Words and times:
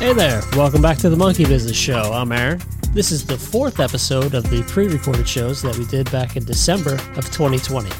Hey 0.00 0.14
there, 0.14 0.40
welcome 0.56 0.80
back 0.80 0.96
to 1.00 1.10
the 1.10 1.16
Monkey 1.16 1.44
Business 1.44 1.76
Show. 1.76 2.14
I'm 2.14 2.32
Aaron. 2.32 2.58
This 2.94 3.12
is 3.12 3.26
the 3.26 3.36
fourth 3.36 3.80
episode 3.80 4.32
of 4.32 4.48
the 4.48 4.62
pre 4.62 4.88
recorded 4.88 5.28
shows 5.28 5.60
that 5.60 5.76
we 5.76 5.84
did 5.84 6.10
back 6.10 6.38
in 6.38 6.44
December 6.46 6.94
of 6.94 7.30
2020. 7.30 7.90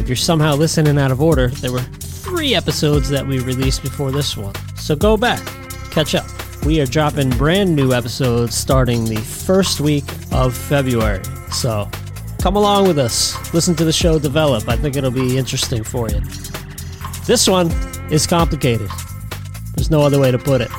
If 0.00 0.08
you're 0.08 0.14
somehow 0.14 0.54
listening 0.54 0.98
out 0.98 1.10
of 1.10 1.20
order, 1.20 1.48
there 1.48 1.72
were 1.72 1.80
three 1.80 2.54
episodes 2.54 3.08
that 3.10 3.26
we 3.26 3.40
released 3.40 3.82
before 3.82 4.12
this 4.12 4.36
one. 4.36 4.54
So 4.76 4.94
go 4.94 5.16
back, 5.16 5.44
catch 5.90 6.14
up. 6.14 6.26
We 6.64 6.80
are 6.80 6.86
dropping 6.86 7.30
brand 7.30 7.74
new 7.74 7.92
episodes 7.92 8.54
starting 8.54 9.04
the 9.04 9.16
first 9.16 9.80
week 9.80 10.04
of 10.30 10.56
February. 10.56 11.24
So 11.50 11.90
come 12.40 12.54
along 12.54 12.86
with 12.86 13.00
us, 13.00 13.52
listen 13.52 13.74
to 13.74 13.84
the 13.84 13.92
show 13.92 14.20
develop. 14.20 14.68
I 14.68 14.76
think 14.76 14.94
it'll 14.94 15.10
be 15.10 15.36
interesting 15.36 15.82
for 15.82 16.08
you. 16.08 16.20
This 17.26 17.48
one 17.48 17.72
is 18.12 18.28
complicated. 18.28 18.88
There's 19.74 19.90
no 19.90 20.02
other 20.02 20.20
way 20.20 20.30
to 20.30 20.38
put 20.38 20.60
it. 20.60 20.70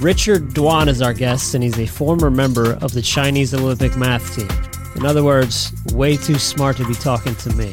Richard 0.00 0.48
Duan 0.50 0.88
is 0.88 1.00
our 1.00 1.12
guest, 1.12 1.54
and 1.54 1.62
he's 1.62 1.78
a 1.78 1.86
former 1.86 2.30
member 2.30 2.74
of 2.82 2.92
the 2.92 3.02
Chinese 3.02 3.54
Olympic 3.54 3.96
math 3.96 4.34
team. 4.34 4.48
In 4.96 5.06
other 5.06 5.22
words, 5.22 5.72
way 5.92 6.16
too 6.16 6.38
smart 6.38 6.76
to 6.78 6.86
be 6.86 6.94
talking 6.94 7.34
to 7.36 7.50
me. 7.50 7.72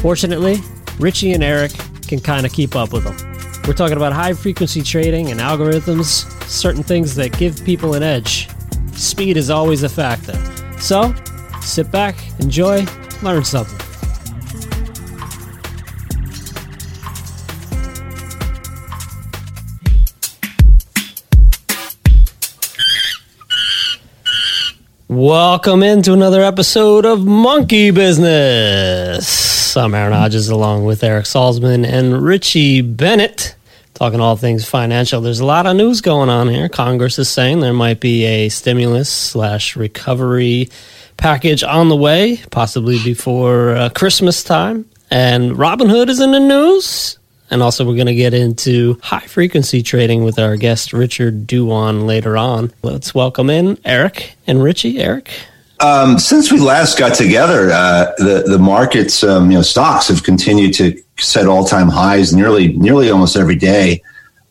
Fortunately, 0.00 0.58
Richie 0.98 1.32
and 1.32 1.42
Eric 1.42 1.72
can 2.06 2.20
kind 2.20 2.44
of 2.44 2.52
keep 2.52 2.74
up 2.74 2.92
with 2.92 3.04
him. 3.04 3.16
We're 3.66 3.74
talking 3.74 3.96
about 3.96 4.12
high 4.12 4.32
frequency 4.32 4.82
trading 4.82 5.30
and 5.30 5.40
algorithms, 5.40 6.30
certain 6.44 6.82
things 6.82 7.14
that 7.16 7.36
give 7.36 7.64
people 7.64 7.94
an 7.94 8.02
edge. 8.02 8.48
Speed 8.92 9.36
is 9.36 9.50
always 9.50 9.82
a 9.82 9.88
factor. 9.88 10.34
So, 10.80 11.14
sit 11.60 11.90
back, 11.90 12.16
enjoy, 12.40 12.86
learn 13.22 13.44
something. 13.44 13.87
Welcome 25.18 25.82
into 25.82 26.12
another 26.12 26.42
episode 26.42 27.04
of 27.04 27.26
Monkey 27.26 27.90
Business. 27.90 29.76
I'm 29.76 29.92
Aaron 29.92 30.12
Hodges 30.12 30.48
along 30.48 30.84
with 30.84 31.02
Eric 31.02 31.24
Salzman 31.24 31.84
and 31.84 32.22
Richie 32.22 32.82
Bennett 32.82 33.56
talking 33.94 34.20
all 34.20 34.36
things 34.36 34.64
financial. 34.64 35.20
There's 35.20 35.40
a 35.40 35.44
lot 35.44 35.66
of 35.66 35.74
news 35.74 36.02
going 36.02 36.28
on 36.28 36.46
here. 36.46 36.68
Congress 36.68 37.18
is 37.18 37.28
saying 37.28 37.58
there 37.58 37.72
might 37.72 37.98
be 37.98 38.26
a 38.26 38.48
stimulus 38.48 39.10
slash 39.10 39.74
recovery 39.74 40.68
package 41.16 41.64
on 41.64 41.88
the 41.88 41.96
way, 41.96 42.40
possibly 42.52 43.02
before 43.02 43.70
uh, 43.70 43.88
Christmas 43.88 44.44
time. 44.44 44.88
And 45.10 45.56
Robinhood 45.56 46.10
is 46.10 46.20
in 46.20 46.30
the 46.30 46.38
news. 46.38 47.18
And 47.50 47.62
also, 47.62 47.86
we're 47.86 47.94
going 47.94 48.06
to 48.06 48.14
get 48.14 48.34
into 48.34 48.98
high 49.02 49.26
frequency 49.26 49.82
trading 49.82 50.22
with 50.24 50.38
our 50.38 50.56
guest, 50.56 50.92
Richard 50.92 51.46
Duan, 51.46 52.06
later 52.06 52.36
on. 52.36 52.72
Let's 52.82 53.14
welcome 53.14 53.48
in 53.48 53.78
Eric 53.84 54.36
and 54.46 54.62
Richie. 54.62 54.98
Eric. 54.98 55.30
Um, 55.80 56.18
since 56.18 56.50
we 56.52 56.58
last 56.58 56.98
got 56.98 57.14
together, 57.14 57.70
uh, 57.70 58.12
the 58.18 58.44
the 58.46 58.58
markets, 58.58 59.22
um, 59.22 59.50
you 59.50 59.56
know, 59.56 59.62
stocks 59.62 60.08
have 60.08 60.24
continued 60.24 60.74
to 60.74 61.00
set 61.18 61.46
all 61.46 61.64
time 61.64 61.88
highs 61.88 62.34
nearly 62.34 62.72
nearly 62.76 63.10
almost 63.10 63.36
every 63.36 63.56
day. 63.56 64.02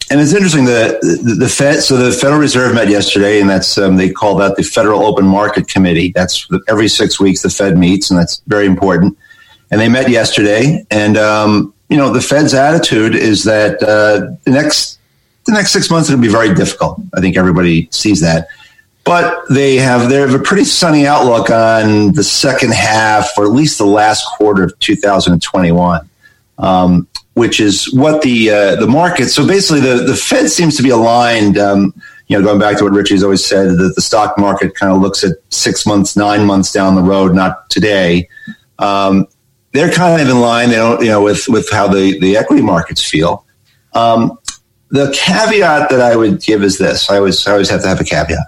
And 0.09 0.21
it's 0.21 0.33
interesting 0.33 0.63
the, 0.63 0.97
the, 1.23 1.35
the 1.35 1.49
Fed. 1.49 1.83
So 1.83 1.97
the 1.97 2.13
Federal 2.13 2.39
Reserve 2.39 2.73
met 2.73 2.87
yesterday, 2.87 3.41
and 3.41 3.49
that's 3.49 3.77
um, 3.77 3.97
they 3.97 4.09
call 4.09 4.35
that 4.35 4.55
the 4.55 4.63
Federal 4.63 5.05
Open 5.05 5.25
Market 5.25 5.67
Committee. 5.67 6.13
That's 6.15 6.47
every 6.69 6.87
six 6.87 7.19
weeks 7.19 7.41
the 7.41 7.49
Fed 7.49 7.77
meets, 7.77 8.09
and 8.09 8.17
that's 8.17 8.41
very 8.47 8.65
important. 8.65 9.17
And 9.69 9.81
they 9.81 9.89
met 9.89 10.09
yesterday, 10.09 10.85
and 10.89 11.17
um, 11.17 11.73
you 11.89 11.97
know, 11.97 12.11
the 12.11 12.21
Fed's 12.21 12.53
attitude 12.53 13.15
is 13.15 13.43
that 13.45 13.81
uh, 13.81 14.35
the 14.43 14.51
next 14.51 14.99
the 15.45 15.53
next 15.53 15.71
six 15.71 15.89
months 15.89 16.09
are 16.09 16.13
going 16.13 16.21
to 16.21 16.27
be 16.27 16.31
very 16.31 16.53
difficult. 16.53 16.99
I 17.15 17.21
think 17.21 17.37
everybody 17.37 17.87
sees 17.91 18.19
that. 18.21 18.47
But 19.05 19.43
they 19.49 19.77
have 19.77 20.09
they 20.09 20.17
have 20.17 20.33
a 20.33 20.39
pretty 20.39 20.65
sunny 20.65 21.07
outlook 21.07 21.49
on 21.49 22.11
the 22.11 22.23
second 22.23 22.73
half, 22.73 23.29
or 23.37 23.45
at 23.45 23.51
least 23.51 23.77
the 23.77 23.85
last 23.85 24.25
quarter 24.35 24.63
of 24.63 24.77
2021, 24.79 26.09
um, 26.57 27.07
which 27.35 27.61
is 27.61 27.93
what 27.93 28.21
the 28.21 28.49
uh, 28.49 28.75
the 28.75 28.87
market. 28.87 29.29
So 29.29 29.47
basically, 29.47 29.79
the 29.79 30.03
the 30.03 30.15
Fed 30.15 30.49
seems 30.49 30.75
to 30.75 30.83
be 30.83 30.89
aligned. 30.89 31.57
Um, 31.57 31.93
you 32.27 32.37
know, 32.37 32.43
going 32.43 32.59
back 32.59 32.77
to 32.79 32.83
what 32.83 32.91
Richie's 32.91 33.23
always 33.23 33.45
said, 33.45 33.77
that 33.77 33.93
the 33.95 34.01
stock 34.01 34.37
market 34.37 34.75
kind 34.75 34.91
of 34.91 35.01
looks 35.01 35.23
at 35.23 35.37
six 35.47 35.85
months, 35.85 36.17
nine 36.17 36.45
months 36.45 36.73
down 36.73 36.95
the 36.95 37.01
road, 37.01 37.33
not 37.33 37.69
today. 37.69 38.27
Um, 38.79 39.27
they're 39.77 39.91
kind 39.91 40.21
of 40.21 40.27
in 40.27 40.39
line. 40.39 40.69
They 40.69 40.75
don't, 40.75 41.01
you 41.01 41.09
know, 41.09 41.21
with 41.21 41.47
with 41.47 41.69
how 41.69 41.87
the 41.87 42.19
the 42.19 42.35
equity 42.35 42.63
markets 42.63 43.03
feel. 43.03 43.45
Um, 43.93 44.37
the 44.89 45.11
caveat 45.15 45.89
that 45.89 46.01
I 46.01 46.15
would 46.15 46.41
give 46.41 46.63
is 46.63 46.77
this: 46.77 47.09
I 47.09 47.17
always 47.17 47.45
I 47.45 47.51
always 47.51 47.69
have 47.69 47.81
to 47.83 47.87
have 47.87 48.01
a 48.01 48.03
caveat. 48.03 48.47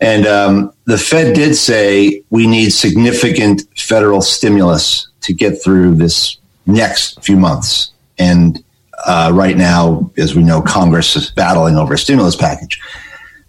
And 0.00 0.26
um, 0.26 0.72
the 0.84 0.96
Fed 0.96 1.34
did 1.34 1.56
say 1.56 2.22
we 2.30 2.46
need 2.46 2.70
significant 2.70 3.62
federal 3.76 4.22
stimulus 4.22 5.08
to 5.22 5.34
get 5.34 5.60
through 5.62 5.96
this 5.96 6.38
next 6.66 7.24
few 7.24 7.36
months. 7.36 7.90
And 8.16 8.62
uh, 9.04 9.32
right 9.34 9.56
now, 9.56 10.10
as 10.16 10.36
we 10.36 10.44
know, 10.44 10.62
Congress 10.62 11.16
is 11.16 11.32
battling 11.32 11.76
over 11.76 11.94
a 11.94 11.98
stimulus 11.98 12.36
package. 12.36 12.80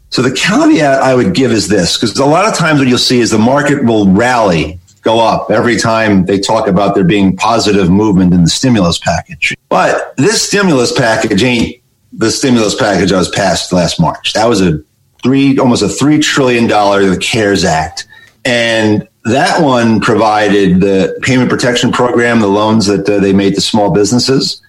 So 0.09 0.23
the 0.23 0.31
caveat 0.31 1.03
I 1.03 1.13
would 1.13 1.35
give 1.35 1.51
is 1.51 1.67
this, 1.67 1.95
because 1.95 2.17
a 2.17 2.25
lot 2.25 2.47
of 2.47 2.55
times 2.55 2.79
what 2.79 2.87
you'll 2.87 2.97
see 2.97 3.19
is 3.19 3.29
the 3.29 3.37
market 3.37 3.85
will 3.85 4.07
rally 4.07 4.79
go 5.01 5.19
up 5.19 5.51
every 5.51 5.77
time 5.77 6.25
they 6.25 6.39
talk 6.39 6.67
about 6.67 6.95
there 6.95 7.03
being 7.03 7.35
positive 7.35 7.89
movement 7.89 8.33
in 8.33 8.43
the 8.43 8.49
stimulus 8.49 8.97
package. 8.97 9.55
But 9.69 10.15
this 10.17 10.47
stimulus 10.47 10.91
package 10.91 11.43
ain't 11.43 11.81
the 12.13 12.31
stimulus 12.31 12.75
package 12.75 13.11
that 13.11 13.17
was 13.17 13.29
passed 13.29 13.71
last 13.71 13.99
March. 13.99 14.33
That 14.33 14.45
was 14.45 14.61
a 14.61 14.81
three, 15.23 15.57
almost 15.59 15.83
a 15.83 15.89
three 15.89 16.19
trillion 16.19 16.67
dollar 16.67 17.05
the 17.05 17.17
CARES 17.17 17.63
Act, 17.63 18.07
and 18.45 19.07
that 19.25 19.61
one 19.61 19.99
provided 19.99 20.81
the 20.81 21.17
payment 21.21 21.49
protection 21.49 21.91
program, 21.91 22.39
the 22.39 22.47
loans 22.47 22.85
that 22.87 23.07
uh, 23.07 23.19
they 23.19 23.33
made 23.33 23.55
to 23.55 23.61
small 23.61 23.91
businesses. 23.91 24.61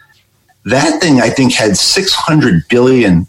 That 0.67 1.01
thing, 1.01 1.21
I 1.21 1.31
think, 1.31 1.55
had 1.55 1.77
six 1.77 2.12
hundred 2.12 2.69
billion 2.69 3.27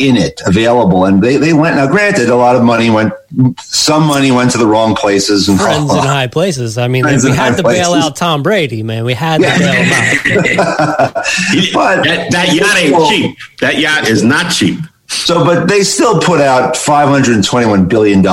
in 0.00 0.16
it 0.16 0.40
available. 0.46 1.04
And 1.04 1.22
they, 1.22 1.36
they 1.36 1.52
went, 1.52 1.76
now 1.76 1.86
granted, 1.86 2.30
a 2.30 2.36
lot 2.36 2.56
of 2.56 2.64
money 2.64 2.88
went, 2.88 3.12
some 3.58 4.06
money 4.06 4.30
went 4.32 4.50
to 4.52 4.58
the 4.58 4.66
wrong 4.66 4.94
places. 4.94 5.48
And 5.48 5.60
Friends 5.60 5.92
in 5.92 5.98
high 5.98 6.26
places. 6.26 6.78
I 6.78 6.88
mean, 6.88 7.02
Friends 7.04 7.24
we 7.24 7.30
had 7.30 7.56
to 7.56 7.62
places. 7.62 7.86
bail 7.86 7.94
out 7.94 8.16
Tom 8.16 8.42
Brady, 8.42 8.82
man. 8.82 9.04
We 9.04 9.14
had 9.14 9.42
to 9.42 9.46
bail 9.46 9.72
him 9.72 9.92
out. 9.92 11.14
but 11.74 12.04
that, 12.04 12.28
that 12.30 12.54
yacht 12.54 12.76
ain't 12.78 13.08
cheap. 13.10 13.38
That 13.60 13.78
yacht 13.78 14.08
is 14.08 14.24
not 14.24 14.50
cheap. 14.50 14.78
So, 15.06 15.44
but 15.44 15.68
they 15.68 15.82
still 15.82 16.20
put 16.20 16.40
out 16.40 16.74
$521 16.74 17.88
billion. 17.88 18.24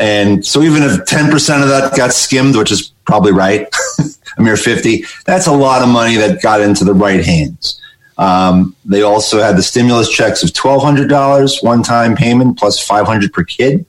And 0.00 0.44
so 0.44 0.62
even 0.62 0.82
if 0.82 1.04
10% 1.04 1.62
of 1.62 1.68
that 1.68 1.94
got 1.96 2.12
skimmed, 2.12 2.56
which 2.56 2.72
is 2.72 2.92
probably 3.04 3.32
right, 3.32 3.68
a 4.38 4.42
mere 4.42 4.56
50, 4.56 5.04
that's 5.26 5.46
a 5.46 5.52
lot 5.52 5.82
of 5.82 5.88
money 5.88 6.16
that 6.16 6.42
got 6.42 6.60
into 6.62 6.84
the 6.84 6.94
right 6.94 7.24
hands. 7.24 7.80
Um, 8.20 8.76
they 8.84 9.00
also 9.00 9.40
had 9.40 9.56
the 9.56 9.62
stimulus 9.62 10.10
checks 10.10 10.42
of 10.42 10.52
twelve 10.52 10.82
hundred 10.82 11.08
dollars 11.08 11.58
one 11.62 11.82
time 11.82 12.14
payment 12.14 12.58
plus 12.58 12.78
five 12.78 13.06
hundred 13.06 13.32
per 13.32 13.42
kid. 13.42 13.86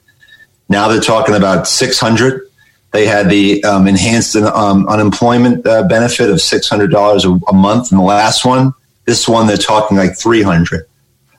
Now 0.70 0.88
they're 0.88 1.02
talking 1.02 1.36
about 1.36 1.68
six 1.68 2.00
hundred. 2.00 2.48
They 2.92 3.06
had 3.06 3.30
the 3.30 3.62
um, 3.66 3.88
enhanced 3.88 4.38
um, 4.38 4.88
unemployment 4.88 5.68
uh, 5.68 5.86
benefit 5.88 6.30
of 6.30 6.40
six 6.40 6.70
hundred 6.70 6.92
dollars 6.92 7.26
a 7.26 7.54
month 7.54 7.92
in 7.92 7.98
the 7.98 8.04
last 8.04 8.46
one. 8.46 8.74
This 9.06 9.28
one 9.28 9.48
they're 9.48 9.58
talking 9.58 9.98
like 9.98 10.18
three 10.18 10.42
hundred. 10.42 10.86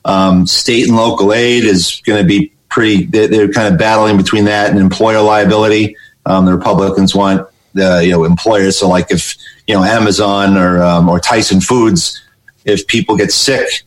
Um, 0.05 0.47
state 0.47 0.87
and 0.87 0.97
local 0.97 1.33
aid 1.33 1.65
is 1.65 2.03
going 2.05 2.21
to 2.21 2.29
be 2.29 2.53
pretty. 2.69 3.07
They're, 3.07 3.29
they're, 3.29 3.53
kind 3.53 3.73
of 3.73 3.79
battling 3.79 4.19
between 4.19 4.45
that 4.47 4.69
and 4.71 4.79
employer 4.79 5.23
liability. 5.23 5.97
Um, 6.27 6.45
the 6.45 6.55
Republicans 6.55 7.15
want 7.15 7.49
the 7.73 8.05
you 8.05 8.11
know 8.11 8.25
employers. 8.25 8.79
So 8.79 8.87
like 8.87 9.11
if 9.11 9.35
you 9.67 9.75
know 9.75 9.83
Amazon 9.83 10.59
or 10.59 10.83
um, 10.83 11.09
or 11.09 11.21
Tyson 11.21 11.63
Foods 11.63 12.21
if 12.65 12.87
people 12.87 13.17
get 13.17 13.33
sick 13.33 13.83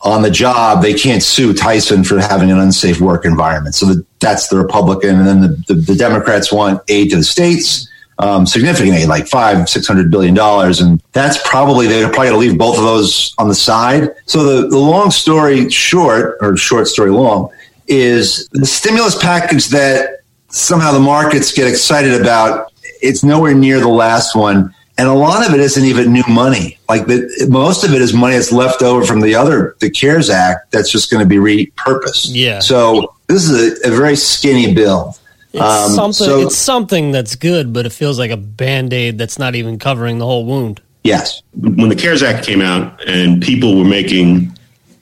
on 0.00 0.22
the 0.22 0.30
job, 0.30 0.82
they 0.82 0.94
can't 0.94 1.22
sue 1.22 1.52
Tyson 1.52 2.04
for 2.04 2.20
having 2.20 2.50
an 2.50 2.58
unsafe 2.58 3.00
work 3.00 3.24
environment. 3.24 3.74
So 3.74 3.86
the, 3.86 4.06
that's 4.20 4.48
the 4.48 4.56
Republican, 4.56 5.18
and 5.18 5.26
then 5.26 5.40
the, 5.40 5.48
the, 5.68 5.74
the, 5.74 5.94
Democrats 5.94 6.52
want 6.52 6.82
aid 6.88 7.10
to 7.10 7.16
the 7.16 7.24
states, 7.24 7.88
um, 8.18 8.46
significant 8.46 8.94
aid, 8.94 9.08
like 9.08 9.26
five, 9.26 9.68
six 9.68 9.86
hundred 9.86 10.10
billion 10.10 10.34
dollars, 10.34 10.80
and 10.80 11.02
that's 11.12 11.38
probably 11.48 11.86
they're 11.86 12.08
probably 12.08 12.30
going 12.30 12.40
to 12.40 12.48
leave 12.48 12.58
both 12.58 12.78
of 12.78 12.84
those 12.84 13.34
on 13.38 13.48
the 13.48 13.54
side. 13.54 14.10
So 14.26 14.44
the, 14.44 14.68
the 14.68 14.78
long 14.78 15.10
story 15.10 15.68
short, 15.70 16.36
or 16.40 16.56
short 16.56 16.86
story 16.86 17.10
long, 17.10 17.50
is 17.88 18.48
the 18.52 18.66
stimulus 18.66 19.20
package 19.20 19.68
that 19.68 20.20
somehow 20.48 20.92
the 20.92 21.00
markets 21.00 21.52
get 21.52 21.66
excited 21.68 22.20
about. 22.20 22.72
It's 23.00 23.22
nowhere 23.22 23.54
near 23.54 23.80
the 23.80 23.88
last 23.88 24.34
one 24.34 24.74
and 24.98 25.08
a 25.08 25.14
lot 25.14 25.46
of 25.46 25.54
it 25.54 25.60
isn't 25.60 25.84
even 25.84 26.12
new 26.12 26.24
money. 26.28 26.76
Like 26.88 27.06
the, 27.06 27.46
most 27.48 27.84
of 27.84 27.94
it 27.94 28.02
is 28.02 28.12
money 28.12 28.34
that's 28.34 28.50
left 28.50 28.82
over 28.82 29.06
from 29.06 29.20
the 29.20 29.34
other, 29.34 29.76
the 29.78 29.88
CARES 29.88 30.28
Act, 30.28 30.72
that's 30.72 30.90
just 30.90 31.08
going 31.10 31.22
to 31.22 31.28
be 31.28 31.36
repurposed. 31.36 32.30
Yeah. 32.30 32.58
So 32.58 33.14
this 33.28 33.48
is 33.48 33.84
a, 33.84 33.88
a 33.88 33.96
very 33.96 34.16
skinny 34.16 34.74
bill. 34.74 35.16
It's 35.52 35.62
um, 35.62 35.92
something. 35.92 36.26
So, 36.26 36.40
it's 36.40 36.56
something 36.56 37.12
that's 37.12 37.36
good, 37.36 37.72
but 37.72 37.86
it 37.86 37.92
feels 37.92 38.18
like 38.18 38.32
a 38.32 38.36
band 38.36 38.92
aid 38.92 39.18
that's 39.18 39.38
not 39.38 39.54
even 39.54 39.78
covering 39.78 40.18
the 40.18 40.26
whole 40.26 40.44
wound. 40.44 40.82
Yes. 41.04 41.42
When 41.54 41.88
the 41.88 41.96
CARES 41.96 42.22
Act 42.22 42.44
came 42.44 42.60
out 42.60 43.00
and 43.08 43.40
people 43.40 43.78
were 43.78 43.84
making 43.84 44.52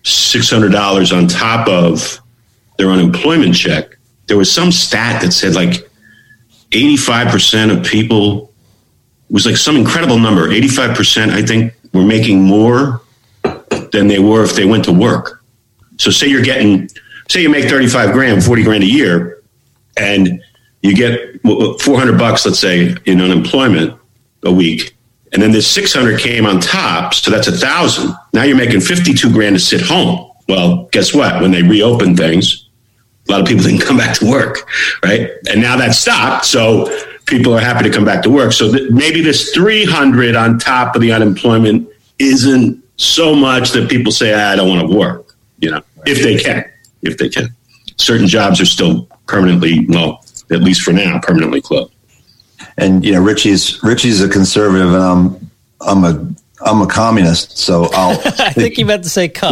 $600 0.04 1.16
on 1.16 1.26
top 1.26 1.66
of 1.69 2.20
their 2.76 2.90
unemployment 2.90 3.56
check, 3.56 3.96
there 4.26 4.37
was 4.37 4.52
some 4.52 4.70
stat 4.70 5.22
that 5.22 5.32
said 5.32 5.54
like 5.54 5.88
85% 6.70 7.76
of 7.76 7.84
people 7.84 8.52
was 9.31 9.46
like 9.46 9.56
some 9.56 9.76
incredible 9.76 10.19
number. 10.19 10.49
85%, 10.49 11.31
I 11.31 11.43
think, 11.43 11.73
were 11.93 12.05
making 12.05 12.43
more 12.43 13.02
than 13.93 14.08
they 14.08 14.19
were 14.19 14.44
if 14.44 14.55
they 14.55 14.64
went 14.64 14.84
to 14.84 14.93
work. 14.93 15.43
So 15.99 16.11
say 16.11 16.26
you're 16.28 16.43
getting, 16.43 16.88
say 17.28 17.43
you 17.43 17.49
make 17.49 17.69
35 17.69 18.12
grand, 18.12 18.44
40 18.44 18.62
grand 18.62 18.84
a 18.84 18.87
year, 18.87 19.43
and 19.96 20.43
you 20.82 20.94
get 20.94 21.40
400 21.43 22.19
bucks, 22.19 22.44
let's 22.46 22.58
say, 22.58 22.94
in 23.06 23.20
unemployment 23.20 23.99
a 24.44 24.52
week. 24.52 24.96
And 25.32 25.43
then 25.43 25.50
this 25.50 25.69
600 25.70 26.20
came 26.20 26.46
on 26.46 26.61
top. 26.61 27.14
So 27.14 27.31
that's 27.31 27.49
a 27.49 27.52
thousand. 27.52 28.14
Now 28.32 28.44
you're 28.44 28.56
making 28.56 28.81
52 28.81 29.32
grand 29.32 29.56
to 29.56 29.61
sit 29.61 29.81
home. 29.81 30.31
Well, 30.49 30.84
guess 30.93 31.12
what? 31.12 31.40
When 31.40 31.50
they 31.50 31.62
reopen 31.62 32.17
things, 32.17 32.69
a 33.28 33.32
lot 33.32 33.40
of 33.40 33.46
people 33.46 33.64
didn't 33.69 33.81
come 33.81 33.96
back 33.96 34.17
to 34.19 34.31
work, 34.31 34.69
right? 35.02 35.31
And 35.50 35.61
now 35.61 35.76
that's 35.76 35.99
stopped. 35.99 36.44
So 36.44 36.87
people 37.26 37.52
are 37.55 37.61
happy 37.61 37.84
to 37.84 37.90
come 37.90 38.05
back 38.05 38.23
to 38.23 38.31
work. 38.31 38.52
So 38.52 38.73
th- 38.73 38.90
maybe 38.90 39.20
this 39.20 39.50
300 39.50 40.34
on 40.34 40.58
top 40.58 40.94
of 40.94 41.02
the 41.02 41.12
unemployment 41.12 41.88
isn't 42.19 42.82
so 42.96 43.34
much 43.34 43.73
that 43.73 43.90
people 43.90 44.12
say, 44.12 44.32
ah, 44.32 44.52
I 44.52 44.56
don't 44.56 44.69
want 44.69 44.88
to 44.88 44.96
work, 44.96 45.37
you 45.58 45.70
know, 45.70 45.82
if 46.06 46.23
they 46.23 46.38
can, 46.38 46.64
if 47.02 47.19
they 47.19 47.28
can. 47.28 47.55
Certain 47.99 48.26
jobs 48.26 48.61
are 48.61 48.67
still 48.67 49.08
permanently, 49.26 49.87
well, 49.88 50.25
at 50.50 50.61
least 50.61 50.82
for 50.82 50.93
now, 50.93 51.19
permanently 51.20 51.61
closed. 51.61 51.93
And 52.78 53.05
you 53.05 53.12
know, 53.12 53.23
Richie's 53.23 53.82
Richie's 53.82 54.20
a 54.20 54.28
conservative, 54.28 54.93
and 54.93 55.02
I'm 55.02 55.50
I'm 55.81 56.05
a 56.05 56.34
I'm 56.64 56.82
a 56.82 56.87
communist. 56.87 57.56
So 57.58 57.88
I'll. 57.93 58.20
I 58.38 58.52
think 58.52 58.76
you 58.78 58.87
meant 58.87 59.02
to 59.05 59.11
say 59.11 59.28
cuck. 59.28 59.50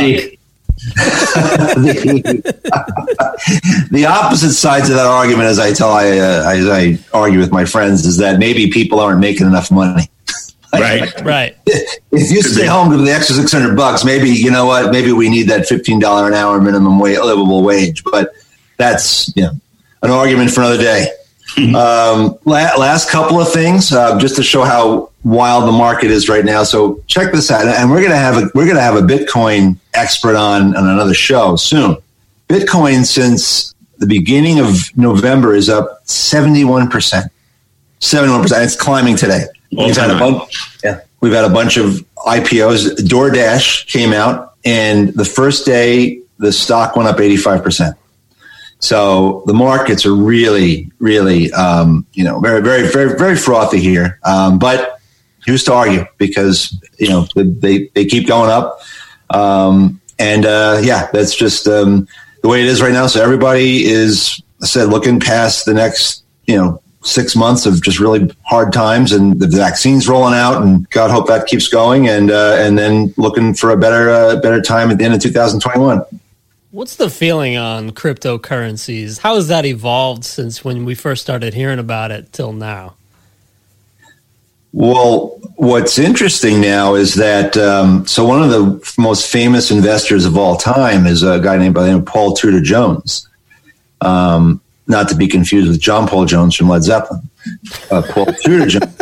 The, 0.85 2.55
the, 3.91 4.07
opposite 4.07 4.53
sides 4.53 4.91
of 4.91 4.97
that 4.97 5.07
argument, 5.07 5.49
as 5.49 5.59
I 5.59 5.73
tell 5.73 5.91
I 5.91 6.19
uh, 6.19 6.51
as 6.51 6.69
I 6.69 6.99
argue 7.13 7.39
with 7.39 7.53
my 7.53 7.65
friends, 7.65 8.05
is 8.05 8.19
that 8.19 8.39
maybe 8.39 8.71
people 8.71 9.01
aren't 9.01 9.21
making 9.21 9.47
enough 9.47 9.71
money. 9.71 10.11
right, 10.75 11.21
right. 11.23 11.57
If 11.67 12.31
you 12.31 12.43
stay 12.43 12.67
home 12.67 12.91
to 12.91 12.99
the 12.99 13.11
extra 13.11 13.37
six 13.37 13.53
hundred 13.53 13.77
bucks, 13.77 14.05
maybe 14.05 14.29
you 14.31 14.51
know 14.51 14.67
what? 14.67 14.91
Maybe 14.93 15.13
we 15.13 15.29
need 15.29 15.45
that 15.45 15.67
fifteen 15.67 15.99
dollar 15.99 16.27
an 16.27 16.35
hour 16.35 16.61
minimum 16.61 16.99
wage, 16.99 17.19
livable 17.19 17.63
wage. 17.63 18.05
But 18.05 18.33
that's 18.77 19.35
you 19.37 19.45
know 19.45 19.53
an 20.03 20.11
argument 20.11 20.51
for 20.51 20.61
another 20.61 20.79
day. 20.79 21.09
um, 21.59 22.39
la- 22.45 22.77
last 22.77 23.11
couple 23.11 23.41
of 23.41 23.53
things, 23.53 23.93
uh, 23.93 24.19
just 24.19 24.37
to 24.37 24.43
show 24.43 24.65
how 24.65 25.11
wild 25.25 25.67
the 25.67 25.73
market 25.73 26.11
is 26.11 26.29
right 26.29 26.45
now. 26.45 26.63
So 26.63 27.03
check 27.07 27.33
this 27.33 27.51
out, 27.51 27.67
and 27.67 27.91
we're 27.91 28.03
gonna 28.03 28.17
have 28.17 28.37
a 28.37 28.51
we're 28.55 28.67
gonna 28.67 28.81
have 28.81 28.97
a 28.97 29.01
Bitcoin 29.01 29.79
expert 29.95 30.37
on 30.37 30.77
on 30.77 30.87
another 30.87 31.15
show 31.15 31.57
soon. 31.57 31.97
Bitcoin 32.49 33.05
since 33.05 33.75
the 33.99 34.07
beginning 34.07 34.61
of 34.61 34.97
November 34.97 35.55
is 35.55 35.69
up 35.69 36.01
seventy 36.05 36.65
one 36.65 36.89
percent. 36.89 37.33
Seventy 38.01 38.33
one 38.33 38.43
percent. 38.43 38.65
It's 38.65 38.77
climbing 38.77 39.17
today. 39.17 39.47
All 39.77 39.87
we've 39.87 39.97
had 39.97 40.11
a 40.11 40.19
bunch. 40.19 40.79
Yeah, 40.85 41.01
we've 41.21 41.33
had 41.33 41.45
a 41.45 41.51
bunch 41.51 41.77
of 41.77 42.05
IPOs. 42.19 42.97
DoorDash 42.99 43.87
came 43.87 44.13
out, 44.13 44.55
and 44.65 45.09
the 45.15 45.25
first 45.25 45.67
day 45.67 46.21
the 46.39 46.53
stock 46.53 46.97
went 46.97 47.09
up 47.09 47.19
eighty 47.19 47.37
five 47.37 47.63
percent. 47.63 47.97
So 48.81 49.43
the 49.47 49.55
markets 49.55 50.05
are 50.05 50.15
really, 50.15 50.91
really, 50.99 51.51
um, 51.53 52.07
you 52.13 52.23
know, 52.23 52.39
very, 52.41 52.61
very, 52.61 52.87
very, 52.87 53.17
very 53.17 53.35
frothy 53.35 53.81
here. 53.81 54.19
Um, 54.25 54.59
but 54.59 54.94
who's 55.47 55.65
to 55.65 55.73
argue? 55.73 56.05
Because 56.19 56.79
you 56.99 57.09
know 57.09 57.27
they 57.35 57.89
they 57.95 58.05
keep 58.05 58.27
going 58.27 58.51
up, 58.51 58.81
um, 59.31 60.01
and 60.19 60.47
uh, 60.47 60.81
yeah, 60.83 61.09
that's 61.13 61.35
just 61.35 61.67
um, 61.67 62.09
the 62.43 62.49
way 62.49 62.61
it 62.61 62.67
is 62.67 62.83
right 62.83 62.93
now. 62.93 63.07
So 63.07 63.23
everybody 63.23 63.85
is, 63.85 64.41
I 64.63 64.67
said, 64.67 64.89
looking 64.89 65.21
past 65.21 65.65
the 65.65 65.75
next, 65.75 66.25
you 66.47 66.57
know, 66.57 66.81
six 67.03 67.37
months 67.37 67.67
of 67.67 67.83
just 67.83 68.01
really 68.01 68.31
hard 68.43 68.73
times, 68.73 69.13
and 69.13 69.39
the 69.41 69.47
vaccine's 69.47 70.09
rolling 70.09 70.35
out, 70.35 70.63
and 70.63 70.89
God 70.91 71.11
hope 71.11 71.27
that 71.29 71.47
keeps 71.47 71.69
going, 71.69 72.09
and 72.09 72.31
uh, 72.31 72.57
and 72.59 72.79
then 72.79 73.15
looking 73.17 73.55
for 73.55 73.71
a 73.71 73.77
better 73.77 74.11
uh, 74.11 74.41
better 74.41 74.61
time 74.61 74.91
at 74.91 74.99
the 74.99 75.05
end 75.05 75.15
of 75.15 75.21
2021. 75.21 76.03
What's 76.71 76.97
the 76.97 77.09
feeling 77.09 77.57
on 77.57 77.93
cryptocurrencies? 77.93 79.21
How 79.21 79.37
has 79.37 79.47
that 79.47 79.65
evolved 79.65 80.25
since 80.25 80.65
when 80.65 80.85
we 80.85 80.97
first 80.97 81.23
started 81.23 81.55
hearing 81.55 81.79
about 81.79 82.11
it 82.11 82.33
till 82.33 82.53
now? 82.53 82.97
Well, 84.75 85.39
what's 85.55 86.01
interesting 86.01 86.61
now 86.61 86.97
is 86.97 87.15
that 87.15 87.57
um, 87.57 88.05
so 88.09 88.25
one 88.25 88.43
of 88.43 88.51
the 88.51 88.95
most 88.99 89.31
famous 89.31 89.71
investors 89.71 90.25
of 90.25 90.37
all 90.37 90.57
time 90.57 91.07
is 91.07 91.23
a 91.23 91.39
guy 91.39 91.57
named 91.59 91.77
by 91.77 91.83
the 91.85 91.91
name 91.91 91.99
of 92.01 92.07
Paul 92.07 92.35
Tudor 92.35 92.61
Jones. 92.61 93.29
Um, 94.01 94.61
not 94.89 95.09
to 95.11 95.15
be 95.15 95.29
confused 95.29 95.69
with 95.69 95.81
John 95.81 96.09
Paul 96.09 96.25
Jones 96.25 96.57
from 96.57 96.69
Led 96.69 96.83
Zeppelin. 96.83 97.23
Uh, 97.89 98.03
Paul 98.03 98.27
Tudor 98.43 98.67
Jones. 98.67 98.97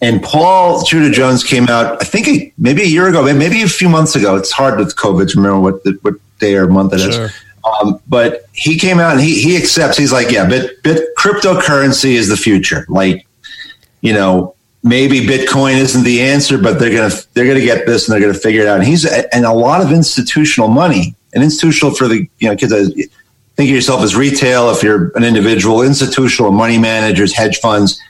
And 0.00 0.20
Paul 0.24 0.82
Tudor 0.82 1.12
Jones 1.12 1.44
came 1.44 1.68
out, 1.68 2.02
I 2.02 2.04
think, 2.04 2.52
maybe 2.58 2.82
a 2.82 2.86
year 2.86 3.08
ago, 3.08 3.22
maybe 3.32 3.62
a 3.62 3.68
few 3.68 3.88
months 3.88 4.16
ago. 4.16 4.34
It's 4.34 4.50
hard 4.50 4.80
with 4.80 4.96
COVID 4.96 5.30
to 5.30 5.36
remember 5.36 5.60
what 5.60 5.84
the, 5.84 5.96
what 6.02 6.14
day 6.40 6.56
or 6.56 6.66
month 6.66 6.94
it 6.94 6.98
sure. 6.98 7.26
is. 7.26 7.32
Um, 7.64 8.00
but 8.08 8.46
he 8.54 8.76
came 8.76 8.98
out 8.98 9.12
and 9.12 9.20
he 9.20 9.40
he 9.40 9.56
accepts. 9.56 9.96
He's 9.96 10.12
like, 10.12 10.32
yeah, 10.32 10.48
but, 10.48 10.68
but 10.82 10.98
cryptocurrency 11.16 12.14
is 12.14 12.28
the 12.28 12.36
future. 12.36 12.84
Like, 12.88 13.24
you 14.00 14.12
know, 14.12 14.56
maybe 14.82 15.20
Bitcoin 15.20 15.76
isn't 15.76 16.04
the 16.04 16.22
answer, 16.22 16.58
but 16.58 16.78
they're 16.78 16.94
gonna 16.94 17.14
they're 17.34 17.46
gonna 17.46 17.60
get 17.60 17.86
this 17.86 18.08
and 18.08 18.14
they're 18.14 18.20
gonna 18.20 18.38
figure 18.38 18.62
it 18.62 18.68
out. 18.68 18.78
And 18.78 18.86
he's 18.86 19.04
and 19.04 19.44
a 19.44 19.52
lot 19.52 19.80
of 19.80 19.92
institutional 19.92 20.68
money 20.68 21.14
and 21.32 21.42
institutional 21.42 21.94
for 21.94 22.08
the 22.08 22.28
you 22.38 22.48
know 22.48 22.56
kids. 22.56 22.72
Think 23.54 23.68
of 23.68 23.74
yourself 23.74 24.02
as 24.02 24.16
retail. 24.16 24.70
If 24.70 24.82
you're 24.82 25.12
an 25.14 25.24
individual, 25.24 25.82
institutional 25.82 26.52
money 26.52 26.78
managers, 26.78 27.34
hedge 27.34 27.58
funds, 27.58 28.00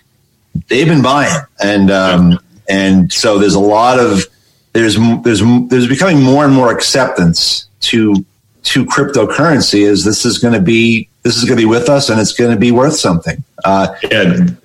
they've 0.68 0.86
been 0.86 1.02
buying, 1.02 1.34
and 1.62 1.90
um, 1.90 2.38
and 2.68 3.12
so 3.12 3.38
there's 3.38 3.54
a 3.54 3.60
lot 3.60 3.98
of 3.98 4.24
there's 4.72 4.96
there's 5.22 5.42
there's 5.68 5.88
becoming 5.88 6.22
more 6.22 6.44
and 6.44 6.54
more 6.54 6.72
acceptance 6.72 7.66
to 7.80 8.24
to 8.62 8.86
cryptocurrency 8.86 9.80
is 9.80 10.04
this 10.04 10.24
is 10.24 10.38
going 10.38 10.54
to 10.54 10.60
be 10.60 11.08
this 11.22 11.36
is 11.36 11.44
going 11.44 11.56
to 11.56 11.62
be 11.62 11.68
with 11.68 11.88
us 11.88 12.10
and 12.10 12.20
it's 12.20 12.32
going 12.32 12.50
to 12.50 12.58
be 12.58 12.72
worth 12.72 12.96
something. 12.96 13.42
Uh, 13.64 13.94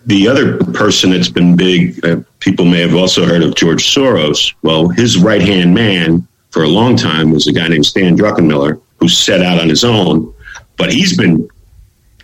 the 0.05 0.27
other 0.27 0.57
person 0.73 1.11
that's 1.11 1.29
been 1.29 1.55
big, 1.55 2.03
uh, 2.03 2.17
people 2.39 2.65
may 2.65 2.81
have 2.81 2.95
also 2.95 3.25
heard 3.25 3.43
of 3.43 3.55
George 3.55 3.83
Soros. 3.93 4.53
Well, 4.63 4.89
his 4.89 5.17
right 5.17 5.41
hand 5.41 5.73
man 5.73 6.27
for 6.49 6.63
a 6.63 6.67
long 6.67 6.95
time 6.95 7.31
was 7.31 7.47
a 7.47 7.53
guy 7.53 7.67
named 7.67 7.85
Stan 7.85 8.17
Druckenmiller 8.17 8.81
who 8.99 9.07
set 9.07 9.41
out 9.41 9.59
on 9.59 9.69
his 9.69 9.83
own, 9.83 10.33
but 10.77 10.91
he's 10.91 11.15
been 11.15 11.47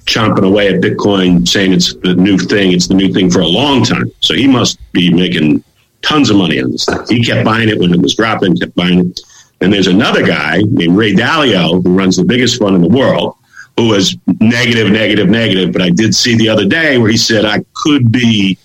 chomping 0.05 0.45
away 0.45 0.73
at 0.73 0.81
Bitcoin, 0.81 1.47
saying 1.47 1.71
it's 1.71 1.93
the 1.97 2.15
new 2.15 2.37
thing, 2.37 2.71
it's 2.71 2.87
the 2.87 2.95
new 2.95 3.13
thing 3.13 3.29
for 3.29 3.39
a 3.39 3.47
long 3.47 3.83
time. 3.83 4.11
So 4.21 4.33
he 4.33 4.47
must 4.47 4.79
be 4.91 5.13
making 5.13 5.63
tons 6.01 6.29
of 6.31 6.37
money 6.37 6.61
on 6.61 6.71
this 6.71 6.85
thing. 6.85 6.99
He 7.07 7.23
kept 7.23 7.45
buying 7.45 7.69
it 7.69 7.79
when 7.79 7.93
it 7.93 8.01
was 8.01 8.15
dropping, 8.15 8.57
kept 8.57 8.75
buying 8.75 9.11
it. 9.11 9.19
And 9.61 9.71
there's 9.71 9.87
another 9.87 10.25
guy 10.25 10.61
named 10.67 10.97
Ray 10.97 11.13
Dalio 11.13 11.81
who 11.83 11.97
runs 11.97 12.17
the 12.17 12.25
biggest 12.25 12.59
fund 12.59 12.75
in 12.75 12.81
the 12.81 12.89
world 12.89 13.37
who 13.77 13.89
was 13.89 14.17
negative, 14.39 14.91
negative, 14.91 15.29
negative. 15.29 15.71
But 15.71 15.81
I 15.81 15.89
did 15.89 16.13
see 16.15 16.35
the 16.35 16.49
other 16.49 16.65
day 16.65 16.97
where 16.97 17.09
he 17.09 17.17
said 17.17 17.45
I 17.45 17.63
could 17.73 18.11
be, 18.11 18.57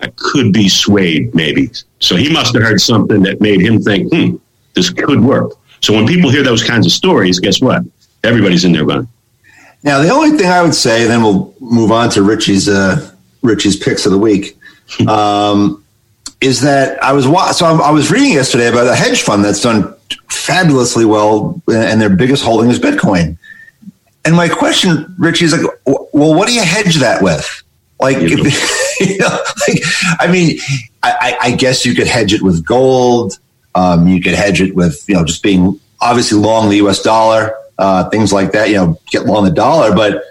I 0.00 0.08
could 0.16 0.52
be 0.52 0.68
swayed 0.68 1.34
maybe. 1.34 1.70
So 2.00 2.16
he 2.16 2.30
must 2.32 2.54
have 2.54 2.62
heard 2.62 2.80
something 2.80 3.22
that 3.22 3.40
made 3.40 3.60
him 3.60 3.80
think, 3.80 4.12
hmm, 4.12 4.36
this 4.74 4.90
could 4.90 5.20
work. 5.20 5.52
So 5.80 5.94
when 5.94 6.06
people 6.06 6.30
hear 6.30 6.42
those 6.42 6.62
kinds 6.62 6.86
of 6.86 6.92
stories, 6.92 7.40
guess 7.40 7.60
what? 7.60 7.82
Everybody's 8.22 8.64
in 8.64 8.72
there 8.72 8.84
running. 8.84 9.08
Now 9.82 10.00
the 10.00 10.08
only 10.10 10.36
thing 10.36 10.46
I 10.46 10.62
would 10.62 10.74
say, 10.74 11.02
and 11.02 11.10
then 11.10 11.22
we'll 11.22 11.54
move 11.60 11.92
on 11.92 12.08
to 12.10 12.22
Richie's 12.22 12.68
uh, 12.68 13.10
Richie's 13.42 13.76
picks 13.76 14.06
of 14.06 14.12
the 14.12 14.18
week. 14.18 14.56
Um, 15.08 15.84
is 16.42 16.60
that 16.60 17.02
I 17.02 17.12
was 17.12 17.24
so 17.56 17.66
I 17.66 17.90
was 17.90 18.10
reading 18.10 18.32
yesterday 18.32 18.68
about 18.68 18.86
a 18.86 18.94
hedge 18.94 19.22
fund 19.22 19.42
that's 19.42 19.62
done 19.62 19.94
fabulously 20.28 21.06
well, 21.06 21.60
and 21.68 22.00
their 22.00 22.14
biggest 22.14 22.44
holding 22.44 22.70
is 22.70 22.78
Bitcoin. 22.78 23.38
And 24.24 24.34
my 24.34 24.48
question, 24.48 25.14
Richie, 25.18 25.44
is 25.44 25.52
like, 25.52 25.70
well, 25.86 26.34
what 26.34 26.48
do 26.48 26.54
you 26.54 26.62
hedge 26.62 26.96
that 26.96 27.22
with? 27.22 27.62
Like, 28.00 28.18
you 28.18 28.36
know. 29.18 29.38
like 29.68 29.82
I 30.18 30.28
mean, 30.30 30.58
I, 31.02 31.36
I, 31.40 31.50
guess 31.52 31.84
you 31.84 31.94
could 31.94 32.06
hedge 32.06 32.32
it 32.32 32.42
with 32.42 32.64
gold. 32.64 33.38
Um, 33.74 34.08
you 34.08 34.20
could 34.20 34.34
hedge 34.34 34.60
it 34.60 34.74
with, 34.74 35.04
you 35.08 35.14
know, 35.14 35.24
just 35.24 35.42
being 35.42 35.78
obviously 36.00 36.38
long 36.38 36.70
the 36.70 36.76
U.S. 36.76 37.02
dollar, 37.02 37.54
uh, 37.78 38.08
things 38.10 38.32
like 38.32 38.52
that. 38.52 38.68
You 38.68 38.76
know, 38.76 39.00
get 39.06 39.26
long 39.26 39.44
the 39.44 39.50
dollar, 39.50 39.94
but 39.94 40.22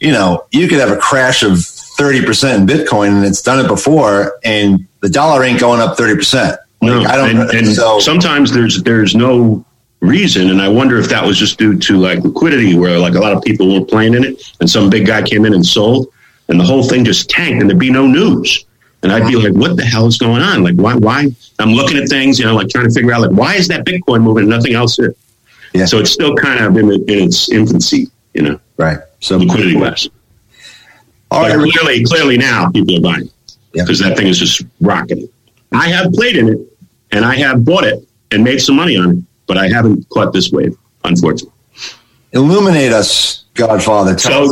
you 0.00 0.12
know, 0.12 0.46
you 0.50 0.68
could 0.68 0.78
have 0.78 0.90
a 0.90 0.96
crash 0.96 1.42
of 1.42 1.64
thirty 1.64 2.24
percent 2.24 2.60
in 2.60 2.76
Bitcoin, 2.76 3.08
and 3.16 3.24
it's 3.24 3.40
done 3.40 3.64
it 3.64 3.68
before, 3.68 4.38
and 4.44 4.86
the 5.00 5.08
dollar 5.08 5.44
ain't 5.44 5.60
going 5.60 5.80
up 5.80 5.96
thirty 5.96 6.16
percent. 6.16 6.58
No, 6.80 7.02
I 7.02 7.16
don't. 7.16 7.30
And, 7.30 7.50
and 7.50 7.66
so, 7.68 8.00
sometimes 8.00 8.52
there's 8.52 8.82
there's 8.82 9.14
no 9.14 9.64
reason, 10.02 10.50
and 10.50 10.60
I 10.60 10.68
wonder 10.68 10.98
if 10.98 11.08
that 11.08 11.24
was 11.24 11.38
just 11.38 11.58
due 11.58 11.78
to 11.78 11.96
like 11.96 12.18
liquidity, 12.18 12.76
where 12.76 12.98
like 12.98 13.14
a 13.14 13.20
lot 13.20 13.32
of 13.32 13.42
people 13.42 13.72
weren't 13.72 13.88
playing 13.88 14.14
in 14.14 14.24
it, 14.24 14.42
and 14.60 14.68
some 14.68 14.90
big 14.90 15.06
guy 15.06 15.22
came 15.22 15.44
in 15.46 15.54
and 15.54 15.64
sold, 15.64 16.08
and 16.48 16.60
the 16.60 16.64
whole 16.64 16.82
thing 16.82 17.04
just 17.04 17.30
tanked, 17.30 17.60
and 17.60 17.70
there'd 17.70 17.78
be 17.78 17.90
no 17.90 18.06
news. 18.06 18.64
And 19.04 19.10
I'd 19.10 19.26
be 19.26 19.34
like, 19.34 19.52
"What 19.54 19.76
the 19.76 19.84
hell 19.84 20.06
is 20.06 20.16
going 20.18 20.42
on? 20.42 20.62
Like, 20.62 20.74
why? 20.76 20.94
Why?" 20.94 21.28
I'm 21.58 21.70
looking 21.70 21.96
at 21.96 22.08
things, 22.08 22.38
you 22.38 22.44
know, 22.44 22.54
like 22.54 22.68
trying 22.68 22.84
to 22.86 22.90
figure 22.92 23.12
out, 23.12 23.20
like, 23.22 23.32
why 23.32 23.54
is 23.54 23.66
that 23.68 23.84
Bitcoin 23.84 24.22
moving 24.22 24.42
and 24.42 24.50
nothing 24.50 24.74
else 24.74 24.98
is? 24.98 25.14
Yeah. 25.74 25.86
So 25.86 25.98
it's 25.98 26.10
still 26.12 26.36
kind 26.36 26.64
of 26.64 26.76
in, 26.76 26.90
in 26.92 27.02
its 27.08 27.50
infancy, 27.50 28.08
you 28.34 28.42
know, 28.42 28.60
Right. 28.76 28.98
So 29.20 29.38
liquidity 29.38 29.76
wise. 29.76 30.08
All 31.30 31.42
right. 31.42 31.52
clearly, 31.72 32.04
clearly 32.04 32.36
now 32.36 32.70
people 32.70 32.96
are 32.98 33.00
buying 33.00 33.30
Yeah. 33.72 33.84
because 33.84 34.00
that 34.00 34.16
thing 34.16 34.26
is 34.26 34.38
just 34.38 34.62
rocketing. 34.80 35.28
I 35.72 35.88
have 35.88 36.12
played 36.12 36.36
in 36.36 36.48
it 36.48 36.58
and 37.10 37.24
I 37.24 37.36
have 37.36 37.64
bought 37.64 37.84
it 37.84 38.06
and 38.30 38.44
made 38.44 38.60
some 38.60 38.76
money 38.76 38.96
on 38.96 39.10
it, 39.10 39.24
but 39.52 39.60
I 39.60 39.68
haven't 39.68 40.08
caught 40.08 40.32
this 40.32 40.50
wave, 40.50 40.74
unfortunately. 41.04 41.52
Illuminate 42.32 42.90
us, 42.90 43.44
Godfather. 43.52 44.16
So 44.16 44.44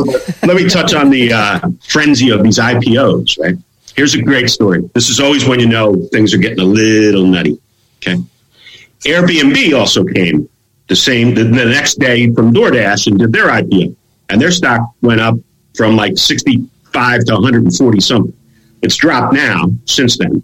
let 0.43 0.55
me 0.55 0.69
touch 0.69 0.93
on 0.93 1.09
the 1.09 1.33
uh, 1.33 1.59
frenzy 1.89 2.29
of 2.29 2.43
these 2.43 2.59
IPOs, 2.59 3.39
right? 3.39 3.55
Here's 3.95 4.13
a 4.13 4.21
great 4.21 4.51
story. 4.51 4.87
This 4.93 5.09
is 5.09 5.19
always 5.19 5.43
when 5.47 5.59
you 5.59 5.65
know 5.65 6.07
things 6.11 6.35
are 6.35 6.37
getting 6.37 6.59
a 6.59 6.63
little 6.63 7.25
nutty. 7.25 7.59
Okay. 7.97 8.21
Airbnb 8.99 9.75
also 9.75 10.03
came 10.03 10.47
the 10.87 10.95
same 10.95 11.33
the, 11.33 11.45
the 11.45 11.65
next 11.65 11.97
day 11.97 12.31
from 12.31 12.53
DoorDash 12.53 13.07
and 13.07 13.17
did 13.17 13.33
their 13.33 13.47
IPO, 13.47 13.95
and 14.29 14.39
their 14.39 14.51
stock 14.51 14.81
went 15.01 15.19
up 15.19 15.33
from 15.73 15.95
like 15.95 16.15
65 16.15 17.25
to 17.25 17.33
140 17.33 17.99
something. 17.99 18.37
It's 18.83 18.97
dropped 18.97 19.33
now 19.33 19.65
since 19.85 20.19
then, 20.19 20.43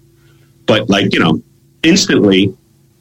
but 0.66 0.90
like 0.90 1.14
you 1.14 1.20
know, 1.20 1.44
instantly 1.84 2.56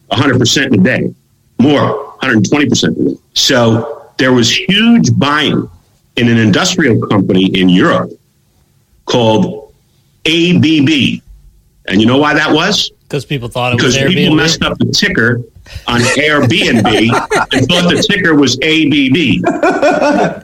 100 0.09 0.39
percent 0.39 0.75
in 0.75 0.81
a 0.81 0.83
day, 0.83 1.15
more 1.59 1.97
120 2.21 2.69
percent 2.69 2.97
in. 2.99 3.19
So 3.35 4.11
there 4.19 4.33
was 4.33 4.55
huge 4.55 5.17
buying 5.19 5.69
in 6.17 6.29
an 6.29 6.39
industrial 6.39 7.07
company 7.07 7.47
in 7.59 7.69
Europe 7.69 8.11
called 9.05 9.73
ABB, 10.27 11.23
and 11.87 12.01
you 12.01 12.07
know 12.07 12.19
why 12.19 12.35
that 12.35 12.51
was? 12.53 12.91
Because 13.03 13.25
people 13.25 13.49
thought 13.49 13.73
it 13.75 13.83
was 13.83 13.97
because 13.97 14.13
people 14.13 14.35
messed 14.35 14.63
up 14.63 14.77
the 14.79 14.87
ticker 14.87 15.43
on 15.87 16.01
Airbnb 16.01 16.87
and 17.53 17.69
thought 17.69 17.89
the 17.89 18.05
ticker 18.09 18.35
was 18.35 18.57
ABB. 18.57 19.43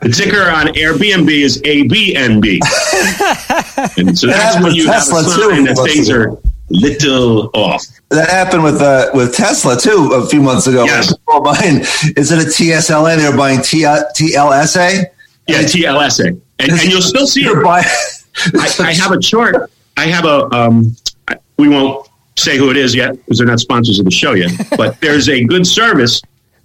The 0.00 0.14
ticker 0.14 0.48
on 0.48 0.68
Airbnb 0.68 1.28
is 1.28 1.60
ABNB. 1.62 2.60
And 3.98 4.16
so 4.16 4.28
that's 4.28 4.56
when 4.56 4.64
with 4.66 4.74
you 4.74 4.86
have 4.86 5.02
a 5.02 5.10
Tesla, 5.10 5.22
too, 5.24 5.50
sign 5.50 5.64
that 5.64 5.76
things 5.92 6.08
are 6.08 6.38
little 6.72 7.50
off. 7.54 7.84
that 8.10 8.28
happened 8.28 8.64
with 8.64 8.80
uh, 8.80 9.10
with 9.14 9.34
Tesla 9.34 9.76
too 9.78 10.12
a 10.14 10.26
few 10.26 10.42
months 10.42 10.66
ago. 10.66 10.84
Yes. 10.84 11.14
Buying, 11.26 11.80
is 12.16 12.30
it 12.32 12.38
a 12.38 12.48
TSLA? 12.48 13.16
They're 13.16 13.36
buying 13.36 13.62
T- 13.62 13.82
TLSA. 13.82 15.04
Yeah, 15.48 15.58
TLSA. 15.62 16.28
And, 16.58 16.72
and 16.72 16.82
you'll 16.84 17.02
still 17.02 17.26
see 17.26 17.42
it. 17.42 17.64
buying. 17.64 17.84
I, 18.54 18.74
I 18.80 18.92
have 18.94 19.12
a 19.12 19.18
chart. 19.18 19.70
I 19.96 20.06
have 20.06 20.24
a. 20.24 20.44
Um, 20.54 20.96
we 21.58 21.68
won't 21.68 22.08
say 22.36 22.56
who 22.56 22.70
it 22.70 22.76
is 22.76 22.94
yet 22.94 23.12
because 23.12 23.38
they're 23.38 23.46
not 23.46 23.60
sponsors 23.60 23.98
of 23.98 24.04
the 24.04 24.10
show 24.10 24.32
yet. 24.32 24.50
But 24.76 25.00
there's 25.00 25.28
a 25.28 25.44
good 25.44 25.66
service 25.66 26.20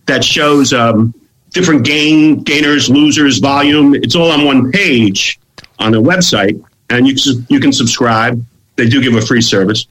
that 0.05 0.23
shows 0.23 0.73
um, 0.73 1.13
different 1.51 1.85
gain 1.85 2.43
gainers, 2.43 2.89
losers, 2.89 3.39
volume. 3.39 3.95
It's 3.95 4.15
all 4.15 4.31
on 4.31 4.45
one 4.45 4.71
page 4.71 5.39
on 5.79 5.91
the 5.91 6.01
website, 6.01 6.61
and 6.89 7.07
you 7.07 7.15
you 7.49 7.59
can 7.59 7.71
subscribe. 7.71 8.43
They 8.75 8.87
do 8.87 9.01
give 9.01 9.15
a 9.15 9.21
free 9.21 9.41
service, 9.41 9.87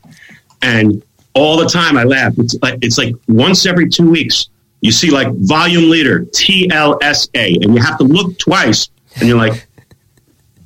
and 0.62 1.02
all 1.34 1.56
the 1.56 1.68
time 1.68 1.96
I 1.96 2.04
laugh. 2.04 2.34
It's 2.38 2.56
like 2.62 2.78
it's 2.82 2.98
like 2.98 3.14
once 3.28 3.66
every 3.66 3.88
two 3.88 4.10
weeks 4.10 4.48
you 4.80 4.92
see 4.92 5.10
like 5.10 5.28
volume 5.34 5.90
leader 5.90 6.25
TLSA, 6.26 7.64
and 7.64 7.75
you 7.75 7.80
have 7.82 7.98
to 7.98 8.04
look 8.04 8.38
twice, 8.38 8.88
and 9.16 9.28
you're 9.28 9.38
like 9.38 9.66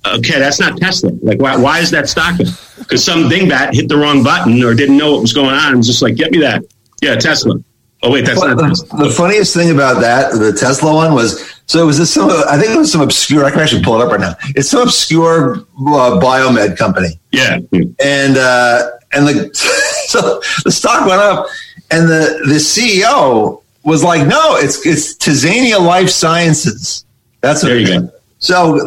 okay, 0.07 0.39
that's 0.39 0.61
not 0.61 0.79
Tesla. 0.79 1.11
Like, 1.23 1.41
why, 1.41 1.57
why 1.57 1.79
is 1.79 1.91
that 1.91 2.09
stock? 2.09 2.39
Because 2.39 3.05
some 3.05 3.25
dingbat 3.25 3.75
hit 3.75 3.89
the 3.89 3.97
wrong 3.97 4.23
button 4.23 4.63
or 4.63 4.75
didn't 4.75 4.97
know 4.97 5.13
what 5.13 5.21
was 5.23 5.33
going 5.33 5.55
on 5.55 5.69
and 5.69 5.77
was 5.79 5.87
just 5.87 6.03
like, 6.03 6.17
get 6.17 6.31
me 6.31 6.39
that. 6.41 6.63
Yeah, 7.03 7.17
Tesla. 7.17 7.57
Oh, 8.03 8.11
wait, 8.11 8.25
that's 8.25 8.41
But 8.41 8.55
not 8.55 8.69
Tesla. 8.69 9.05
the 9.05 9.11
funniest 9.11 9.55
thing 9.55 9.71
about 9.71 10.01
that, 10.01 10.33
the 10.33 10.53
Tesla 10.53 10.95
one, 10.95 11.15
was 11.15 11.60
so 11.71 11.81
it 11.81 11.87
was 11.87 11.99
this 11.99 12.13
some. 12.13 12.29
I 12.29 12.59
think 12.59 12.73
it 12.75 12.79
was 12.79 12.91
some 12.91 13.01
obscure. 13.01 13.45
I 13.45 13.51
can 13.53 13.61
actually 13.61 13.85
pull 13.85 14.01
it 14.01 14.05
up 14.05 14.11
right 14.11 14.19
now. 14.21 14.35
It's 14.57 14.69
some 14.71 14.83
obscure 14.83 15.59
uh, 15.61 16.19
biomed 16.21 16.77
company. 16.77 17.21
Yeah. 17.31 17.59
and 18.01 18.37
uh, 18.37 18.91
and 19.13 19.27
the 19.29 19.51
so 20.09 20.41
the 20.65 20.73
stock 20.73 21.07
went 21.07 21.21
up, 21.21 21.47
and 21.93 22.09
the 22.09 22.41
the 22.47 22.55
CEO 22.57 23.63
was 23.85 24.03
like, 24.03 24.27
"No, 24.27 24.57
it's 24.57 24.85
it's 24.85 25.15
Tiziana 25.15 25.81
Life 25.81 26.09
Sciences." 26.11 27.05
That's 27.41 27.63
what 27.63 27.69
There 27.69 27.79
you 27.79 28.01
go. 28.01 28.11
So 28.41 28.73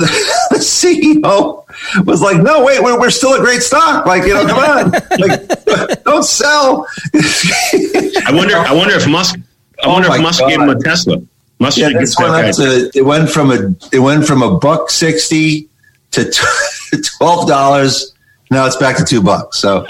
the 0.52 0.60
CEO 0.60 1.64
was 2.06 2.22
like, 2.22 2.38
"No, 2.42 2.66
wait, 2.66 2.84
we're, 2.84 3.00
we're 3.00 3.12
still 3.12 3.34
a 3.36 3.40
great 3.40 3.62
stock. 3.64 4.06
Like, 4.06 4.24
you 4.24 4.34
know, 4.34 4.46
come 4.46 4.60
on, 4.60 4.92
like, 5.20 6.04
don't 6.04 6.24
sell." 6.24 6.86
I 7.14 8.32
wonder. 8.34 8.58
I 8.58 8.74
wonder 8.74 8.94
if 8.96 9.08
Musk. 9.08 9.38
I 9.40 9.86
Oh 9.86 9.94
wonder 9.94 10.10
my 10.10 10.16
if 10.18 10.22
Musk 10.22 10.40
God. 10.42 10.50
gave 10.50 10.60
him 10.62 10.70
a 10.70 10.80
Tesla. 10.84 11.18
Musk 11.64 11.78
yeah, 11.78 11.88
should 11.88 11.94
give 11.94 12.02
this 12.02 12.16
that 12.18 12.46
up 12.46 12.56
to 12.56 12.92
it 12.98 13.04
went 13.06 13.30
from 13.30 13.52
a 13.52 13.76
it 13.92 14.00
went 14.00 14.26
from 14.26 14.42
a 14.44 14.58
buck 14.60 14.90
sixty 14.90 15.68
to 16.12 16.32
twelve 17.18 17.48
dollars. 17.48 18.14
Now 18.52 18.66
it's 18.68 18.76
back 18.78 18.98
to 18.98 19.04
two 19.06 19.22
bucks. 19.24 19.58
So, 19.58 19.86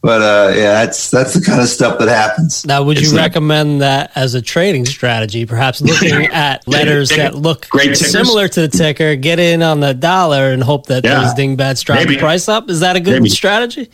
but 0.00 0.22
uh, 0.22 0.52
yeah, 0.54 0.84
that's 0.84 1.10
that's 1.10 1.34
the 1.34 1.40
kind 1.40 1.60
of 1.60 1.66
stuff 1.68 1.98
that 1.98 2.06
happens. 2.08 2.64
Now, 2.64 2.84
would 2.84 3.00
you 3.00 3.10
not- 3.12 3.20
recommend 3.22 3.80
that 3.82 4.12
as 4.14 4.34
a 4.34 4.42
trading 4.42 4.86
strategy? 4.86 5.44
Perhaps 5.46 5.80
looking 5.80 6.26
at 6.32 6.66
letters 6.68 7.08
that 7.08 7.34
look 7.34 7.68
Great 7.68 7.96
tickers. 7.96 8.12
similar 8.12 8.46
to 8.46 8.60
the 8.60 8.68
ticker, 8.68 9.16
get 9.16 9.40
in 9.40 9.62
on 9.62 9.80
the 9.80 9.92
dollar 9.94 10.52
and 10.52 10.62
hope 10.62 10.86
that 10.86 11.04
Yeah. 11.04 11.22
those 11.22 11.34
dingbats 11.34 11.80
drive 11.82 12.00
Maybe. 12.00 12.14
the 12.14 12.20
price 12.20 12.48
up. 12.48 12.70
Is 12.70 12.80
that 12.80 12.94
a 12.94 13.00
good 13.00 13.14
Maybe. 13.22 13.30
strategy? 13.30 13.90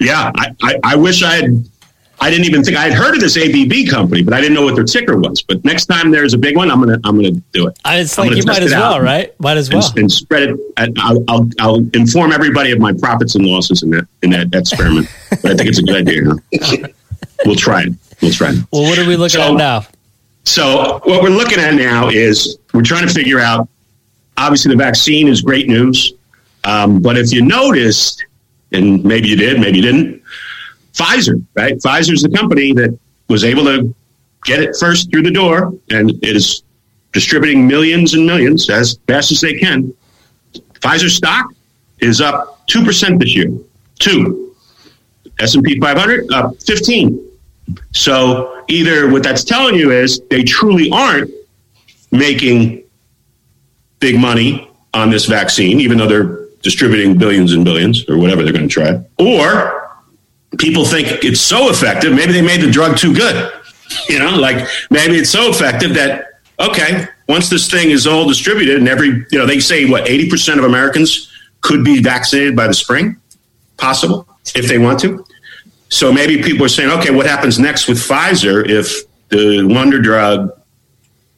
Yeah, 0.00 0.32
I, 0.34 0.48
I, 0.62 0.78
I 0.82 0.96
wish 0.96 1.22
I 1.22 1.36
had. 1.36 1.68
I 2.24 2.30
didn't 2.30 2.46
even 2.46 2.64
think 2.64 2.78
I 2.78 2.84
had 2.84 2.94
heard 2.94 3.14
of 3.14 3.20
this 3.20 3.36
ABB 3.36 3.86
company, 3.90 4.22
but 4.22 4.32
I 4.32 4.40
didn't 4.40 4.54
know 4.54 4.62
what 4.62 4.76
their 4.76 4.84
ticker 4.84 5.18
was. 5.18 5.42
But 5.42 5.62
next 5.62 5.86
time 5.86 6.10
there's 6.10 6.32
a 6.32 6.38
big 6.38 6.56
one, 6.56 6.70
I'm 6.70 6.80
gonna 6.80 6.98
I'm 7.04 7.16
gonna 7.16 7.32
do 7.52 7.66
it. 7.66 7.78
I- 7.84 7.98
It's 7.98 8.16
like 8.16 8.30
you 8.34 8.42
might 8.44 8.62
as 8.62 8.70
well, 8.72 8.98
right? 9.00 9.38
Might 9.40 9.58
as 9.58 9.68
and, 9.68 9.78
well. 9.80 9.92
and 9.96 10.10
spread 10.10 10.42
it. 10.50 10.60
And 10.78 10.98
I'll, 10.98 11.22
I'll, 11.28 11.50
I'll 11.60 11.76
inform 11.92 12.32
everybody 12.32 12.70
of 12.72 12.78
my 12.78 12.94
profits 12.94 13.34
and 13.34 13.44
losses 13.44 13.82
in 13.82 13.90
that 13.90 14.06
in 14.22 14.30
that 14.30 14.54
experiment. 14.54 15.06
but 15.42 15.50
I 15.50 15.54
think 15.54 15.68
it's 15.68 15.78
a 15.80 15.82
good 15.82 15.96
idea. 15.96 16.22
Huh? 16.62 16.88
we'll 17.44 17.56
try 17.56 17.82
it. 17.82 17.92
We'll 18.22 18.32
try 18.32 18.52
it. 18.52 18.56
Well, 18.72 18.84
what 18.84 18.98
are 18.98 19.06
we 19.06 19.16
looking 19.16 19.40
So- 19.40 19.52
at 19.52 19.58
now? 19.58 19.84
So 20.46 21.00
what 21.04 21.22
we're 21.22 21.28
looking 21.30 21.58
at 21.58 21.74
now 21.74 22.08
is 22.08 22.58
we're 22.72 22.82
trying 22.82 23.06
to 23.06 23.12
figure 23.12 23.40
out. 23.40 23.68
Obviously, 24.38 24.70
the 24.72 24.76
vaccine 24.82 25.28
is 25.28 25.40
great 25.42 25.68
news, 25.68 26.14
um, 26.64 27.00
but 27.00 27.16
if 27.16 27.32
you 27.32 27.40
noticed, 27.42 28.24
and 28.72 29.04
maybe 29.04 29.28
you 29.28 29.36
did, 29.36 29.60
maybe 29.60 29.76
you 29.78 29.82
didn't, 29.82 30.22
Pfizer, 30.94 31.44
right? 31.54 31.74
Pfizer's 31.76 32.22
the 32.22 32.28
company 32.30 32.72
that 32.72 32.96
was 33.28 33.44
able 33.44 33.64
to 33.64 33.94
get 34.44 34.60
it 34.60 34.76
first 34.78 35.10
through 35.10 35.22
the 35.22 35.30
door, 35.30 35.72
and 35.90 36.10
it 36.10 36.36
is 36.36 36.62
distributing 37.12 37.66
millions 37.66 38.14
and 38.14 38.26
millions 38.26 38.70
as 38.70 38.98
fast 39.06 39.32
as 39.32 39.40
they 39.40 39.54
can. 39.54 39.92
Pfizer 40.80 41.08
stock 41.08 41.52
is 42.00 42.20
up 42.20 42.66
two 42.66 42.84
percent 42.84 43.18
this 43.20 43.34
year. 43.34 43.50
Two. 43.98 44.54
S 45.40 45.54
and 45.54 45.64
P 45.64 45.80
500 45.80 46.32
up 46.32 46.62
15. 46.62 47.20
So 47.92 48.64
either 48.68 49.10
what 49.10 49.22
that's 49.22 49.42
telling 49.42 49.74
you 49.74 49.90
is 49.90 50.20
they 50.30 50.44
truly 50.44 50.90
aren't 50.90 51.30
making 52.12 52.84
big 53.98 54.18
money 54.18 54.70
on 54.92 55.10
this 55.10 55.26
vaccine, 55.26 55.80
even 55.80 55.98
though 55.98 56.06
they're 56.06 56.46
distributing 56.62 57.18
billions 57.18 57.52
and 57.52 57.64
billions 57.64 58.08
or 58.08 58.16
whatever 58.16 58.42
they're 58.42 58.52
going 58.52 58.68
to 58.68 58.72
try, 58.72 59.02
or 59.18 59.83
people 60.58 60.84
think 60.84 61.24
it's 61.24 61.40
so 61.40 61.70
effective. 61.70 62.12
Maybe 62.12 62.32
they 62.32 62.42
made 62.42 62.60
the 62.60 62.70
drug 62.70 62.96
too 62.96 63.14
good. 63.14 63.52
You 64.08 64.18
know, 64.18 64.36
like 64.36 64.66
maybe 64.90 65.16
it's 65.16 65.30
so 65.30 65.50
effective 65.50 65.94
that 65.94 66.40
okay, 66.58 67.06
once 67.28 67.48
this 67.48 67.70
thing 67.70 67.90
is 67.90 68.06
all 68.06 68.26
distributed 68.26 68.76
and 68.76 68.88
every 68.88 69.08
you 69.30 69.38
know 69.38 69.46
they 69.46 69.60
say 69.60 69.88
what 69.88 70.08
eighty 70.08 70.28
percent 70.28 70.58
of 70.58 70.64
Americans 70.64 71.30
could 71.60 71.84
be 71.84 72.02
vaccinated 72.02 72.56
by 72.56 72.66
the 72.66 72.74
spring, 72.74 73.16
possible 73.76 74.26
if 74.54 74.68
they 74.68 74.78
want 74.78 75.00
to. 75.00 75.24
So 75.88 76.12
maybe 76.12 76.42
people 76.42 76.66
are 76.66 76.70
saying, 76.70 76.90
okay, 76.98 77.10
what 77.10 77.26
happens 77.26 77.58
next 77.58 77.88
with 77.88 77.98
Pfizer 77.98 78.68
if 78.68 79.04
the 79.28 79.64
wonder 79.64 80.00
drug 80.00 80.50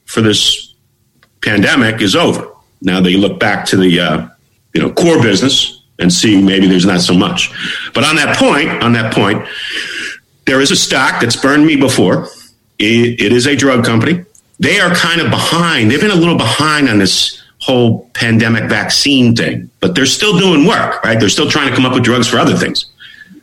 for 0.07 0.23
this 0.23 0.75
pandemic 1.43 2.01
is 2.01 2.17
over? 2.17 2.53
Now 2.81 3.01
they 3.01 3.17
look 3.17 3.39
back 3.39 3.67
to 3.67 3.77
the 3.77 4.01
uh, 4.01 4.29
you 4.73 4.83
know 4.83 4.93
core 4.93 5.21
business 5.21 5.76
and 5.99 6.13
see 6.13 6.41
maybe 6.41 6.67
there's 6.67 6.87
not 6.87 7.01
so 7.01 7.15
much. 7.15 7.51
But 7.95 8.05
on 8.05 8.17
that 8.17 8.37
point, 8.37 8.83
on 8.83 8.93
that 8.93 9.13
point, 9.15 9.47
there 10.47 10.61
is 10.61 10.71
a 10.71 10.77
stock 10.77 11.21
that's 11.21 11.37
burned 11.37 11.67
me 11.67 11.77
before. 11.77 12.29
It, 12.79 13.21
it 13.21 13.33
is 13.33 13.47
a 13.47 13.57
drug 13.57 13.85
company. 13.85 14.25
They 14.59 14.81
are 14.81 14.95
kind 14.95 15.21
of 15.21 15.31
behind. 15.31 15.91
They've 15.91 16.01
been 16.01 16.11
a 16.11 16.15
little 16.15 16.37
behind 16.37 16.89
on 16.89 16.99
this 16.99 17.43
whole 17.61 18.09
pandemic 18.15 18.69
vaccine 18.69 19.35
thing, 19.35 19.71
but 19.81 19.95
they're 19.95 20.07
still 20.07 20.39
doing 20.39 20.67
work, 20.67 21.03
right? 21.05 21.19
They're 21.19 21.29
still 21.29 21.51
trying 21.51 21.69
to 21.69 21.75
come 21.75 21.85
up 21.85 21.95
with 21.95 22.05
drugs 22.05 22.29
for 22.29 22.39
other 22.39 22.57
things. 22.57 22.87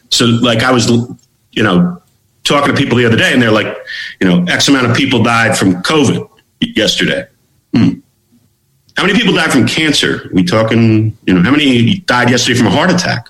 So, 0.09 0.25
like, 0.25 0.59
I 0.59 0.71
was, 0.71 0.89
you 1.51 1.63
know, 1.63 2.01
talking 2.43 2.73
to 2.73 2.79
people 2.79 2.97
the 2.97 3.05
other 3.05 3.17
day, 3.17 3.33
and 3.33 3.41
they're 3.41 3.51
like, 3.51 3.75
you 4.19 4.27
know, 4.27 4.45
X 4.45 4.67
amount 4.67 4.87
of 4.87 4.95
people 4.95 5.23
died 5.23 5.57
from 5.57 5.81
COVID 5.83 6.29
yesterday. 6.59 7.27
Hmm. 7.73 7.99
How 8.95 9.05
many 9.05 9.17
people 9.17 9.33
died 9.33 9.51
from 9.51 9.67
cancer? 9.67 10.29
We 10.33 10.43
talking, 10.43 11.17
you 11.25 11.33
know, 11.33 11.41
how 11.41 11.51
many 11.51 11.99
died 11.99 12.29
yesterday 12.29 12.57
from 12.57 12.67
a 12.67 12.71
heart 12.71 12.91
attack? 12.91 13.29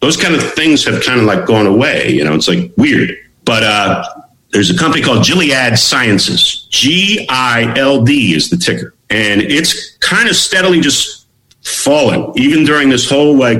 Those 0.00 0.16
kind 0.16 0.34
of 0.34 0.42
things 0.54 0.84
have 0.84 1.02
kind 1.02 1.20
of 1.20 1.26
like 1.26 1.46
gone 1.46 1.66
away. 1.66 2.10
You 2.10 2.24
know, 2.24 2.34
it's 2.34 2.48
like 2.48 2.72
weird. 2.76 3.16
But 3.44 3.62
uh, 3.62 4.04
there's 4.52 4.70
a 4.70 4.76
company 4.76 5.02
called 5.02 5.24
Gilead 5.24 5.78
Sciences. 5.78 6.66
G 6.70 7.26
I 7.28 7.76
L 7.76 8.02
D 8.02 8.34
is 8.34 8.50
the 8.50 8.56
ticker. 8.56 8.94
And 9.10 9.42
it's 9.42 9.96
kind 9.96 10.28
of 10.28 10.36
steadily 10.36 10.80
just 10.80 11.26
fallen, 11.62 12.32
even 12.36 12.64
during 12.64 12.88
this 12.88 13.08
whole 13.10 13.36
like 13.36 13.58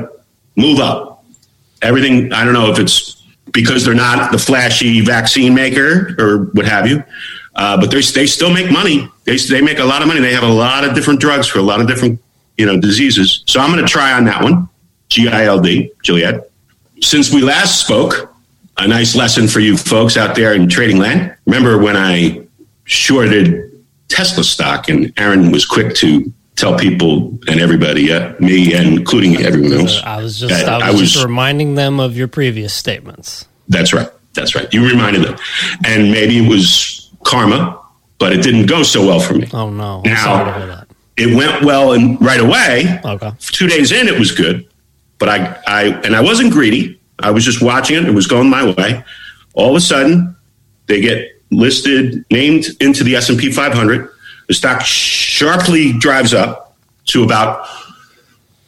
move 0.56 0.78
up. 0.78 1.24
Everything, 1.82 2.32
I 2.32 2.44
don't 2.44 2.54
know 2.54 2.70
if 2.70 2.78
it's 2.78 3.22
because 3.52 3.84
they're 3.84 3.94
not 3.94 4.30
the 4.30 4.38
flashy 4.38 5.00
vaccine 5.00 5.54
maker 5.54 6.14
or 6.18 6.44
what 6.52 6.66
have 6.66 6.86
you, 6.86 7.02
uh, 7.60 7.76
but 7.78 7.90
they 7.90 8.26
still 8.26 8.52
make 8.52 8.72
money. 8.72 9.06
They, 9.24 9.36
they 9.36 9.60
make 9.60 9.78
a 9.78 9.84
lot 9.84 10.00
of 10.00 10.08
money. 10.08 10.20
They 10.20 10.32
have 10.32 10.42
a 10.42 10.52
lot 10.66 10.82
of 10.82 10.94
different 10.94 11.20
drugs 11.20 11.46
for 11.46 11.58
a 11.58 11.62
lot 11.62 11.80
of 11.80 11.86
different 11.86 12.18
you 12.56 12.64
know 12.66 12.80
diseases. 12.80 13.44
So 13.46 13.60
I'm 13.60 13.70
going 13.70 13.84
to 13.84 13.90
try 13.90 14.12
on 14.12 14.24
that 14.24 14.42
one, 14.42 14.68
G 15.10 15.28
I 15.28 15.44
L 15.44 15.60
D, 15.60 15.92
Gilead. 16.02 16.40
Since 17.02 17.32
we 17.32 17.42
last 17.42 17.80
spoke, 17.84 18.34
a 18.78 18.88
nice 18.88 19.14
lesson 19.14 19.46
for 19.46 19.60
you 19.60 19.76
folks 19.76 20.16
out 20.16 20.34
there 20.34 20.54
in 20.54 20.68
trading 20.68 20.96
land. 20.96 21.36
Remember 21.44 21.76
when 21.76 21.96
I 21.96 22.46
shorted 22.84 23.84
Tesla 24.08 24.42
stock 24.42 24.88
and 24.88 25.12
Aaron 25.18 25.52
was 25.52 25.66
quick 25.66 25.94
to 25.96 26.32
tell 26.56 26.78
people 26.78 27.38
and 27.46 27.60
everybody, 27.60 28.12
uh, 28.12 28.34
me 28.40 28.74
and 28.74 28.98
including 28.98 29.36
everyone 29.42 29.72
else. 29.72 30.02
I 30.02 30.22
was 30.22 30.40
just 30.40 30.64
I 30.64 30.76
was, 30.76 30.82
I 30.82 30.90
was 30.92 31.12
just 31.12 31.24
reminding 31.24 31.74
them 31.74 32.00
of 32.00 32.16
your 32.16 32.28
previous 32.28 32.72
statements. 32.72 33.46
That's 33.68 33.92
right. 33.92 34.08
That's 34.32 34.54
right. 34.54 34.72
You 34.72 34.86
reminded 34.86 35.24
them, 35.24 35.36
and 35.84 36.10
maybe 36.10 36.44
it 36.44 36.48
was 36.48 36.99
karma, 37.24 37.80
but 38.18 38.32
it 38.32 38.42
didn't 38.42 38.66
go 38.66 38.82
so 38.82 39.06
well 39.06 39.20
for 39.20 39.34
me. 39.34 39.48
Oh 39.52 39.70
no! 39.70 40.02
I'm 40.04 40.10
now 40.10 40.84
it 41.20 41.36
went 41.36 41.62
well 41.64 41.92
and 41.92 42.20
right 42.20 42.40
away. 42.40 43.00
Okay. 43.04 43.32
Two 43.40 43.66
days 43.66 43.92
in, 43.92 44.08
it 44.08 44.18
was 44.18 44.32
good, 44.32 44.66
but 45.18 45.28
I, 45.28 45.60
I 45.66 45.82
and 46.04 46.16
I 46.16 46.20
wasn't 46.22 46.52
greedy. 46.52 46.98
I 47.18 47.30
was 47.30 47.44
just 47.44 47.62
watching 47.62 47.96
it. 47.96 48.06
It 48.06 48.14
was 48.14 48.26
going 48.26 48.48
my 48.48 48.72
way. 48.72 49.04
All 49.54 49.70
of 49.70 49.76
a 49.76 49.80
sudden, 49.80 50.34
they 50.86 51.00
get 51.00 51.42
listed, 51.50 52.24
named 52.30 52.66
into 52.80 53.04
the 53.04 53.16
S 53.16 53.28
and 53.28 53.38
P 53.38 53.52
500. 53.52 54.08
The 54.48 54.54
stock 54.54 54.80
sharply 54.80 55.92
drives 55.92 56.32
up 56.32 56.76
to 57.06 57.22
about. 57.22 57.66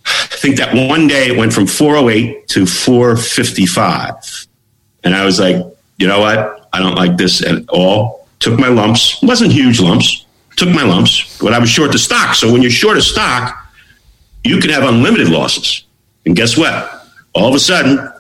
I 0.05 0.37
think 0.37 0.57
that 0.57 0.75
one 0.75 1.07
day 1.07 1.29
it 1.29 1.39
went 1.39 1.53
from 1.53 1.67
408 1.67 2.49
to 2.49 2.67
455, 2.67 4.47
and 5.05 5.15
I 5.15 5.25
was 5.25 5.39
like, 5.39 5.57
you 5.97 6.09
know 6.09 6.21
what? 6.21 6.69
I 6.73 6.81
don't 6.81 6.97
like 6.97 7.17
this 7.17 7.43
at 7.43 7.69
all. 7.69 8.22
Took 8.43 8.59
my 8.59 8.69
lumps. 8.69 9.23
Wasn't 9.23 9.53
huge 9.53 9.81
lumps. 9.81 10.27
Took 10.57 10.71
my 10.71 10.83
lumps, 10.83 11.39
but 11.39 11.55
I 11.55 11.61
was 11.61 11.71
short 11.71 11.93
the 11.93 11.99
stock. 11.99 12.35
So 12.35 12.53
when 12.53 12.61
you're 12.61 12.73
short 12.73 12.97
a 12.97 13.03
stock, 13.03 13.57
you 14.43 14.59
can 14.59 14.71
have 14.71 14.83
unlimited 14.83 15.29
losses. 15.29 15.85
And 16.27 16.35
guess 16.35 16.57
what? 16.59 17.07
All 17.35 17.49
of 17.49 17.55
a 17.55 17.61
sudden, 17.61 18.13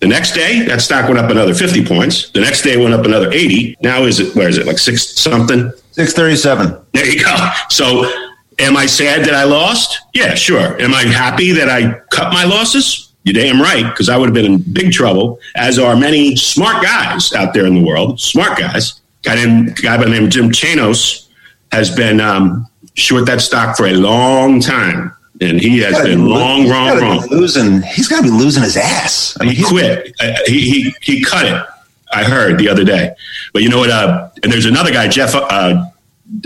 the 0.00 0.08
next 0.08 0.32
day, 0.32 0.62
that 0.62 0.80
stock 0.80 1.06
went 1.06 1.18
up 1.18 1.30
another 1.30 1.54
50 1.54 1.84
points. 1.84 2.30
The 2.30 2.40
next 2.40 2.62
day, 2.62 2.78
went 2.78 2.94
up 2.94 3.04
another 3.04 3.30
80. 3.30 3.76
Now, 3.82 4.04
is 4.04 4.20
it, 4.20 4.34
where 4.34 4.48
is 4.48 4.56
it, 4.56 4.66
like 4.66 4.78
six 4.78 5.06
something? 5.20 5.70
637. 5.92 6.80
There 6.92 7.06
you 7.06 7.22
go. 7.22 7.50
So, 7.68 8.10
am 8.58 8.76
I 8.76 8.86
sad 8.86 9.24
that 9.26 9.34
I 9.34 9.44
lost? 9.44 10.00
Yeah, 10.14 10.34
sure. 10.34 10.80
Am 10.80 10.94
I 10.94 11.02
happy 11.02 11.52
that 11.52 11.68
I 11.68 12.00
cut 12.10 12.32
my 12.32 12.44
losses? 12.44 13.12
You're 13.24 13.34
damn 13.34 13.60
right, 13.60 13.84
because 13.84 14.08
I 14.08 14.16
would 14.16 14.26
have 14.26 14.34
been 14.34 14.46
in 14.46 14.64
big 14.72 14.92
trouble, 14.92 15.38
as 15.54 15.78
are 15.78 15.94
many 15.94 16.34
smart 16.36 16.82
guys 16.82 17.32
out 17.34 17.52
there 17.52 17.66
in 17.66 17.74
the 17.74 17.84
world. 17.84 18.18
Smart 18.20 18.56
guys. 18.58 18.97
Guy, 19.22 19.34
named, 19.34 19.76
guy 19.82 19.96
by 19.96 20.04
the 20.04 20.10
name 20.10 20.24
of 20.24 20.30
Jim 20.30 20.50
Chanos 20.50 21.28
has 21.72 21.94
been 21.94 22.20
um, 22.20 22.66
short 22.94 23.26
that 23.26 23.40
stock 23.40 23.76
for 23.76 23.86
a 23.86 23.92
long 23.92 24.60
time 24.60 25.12
and 25.40 25.60
he 25.60 25.78
has 25.78 25.96
been 26.02 26.24
be 26.24 26.30
long, 26.30 26.64
lo- 26.64 26.70
wrong, 26.70 27.00
wrong. 27.00 27.26
Losing, 27.30 27.82
he's 27.82 28.08
got 28.08 28.18
to 28.18 28.22
be 28.22 28.30
losing 28.30 28.62
his 28.62 28.76
ass. 28.76 29.36
I 29.40 29.44
mean, 29.44 29.54
he 29.54 29.62
quit. 29.62 30.14
Uh, 30.20 30.34
he, 30.46 30.60
he 30.70 30.94
he 31.00 31.24
cut 31.24 31.46
it. 31.46 31.64
I 32.12 32.24
heard 32.24 32.58
the 32.58 32.68
other 32.68 32.84
day. 32.84 33.14
But 33.52 33.62
you 33.62 33.68
know 33.68 33.78
what? 33.78 33.90
Uh, 33.90 34.30
and 34.42 34.50
there's 34.50 34.66
another 34.66 34.90
guy, 34.90 35.08
Jeff 35.08 35.34
uh, 35.34 35.84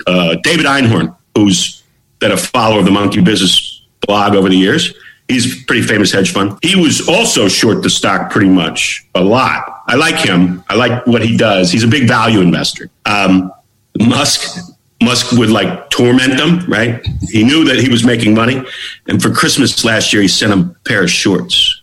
uh, 0.06 0.36
David 0.42 0.66
Einhorn, 0.66 1.16
who's 1.36 1.82
been 2.18 2.32
a 2.32 2.36
follower 2.36 2.80
of 2.80 2.84
the 2.84 2.90
Monkey 2.90 3.20
Business 3.20 3.82
blog 4.06 4.34
over 4.34 4.48
the 4.48 4.56
years. 4.56 4.92
He's 5.28 5.62
a 5.62 5.64
pretty 5.66 5.82
famous 5.82 6.12
hedge 6.12 6.32
fund. 6.32 6.58
He 6.62 6.76
was 6.76 7.08
also 7.08 7.48
short 7.48 7.82
the 7.82 7.90
stock 7.90 8.30
pretty 8.30 8.48
much 8.48 9.06
a 9.14 9.22
lot. 9.22 9.71
I 9.92 9.96
like 9.96 10.14
him. 10.14 10.64
I 10.70 10.74
like 10.74 11.07
what 11.07 11.22
he 11.22 11.37
does. 11.37 11.70
He's 11.70 11.85
a 11.85 11.88
big 11.88 12.09
value 12.09 12.40
investor. 12.40 12.88
Um, 13.05 13.52
Musk 14.00 14.59
Musk 15.02 15.33
would 15.33 15.50
like 15.50 15.90
torment 15.90 16.38
them, 16.38 16.64
right? 16.66 17.07
He 17.28 17.44
knew 17.44 17.64
that 17.66 17.76
he 17.76 17.90
was 17.90 18.02
making 18.02 18.35
money. 18.35 18.62
And 19.07 19.20
for 19.20 19.31
Christmas 19.31 19.85
last 19.85 20.11
year, 20.14 20.22
he 20.22 20.28
sent 20.28 20.50
him 20.50 20.61
a 20.61 20.88
pair 20.88 21.02
of 21.02 21.11
shorts. 21.11 21.83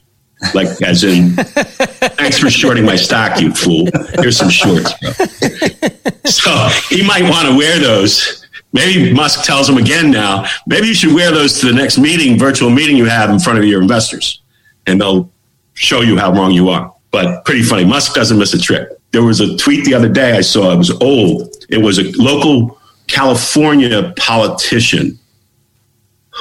Like, 0.55 0.81
as 0.81 1.03
in, 1.03 1.31
thanks 1.31 2.39
for 2.39 2.49
shorting 2.49 2.83
my 2.83 2.95
stock, 2.95 3.39
you 3.39 3.53
fool. 3.53 3.89
Here's 4.15 4.37
some 4.37 4.49
shorts, 4.49 4.91
bro. 4.99 5.11
So 6.25 6.69
he 6.89 7.05
might 7.05 7.29
want 7.29 7.47
to 7.47 7.55
wear 7.55 7.77
those. 7.77 8.47
Maybe 8.73 9.13
Musk 9.13 9.43
tells 9.43 9.69
him 9.69 9.77
again 9.77 10.09
now, 10.09 10.45
maybe 10.65 10.87
you 10.87 10.95
should 10.95 11.13
wear 11.13 11.31
those 11.31 11.59
to 11.59 11.67
the 11.67 11.73
next 11.73 11.99
meeting, 11.99 12.39
virtual 12.39 12.71
meeting 12.71 12.97
you 12.97 13.05
have 13.05 13.29
in 13.29 13.37
front 13.37 13.59
of 13.59 13.65
your 13.65 13.83
investors, 13.83 14.41
and 14.87 14.99
they'll 14.99 15.29
show 15.73 16.01
you 16.01 16.17
how 16.17 16.31
wrong 16.31 16.51
you 16.51 16.69
are. 16.69 16.91
But 17.11 17.43
pretty 17.45 17.63
funny. 17.63 17.85
Musk 17.85 18.13
doesn't 18.13 18.37
miss 18.37 18.53
a 18.53 18.59
trick. 18.59 18.89
There 19.11 19.23
was 19.23 19.39
a 19.39 19.57
tweet 19.57 19.85
the 19.85 19.95
other 19.95 20.09
day 20.09 20.33
I 20.37 20.41
saw. 20.41 20.71
It 20.71 20.77
was 20.77 20.91
old. 21.01 21.55
It 21.69 21.79
was 21.79 21.97
a 21.97 22.11
local 22.21 22.79
California 23.07 24.13
politician 24.17 25.17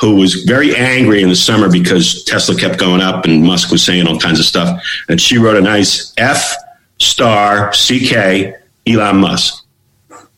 who 0.00 0.16
was 0.16 0.44
very 0.44 0.76
angry 0.76 1.22
in 1.22 1.28
the 1.28 1.36
summer 1.36 1.70
because 1.70 2.22
Tesla 2.24 2.54
kept 2.54 2.78
going 2.78 3.00
up 3.00 3.24
and 3.24 3.42
Musk 3.42 3.70
was 3.70 3.82
saying 3.82 4.06
all 4.06 4.18
kinds 4.18 4.38
of 4.38 4.44
stuff. 4.44 4.80
And 5.08 5.20
she 5.20 5.38
wrote 5.38 5.56
a 5.56 5.60
nice 5.60 6.12
F 6.18 6.54
star 6.98 7.72
CK 7.72 8.54
Elon 8.86 9.16
Musk. 9.16 9.64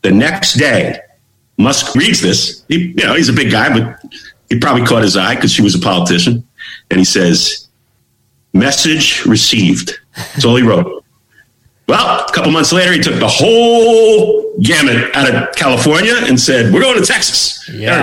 The 0.01 0.11
next 0.11 0.55
day, 0.55 0.99
Musk 1.57 1.95
reads 1.95 2.21
this. 2.21 2.65
He, 2.69 2.87
you 2.87 3.05
know, 3.05 3.13
he's 3.13 3.29
a 3.29 3.33
big 3.33 3.51
guy, 3.51 3.77
but 3.77 4.01
he 4.49 4.57
probably 4.57 4.85
caught 4.85 5.03
his 5.03 5.15
eye 5.15 5.35
because 5.35 5.51
she 5.51 5.61
was 5.61 5.75
a 5.75 5.79
politician. 5.79 6.47
And 6.89 6.99
he 6.99 7.05
says, 7.05 7.67
message 8.53 9.25
received. 9.25 9.93
That's 10.15 10.45
all 10.45 10.55
he 10.55 10.63
wrote. 10.63 11.03
Well, 11.87 12.25
a 12.27 12.31
couple 12.31 12.51
months 12.51 12.71
later, 12.71 12.93
he 12.93 12.99
took 12.99 13.19
the 13.19 13.27
whole 13.27 14.55
gamut 14.61 15.13
out 15.15 15.33
of 15.33 15.55
California 15.55 16.13
and 16.23 16.39
said, 16.39 16.73
"We're 16.73 16.81
going 16.81 16.99
to 16.99 17.05
Texas." 17.05 17.67
Yeah. 17.69 17.97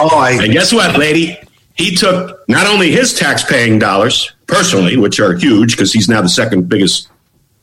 oh, 0.00 0.16
I- 0.18 0.30
and 0.42 0.52
guess 0.52 0.72
what, 0.72 0.96
lady? 0.98 1.38
He 1.74 1.96
took 1.96 2.46
not 2.48 2.66
only 2.66 2.90
his 2.90 3.14
tax-paying 3.14 3.78
dollars 3.78 4.32
personally, 4.46 4.96
which 4.98 5.18
are 5.18 5.34
huge 5.34 5.72
because 5.76 5.92
he's 5.92 6.08
now 6.08 6.20
the 6.20 6.28
second 6.28 6.68
biggest, 6.68 7.08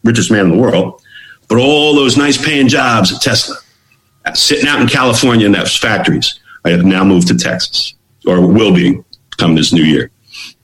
richest 0.04 0.32
man 0.32 0.46
in 0.46 0.52
the 0.52 0.58
world, 0.58 1.02
but 1.48 1.58
all 1.60 1.94
those 1.96 2.18
nice-paying 2.18 2.68
jobs 2.68 3.14
at 3.14 3.22
Tesla, 3.22 3.56
sitting 4.34 4.68
out 4.68 4.82
in 4.82 4.88
California 4.88 5.46
in 5.46 5.52
those 5.52 5.78
factories, 5.78 6.40
I 6.66 6.72
have 6.72 6.84
now 6.84 7.04
moved 7.04 7.28
to 7.28 7.38
Texas, 7.38 7.94
or 8.26 8.42
will 8.46 8.74
be 8.74 9.00
come 9.38 9.54
this 9.56 9.72
new 9.72 9.84
year. 9.84 10.10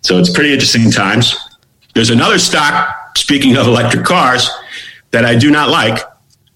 So 0.02 0.18
it's 0.18 0.32
pretty 0.32 0.52
interesting 0.52 0.90
times. 0.90 1.36
There's 1.94 2.10
another 2.10 2.40
stock 2.40 3.18
speaking 3.18 3.56
of 3.58 3.68
electric 3.68 4.06
cars, 4.06 4.50
that 5.14 5.26
I 5.26 5.36
do 5.36 5.50
not 5.50 5.70
like. 5.70 6.04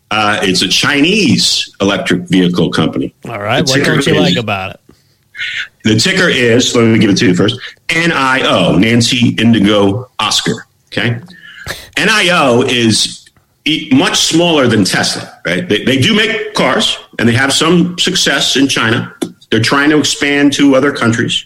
Uh, 0.10 0.40
it's 0.42 0.62
a 0.62 0.68
Chinese 0.68 1.74
electric 1.80 2.24
vehicle 2.24 2.70
company. 2.72 3.14
All 3.26 3.40
right. 3.40 3.66
What 3.66 3.84
don't 3.84 4.06
you 4.06 4.16
is, 4.16 4.20
like 4.20 4.38
about 4.38 4.72
it? 4.72 4.82
The 5.84 5.96
ticker 5.98 6.28
is, 6.28 6.76
let 6.76 6.86
me 6.86 7.00
give 7.00 7.10
it 7.10 7.18
to 7.18 7.28
you 7.28 7.36
first 7.36 7.60
NIO, 7.88 8.80
Nancy 8.80 9.36
Indigo 9.36 10.10
Oscar. 10.20 10.66
Okay. 10.88 11.20
NIO 11.98 12.68
is 12.68 13.30
much 13.92 14.18
smaller 14.18 14.68
than 14.68 14.86
Tesla, 14.86 15.40
right? 15.46 15.68
They, 15.68 15.84
they 15.84 16.00
do 16.00 16.16
make 16.16 16.54
cars 16.54 16.98
and 17.20 17.28
they 17.28 17.34
have 17.34 17.54
some 17.54 18.00
success 18.00 18.56
in 18.56 18.68
China. 18.68 19.14
They're 19.52 19.62
trying 19.62 19.90
to 19.92 20.00
expand 20.00 20.54
to 20.54 20.76
other 20.76 20.94
countries, 20.94 21.46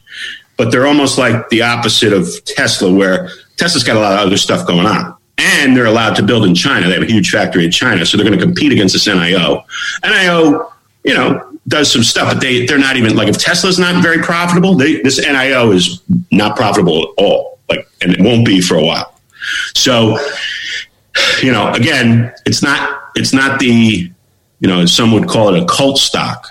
but 0.55 0.71
they're 0.71 0.87
almost 0.87 1.17
like 1.17 1.49
the 1.49 1.63
opposite 1.63 2.13
of 2.13 2.29
Tesla, 2.45 2.93
where 2.93 3.29
Tesla's 3.61 3.83
got 3.83 3.95
a 3.95 3.99
lot 3.99 4.13
of 4.13 4.25
other 4.25 4.37
stuff 4.37 4.65
going 4.65 4.87
on. 4.87 5.15
And 5.37 5.77
they're 5.77 5.85
allowed 5.85 6.15
to 6.15 6.23
build 6.23 6.45
in 6.45 6.55
China. 6.55 6.87
They 6.87 6.95
have 6.95 7.03
a 7.03 7.11
huge 7.11 7.29
factory 7.29 7.63
in 7.63 7.69
China, 7.69 8.03
so 8.07 8.17
they're 8.17 8.25
going 8.25 8.37
to 8.37 8.43
compete 8.43 8.71
against 8.71 8.93
this 8.93 9.07
NIO. 9.07 9.63
NIO, 10.03 10.71
you 11.03 11.13
know, 11.13 11.57
does 11.67 11.91
some 11.91 12.01
stuff, 12.01 12.33
but 12.33 12.41
they 12.41 12.65
they're 12.65 12.79
not 12.79 12.97
even 12.97 13.15
like 13.15 13.27
if 13.27 13.37
Tesla's 13.37 13.77
not 13.77 14.01
very 14.01 14.17
profitable, 14.23 14.73
they, 14.73 14.99
this 15.03 15.23
NIO 15.23 15.75
is 15.75 16.01
not 16.31 16.55
profitable 16.55 17.03
at 17.03 17.23
all. 17.23 17.59
Like, 17.69 17.87
and 18.01 18.11
it 18.11 18.19
won't 18.21 18.47
be 18.47 18.61
for 18.61 18.75
a 18.75 18.83
while. 18.83 19.19
So, 19.75 20.17
you 21.43 21.51
know, 21.51 21.71
again, 21.73 22.33
it's 22.47 22.63
not 22.63 23.11
it's 23.15 23.31
not 23.31 23.59
the 23.59 24.11
you 24.59 24.67
know 24.67 24.87
some 24.87 25.11
would 25.11 25.27
call 25.27 25.53
it 25.53 25.61
a 25.61 25.67
cult 25.67 25.99
stock. 25.99 26.47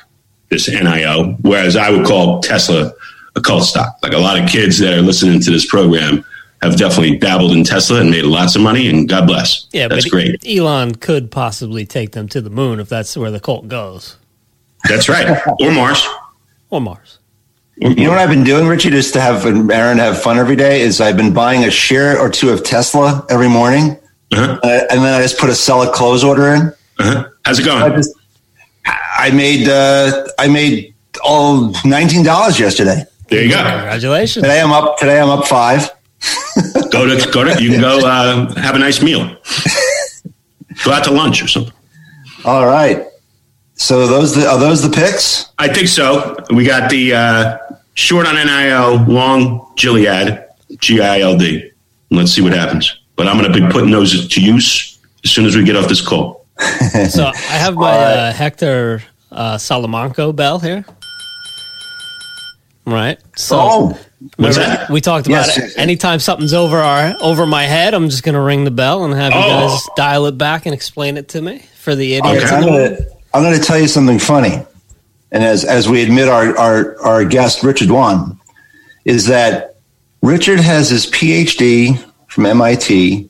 This 0.48 0.68
NIO, 0.68 1.36
whereas 1.42 1.76
I 1.76 1.90
would 1.90 2.06
call 2.06 2.40
Tesla 2.40 2.92
a 3.34 3.40
cult 3.40 3.64
stock. 3.64 3.96
Like 4.02 4.12
a 4.12 4.18
lot 4.18 4.40
of 4.40 4.48
kids 4.48 4.78
that 4.78 4.92
are 4.94 5.02
listening 5.02 5.40
to 5.40 5.50
this 5.50 5.66
program 5.66 6.24
have 6.62 6.76
definitely 6.76 7.16
dabbled 7.16 7.52
in 7.52 7.64
Tesla 7.64 8.00
and 8.00 8.10
made 8.10 8.24
lots 8.24 8.54
of 8.56 8.62
money, 8.62 8.88
and 8.88 9.08
God 9.08 9.26
bless. 9.26 9.66
Yeah, 9.72 9.88
that's 9.88 10.04
great. 10.08 10.44
Elon 10.46 10.94
could 10.96 11.30
possibly 11.30 11.86
take 11.86 12.12
them 12.12 12.28
to 12.28 12.40
the 12.40 12.50
moon 12.50 12.80
if 12.80 12.88
that's 12.88 13.16
where 13.16 13.30
the 13.30 13.40
cult 13.40 13.68
goes. 13.68 14.16
That's 14.88 15.08
right, 15.08 15.40
or 15.60 15.70
Mars, 15.72 16.06
or 16.70 16.80
Mars. 16.80 17.18
You 17.76 17.94
know 17.94 18.10
what 18.10 18.18
I've 18.18 18.28
been 18.28 18.44
doing, 18.44 18.66
Richie, 18.68 18.90
just 18.90 19.14
to 19.14 19.20
have 19.22 19.46
Aaron 19.70 19.96
have 19.98 20.20
fun 20.20 20.38
every 20.38 20.56
day 20.56 20.82
is 20.82 21.00
I've 21.00 21.16
been 21.16 21.32
buying 21.32 21.64
a 21.64 21.70
share 21.70 22.18
or 22.18 22.28
two 22.28 22.50
of 22.50 22.62
Tesla 22.62 23.24
every 23.30 23.48
morning 23.48 23.96
Uh-huh. 24.32 24.60
uh, 24.62 24.80
and 24.90 25.02
then 25.02 25.14
I 25.18 25.22
just 25.22 25.38
put 25.38 25.48
a 25.48 25.54
sell 25.54 25.80
a 25.82 25.90
close 25.90 26.22
order 26.22 26.48
in. 26.48 26.60
Uh-huh. 26.98 27.28
How's 27.46 27.58
it 27.58 27.66
I 27.68 27.88
going? 27.88 27.96
just 27.96 28.14
I 28.86 29.30
made 29.30 29.66
uh, 29.68 30.26
I 30.38 30.48
made 30.48 30.94
all 31.24 31.72
nineteen 31.86 32.22
dollars 32.22 32.60
yesterday. 32.60 33.04
There 33.28 33.44
you 33.44 33.50
go. 33.50 33.56
Congratulations. 33.56 34.42
Today 34.42 34.60
I'm 34.60 34.72
up. 34.72 34.98
Today 34.98 35.18
I'm 35.18 35.30
up 35.30 35.46
five. 35.46 35.90
Go 36.90 37.06
to 37.06 37.30
go 37.30 37.44
to. 37.44 37.62
You 37.62 37.70
can 37.70 37.80
go 37.80 38.00
uh, 38.06 38.52
have 38.60 38.74
a 38.74 38.78
nice 38.78 39.00
meal. 39.02 39.24
go 40.84 40.92
out 40.92 41.04
to 41.04 41.12
lunch 41.12 41.42
or 41.42 41.48
something. 41.48 41.72
All 42.44 42.66
right. 42.66 43.06
So 43.74 44.06
those 44.06 44.34
the, 44.34 44.46
are 44.46 44.58
those 44.58 44.82
the 44.82 44.90
picks? 44.90 45.50
I 45.58 45.68
think 45.72 45.88
so. 45.88 46.36
We 46.50 46.64
got 46.64 46.90
the 46.90 47.14
uh, 47.14 47.58
short 47.94 48.26
on 48.26 48.34
NIL, 48.34 49.04
long 49.06 49.72
Gilead, 49.76 50.44
G 50.78 51.00
I 51.00 51.20
L 51.20 51.36
D. 51.38 51.70
Let's 52.10 52.32
see 52.32 52.42
what 52.42 52.52
happens. 52.52 53.00
But 53.16 53.28
I'm 53.28 53.38
going 53.38 53.52
to 53.52 53.60
be 53.60 53.66
putting 53.72 53.90
those 53.90 54.28
to 54.28 54.40
use 54.42 54.98
as 55.24 55.30
soon 55.30 55.46
as 55.46 55.56
we 55.56 55.64
get 55.64 55.76
off 55.76 55.88
this 55.88 56.00
call. 56.06 56.44
So 57.08 57.26
I 57.26 57.56
have 57.64 57.74
my 57.76 57.90
uh, 57.90 58.32
Hector 58.32 59.02
uh, 59.30 59.56
Salamanca 59.58 60.32
bell 60.32 60.58
here. 60.58 60.84
Right. 62.84 63.18
So 63.36 63.56
Oh, 63.58 63.86
What's 63.86 63.88
remember 63.88 63.98
that? 63.98 64.09
We 64.38 65.00
talked 65.00 65.26
about 65.26 65.46
Yes, 65.46 65.56
it. 65.56 65.60
yes, 65.60 65.68
yes. 65.70 65.76
Anytime 65.78 66.18
something's 66.20 66.52
over 66.52 66.76
our 66.78 67.14
over 67.20 67.46
my 67.46 67.64
head, 67.64 67.94
I'm 67.94 68.10
just 68.10 68.22
gonna 68.22 68.40
ring 68.42 68.64
the 68.64 68.70
bell 68.70 69.04
and 69.04 69.14
have 69.14 69.32
you 69.32 69.38
Oh. 69.38 69.68
guys 69.68 69.88
dial 69.96 70.26
it 70.26 70.36
back 70.36 70.66
and 70.66 70.74
explain 70.74 71.16
it 71.16 71.28
to 71.30 71.40
me 71.42 71.62
for 71.78 71.94
the 71.94 72.14
idiots. 72.14 72.44
Okay. 72.44 72.54
I'm 72.54 72.62
the 72.62 72.68
gonna 72.68 72.96
I'm 73.32 73.42
gonna 73.42 73.58
tell 73.58 73.78
you 73.78 73.88
something 73.88 74.18
funny, 74.18 74.60
and 75.32 75.42
as 75.42 75.64
as 75.64 75.88
we 75.88 76.02
admit 76.02 76.28
our 76.28 76.56
our 76.58 76.96
our 77.00 77.24
guest 77.24 77.62
Richard 77.62 77.88
Duan, 77.88 78.36
is 79.06 79.26
that 79.26 79.76
Richard 80.22 80.60
has 80.60 80.90
his 80.90 81.06
PhD 81.06 81.98
from 82.28 82.44
MIT, 82.44 83.28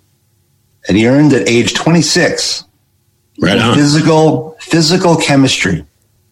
and 0.88 0.96
he 0.96 1.06
earned 1.06 1.32
at 1.32 1.48
age 1.48 1.74
26 1.74 2.64
Right 3.40 3.58
on. 3.58 3.74
physical 3.76 4.56
physical 4.60 5.14
chemistry. 5.16 5.84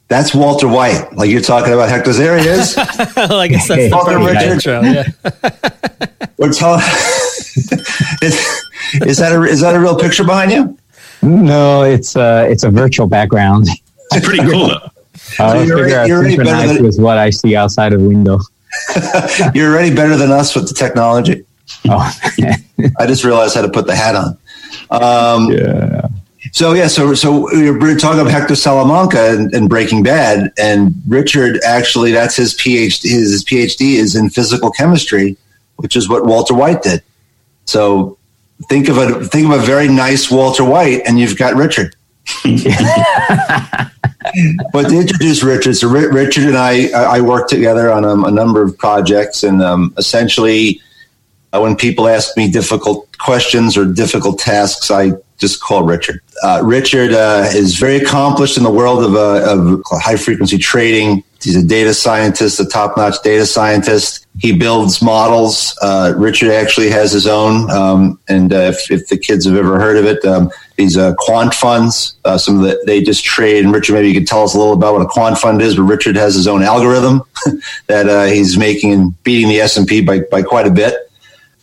That's 0.08 0.34
Walter 0.34 0.66
White. 0.68 1.12
Like 1.14 1.28
you're 1.30 1.40
talking 1.42 1.72
about 1.74 1.88
Hector's. 1.90 2.16
There 2.18 2.38
he 2.38 2.46
is. 2.48 2.76
I 2.78 3.46
guess 3.48 3.68
that's 3.68 3.82
the 3.82 3.90
Welcome, 3.92 4.24
Richard. 4.24 4.52
intro. 4.52 4.80
Yeah. 4.82 5.04
We're 6.38 6.52
telling. 6.52 6.80
is, 8.22 8.62
is 9.04 9.18
that 9.18 9.32
a 9.32 9.42
is 9.44 9.60
that 9.60 9.74
a 9.74 9.80
real 9.80 9.98
picture 9.98 10.24
behind 10.24 10.50
you? 10.52 10.78
No, 11.22 11.82
it's 11.82 12.16
uh, 12.16 12.46
it's 12.48 12.62
a 12.64 12.70
virtual 12.70 13.06
background. 13.06 13.66
It's 14.12 14.26
pretty 14.26 14.42
cool 14.50 14.68
though. 14.68 14.90
I 15.38 15.62
you're 15.64 15.78
already- 15.78 16.08
you're 16.08 16.18
already 16.18 16.36
better 16.36 16.74
than- 16.74 16.82
with 16.84 16.98
what 16.98 17.18
I 17.18 17.28
see 17.30 17.54
outside 17.56 17.92
of 17.92 18.00
the 18.00 18.08
window. 18.08 18.38
You're 19.54 19.72
already 19.72 19.94
better 19.94 20.16
than 20.16 20.30
us 20.30 20.54
with 20.54 20.68
the 20.68 20.74
technology. 20.74 21.44
Oh, 21.86 22.12
I 22.98 23.06
just 23.06 23.24
realized 23.24 23.54
how 23.56 23.62
to 23.62 23.68
put 23.68 23.86
the 23.86 23.94
hat 23.94 24.14
on. 24.14 24.38
Um, 24.90 25.52
yeah. 25.52 26.08
So 26.52 26.72
yeah, 26.72 26.86
so 26.88 27.14
so 27.14 27.48
we're 27.52 27.96
talking 27.96 28.20
about 28.20 28.30
Hector 28.30 28.56
Salamanca 28.56 29.30
and, 29.30 29.52
and 29.54 29.68
Breaking 29.68 30.02
Bad, 30.02 30.50
and 30.58 30.94
Richard 31.06 31.60
actually 31.64 32.12
that's 32.12 32.36
his 32.36 32.54
PhD. 32.54 33.08
His, 33.10 33.30
his 33.30 33.44
PhD 33.44 33.96
is 33.96 34.14
in 34.14 34.30
physical 34.30 34.70
chemistry, 34.70 35.36
which 35.76 35.96
is 35.96 36.08
what 36.08 36.26
Walter 36.26 36.54
White 36.54 36.82
did. 36.82 37.02
So 37.64 38.18
think 38.68 38.88
of 38.88 38.98
a 38.98 39.24
think 39.26 39.46
of 39.46 39.60
a 39.60 39.64
very 39.64 39.88
nice 39.88 40.30
Walter 40.30 40.64
White, 40.64 41.02
and 41.06 41.18
you've 41.18 41.36
got 41.36 41.54
Richard. 41.54 41.94
but 44.72 44.88
to 44.88 45.00
introduce 45.00 45.42
Richard, 45.42 45.74
so 45.74 45.88
Ri- 45.88 46.08
Richard 46.08 46.44
and 46.44 46.56
I 46.56 46.88
I 46.90 47.20
worked 47.20 47.50
together 47.50 47.90
on 47.90 48.04
um, 48.04 48.24
a 48.24 48.30
number 48.30 48.62
of 48.62 48.76
projects, 48.78 49.42
and 49.42 49.62
um, 49.62 49.94
essentially, 49.96 50.80
uh, 51.52 51.60
when 51.60 51.76
people 51.76 52.08
ask 52.08 52.36
me 52.36 52.50
difficult 52.50 53.08
questions 53.18 53.76
or 53.76 53.84
difficult 53.84 54.38
tasks, 54.38 54.90
I 54.90 55.12
just 55.38 55.62
call 55.62 55.84
Richard. 55.84 56.20
Uh, 56.42 56.60
Richard 56.64 57.12
uh, 57.12 57.48
is 57.54 57.76
very 57.76 57.96
accomplished 57.96 58.56
in 58.56 58.64
the 58.64 58.70
world 58.70 59.02
of, 59.04 59.14
uh, 59.14 59.52
of 59.52 59.82
high 59.86 60.16
frequency 60.16 60.58
trading. 60.58 61.24
He's 61.40 61.54
a 61.54 61.64
data 61.64 61.94
scientist, 61.94 62.58
a 62.58 62.66
top 62.66 62.96
notch 62.96 63.22
data 63.22 63.46
scientist. 63.46 64.26
He 64.40 64.52
builds 64.52 65.00
models. 65.00 65.76
Uh, 65.80 66.12
Richard 66.16 66.50
actually 66.50 66.90
has 66.90 67.12
his 67.12 67.28
own, 67.28 67.70
um, 67.70 68.18
and 68.28 68.52
uh, 68.52 68.72
if, 68.72 68.90
if 68.90 69.08
the 69.08 69.16
kids 69.16 69.46
have 69.46 69.54
ever 69.54 69.78
heard 69.78 69.96
of 69.96 70.04
it, 70.04 70.24
um, 70.24 70.50
these 70.76 70.96
uh, 70.96 71.14
quant 71.18 71.54
funds. 71.54 72.16
Uh, 72.24 72.38
some 72.38 72.56
of 72.56 72.62
the 72.62 72.82
they 72.86 73.02
just 73.02 73.24
trade. 73.24 73.64
And 73.64 73.72
Richard, 73.72 73.94
maybe 73.94 74.08
you 74.08 74.14
could 74.14 74.26
tell 74.26 74.42
us 74.42 74.54
a 74.54 74.58
little 74.58 74.72
about 74.72 74.94
what 74.94 75.02
a 75.02 75.06
quant 75.06 75.38
fund 75.38 75.62
is. 75.62 75.76
But 75.76 75.82
Richard 75.82 76.16
has 76.16 76.34
his 76.34 76.48
own 76.48 76.62
algorithm 76.62 77.22
that 77.86 78.08
uh, 78.08 78.24
he's 78.24 78.56
making 78.56 78.92
and 78.92 79.22
beating 79.22 79.48
the 79.48 79.60
S 79.60 79.76
and 79.76 79.86
P 79.86 80.00
by 80.00 80.20
by 80.30 80.42
quite 80.42 80.66
a 80.66 80.70
bit 80.70 81.07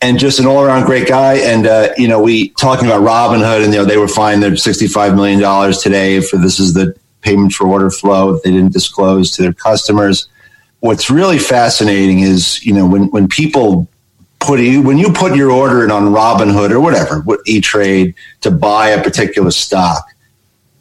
and 0.06 0.20
just 0.20 0.39
an 0.39 0.46
all 0.46 0.63
around 0.63 0.86
great 0.86 1.08
guy. 1.08 1.38
And 1.38 1.65
uh, 1.65 1.89
you 1.98 2.08
know, 2.08 2.22
we 2.22 2.50
talking 2.50 2.86
about 2.86 3.02
Robinhood, 3.02 3.63
and 3.63 3.74
you 3.74 3.80
know, 3.80 3.86
they 3.86 3.98
were 3.98 4.08
fined 4.08 4.44
their 4.44 4.56
sixty 4.56 4.88
five 4.88 5.15
million 5.15 5.39
dollars 5.39 5.80
today 5.80 6.22
for 6.22 6.38
this 6.38 6.60
is 6.60 6.74
the 6.74 6.96
payment 7.22 7.54
for 7.54 7.65
order 7.65 7.89
flow 7.89 8.38
they 8.44 8.52
didn't 8.52 8.72
disclose 8.72 9.32
to 9.32 9.41
their 9.41 9.54
customers. 9.54 10.28
What's 10.80 11.10
really 11.10 11.39
fascinating 11.39 12.20
is 12.20 12.63
you 12.63 12.74
know 12.74 12.86
when 12.86 13.10
when 13.10 13.28
people 13.28 13.88
put 14.39 14.60
when 14.60 15.00
you 15.00 15.12
put 15.12 15.36
your 15.36 15.50
order 15.50 15.84
in 15.84 15.89
on 15.89 16.13
Robinhood 16.13 16.70
or 16.70 16.80
whatever, 16.80 17.22
what 17.22 17.39
E 17.48 17.60
Trade 17.60 18.13
to 18.41 18.52
buy 18.52 18.89
a 18.89 19.04
particular 19.04 19.52
stock. 19.52 20.06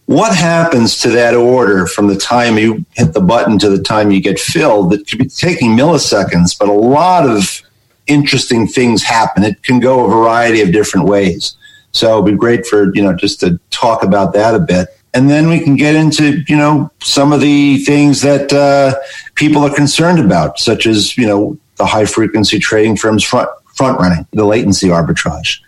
What 0.06 0.36
happens 0.36 0.98
to 0.98 1.08
that 1.12 1.34
order 1.34 1.86
from 1.86 2.08
the 2.08 2.16
time 2.16 2.58
you 2.58 2.84
hit 2.92 3.14
the 3.14 3.22
button 3.22 3.58
to 3.60 3.70
the 3.70 3.82
time 3.82 4.10
you 4.10 4.20
get 4.20 4.38
filled? 4.38 4.90
That 4.90 5.08
could 5.08 5.18
be 5.18 5.28
taking 5.28 5.70
milliseconds, 5.70 6.58
but 6.58 6.68
a 6.68 6.72
lot 6.72 7.26
of 7.26 7.62
interesting 8.06 8.66
things 8.66 9.02
happen. 9.02 9.44
It 9.44 9.62
can 9.62 9.80
go 9.80 10.04
a 10.04 10.08
variety 10.08 10.60
of 10.60 10.72
different 10.72 11.06
ways. 11.06 11.56
So 11.92 12.14
it'd 12.14 12.26
be 12.26 12.38
great 12.38 12.66
for, 12.66 12.94
you 12.94 13.02
know, 13.02 13.14
just 13.14 13.40
to 13.40 13.58
talk 13.70 14.02
about 14.02 14.32
that 14.34 14.54
a 14.54 14.58
bit. 14.58 14.88
And 15.14 15.30
then 15.30 15.48
we 15.48 15.60
can 15.60 15.76
get 15.76 15.94
into, 15.94 16.42
you 16.48 16.56
know, 16.56 16.90
some 17.02 17.32
of 17.32 17.40
the 17.40 17.78
things 17.84 18.20
that 18.22 18.52
uh, 18.52 18.94
people 19.36 19.62
are 19.62 19.72
concerned 19.74 20.18
about, 20.18 20.58
such 20.58 20.86
as, 20.86 21.16
you 21.16 21.26
know, 21.26 21.56
the 21.76 21.86
high 21.86 22.04
frequency 22.04 22.58
trading 22.58 22.96
firms 22.96 23.22
front, 23.22 23.48
front 23.74 23.98
running, 24.00 24.26
the 24.32 24.44
latency 24.44 24.88
arbitrage. 24.88 25.60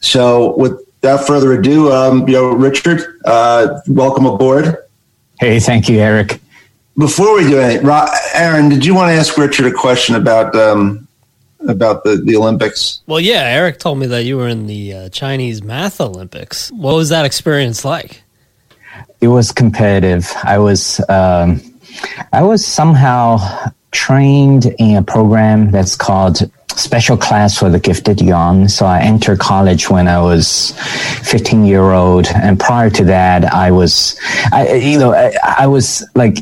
So 0.00 0.56
without 0.56 1.26
further 1.26 1.52
ado, 1.52 1.92
um, 1.92 2.26
you 2.26 2.34
know, 2.34 2.52
Richard, 2.52 3.20
uh, 3.26 3.80
welcome 3.86 4.24
aboard. 4.24 4.78
Hey, 5.38 5.60
thank 5.60 5.88
you, 5.88 5.98
Eric. 5.98 6.40
Before 6.96 7.34
we 7.34 7.42
do 7.42 7.58
anything, 7.58 7.86
Ro- 7.86 8.06
Aaron, 8.34 8.68
did 8.70 8.86
you 8.86 8.94
want 8.94 9.08
to 9.10 9.14
ask 9.14 9.36
Richard 9.36 9.66
a 9.66 9.72
question 9.72 10.14
about 10.14 10.54
um, 10.54 11.03
about 11.68 12.04
the, 12.04 12.16
the 12.16 12.36
Olympics? 12.36 13.00
Well, 13.06 13.20
yeah. 13.20 13.42
Eric 13.42 13.78
told 13.78 13.98
me 13.98 14.06
that 14.06 14.24
you 14.24 14.36
were 14.36 14.48
in 14.48 14.66
the 14.66 14.94
uh, 14.94 15.08
Chinese 15.10 15.62
Math 15.62 16.00
Olympics. 16.00 16.70
What 16.72 16.94
was 16.94 17.08
that 17.08 17.24
experience 17.24 17.84
like? 17.84 18.22
It 19.20 19.28
was 19.28 19.52
competitive. 19.52 20.30
I 20.42 20.58
was 20.58 21.00
um, 21.08 21.60
I 22.32 22.42
was 22.42 22.64
somehow 22.64 23.38
trained 23.90 24.66
in 24.78 24.96
a 24.96 25.02
program 25.02 25.70
that's 25.70 25.96
called 25.96 26.38
Special 26.76 27.16
Class 27.16 27.56
for 27.56 27.70
the 27.70 27.78
Gifted 27.78 28.20
Young. 28.20 28.68
So 28.68 28.84
I 28.86 29.00
entered 29.00 29.38
college 29.38 29.88
when 29.88 30.08
I 30.08 30.20
was 30.20 30.72
15 31.22 31.64
year 31.64 31.92
old, 31.92 32.26
and 32.34 32.58
prior 32.58 32.90
to 32.90 33.04
that, 33.04 33.44
I 33.44 33.70
was, 33.70 34.18
I 34.52 34.74
you 34.74 34.98
know, 34.98 35.12
I, 35.12 35.32
I 35.58 35.66
was 35.66 36.06
like. 36.14 36.38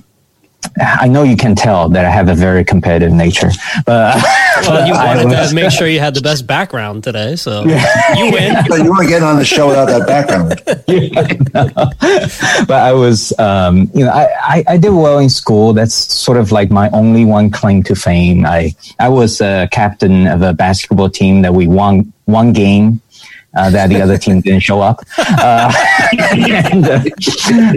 I 0.81 1.09
know 1.09 1.23
you 1.23 1.37
can 1.37 1.55
tell 1.55 1.89
that 1.91 2.05
I 2.05 2.11
have 2.11 2.29
a 2.29 2.35
very 2.35 2.65
competitive 2.65 3.13
nature, 3.13 3.51
but 3.85 4.17
Well, 4.63 4.87
you 4.87 4.93
wanted 4.95 5.27
was- 5.27 5.51
to 5.51 5.55
make 5.55 5.71
sure 5.73 5.87
you 5.89 5.99
had 6.01 6.15
the 6.15 6.21
best 6.21 6.47
background 6.47 7.03
today, 7.05 7.37
so 7.37 7.63
you 8.17 8.31
win. 8.33 8.65
So 8.67 8.77
you 8.77 8.91
weren't 8.91 9.09
getting 9.09 9.27
on 9.27 9.37
the 9.37 9.45
show 9.45 9.69
without 9.69 9.87
that 9.87 10.07
background. 10.07 10.61
but 12.67 12.71
I 12.77 12.93
was, 12.93 13.37
um, 13.39 13.91
you 13.95 14.05
know, 14.05 14.11
I, 14.13 14.29
I, 14.41 14.65
I 14.69 14.77
did 14.77 14.91
well 14.91 15.19
in 15.19 15.29
school. 15.29 15.73
That's 15.73 15.95
sort 15.95 16.39
of 16.39 16.53
like 16.53 16.71
my 16.71 16.89
only 16.91 17.25
one 17.25 17.51
claim 17.51 17.83
to 17.85 17.95
fame. 17.95 18.47
I, 18.47 18.75
I 18.99 19.09
was 19.09 19.41
a 19.41 19.69
captain 19.73 20.27
of 20.27 20.43
a 20.43 20.55
basketball 20.55 21.11
team 21.11 21.43
that 21.43 21.53
we 21.55 21.67
won 21.67 22.13
one 22.27 22.53
game. 22.53 23.02
Uh, 23.55 23.69
that 23.69 23.91
the 23.91 24.01
other 24.01 24.17
team 24.17 24.41
didn't 24.41 24.63
show 24.63 24.81
up, 24.81 25.05
uh, 25.19 25.71
and, 26.33 26.87
uh, 26.87 27.05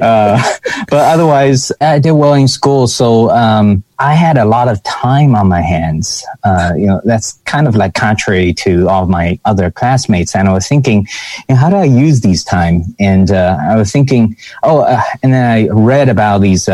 uh, 0.01 0.41
but 0.87 0.99
otherwise 1.13 1.69
I 1.81 1.99
did 1.99 2.13
well 2.13 2.33
in 2.33 2.47
school. 2.47 2.87
So 2.87 3.29
um, 3.31 3.83
I 3.99 4.15
had 4.15 4.37
a 4.37 4.45
lot 4.45 4.69
of 4.69 4.81
time 4.83 5.35
on 5.35 5.49
my 5.49 5.59
hands. 5.59 6.25
Uh, 6.45 6.71
you 6.77 6.87
know, 6.87 7.01
that's 7.03 7.33
kind 7.43 7.67
of 7.67 7.75
like 7.75 7.93
contrary 7.93 8.53
to 8.53 8.87
all 8.87 9.05
my 9.05 9.37
other 9.43 9.69
classmates. 9.69 10.33
And 10.33 10.47
I 10.47 10.53
was 10.53 10.65
thinking, 10.65 11.07
you 11.49 11.55
know, 11.55 11.57
how 11.57 11.69
do 11.69 11.75
I 11.75 11.83
use 11.83 12.21
these 12.21 12.45
time? 12.45 12.83
And 12.97 13.29
I 13.31 13.75
was 13.75 13.91
thinking, 13.91 14.37
oh, 14.63 14.85
and 15.23 15.33
then 15.33 15.45
I 15.51 15.67
read 15.67 16.07
about 16.07 16.39
these 16.39 16.69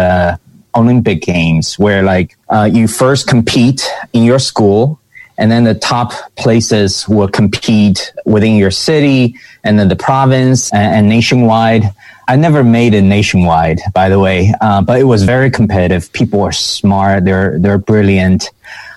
Olympic 0.75 1.23
Games 1.23 1.79
where 1.79 2.03
like 2.03 2.37
you 2.71 2.87
first 2.87 3.25
compete 3.25 3.81
in 4.13 4.23
your 4.23 4.37
school. 4.37 5.00
And 5.41 5.51
then 5.51 5.63
the 5.63 5.73
top 5.73 6.13
places 6.35 7.09
will 7.09 7.27
compete 7.27 8.13
within 8.25 8.57
your 8.57 8.69
city 8.69 9.35
and 9.63 9.79
then 9.79 9.87
the 9.87 9.95
province 9.95 10.71
and, 10.71 10.95
and 10.95 11.09
nationwide. 11.09 11.83
I 12.27 12.35
never 12.35 12.63
made 12.63 12.93
it 12.93 13.01
nationwide, 13.01 13.79
by 13.91 14.07
the 14.07 14.19
way, 14.19 14.53
uh, 14.61 14.83
but 14.83 14.99
it 14.99 15.05
was 15.05 15.23
very 15.23 15.49
competitive. 15.49 16.13
People 16.13 16.43
are 16.43 16.51
smart. 16.51 17.25
They're, 17.25 17.57
they're 17.57 17.79
brilliant. 17.79 18.51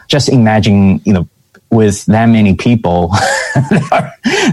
Just 0.08 0.28
imagine, 0.28 1.00
you 1.06 1.14
know, 1.14 1.28
with 1.70 2.04
that 2.06 2.26
many 2.26 2.54
people. 2.54 3.08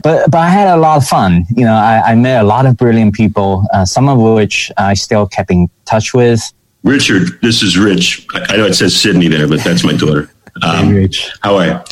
but 0.02 0.32
but 0.32 0.36
I 0.36 0.50
had 0.50 0.70
a 0.70 0.78
lot 0.78 0.96
of 0.96 1.06
fun. 1.06 1.46
You 1.56 1.66
know, 1.66 1.74
I, 1.74 2.12
I 2.12 2.16
met 2.16 2.42
a 2.42 2.48
lot 2.48 2.66
of 2.66 2.78
brilliant 2.78 3.14
people, 3.14 3.68
uh, 3.74 3.84
some 3.84 4.08
of 4.08 4.18
which 4.18 4.72
I 4.78 4.94
still 4.94 5.28
kept 5.28 5.52
in 5.52 5.70
touch 5.84 6.14
with. 6.14 6.42
Richard, 6.84 7.40
this 7.42 7.62
is 7.62 7.78
Rich. 7.78 8.26
I 8.34 8.56
know 8.56 8.66
it 8.66 8.76
says 8.76 9.00
Sydney 9.00 9.28
there, 9.28 9.48
but 9.48 9.60
that's 9.60 9.84
my 9.84 9.94
daughter. 9.94 10.32
Um, 10.62 11.08
How 11.42 11.56
are 11.58 11.84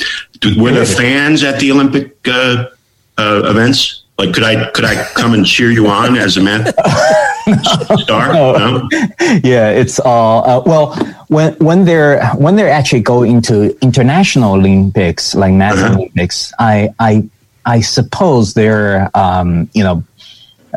you? 0.43 0.61
Were 0.61 0.71
there 0.71 0.85
fans 0.85 1.43
at 1.43 1.59
the 1.59 1.71
Olympic 1.71 2.15
uh, 2.27 2.65
uh, 3.17 3.41
events? 3.45 4.03
Like, 4.17 4.33
could 4.33 4.43
I 4.43 4.69
could 4.71 4.83
I 4.85 4.95
come 5.13 5.33
and 5.33 5.45
cheer 5.45 5.71
you 5.71 5.87
on 5.87 6.17
as 6.17 6.35
a 6.37 6.41
man 6.41 6.65
star? 8.03 8.33
No? 8.33 8.87
yeah, 9.43 9.69
it's 9.69 9.99
all 9.99 10.43
uh, 10.47 10.61
well 10.65 10.93
when 11.29 11.53
when 11.55 11.85
they're 11.85 12.25
when 12.35 12.55
they're 12.57 12.69
actually 12.71 13.01
going 13.01 13.41
to 13.43 13.77
international 13.81 14.53
Olympics 14.55 15.35
like 15.35 15.53
math 15.53 15.77
Uh-huh. 15.77 15.95
Olympics. 15.95 16.51
I 16.59 16.89
I 16.99 17.23
I 17.65 17.79
suppose 17.81 18.53
they're 18.55 19.09
um, 19.15 19.69
you 19.73 19.83
know 19.83 20.03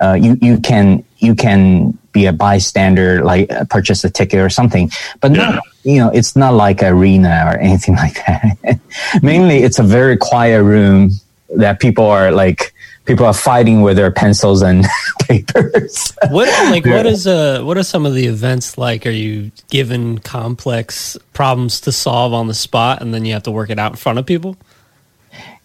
uh, 0.00 0.14
you 0.14 0.38
you 0.40 0.58
can 0.60 1.04
you 1.18 1.34
can 1.34 1.98
be 2.12 2.26
a 2.26 2.32
bystander 2.32 3.24
like 3.24 3.48
purchase 3.70 4.04
a 4.04 4.10
ticket 4.10 4.38
or 4.38 4.50
something, 4.50 4.90
but 5.20 5.32
Yeah. 5.34 5.50
not 5.50 5.62
you 5.84 5.98
know 5.98 6.10
it's 6.10 6.36
not 6.36 6.54
like 6.54 6.82
arena 6.82 7.44
or 7.46 7.58
anything 7.58 7.96
like 8.04 8.24
that. 8.26 8.80
Mainly, 9.22 9.62
it's 9.62 9.78
a 9.78 9.82
very 9.82 10.16
quiet 10.16 10.62
room 10.62 11.10
that 11.56 11.80
people 11.80 12.06
are 12.06 12.30
like 12.32 12.72
people 13.04 13.26
are 13.26 13.34
fighting 13.34 13.82
with 13.82 13.96
their 13.96 14.10
pencils 14.10 14.62
and 14.62 14.84
papers. 15.22 16.12
What 16.28 16.48
like 16.70 16.86
what 16.86 17.06
is 17.06 17.26
uh 17.26 17.62
what 17.62 17.76
are 17.76 17.82
some 17.82 18.06
of 18.06 18.14
the 18.14 18.26
events 18.26 18.78
like? 18.78 19.06
Are 19.06 19.10
you 19.10 19.50
given 19.70 20.18
complex 20.18 21.16
problems 21.32 21.80
to 21.82 21.92
solve 21.92 22.32
on 22.32 22.46
the 22.46 22.54
spot 22.54 23.02
and 23.02 23.12
then 23.12 23.24
you 23.24 23.32
have 23.32 23.42
to 23.44 23.50
work 23.50 23.70
it 23.70 23.78
out 23.78 23.92
in 23.92 23.96
front 23.96 24.18
of 24.18 24.26
people? 24.26 24.56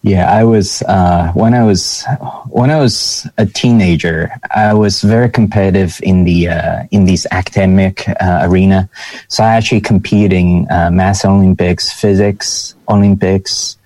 Yeah, 0.03 0.31
I 0.31 0.43
was 0.43 0.83
uh, 0.83 1.31
when 1.33 1.53
I 1.53 1.63
was 1.63 2.05
when 2.49 2.69
I 2.69 2.77
was 2.77 3.27
a 3.37 3.45
teenager. 3.45 4.31
I 4.55 4.73
was 4.73 5.01
very 5.01 5.29
competitive 5.29 5.99
in 6.03 6.23
the 6.23 6.49
uh, 6.49 6.83
in 6.91 7.05
these 7.05 7.25
academic 7.31 8.07
uh, 8.07 8.39
arena. 8.43 8.89
So 9.27 9.43
I 9.43 9.55
actually 9.55 9.81
competed 9.81 10.33
in 10.33 10.67
uh, 10.69 10.91
math 10.91 11.25
Olympics, 11.25 11.91
physics 11.91 12.75
Olympics, 12.87 13.77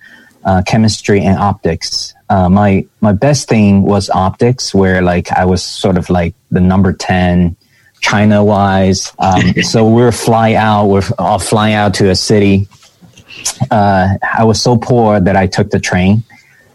uh, 0.44 0.62
chemistry, 0.68 1.22
and 1.22 1.38
optics. 1.40 2.14
Uh, 2.30 2.50
my 2.50 2.86
my 3.00 3.14
best 3.14 3.48
thing 3.48 3.84
was 3.84 4.10
optics, 4.10 4.76
where 4.76 5.02
like 5.02 5.32
I 5.32 5.46
was 5.46 5.64
sort 5.64 5.98
of 5.98 6.10
like 6.10 6.36
the 6.52 6.62
number 6.62 6.94
ten. 6.94 7.56
China 8.02 8.44
wise, 8.44 9.14
um, 9.20 9.54
so 9.62 9.86
we 9.86 9.94
we're 9.94 10.12
fly 10.12 10.56
out. 10.56 10.88
We're 10.88 11.04
all 11.20 11.38
flying 11.38 11.76
out 11.76 11.94
to 11.96 12.10
a 12.10 12.16
city 12.16 12.68
uh, 13.70 14.18
I 14.22 14.44
was 14.44 14.62
so 14.62 14.78
poor 14.78 15.20
that 15.20 15.36
I 15.36 15.48
took 15.48 15.70
the 15.70 15.80
train, 15.80 16.24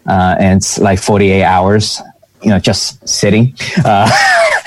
uh, 0.07 0.37
and 0.39 0.59
it's 0.59 0.79
like 0.79 0.99
48 0.99 1.43
hours, 1.43 2.01
you 2.43 2.51
know, 2.51 2.59
just 2.59 3.07
sitting. 3.09 3.55
Uh, 3.85 4.11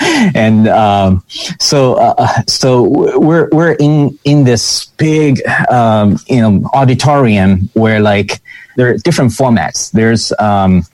and 0.34 0.68
um, 0.68 1.24
so, 1.58 1.94
uh, 1.94 2.42
so 2.46 2.82
we're 3.18 3.48
we're 3.50 3.72
in 3.72 4.18
in 4.24 4.44
this 4.44 4.86
big, 4.96 5.40
um, 5.70 6.18
you 6.26 6.40
know, 6.40 6.68
auditorium 6.74 7.70
where 7.74 8.00
like 8.00 8.40
there 8.76 8.90
are 8.90 8.96
different 8.98 9.32
formats. 9.32 9.90
There's 9.92 10.32
um, 10.38 10.84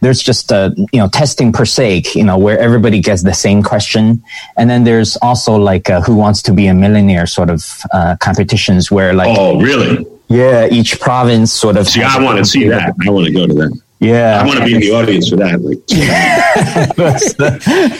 there's 0.00 0.22
just 0.22 0.52
a 0.52 0.74
you 0.92 1.00
know 1.00 1.08
testing 1.08 1.52
per 1.52 1.64
se, 1.64 2.04
you 2.14 2.24
know, 2.24 2.38
where 2.38 2.58
everybody 2.58 3.00
gets 3.00 3.22
the 3.22 3.34
same 3.34 3.62
question, 3.62 4.22
and 4.56 4.70
then 4.70 4.84
there's 4.84 5.16
also 5.16 5.56
like 5.56 5.88
Who 5.88 6.14
Wants 6.14 6.42
to 6.42 6.52
Be 6.52 6.66
a 6.66 6.74
Millionaire 6.74 7.26
sort 7.26 7.50
of 7.50 7.80
uh, 7.92 8.16
competitions 8.20 8.90
where 8.90 9.12
like 9.14 9.36
Oh, 9.38 9.60
really? 9.60 10.06
Yeah, 10.30 10.66
each 10.70 10.98
province 11.00 11.52
sort 11.52 11.76
of. 11.76 11.86
See, 11.88 12.02
I 12.02 12.18
want 12.22 12.38
to 12.38 12.44
see 12.44 12.66
that. 12.68 12.94
I 13.06 13.10
want 13.10 13.26
to 13.26 13.32
go 13.32 13.46
to 13.46 13.54
that. 13.54 13.78
Yeah, 14.02 14.40
I 14.40 14.46
want 14.46 14.58
to 14.60 14.64
be 14.64 14.74
in 14.76 14.80
the 14.80 14.92
audience 14.92 15.28
for 15.28 15.36
that. 15.36 15.60
Like, 15.60 15.76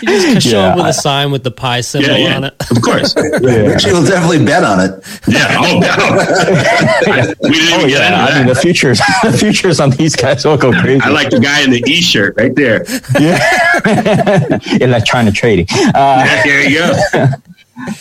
You 0.02 0.32
just 0.32 0.48
show 0.48 0.58
Yeah, 0.58 0.68
up 0.68 0.76
with 0.78 0.86
a 0.86 0.92
sign 0.94 1.30
with 1.30 1.44
the 1.44 1.50
pie 1.50 1.82
symbol 1.82 2.08
yeah, 2.08 2.16
yeah, 2.16 2.36
on 2.36 2.44
it. 2.44 2.54
of 2.70 2.80
course. 2.80 3.14
yeah. 3.42 3.76
She 3.76 3.92
will 3.92 4.04
definitely 4.06 4.42
bet 4.42 4.64
on 4.64 4.80
it. 4.80 4.92
Yeah. 5.28 5.56
Oh, 5.58 5.78
no. 5.78 7.34
we 7.50 7.54
didn't 7.54 7.80
Oh 7.82 7.86
yeah, 7.86 8.26
I 8.30 8.38
mean 8.38 8.46
the 8.46 8.54
futures, 8.54 8.98
the 9.22 9.36
futures 9.36 9.78
on 9.78 9.90
these 9.90 10.16
guys 10.16 10.42
will 10.46 10.56
go 10.56 10.72
crazy. 10.72 11.02
I 11.04 11.10
like 11.10 11.28
the 11.28 11.38
guy 11.40 11.60
in 11.64 11.70
the 11.70 11.82
e-shirt 11.86 12.34
right 12.38 12.54
there. 12.54 12.84
Yeah, 13.20 14.58
electronic 14.80 15.34
trading. 15.34 15.66
Uh, 15.94 16.24
Yeah, 16.26 16.42
there 16.44 16.68
you 16.70 16.78
go. 16.78 17.26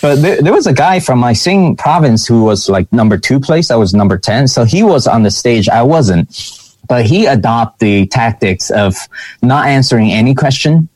But 0.02 0.16
there, 0.22 0.42
there 0.42 0.54
was 0.54 0.68
a 0.68 0.74
guy 0.74 1.00
from 1.00 1.20
my 1.20 1.34
sing 1.34 1.76
province 1.76 2.28
who 2.28 2.44
was 2.44 2.70
like 2.70 2.92
number 2.92 3.18
two 3.18 3.40
place. 3.40 3.72
I 3.72 3.76
was 3.76 3.94
number 3.94 4.18
ten, 4.18 4.48
so 4.48 4.64
he 4.64 4.84
was 4.84 5.08
on 5.08 5.24
the 5.24 5.32
stage. 5.32 5.70
I 5.70 5.84
wasn't, 5.84 6.30
but 6.88 7.06
he 7.06 7.26
adopted 7.26 7.80
the 7.80 8.08
tactics 8.08 8.70
of 8.72 8.96
not 9.42 9.68
answering 9.68 10.12
any 10.12 10.36
question. 10.36 10.90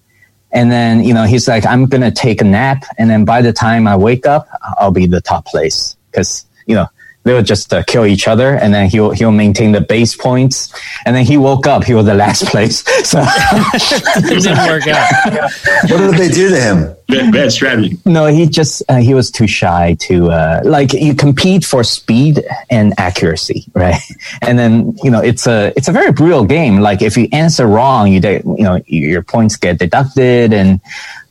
And 0.53 0.71
then, 0.71 1.03
you 1.03 1.13
know, 1.13 1.23
he's 1.23 1.47
like, 1.47 1.65
I'm 1.65 1.87
going 1.87 2.01
to 2.01 2.11
take 2.11 2.39
a 2.39 2.43
nap. 2.43 2.83
And 2.97 3.09
then 3.09 3.25
by 3.25 3.41
the 3.41 3.51
time 3.51 3.87
I 3.87 3.95
wake 3.97 4.27
up, 4.27 4.47
I'll 4.77 4.91
be 4.91 5.07
the 5.07 5.19
top 5.19 5.45
place. 5.47 5.97
Cause, 6.11 6.45
you 6.67 6.75
know, 6.75 6.85
they 7.23 7.33
would 7.33 7.45
just 7.45 7.73
uh, 7.73 7.83
kill 7.83 8.05
each 8.05 8.27
other 8.27 8.55
and 8.55 8.71
then 8.73 8.87
he'll, 8.89 9.11
he'll 9.11 9.31
maintain 9.31 9.71
the 9.71 9.81
base 9.81 10.15
points. 10.15 10.71
And 11.05 11.15
then 11.15 11.25
he 11.25 11.37
woke 11.37 11.65
up, 11.65 11.83
he 11.85 11.95
was 11.95 12.05
the 12.05 12.13
last 12.13 12.45
place. 12.51 12.83
So 13.07 13.19
It 13.23 14.43
didn't 14.43 14.67
work 14.67 14.85
out. 14.87 15.51
What 15.89 15.97
did 15.97 16.13
they 16.15 16.29
do 16.29 16.49
to 16.49 16.59
him? 16.59 16.95
Bad, 17.13 17.33
bad 17.33 17.51
strategy. 17.51 17.97
no, 18.05 18.25
he 18.25 18.47
just, 18.47 18.83
uh, 18.89 18.97
he 18.97 19.13
was 19.13 19.31
too 19.31 19.47
shy 19.47 19.95
to, 20.01 20.29
uh, 20.29 20.61
like 20.63 20.93
you 20.93 21.15
compete 21.15 21.63
for 21.63 21.83
speed 21.83 22.43
and 22.69 22.93
accuracy, 22.97 23.65
right? 23.73 23.99
And 24.41 24.57
then, 24.59 24.95
you 25.03 25.11
know, 25.11 25.21
it's 25.21 25.47
a, 25.47 25.73
it's 25.75 25.87
a 25.87 25.91
very 25.91 26.11
brutal 26.11 26.45
game. 26.45 26.79
Like 26.79 27.01
if 27.01 27.15
you 27.17 27.27
answer 27.31 27.67
wrong, 27.67 28.11
you, 28.11 28.19
de- 28.19 28.41
you 28.43 28.63
know, 28.63 28.81
your 28.87 29.21
points 29.21 29.55
get 29.55 29.79
deducted 29.79 30.53
and, 30.53 30.81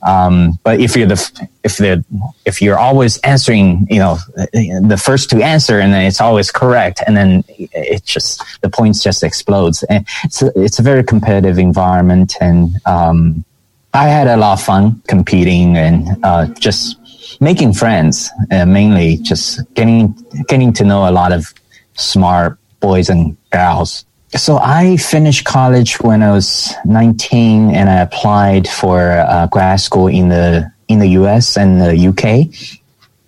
um, 0.05 0.59
but 0.63 0.79
if 0.79 0.95
you're 0.95 1.07
the, 1.07 1.49
if 1.63 1.77
the, 1.77 2.03
if 2.45 2.61
you're 2.61 2.77
always 2.77 3.17
answering, 3.19 3.87
you 3.89 3.99
know, 3.99 4.17
the 4.35 5.01
first 5.01 5.29
to 5.29 5.41
answer 5.41 5.79
and 5.79 5.93
then 5.93 6.05
it's 6.05 6.19
always 6.19 6.51
correct 6.51 7.01
and 7.05 7.15
then 7.15 7.43
it 7.47 8.03
just, 8.03 8.43
the 8.61 8.69
points 8.69 9.01
just 9.01 9.23
explodes. 9.23 9.83
And 9.83 10.05
it's 10.23 10.41
a, 10.41 10.51
it's 10.55 10.79
a 10.79 10.83
very 10.83 11.03
competitive 11.03 11.57
environment 11.57 12.35
and, 12.41 12.75
um, 12.85 13.45
I 13.93 14.07
had 14.07 14.27
a 14.27 14.37
lot 14.37 14.53
of 14.53 14.61
fun 14.61 15.01
competing 15.07 15.77
and 15.77 16.17
uh, 16.23 16.47
just 16.59 16.97
making 17.39 17.73
friends. 17.73 18.29
Uh, 18.51 18.65
mainly, 18.65 19.17
just 19.17 19.61
getting 19.75 20.15
getting 20.47 20.73
to 20.73 20.83
know 20.83 21.07
a 21.07 21.11
lot 21.11 21.31
of 21.31 21.53
smart 21.95 22.57
boys 22.79 23.09
and 23.09 23.37
girls. 23.51 24.05
So 24.35 24.57
I 24.57 24.97
finished 24.97 25.45
college 25.45 25.99
when 26.01 26.23
I 26.23 26.31
was 26.31 26.73
19, 26.85 27.69
and 27.69 27.87
I 27.87 28.01
applied 28.01 28.67
for 28.67 29.11
uh, 29.11 29.47
grad 29.47 29.79
school 29.79 30.07
in 30.07 30.29
the 30.29 30.71
in 30.87 30.99
the 30.99 31.09
U.S. 31.21 31.55
and 31.55 31.79
the 31.79 31.95
U.K. 31.95 32.49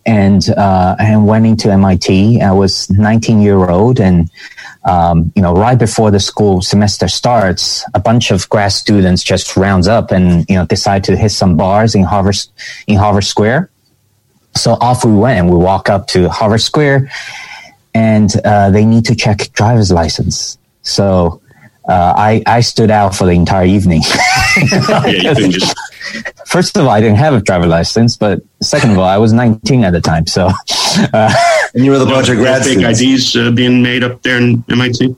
And 0.06 0.48
uh, 0.52 0.96
and 1.00 1.26
went 1.26 1.48
into 1.48 1.72
MIT. 1.72 2.40
I 2.40 2.52
was 2.52 2.88
19 2.92 3.42
year 3.42 3.70
old, 3.70 4.00
and 4.00 4.30
um, 4.86 5.32
you 5.36 5.42
know, 5.42 5.54
right 5.54 5.78
before 5.78 6.12
the 6.12 6.20
school 6.20 6.62
semester 6.62 7.08
starts, 7.08 7.84
a 7.96 8.00
bunch 8.00 8.30
of 8.30 8.48
grad 8.50 8.72
students 8.72 9.24
just 9.24 9.58
rounds 9.58 9.88
up 9.88 10.12
and 10.12 10.46
you 10.48 10.56
know 10.56 10.66
decide 10.66 11.04
to 11.06 11.18
hit 11.18 11.32
some 11.32 11.58
bars 11.58 11.96
in 11.96 12.04
Harvard 12.04 12.38
in 12.86 12.98
Harvard 12.98 13.24
Square. 13.24 13.72
So 14.54 14.74
off 14.74 15.04
we 15.04 15.14
went, 15.14 15.40
and 15.40 15.50
we 15.50 15.58
walk 15.58 15.90
up 15.90 16.08
to 16.10 16.30
Harvard 16.30 16.62
Square, 16.62 17.10
and 17.96 18.30
uh, 18.46 18.70
they 18.70 18.86
need 18.86 19.06
to 19.06 19.16
check 19.16 19.52
driver's 19.54 19.92
license. 19.92 20.60
So 20.84 21.42
uh, 21.90 22.14
I 22.16 22.44
I 22.46 22.62
stood 22.62 22.92
out 22.92 23.16
for 23.16 23.26
the 23.26 23.34
entire 23.34 23.66
evening. 23.66 24.04
Yeah, 24.58 25.38
you 25.38 25.50
just. 25.50 25.76
First 26.46 26.78
of 26.78 26.84
all, 26.84 26.92
I 26.92 27.02
didn't 27.02 27.18
have 27.18 27.34
a 27.34 27.42
driver's 27.42 27.68
license, 27.68 28.18
but 28.18 28.42
second 28.62 28.92
of 28.92 29.00
all, 29.00 29.06
I 29.06 29.18
was 29.18 29.34
19 29.34 29.84
at 29.84 29.92
the 29.92 30.02
time. 30.02 30.28
So 30.28 30.50
uh, 31.14 31.34
And 31.74 31.84
you 31.84 31.92
were 31.92 32.00
the 32.00 32.06
bunch 32.06 32.30
of 32.30 32.38
no 32.38 32.44
grad 32.44 32.64
fake. 32.64 32.78
IDs 32.80 33.36
uh, 33.36 33.52
being 33.52 33.82
made 33.82 34.04
up 34.04 34.22
there 34.22 34.38
in 34.38 34.64
MIT. 34.70 35.16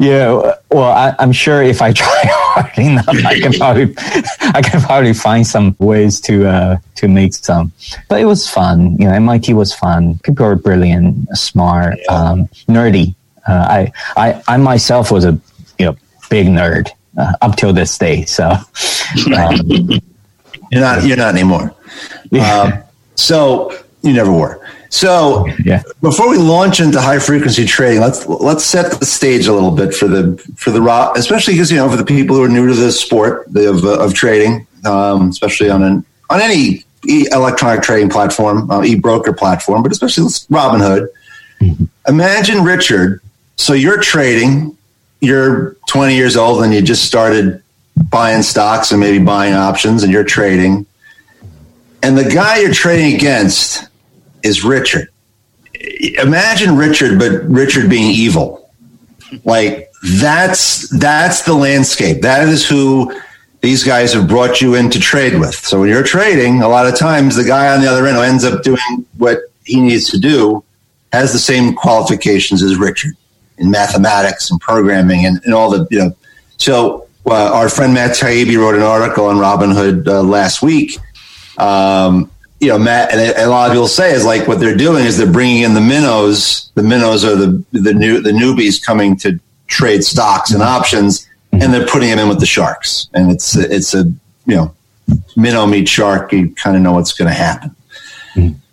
Yeah, 0.00 0.54
well, 0.70 0.90
I, 0.90 1.14
I'm 1.18 1.32
sure 1.32 1.62
if 1.62 1.80
I 1.80 1.92
try 2.02 2.22
hard 2.24 2.78
enough, 2.78 3.08
I 3.08 3.40
can 3.40 3.52
probably, 3.58 3.94
I 4.40 4.62
can 4.62 4.80
probably 4.80 5.14
find 5.14 5.46
some 5.46 5.76
ways 5.78 6.20
to 6.22 6.46
uh, 6.46 6.78
to 6.96 7.08
make 7.08 7.34
some. 7.34 7.72
But 8.08 8.20
it 8.20 8.24
was 8.24 8.48
fun. 8.48 8.96
You 8.98 9.08
know, 9.08 9.14
MIT 9.14 9.54
was 9.54 9.74
fun. 9.74 10.18
People 10.24 10.46
were 10.46 10.56
brilliant, 10.56 11.28
smart, 11.36 11.98
um, 12.08 12.48
nerdy. 12.68 13.14
Uh, 13.46 13.52
I, 13.52 13.92
I, 14.16 14.42
I 14.48 14.56
myself 14.56 15.12
was 15.12 15.24
a 15.24 15.38
you 15.78 15.86
know 15.86 15.96
big 16.30 16.46
nerd 16.48 16.90
uh, 17.16 17.34
up 17.42 17.56
till 17.56 17.72
this 17.72 17.96
day. 17.96 18.24
So, 18.24 18.48
um, 19.36 20.00
You're 20.70 20.80
not. 20.80 21.04
You're 21.04 21.16
not 21.16 21.34
anymore. 21.34 21.74
Um, 22.40 22.82
so 23.14 23.76
you 24.02 24.12
never 24.12 24.32
were. 24.32 24.60
So 24.88 25.46
yeah, 25.64 25.82
before 26.00 26.30
we 26.30 26.38
launch 26.38 26.80
into 26.80 27.00
high 27.00 27.18
frequency 27.18 27.64
trading, 27.64 28.00
let's 28.00 28.26
let's 28.26 28.64
set 28.64 28.98
the 28.98 29.06
stage 29.06 29.46
a 29.46 29.52
little 29.52 29.70
bit 29.70 29.94
for 29.94 30.08
the 30.08 30.36
for 30.56 30.70
the 30.70 30.80
raw, 30.80 31.12
especially 31.16 31.54
because 31.54 31.70
you 31.70 31.76
know 31.76 31.90
for 31.90 31.96
the 31.96 32.04
people 32.04 32.36
who 32.36 32.42
are 32.42 32.48
new 32.48 32.68
to 32.68 32.74
the 32.74 32.92
sport 32.92 33.46
of 33.56 33.84
uh, 33.84 33.98
of 33.98 34.14
trading, 34.14 34.66
um, 34.84 35.30
especially 35.30 35.70
on 35.70 35.82
an 35.82 36.04
on 36.30 36.40
any 36.40 36.84
electronic 37.06 37.82
trading 37.82 38.08
platform, 38.08 38.70
uh, 38.70 38.82
e 38.82 38.94
broker 38.94 39.32
platform, 39.32 39.82
but 39.82 39.92
especially 39.92 40.24
Robinhood. 40.24 41.08
Imagine 42.06 42.62
Richard 42.62 43.20
so 43.56 43.72
you're 43.72 44.00
trading, 44.00 44.76
you're 45.20 45.76
20 45.88 46.14
years 46.14 46.36
old 46.36 46.62
and 46.62 46.72
you 46.72 46.82
just 46.82 47.04
started 47.04 47.62
buying 48.10 48.42
stocks 48.42 48.90
and 48.90 49.00
maybe 49.00 49.22
buying 49.22 49.54
options 49.54 50.02
and 50.02 50.12
you're 50.12 50.24
trading. 50.24 50.86
And 52.02 52.16
the 52.16 52.28
guy 52.28 52.58
you're 52.58 52.72
trading 52.72 53.14
against 53.14 53.88
is 54.42 54.64
Richard. 54.64 55.08
Imagine 56.18 56.76
Richard, 56.76 57.18
but 57.18 57.42
Richard 57.44 57.90
being 57.90 58.10
evil. 58.10 58.70
Like 59.44 59.90
that's 60.20 60.88
that's 60.98 61.42
the 61.42 61.54
landscape. 61.54 62.22
That 62.22 62.48
is 62.48 62.66
who 62.66 63.12
these 63.60 63.82
guys 63.82 64.12
have 64.12 64.28
brought 64.28 64.60
you 64.60 64.74
in 64.74 64.90
to 64.90 65.00
trade 65.00 65.38
with. 65.40 65.54
So 65.54 65.80
when 65.80 65.88
you're 65.88 66.04
trading, 66.04 66.62
a 66.62 66.68
lot 66.68 66.86
of 66.86 66.96
times 66.96 67.36
the 67.36 67.44
guy 67.44 67.74
on 67.74 67.80
the 67.80 67.88
other 67.88 68.06
end 68.06 68.16
who 68.16 68.22
ends 68.22 68.44
up 68.44 68.62
doing 68.62 69.06
what 69.18 69.40
he 69.64 69.80
needs 69.80 70.08
to 70.10 70.18
do 70.18 70.62
has 71.12 71.32
the 71.32 71.38
same 71.38 71.74
qualifications 71.74 72.62
as 72.62 72.76
Richard 72.76 73.14
in 73.58 73.70
mathematics 73.70 74.50
and 74.50 74.60
programming 74.60 75.24
and, 75.24 75.40
and 75.44 75.54
all 75.54 75.70
the 75.70 75.86
you 75.90 75.98
know. 75.98 76.16
So 76.58 77.05
uh, 77.26 77.50
our 77.52 77.68
friend 77.68 77.92
Matt 77.94 78.16
Taibbi 78.16 78.56
wrote 78.56 78.74
an 78.74 78.82
article 78.82 79.26
on 79.26 79.36
Robinhood 79.36 80.06
uh, 80.06 80.22
last 80.22 80.62
week. 80.62 80.98
Um, 81.58 82.30
you 82.60 82.68
know, 82.68 82.78
Matt, 82.78 83.12
and 83.12 83.36
a 83.38 83.48
lot 83.48 83.68
of 83.68 83.74
people 83.74 83.88
say 83.88 84.14
is 84.14 84.24
like 84.24 84.48
what 84.48 84.60
they're 84.60 84.76
doing 84.76 85.04
is 85.04 85.18
they're 85.18 85.30
bringing 85.30 85.62
in 85.62 85.74
the 85.74 85.80
minnows. 85.80 86.70
The 86.74 86.82
minnows 86.82 87.24
are 87.24 87.36
the 87.36 87.62
the 87.72 87.92
new 87.92 88.20
the 88.20 88.30
newbies 88.30 88.82
coming 88.82 89.16
to 89.18 89.38
trade 89.66 90.04
stocks 90.04 90.52
and 90.52 90.62
options, 90.62 91.28
and 91.52 91.72
they're 91.74 91.86
putting 91.86 92.08
them 92.08 92.18
in 92.18 92.28
with 92.28 92.40
the 92.40 92.46
sharks. 92.46 93.08
And 93.12 93.30
it's 93.30 93.56
it's 93.56 93.94
a 93.94 94.04
you 94.46 94.56
know 94.56 94.74
minnow 95.36 95.66
meet 95.66 95.88
shark. 95.88 96.32
You 96.32 96.54
kind 96.54 96.76
of 96.76 96.82
know 96.82 96.92
what's 96.92 97.12
going 97.12 97.28
to 97.28 97.34
happen. 97.34 97.74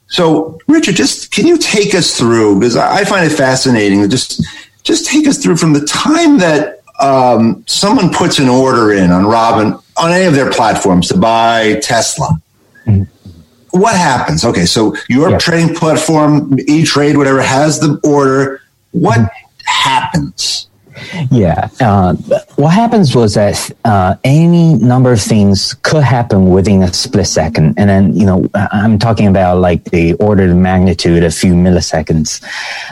So, 0.07 0.59
Richard, 0.67 0.95
just 0.95 1.31
can 1.31 1.47
you 1.47 1.57
take 1.57 1.95
us 1.95 2.17
through 2.17 2.59
because 2.59 2.77
I 2.77 3.03
find 3.03 3.25
it 3.25 3.35
fascinating. 3.35 4.07
Just 4.09 4.45
just 4.83 5.07
take 5.07 5.27
us 5.27 5.39
through 5.41 5.57
from 5.57 5.73
the 5.73 5.85
time 5.85 6.37
that 6.37 6.82
um, 6.99 7.63
someone 7.67 8.11
puts 8.13 8.39
an 8.39 8.49
order 8.49 8.93
in 8.93 9.11
on 9.11 9.25
Robin 9.25 9.73
on 9.97 10.11
any 10.11 10.25
of 10.25 10.33
their 10.33 10.51
platforms 10.51 11.07
to 11.09 11.17
buy 11.17 11.79
Tesla. 11.81 12.41
Mm-hmm. 12.85 13.03
What 13.79 13.95
happens? 13.95 14.45
Okay, 14.45 14.65
so 14.65 14.95
your 15.09 15.31
yeah. 15.31 15.37
trading 15.37 15.75
platform, 15.75 16.57
E 16.67 16.83
Trade, 16.83 17.17
whatever, 17.17 17.41
has 17.41 17.79
the 17.79 17.99
order. 18.03 18.61
What 18.91 19.19
mm-hmm. 19.19 19.65
happens? 19.65 20.67
Yeah. 21.31 21.69
Uh, 21.79 22.15
what 22.55 22.69
happens 22.69 23.15
was 23.15 23.33
that 23.33 23.71
uh, 23.83 24.15
any 24.23 24.75
number 24.75 25.11
of 25.11 25.21
things 25.21 25.73
could 25.81 26.03
happen 26.03 26.49
within 26.49 26.83
a 26.83 26.93
split 26.93 27.27
second. 27.27 27.75
And 27.77 27.89
then, 27.89 28.15
you 28.15 28.25
know, 28.25 28.47
I'm 28.53 28.99
talking 28.99 29.27
about 29.27 29.57
like 29.57 29.85
the 29.85 30.13
order 30.13 30.49
of 30.49 30.55
magnitude, 30.55 31.23
a 31.23 31.31
few 31.31 31.53
milliseconds. 31.53 32.43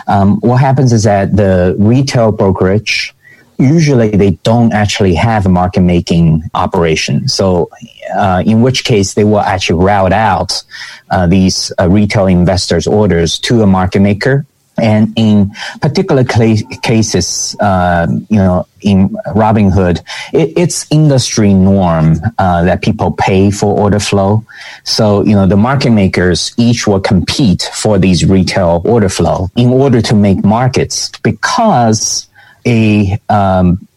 Um, 0.07 0.39
what 0.41 0.57
happens 0.57 0.93
is 0.93 1.03
that 1.03 1.35
the 1.35 1.75
retail 1.77 2.31
brokerage, 2.31 3.13
usually 3.61 4.09
they 4.09 4.31
don't 4.43 4.73
actually 4.73 5.13
have 5.15 5.45
a 5.45 5.49
market 5.49 5.81
making 5.81 6.43
operation. 6.53 7.27
So, 7.27 7.69
uh, 8.15 8.43
in 8.45 8.61
which 8.61 8.83
case 8.83 9.13
they 9.13 9.23
will 9.23 9.39
actually 9.39 9.83
route 9.83 10.13
out 10.13 10.63
uh, 11.09 11.27
these 11.27 11.71
uh, 11.79 11.89
retail 11.89 12.27
investors' 12.27 12.87
orders 12.87 13.39
to 13.39 13.61
a 13.61 13.67
market 13.67 14.01
maker. 14.01 14.45
And 14.77 15.13
in 15.15 15.51
particular 15.81 16.23
cl- 16.25 16.57
cases, 16.81 17.55
uh, 17.59 18.07
you 18.29 18.37
know, 18.37 18.65
in 18.81 19.09
Robinhood, 19.27 19.99
it, 20.33 20.53
it's 20.57 20.87
industry 20.89 21.53
norm 21.53 22.15
uh, 22.39 22.63
that 22.63 22.81
people 22.81 23.11
pay 23.11 23.51
for 23.51 23.77
order 23.77 23.99
flow. 23.99 24.43
So, 24.83 25.23
you 25.23 25.35
know, 25.35 25.45
the 25.45 25.57
market 25.57 25.91
makers 25.91 26.51
each 26.57 26.87
will 26.87 27.01
compete 27.01 27.69
for 27.73 27.99
these 27.99 28.25
retail 28.25 28.81
order 28.85 29.09
flow 29.09 29.49
in 29.55 29.69
order 29.69 30.01
to 30.01 30.15
make 30.15 30.43
markets 30.43 31.11
because 31.21 32.27
a 32.65 33.19
um, 33.29 33.87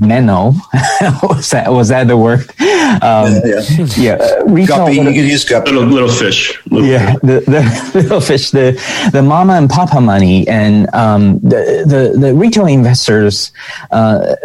minnow 0.00 0.52
was 1.22 1.50
that 1.50 1.66
was 1.70 1.88
that 1.88 2.06
the 2.06 2.16
word? 2.16 2.40
Um, 3.02 3.40
yeah, 3.44 3.60
yeah. 3.96 4.12
Uh, 4.14 4.44
retail 4.46 4.78
guppy, 4.78 4.94
you 4.94 5.02
can 5.02 5.14
use 5.14 5.44
guppy. 5.44 5.72
Little, 5.72 5.88
little 5.88 6.08
fish. 6.08 6.58
Little 6.66 6.88
yeah, 6.88 7.14
the, 7.22 7.40
the 7.40 7.90
little 8.02 8.20
fish, 8.20 8.50
the 8.50 8.80
the 9.12 9.22
mama 9.22 9.54
and 9.54 9.68
papa 9.68 10.00
money, 10.00 10.46
and 10.48 10.92
um, 10.94 11.38
the, 11.40 11.84
the 11.86 12.18
the 12.18 12.34
retail 12.34 12.66
investors. 12.66 13.52
Uh, 13.90 14.36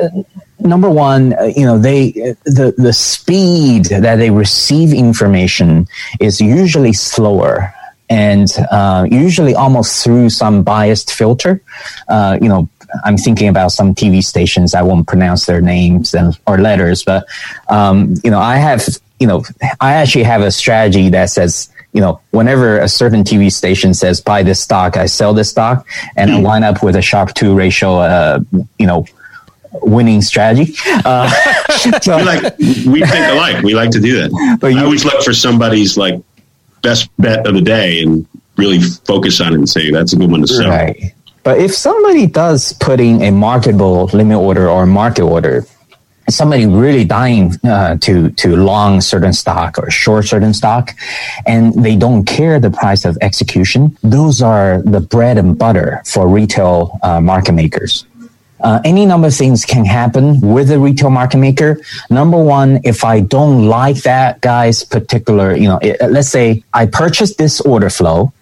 number 0.60 0.90
one, 0.90 1.34
uh, 1.34 1.44
you 1.56 1.66
know, 1.66 1.78
they 1.78 2.12
the 2.46 2.74
the 2.78 2.94
speed 2.94 3.86
that 3.86 4.16
they 4.16 4.30
receive 4.30 4.94
information 4.94 5.88
is 6.20 6.42
usually 6.42 6.94
slower 6.94 7.74
and 8.14 8.48
uh, 8.70 9.08
usually 9.10 9.56
almost 9.56 10.04
through 10.04 10.30
some 10.30 10.62
biased 10.62 11.12
filter. 11.12 11.62
Uh, 12.08 12.38
you 12.40 12.48
know, 12.48 12.70
I'm 13.04 13.18
thinking 13.18 13.48
about 13.48 13.72
some 13.72 13.96
TV 13.96 14.24
stations. 14.24 14.76
I 14.76 14.84
won't 14.84 15.08
pronounce 15.08 15.48
their 15.48 15.62
names 15.62 16.14
and 16.14 16.38
or 16.46 16.60
letters, 16.60 17.04
but 17.04 17.26
um, 17.70 18.14
you 18.24 18.30
know, 18.30 18.40
I 18.40 18.58
have 18.58 18.88
you 19.20 19.26
know, 19.26 19.44
I 19.82 19.94
actually 19.94 20.26
have 20.26 20.42
a 20.42 20.52
strategy 20.52 21.10
that 21.10 21.30
says 21.32 21.70
you 21.94 22.02
know, 22.02 22.20
whenever 22.32 22.80
a 22.80 22.88
certain 22.88 23.24
TV 23.24 23.52
station 23.52 23.94
says 23.94 24.20
buy 24.22 24.44
this 24.44 24.60
stock, 24.60 24.98
I 24.98 25.08
sell 25.08 25.34
this 25.34 25.50
stock, 25.50 25.88
and 26.16 26.30
mm. 26.30 26.38
I 26.38 26.40
line 26.40 26.64
up 26.64 26.84
with 26.84 26.96
a 26.96 27.02
Sharpe 27.02 27.34
two 27.34 27.56
ratio. 27.56 27.98
Uh, 27.98 28.40
you 28.78 28.86
know, 28.86 29.06
winning 29.82 30.22
strategy. 30.22 30.76
Uh, 31.04 31.30
so, 32.02 32.18
like 32.18 32.44
we 32.60 33.02
think 33.02 33.26
alike. 33.34 33.64
We 33.64 33.74
like 33.74 33.90
to 33.92 34.00
do 34.00 34.14
that. 34.22 34.58
But 34.62 34.74
you, 34.74 34.80
I 34.80 34.84
always 34.84 35.04
look 35.04 35.24
for 35.24 35.34
somebody's 35.34 35.98
like 35.98 36.22
best 36.84 37.10
bet 37.18 37.48
of 37.48 37.56
the 37.56 37.62
day 37.62 38.04
and 38.04 38.28
really 38.58 38.80
focus 38.80 39.42
on 39.42 39.54
it 39.54 39.56
and 39.56 39.68
say 39.68 39.90
that's 39.90 40.14
a 40.14 40.16
good 40.16 40.30
one 40.30 40.42
to 40.42 40.48
sell. 40.48 40.70
Right. 40.70 41.16
But 41.44 41.60
if 41.60 41.74
somebody 41.74 42.28
does 42.28 42.74
put 42.74 43.00
in 43.00 43.22
a 43.22 43.32
marketable 43.32 44.06
limit 44.14 44.38
order 44.38 44.70
or 44.70 44.86
market 44.86 45.24
order, 45.24 45.66
somebody 46.30 46.66
really 46.66 47.04
dying 47.04 47.52
uh, 47.66 47.98
to 47.98 48.30
to 48.32 48.56
long 48.56 49.02
certain 49.02 49.34
stock 49.34 49.78
or 49.78 49.90
short 49.92 50.26
certain 50.26 50.54
stock, 50.54 50.96
and 51.46 51.74
they 51.84 51.96
don't 51.96 52.26
care 52.26 52.60
the 52.60 52.72
price 52.72 53.04
of 53.04 53.18
execution, 53.22 53.98
those 54.04 54.42
are 54.42 54.82
the 54.84 55.02
bread 55.02 55.38
and 55.38 55.58
butter 55.58 56.02
for 56.06 56.28
retail 56.28 56.98
uh, 57.04 57.20
market 57.20 57.54
makers. 57.54 58.06
Uh, 58.64 58.80
any 58.84 59.06
number 59.06 59.28
of 59.28 59.36
things 59.36 59.66
can 59.66 59.86
happen 59.86 60.40
with 60.40 60.72
a 60.72 60.80
retail 60.80 61.10
market 61.10 61.38
maker. 61.38 61.80
Number 62.10 62.42
one, 62.42 62.80
if 62.84 63.04
I 63.04 63.20
don't 63.20 63.68
like 63.68 64.04
that 64.04 64.42
guy's 64.42 64.84
particular, 64.84 65.56
you 65.56 65.68
know, 65.68 65.80
it, 65.82 65.98
let's 66.10 66.30
say 66.30 66.64
I 66.74 66.86
purchased 66.86 67.38
this 67.38 67.60
order 67.62 67.90
flow 67.90 68.34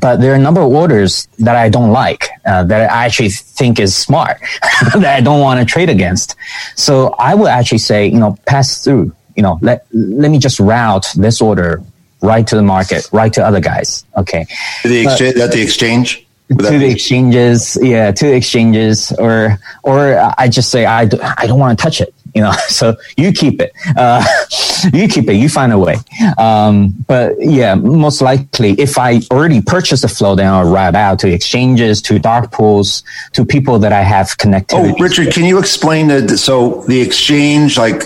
but 0.00 0.20
there 0.20 0.32
are 0.32 0.36
a 0.36 0.38
number 0.38 0.60
of 0.60 0.72
orders 0.72 1.28
that 1.38 1.56
I 1.56 1.68
don't 1.68 1.90
like, 1.90 2.28
uh, 2.46 2.64
that 2.64 2.90
I 2.90 3.04
actually 3.04 3.28
think 3.30 3.78
is 3.78 3.94
smart, 3.94 4.38
that 4.94 5.16
I 5.16 5.20
don't 5.20 5.40
want 5.40 5.60
to 5.60 5.66
trade 5.66 5.90
against. 5.90 6.34
So 6.76 7.14
I 7.18 7.34
would 7.34 7.48
actually 7.48 7.78
say, 7.78 8.06
you 8.06 8.18
know, 8.18 8.38
pass 8.46 8.82
through, 8.82 9.14
you 9.36 9.42
know, 9.42 9.58
let, 9.60 9.86
let 9.92 10.30
me 10.30 10.38
just 10.38 10.58
route 10.58 11.06
this 11.16 11.40
order 11.40 11.82
right 12.22 12.46
to 12.46 12.56
the 12.56 12.62
market, 12.62 13.08
right 13.12 13.32
to 13.34 13.44
other 13.44 13.60
guys. 13.60 14.04
Okay. 14.16 14.46
The 14.82 15.02
exchange, 15.02 15.34
that 15.36 15.52
the 15.52 15.62
exchange? 15.62 16.26
To 16.58 16.78
the 16.78 16.90
exchanges, 16.90 17.78
yeah, 17.80 18.12
to 18.12 18.24
the 18.26 18.34
exchanges, 18.34 19.12
or 19.18 19.58
or 19.82 20.18
I 20.38 20.48
just 20.48 20.70
say 20.70 20.86
I, 20.86 21.02
I 21.38 21.46
don't 21.46 21.58
want 21.58 21.78
to 21.78 21.82
touch 21.82 22.00
it 22.00 22.14
you 22.34 22.42
know 22.42 22.52
so 22.68 22.96
you 23.16 23.32
keep 23.32 23.60
it. 23.60 23.72
Uh, 23.96 24.24
you 24.92 25.08
keep 25.08 25.28
it 25.28 25.34
you 25.34 25.48
find 25.48 25.72
a 25.72 25.78
way. 25.78 25.96
Um, 26.38 26.94
but 27.06 27.34
yeah 27.38 27.74
most 27.74 28.20
likely 28.20 28.72
if 28.72 28.98
i 28.98 29.20
already 29.30 29.60
purchased 29.60 30.04
a 30.04 30.08
flow 30.08 30.34
then 30.34 30.46
i'll 30.46 30.70
route 30.70 30.94
out 30.94 31.18
to 31.18 31.30
exchanges 31.30 32.00
to 32.02 32.18
dark 32.18 32.50
pools 32.50 33.02
to 33.32 33.44
people 33.44 33.78
that 33.78 33.92
i 33.92 34.02
have 34.02 34.36
connected 34.38 34.76
oh 34.76 34.94
richard 34.98 35.32
can 35.32 35.44
you 35.44 35.58
explain 35.58 36.08
the 36.08 36.36
so 36.36 36.82
the 36.88 37.00
exchange 37.00 37.78
like 37.78 38.02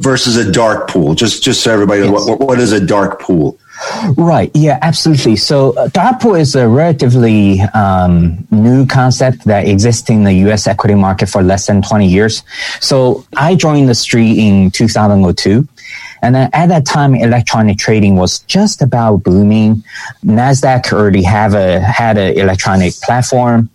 versus 0.00 0.36
a 0.36 0.50
dark 0.50 0.88
pool 0.88 1.14
just 1.14 1.42
just 1.42 1.62
so 1.62 1.72
everybody 1.72 2.02
yes. 2.02 2.10
what, 2.10 2.40
what 2.40 2.58
is 2.58 2.72
a 2.72 2.84
dark 2.84 3.20
pool 3.20 3.58
Right. 4.16 4.50
Yeah, 4.54 4.78
absolutely. 4.82 5.36
So 5.36 5.72
uh, 5.72 5.88
dark 5.88 6.20
pool 6.20 6.34
is 6.34 6.54
a 6.54 6.68
relatively 6.68 7.60
um, 7.74 8.46
new 8.50 8.86
concept 8.86 9.44
that 9.44 9.68
exists 9.68 10.10
in 10.10 10.24
the 10.24 10.32
U.S. 10.46 10.66
equity 10.66 10.94
market 10.94 11.28
for 11.28 11.42
less 11.42 11.66
than 11.66 11.82
20 11.82 12.06
years. 12.06 12.42
So 12.80 13.24
I 13.36 13.54
joined 13.54 13.88
the 13.88 13.94
street 13.94 14.38
in 14.38 14.70
2002. 14.70 15.68
And 16.22 16.34
then 16.34 16.50
at 16.52 16.66
that 16.66 16.84
time, 16.84 17.14
electronic 17.14 17.78
trading 17.78 18.16
was 18.16 18.40
just 18.40 18.82
about 18.82 19.22
booming. 19.22 19.84
Nasdaq 20.24 20.92
already 20.92 21.22
have 21.22 21.54
a 21.54 21.80
had 21.80 22.18
an 22.18 22.36
electronic 22.36 22.94
platform. 22.94 23.70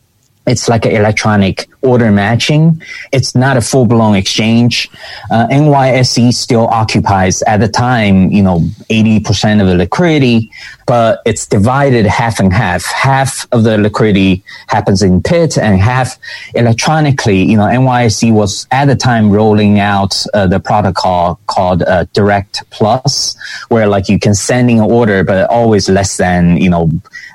It's 0.45 0.67
like 0.67 0.85
an 0.85 0.91
electronic 0.91 1.69
order 1.83 2.11
matching. 2.11 2.81
It's 3.11 3.35
not 3.35 3.57
a 3.57 3.61
full 3.61 3.85
blown 3.85 4.15
exchange. 4.15 4.89
Uh, 5.29 5.47
NYSE 5.47 6.33
still 6.33 6.67
occupies 6.67 7.41
at 7.43 7.57
the 7.57 7.67
time, 7.67 8.31
you 8.31 8.41
know, 8.41 8.59
80% 8.89 9.61
of 9.61 9.67
the 9.67 9.75
liquidity, 9.75 10.51
but 10.87 11.21
it's 11.25 11.45
divided 11.45 12.05
half 12.05 12.39
and 12.39 12.51
half. 12.51 12.83
Half 12.85 13.47
of 13.51 13.63
the 13.63 13.77
liquidity 13.77 14.43
happens 14.67 15.01
in 15.01 15.21
pit 15.21 15.57
and 15.57 15.79
half 15.79 16.17
electronically. 16.55 17.43
You 17.43 17.57
know, 17.57 17.65
NYSE 17.65 18.33
was 18.33 18.65
at 18.71 18.85
the 18.85 18.95
time 18.95 19.29
rolling 19.29 19.79
out 19.79 20.25
uh, 20.33 20.47
the 20.47 20.59
protocol 20.59 21.39
called 21.47 21.83
uh, 21.83 22.05
Direct 22.13 22.63
Plus, 22.69 23.35
where 23.69 23.87
like 23.87 24.09
you 24.09 24.19
can 24.19 24.33
send 24.33 24.69
in 24.69 24.79
an 24.79 24.89
order, 24.89 25.23
but 25.23 25.49
always 25.49 25.89
less 25.89 26.17
than, 26.17 26.57
you 26.57 26.69
know, 26.69 26.89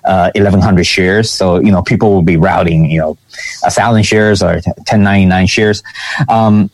1100 0.05 0.81
uh, 0.81 0.83
shares. 0.83 1.31
So, 1.31 1.59
you 1.61 1.71
know, 1.71 1.83
people 1.83 2.13
will 2.13 2.23
be 2.23 2.37
routing, 2.37 2.91
you 2.91 2.99
know, 2.99 3.19
a 3.65 3.71
thousand 3.71 4.05
shares 4.05 4.43
or 4.43 4.55
1099 4.55 5.47
shares. 5.47 5.83
Um, 6.29 6.71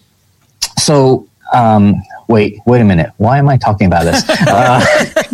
so, 0.79 1.29
um, 1.53 2.03
wait, 2.29 2.59
wait 2.67 2.81
a 2.81 2.85
minute. 2.85 3.11
Why 3.17 3.39
am 3.39 3.49
I 3.49 3.57
talking 3.57 3.87
about 3.87 4.05
this? 4.05 4.25
Uh, 4.47 4.81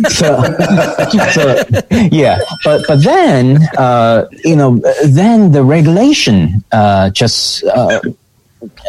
so, 0.09 0.41
so, 1.31 1.63
yeah, 2.11 2.39
but 2.63 2.81
but 2.87 3.03
then 3.03 3.61
uh, 3.77 4.27
you 4.43 4.55
know, 4.55 4.81
then 5.05 5.51
the 5.51 5.63
regulation 5.63 6.63
uh, 6.71 7.09
just 7.11 7.63
uh, 7.65 7.99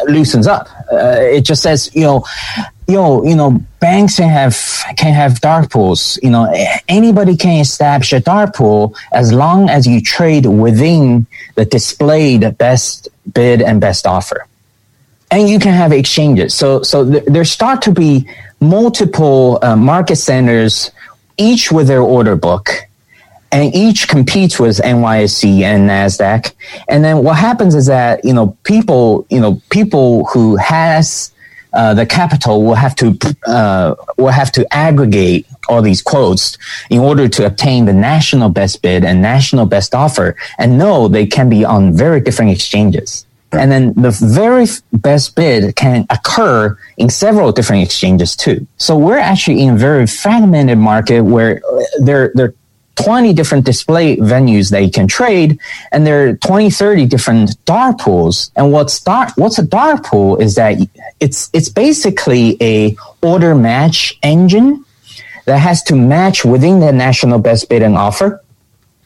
loosens 0.05 0.47
up. 0.47 0.69
Uh, 0.91 1.17
it 1.19 1.41
just 1.41 1.61
says 1.61 1.89
you 1.95 2.03
know 2.03 2.23
yo, 2.87 3.23
you 3.23 3.35
know, 3.35 3.61
banks 3.79 4.17
can 4.17 4.29
have 4.29 4.55
can 4.97 5.13
have 5.13 5.39
dark 5.41 5.71
pools. 5.71 6.19
You 6.21 6.29
know, 6.29 6.53
anybody 6.87 7.35
can 7.35 7.59
establish 7.59 8.13
a 8.13 8.19
dark 8.19 8.55
pool 8.55 8.95
as 9.11 9.31
long 9.31 9.69
as 9.69 9.87
you 9.87 10.01
trade 10.01 10.45
within 10.45 11.25
the 11.55 11.65
displayed 11.65 12.57
best 12.57 13.07
bid 13.33 13.61
and 13.61 13.79
best 13.79 14.05
offer, 14.05 14.47
and 15.31 15.49
you 15.49 15.59
can 15.59 15.73
have 15.73 15.91
exchanges. 15.91 16.53
So, 16.53 16.83
so 16.83 17.09
th- 17.09 17.25
there 17.25 17.45
start 17.45 17.81
to 17.83 17.91
be 17.91 18.27
multiple 18.59 19.59
uh, 19.61 19.75
market 19.75 20.17
centers, 20.17 20.91
each 21.37 21.71
with 21.71 21.87
their 21.87 22.01
order 22.01 22.35
book. 22.35 22.69
And 23.53 23.73
each 23.75 24.07
competes 24.07 24.59
with 24.59 24.77
NYSE 24.79 25.61
and 25.61 25.87
Nasdaq, 25.87 26.53
and 26.89 27.03
then 27.03 27.23
what 27.23 27.37
happens 27.37 27.75
is 27.75 27.85
that 27.85 28.25
you 28.25 28.33
know 28.33 28.57
people, 28.63 29.27
you 29.29 29.39
know 29.39 29.61
people 29.69 30.25
who 30.25 30.55
has 30.55 31.31
uh, 31.73 31.93
the 31.93 32.05
capital 32.05 32.63
will 32.63 32.75
have 32.75 32.95
to 32.95 33.17
uh, 33.47 33.95
will 34.17 34.29
have 34.29 34.51
to 34.53 34.65
aggregate 34.73 35.45
all 35.69 35.81
these 35.81 36.01
quotes 36.01 36.57
in 36.89 36.99
order 36.99 37.27
to 37.27 37.45
obtain 37.45 37.85
the 37.85 37.93
national 37.93 38.49
best 38.49 38.81
bid 38.81 39.03
and 39.03 39.21
national 39.21 39.65
best 39.67 39.93
offer, 39.93 40.35
and 40.57 40.77
know 40.77 41.07
they 41.07 41.25
can 41.25 41.47
be 41.47 41.63
on 41.63 41.93
very 41.93 42.19
different 42.21 42.51
exchanges. 42.51 43.25
And 43.51 43.71
then 43.71 43.93
the 43.93 44.09
very 44.09 44.65
best 44.93 45.35
bid 45.35 45.75
can 45.75 46.07
occur 46.09 46.75
in 46.97 47.09
several 47.09 47.51
different 47.51 47.83
exchanges 47.83 48.35
too. 48.35 48.65
So 48.77 48.97
we're 48.97 49.19
actually 49.19 49.61
in 49.61 49.75
a 49.75 49.77
very 49.77 50.07
fragmented 50.07 50.79
market 50.79 51.21
where 51.21 51.61
there, 51.99 52.31
there 52.33 52.55
20 52.95 53.33
different 53.33 53.65
display 53.65 54.17
venues 54.17 54.69
they 54.69 54.89
can 54.89 55.07
trade 55.07 55.59
and 55.91 56.05
there 56.05 56.27
are 56.27 56.33
20 56.37 56.69
30 56.69 57.05
different 57.05 57.65
dark 57.65 57.99
pools. 57.99 58.51
And 58.55 58.71
what's 58.71 58.99
dark 59.01 59.31
what's 59.35 59.57
a 59.57 59.63
dark 59.63 60.05
pool 60.05 60.37
is 60.37 60.55
that 60.55 60.77
it's 61.19 61.49
it's 61.53 61.69
basically 61.69 62.57
a 62.61 62.95
order 63.21 63.55
match 63.55 64.17
engine 64.21 64.85
that 65.45 65.59
has 65.59 65.83
to 65.83 65.95
match 65.95 66.45
within 66.45 66.79
the 66.79 66.91
national 66.91 67.39
best 67.39 67.67
bid 67.69 67.81
and 67.81 67.97
offer 67.97 68.41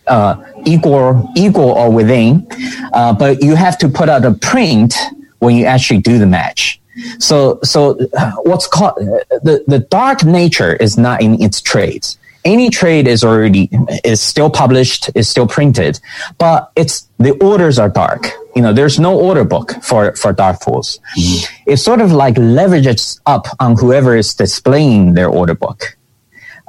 uh, 0.07 0.41
equal 0.65 1.31
equal 1.35 1.69
or 1.69 1.91
within 1.91 2.47
uh, 2.93 3.13
but 3.13 3.41
you 3.41 3.55
have 3.55 3.77
to 3.77 3.89
put 3.89 4.09
out 4.09 4.25
a 4.25 4.33
print 4.33 4.95
when 5.39 5.55
you 5.55 5.65
actually 5.65 5.99
do 5.99 6.17
the 6.17 6.25
match. 6.25 6.79
So 7.19 7.59
so 7.63 7.97
uh, 8.17 8.31
what's 8.43 8.67
called 8.67 8.95
the 8.97 9.63
the 9.67 9.79
dark 9.79 10.23
nature 10.25 10.75
is 10.75 10.97
not 10.97 11.21
in 11.21 11.41
its 11.41 11.61
trades 11.61 12.16
any 12.45 12.69
trade 12.69 13.07
is 13.07 13.23
already 13.23 13.69
is 14.03 14.21
still 14.21 14.49
published, 14.49 15.09
is 15.15 15.27
still 15.27 15.47
printed, 15.47 15.99
but 16.37 16.71
it's 16.75 17.07
the 17.17 17.31
orders 17.43 17.79
are 17.79 17.89
dark. 17.89 18.27
You 18.55 18.61
know, 18.61 18.73
there's 18.73 18.99
no 18.99 19.19
order 19.19 19.43
book 19.43 19.73
for 19.81 20.15
for 20.15 20.33
dark 20.33 20.61
pools. 20.61 20.99
Mm-hmm. 21.17 21.71
It 21.71 21.77
sort 21.77 22.01
of 22.01 22.11
like 22.11 22.35
leverages 22.35 23.19
up 23.25 23.47
on 23.59 23.77
whoever 23.77 24.15
is 24.15 24.33
displaying 24.33 25.13
their 25.13 25.29
order 25.29 25.55
book. 25.55 25.97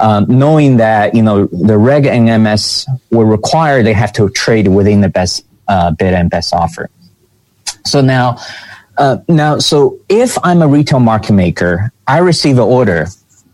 Um, 0.00 0.26
knowing 0.28 0.76
that 0.76 1.14
you 1.14 1.22
know 1.22 1.46
the 1.46 1.76
Reg 1.76 2.04
NMS 2.04 2.86
will 3.10 3.24
require 3.24 3.82
they 3.82 3.94
have 3.94 4.12
to 4.12 4.28
trade 4.30 4.68
within 4.68 5.00
the 5.00 5.08
best 5.08 5.44
uh, 5.66 5.90
bid 5.90 6.14
and 6.14 6.30
best 6.30 6.54
offer 6.54 6.88
so 7.84 8.00
now 8.00 8.36
uh, 8.98 9.18
now 9.28 9.58
so 9.58 9.98
if 10.08 10.36
i'm 10.44 10.62
a 10.62 10.68
retail 10.68 11.00
market 11.00 11.32
maker 11.32 11.92
i 12.06 12.18
receive 12.18 12.56
an 12.56 12.64
order 12.64 13.06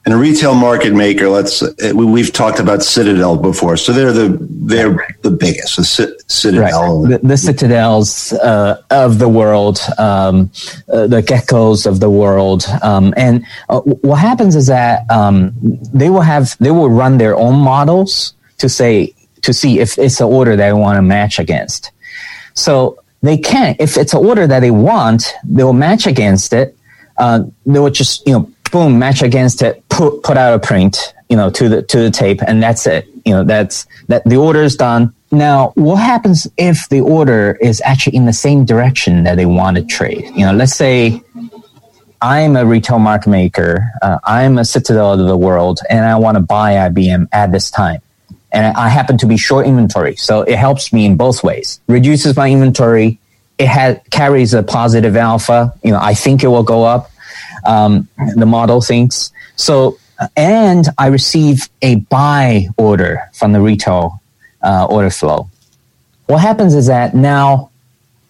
and 0.04 0.12
a 0.12 0.16
retail 0.16 0.54
market 0.54 0.92
maker 0.92 1.28
let's 1.28 1.62
uh, 1.62 1.92
we've 1.94 2.32
talked 2.32 2.60
about 2.60 2.82
citadel 2.82 3.36
before. 3.36 3.76
So 3.76 3.92
they're 3.92 4.12
the 4.12 4.38
they're 4.40 5.06
the 5.22 5.30
biggest 5.30 5.76
the 5.76 5.84
citadel 5.84 7.02
right. 7.02 7.22
the, 7.22 7.26
the, 7.26 7.36
citadels 7.36 8.32
uh, 8.34 8.82
of 8.90 9.18
the 9.18 9.28
world 9.28 9.80
um, 9.98 10.50
uh, 10.92 11.06
the 11.06 11.22
GETCOs 11.22 11.86
of 11.86 12.00
the 12.00 12.10
world 12.10 12.66
um, 12.82 13.14
and 13.16 13.44
uh, 13.68 13.80
what 13.80 14.16
happens 14.16 14.56
is 14.56 14.66
that 14.66 15.10
um, 15.10 15.52
they 15.92 16.10
will 16.10 16.20
have 16.20 16.56
they 16.58 16.70
will 16.70 16.90
run 16.90 17.18
their 17.18 17.36
own 17.36 17.58
models 17.58 18.34
to 18.58 18.68
say 18.68 19.14
to 19.42 19.52
see 19.52 19.78
if 19.78 19.98
it's 19.98 20.20
an 20.20 20.26
order 20.26 20.56
they 20.56 20.72
want 20.72 20.96
to 20.96 21.02
match 21.02 21.38
against. 21.38 21.90
So 22.54 23.02
they 23.22 23.38
can't 23.38 23.80
if 23.80 23.96
it's 23.96 24.12
an 24.12 24.24
order 24.24 24.46
that 24.46 24.60
they 24.60 24.70
want 24.70 25.32
they'll 25.44 25.72
match 25.72 26.06
against 26.06 26.52
it. 26.52 26.76
Uh, 27.16 27.44
they 27.64 27.78
will 27.78 27.90
just 27.90 28.26
you 28.26 28.32
know 28.32 28.50
boom, 28.74 28.98
match 28.98 29.22
against 29.22 29.62
it, 29.62 29.88
put 29.88 30.24
put 30.24 30.36
out 30.36 30.52
a 30.52 30.58
print, 30.58 31.14
you 31.28 31.36
know, 31.36 31.48
to 31.48 31.68
the 31.68 31.82
to 31.82 31.98
the 31.98 32.10
tape, 32.10 32.40
and 32.44 32.60
that's 32.60 32.88
it. 32.88 33.06
You 33.24 33.32
know, 33.32 33.44
that's 33.44 33.86
that 34.08 34.24
the 34.24 34.36
order 34.36 34.62
is 34.64 34.74
done. 34.74 35.14
Now, 35.30 35.72
what 35.76 35.96
happens 35.96 36.48
if 36.56 36.88
the 36.88 37.00
order 37.00 37.56
is 37.60 37.80
actually 37.84 38.16
in 38.16 38.26
the 38.26 38.32
same 38.32 38.64
direction 38.64 39.22
that 39.24 39.36
they 39.36 39.46
want 39.46 39.76
to 39.76 39.84
trade? 39.84 40.24
You 40.34 40.44
know, 40.46 40.52
let's 40.52 40.74
say 40.74 41.22
I'm 42.20 42.56
a 42.56 42.66
retail 42.66 42.98
market 42.98 43.30
maker, 43.30 43.92
uh, 44.02 44.18
I'm 44.24 44.58
a 44.58 44.64
citadel 44.64 45.12
of 45.12 45.24
the 45.24 45.36
world, 45.36 45.78
and 45.88 46.04
I 46.04 46.16
want 46.16 46.36
to 46.36 46.42
buy 46.42 46.72
IBM 46.88 47.28
at 47.30 47.52
this 47.52 47.70
time. 47.70 48.00
And 48.50 48.76
I 48.76 48.88
happen 48.88 49.18
to 49.18 49.26
be 49.26 49.36
short 49.36 49.66
inventory. 49.66 50.16
So 50.16 50.42
it 50.42 50.56
helps 50.56 50.92
me 50.92 51.06
in 51.06 51.16
both 51.16 51.42
ways. 51.42 51.80
Reduces 51.88 52.36
my 52.36 52.50
inventory. 52.50 53.18
It 53.58 53.66
has, 53.66 53.98
carries 54.10 54.54
a 54.54 54.62
positive 54.62 55.16
alpha. 55.16 55.74
You 55.82 55.90
know, 55.90 55.98
I 56.00 56.14
think 56.14 56.44
it 56.44 56.48
will 56.48 56.62
go 56.62 56.84
up 56.84 57.10
um, 57.66 58.08
the 58.36 58.46
model 58.46 58.80
thinks. 58.80 59.32
So, 59.56 59.98
and 60.36 60.86
I 60.98 61.08
receive 61.08 61.68
a 61.82 61.96
buy 61.96 62.68
order 62.76 63.30
from 63.34 63.52
the 63.52 63.60
retail 63.60 64.20
uh, 64.62 64.86
order 64.86 65.10
flow. 65.10 65.48
What 66.26 66.40
happens 66.40 66.74
is 66.74 66.86
that 66.86 67.14
now 67.14 67.70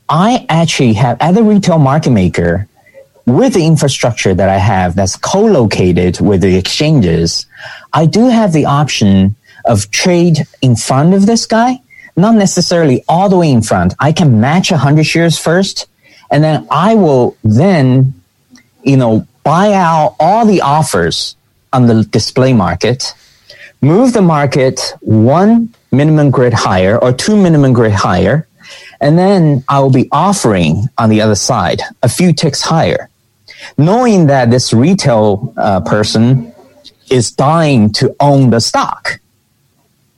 I 0.09 0.47
actually 0.49 0.95
have, 0.95 1.17
as 1.21 1.37
a 1.37 1.43
retail 1.43 1.79
market 1.79 2.11
maker, 2.11 2.69
with 3.27 3.55
the 3.55 3.65
infrastructure 3.65 4.35
that 4.35 4.49
I 4.49 4.59
have 4.59 4.95
that's 4.95 5.17
co-located 5.17 6.21
with 6.21 6.43
the 6.43 6.57
exchanges, 6.57 7.47
I 7.93 8.07
do 8.07 8.29
have 8.29 8.53
the 8.53 8.67
option 8.67 9.37
of 9.65 9.91
trade 9.91 10.47
in 10.61 10.77
front 10.77 11.15
of 11.15 11.27
this 11.27 11.47
guy, 11.47 11.81
not 12.17 12.35
necessarily 12.35 13.03
all 13.09 13.29
the 13.29 13.39
way 13.39 13.51
in 13.51 13.63
front. 13.63 13.95
I 13.99 14.13
can 14.13 14.41
match 14.41 14.71
100 14.71 15.05
shares 15.05 15.39
first, 15.39 15.87
and 16.31 16.45
then 16.45 16.67
I 16.71 16.97
will 16.97 17.37
then 17.43 18.13
you 18.85 18.97
know, 18.97 19.27
buy 19.43 19.73
out 19.73 20.17
all 20.21 20.47
the 20.47 20.61
offers 20.61 21.37
on 21.73 21.87
the 21.87 22.05
display 22.05 22.53
market, 22.53 23.15
move 23.81 24.13
the 24.13 24.23
market 24.23 24.95
one 25.01 25.75
minimum 25.91 26.31
grid 26.31 26.53
higher 26.53 26.99
or 26.99 27.13
two 27.13 27.37
minimum 27.37 27.73
grid 27.73 27.93
higher, 27.93 28.47
and 29.01 29.19
then 29.19 29.65
I 29.69 29.81
will 29.81 29.91
be 29.91 30.09
offering 30.13 30.89
on 30.99 31.11
the 31.11 31.21
other 31.21 31.35
side 31.35 31.83
a 32.03 32.09
few 32.09 32.33
ticks 32.33 32.63
higher, 32.63 33.09
knowing 33.77 34.27
that 34.29 34.51
this 34.51 34.73
retail 34.73 35.53
uh, 35.57 35.81
person 35.81 36.53
is 37.11 37.33
dying 37.33 37.93
to 37.93 38.15
own 38.21 38.51
the 38.51 38.61
stock 38.61 39.21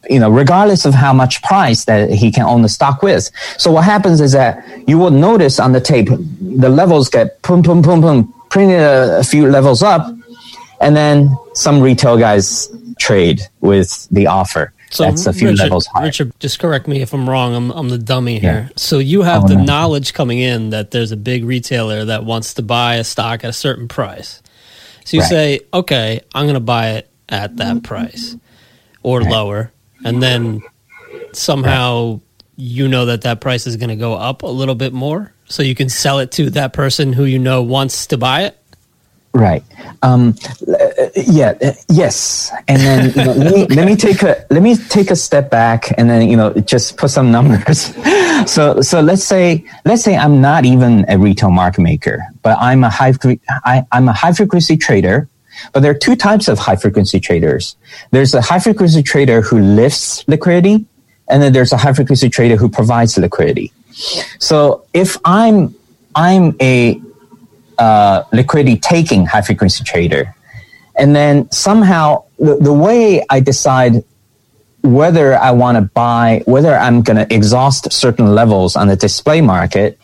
you 0.08 0.20
know, 0.20 0.30
regardless 0.30 0.84
of 0.84 0.94
how 0.94 1.12
much 1.12 1.42
price 1.42 1.84
that 1.86 2.10
he 2.10 2.30
can 2.30 2.44
own 2.44 2.62
the 2.62 2.68
stock 2.68 3.02
with. 3.02 3.30
So 3.58 3.72
what 3.72 3.84
happens 3.84 4.20
is 4.20 4.32
that 4.32 4.64
you 4.86 4.98
will 4.98 5.10
notice 5.10 5.58
on 5.58 5.72
the 5.72 5.80
tape, 5.80 6.08
the 6.08 6.68
levels 6.68 7.08
get 7.08 7.42
boom, 7.42 7.62
boom, 7.62 7.82
boom, 7.82 8.00
boom, 8.00 8.34
printed 8.50 8.80
a, 8.80 9.18
a 9.18 9.24
few 9.24 9.48
levels 9.48 9.82
up, 9.82 10.14
and 10.80 10.96
then 10.96 11.36
some 11.54 11.80
retail 11.80 12.18
guys 12.18 12.68
trade 12.98 13.42
with 13.60 14.08
the 14.10 14.26
offer. 14.26 14.72
So 14.90 15.02
that's 15.02 15.26
a 15.26 15.32
few 15.32 15.48
Richard, 15.48 15.62
levels 15.64 15.86
higher. 15.86 16.04
Richard, 16.04 16.32
just 16.38 16.58
correct 16.58 16.86
me 16.86 17.02
if 17.02 17.12
I'm 17.12 17.28
wrong. 17.28 17.54
I'm, 17.54 17.70
I'm 17.72 17.88
the 17.88 17.98
dummy 17.98 18.38
here. 18.38 18.68
Yeah. 18.68 18.76
So 18.76 18.98
you 18.98 19.22
have 19.22 19.44
oh, 19.44 19.48
the 19.48 19.56
no. 19.56 19.64
knowledge 19.64 20.14
coming 20.14 20.38
in 20.38 20.70
that 20.70 20.92
there's 20.92 21.12
a 21.12 21.16
big 21.16 21.44
retailer 21.44 22.04
that 22.04 22.24
wants 22.24 22.54
to 22.54 22.62
buy 22.62 22.96
a 22.96 23.04
stock 23.04 23.44
at 23.44 23.50
a 23.50 23.52
certain 23.52 23.88
price. 23.88 24.42
So 25.04 25.16
you 25.16 25.20
right. 25.22 25.28
say, 25.28 25.60
okay, 25.74 26.20
I'm 26.34 26.46
going 26.46 26.54
to 26.54 26.60
buy 26.60 26.90
it 26.92 27.10
at 27.28 27.56
that 27.56 27.82
price 27.82 28.36
or 29.02 29.20
right. 29.20 29.30
lower, 29.30 29.72
and 30.04 30.22
then 30.22 30.62
somehow 31.32 32.12
right. 32.12 32.20
you 32.56 32.88
know 32.88 33.06
that 33.06 33.22
that 33.22 33.40
price 33.40 33.66
is 33.66 33.76
going 33.76 33.90
to 33.90 33.96
go 33.96 34.14
up 34.14 34.42
a 34.42 34.48
little 34.48 34.74
bit 34.74 34.92
more 34.92 35.32
So 35.48 35.62
you 35.62 35.74
can 35.74 35.88
sell 35.88 36.18
it 36.18 36.32
to 36.32 36.50
that 36.50 36.72
person 36.72 37.12
who 37.12 37.24
you 37.24 37.38
know 37.38 37.62
wants 37.62 38.06
to 38.08 38.18
buy 38.18 38.42
it. 38.42 38.58
Right. 39.36 39.62
Um, 40.00 40.34
yeah. 41.14 41.52
Yes. 41.90 42.50
And 42.68 42.80
then 42.80 43.10
you 43.10 43.24
know, 43.24 43.32
let, 43.32 43.54
me, 43.54 43.62
okay. 43.64 43.74
let 43.74 43.86
me 43.86 43.94
take 43.94 44.22
a 44.22 44.46
let 44.48 44.62
me 44.62 44.76
take 44.76 45.10
a 45.10 45.16
step 45.16 45.50
back 45.50 45.92
and 45.98 46.08
then 46.08 46.30
you 46.30 46.38
know 46.38 46.54
just 46.54 46.96
put 46.96 47.10
some 47.10 47.30
numbers. 47.30 47.94
so 48.46 48.80
so 48.80 49.02
let's 49.02 49.24
say 49.24 49.62
let's 49.84 50.02
say 50.02 50.16
I'm 50.16 50.40
not 50.40 50.64
even 50.64 51.04
a 51.10 51.18
retail 51.18 51.50
market 51.50 51.82
maker, 51.82 52.24
but 52.42 52.56
I'm 52.58 52.82
a 52.82 52.88
high 52.88 53.12
I, 53.64 53.84
I'm 53.92 54.08
a 54.08 54.14
high 54.14 54.32
frequency 54.32 54.78
trader. 54.78 55.28
But 55.72 55.80
there 55.80 55.90
are 55.90 55.98
two 55.98 56.16
types 56.16 56.48
of 56.48 56.58
high 56.58 56.76
frequency 56.76 57.20
traders. 57.20 57.76
There's 58.12 58.32
a 58.32 58.40
high 58.40 58.58
frequency 58.58 59.02
trader 59.02 59.42
who 59.42 59.58
lifts 59.58 60.26
liquidity, 60.28 60.86
and 61.28 61.42
then 61.42 61.52
there's 61.52 61.72
a 61.72 61.76
high 61.76 61.92
frequency 61.92 62.30
trader 62.30 62.56
who 62.56 62.70
provides 62.70 63.18
liquidity. 63.18 63.72
So 64.38 64.86
if 64.92 65.16
I'm 65.24 65.74
I'm 66.14 66.56
a 66.60 67.00
uh, 67.78 68.24
liquidity 68.32 68.78
taking 68.78 69.26
high 69.26 69.42
frequency 69.42 69.84
trader. 69.84 70.34
And 70.98 71.14
then 71.14 71.50
somehow 71.52 72.24
the, 72.38 72.56
the 72.56 72.72
way 72.72 73.22
I 73.28 73.40
decide 73.40 74.02
whether 74.82 75.36
I 75.36 75.50
want 75.50 75.76
to 75.76 75.82
buy, 75.82 76.42
whether 76.46 76.74
I'm 76.74 77.02
going 77.02 77.16
to 77.16 77.34
exhaust 77.34 77.92
certain 77.92 78.34
levels 78.34 78.76
on 78.76 78.88
the 78.88 78.96
display 78.96 79.40
market. 79.40 79.98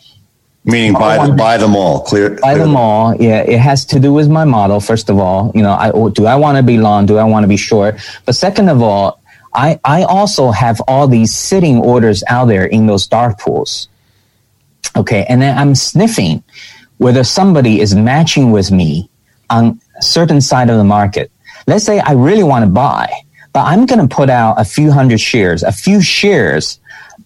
Meaning 0.65 0.93
buy, 0.93 1.25
the, 1.27 1.33
buy 1.33 1.57
them 1.57 1.75
all, 1.75 2.01
clear. 2.01 2.31
Buy 2.31 2.53
clear 2.53 2.57
them 2.59 2.77
all. 2.77 3.15
Yeah, 3.15 3.41
it 3.41 3.59
has 3.59 3.85
to 3.85 3.99
do 3.99 4.13
with 4.13 4.29
my 4.29 4.45
model. 4.45 4.79
First 4.79 5.09
of 5.09 5.17
all, 5.17 5.51
you 5.55 5.61
know, 5.61 5.73
I, 5.73 5.91
do 6.11 6.25
I 6.25 6.35
want 6.35 6.57
to 6.57 6.63
be 6.63 6.77
long? 6.77 7.05
Do 7.05 7.17
I 7.17 7.23
want 7.23 7.43
to 7.43 7.47
be 7.47 7.57
short? 7.57 7.99
But 8.25 8.35
second 8.35 8.69
of 8.69 8.81
all, 8.81 9.22
I, 9.53 9.79
I 9.83 10.03
also 10.03 10.51
have 10.51 10.81
all 10.87 11.07
these 11.07 11.33
sitting 11.33 11.77
orders 11.77 12.23
out 12.27 12.45
there 12.45 12.65
in 12.65 12.87
those 12.87 13.07
dark 13.07 13.39
pools. 13.39 13.87
Okay. 14.95 15.25
And 15.29 15.41
then 15.41 15.57
I'm 15.57 15.75
sniffing 15.75 16.43
whether 16.97 17.23
somebody 17.23 17.79
is 17.79 17.95
matching 17.95 18.51
with 18.51 18.71
me 18.71 19.09
on 19.49 19.79
a 19.97 20.01
certain 20.01 20.41
side 20.41 20.69
of 20.69 20.77
the 20.77 20.83
market. 20.83 21.31
Let's 21.67 21.85
say 21.85 21.99
I 21.99 22.13
really 22.13 22.43
want 22.43 22.65
to 22.65 22.69
buy, 22.69 23.11
but 23.51 23.61
I'm 23.65 23.85
going 23.85 24.07
to 24.07 24.13
put 24.13 24.29
out 24.29 24.59
a 24.59 24.65
few 24.65 24.91
hundred 24.91 25.19
shares, 25.19 25.63
a 25.63 25.71
few 25.71 26.01
shares 26.01 26.79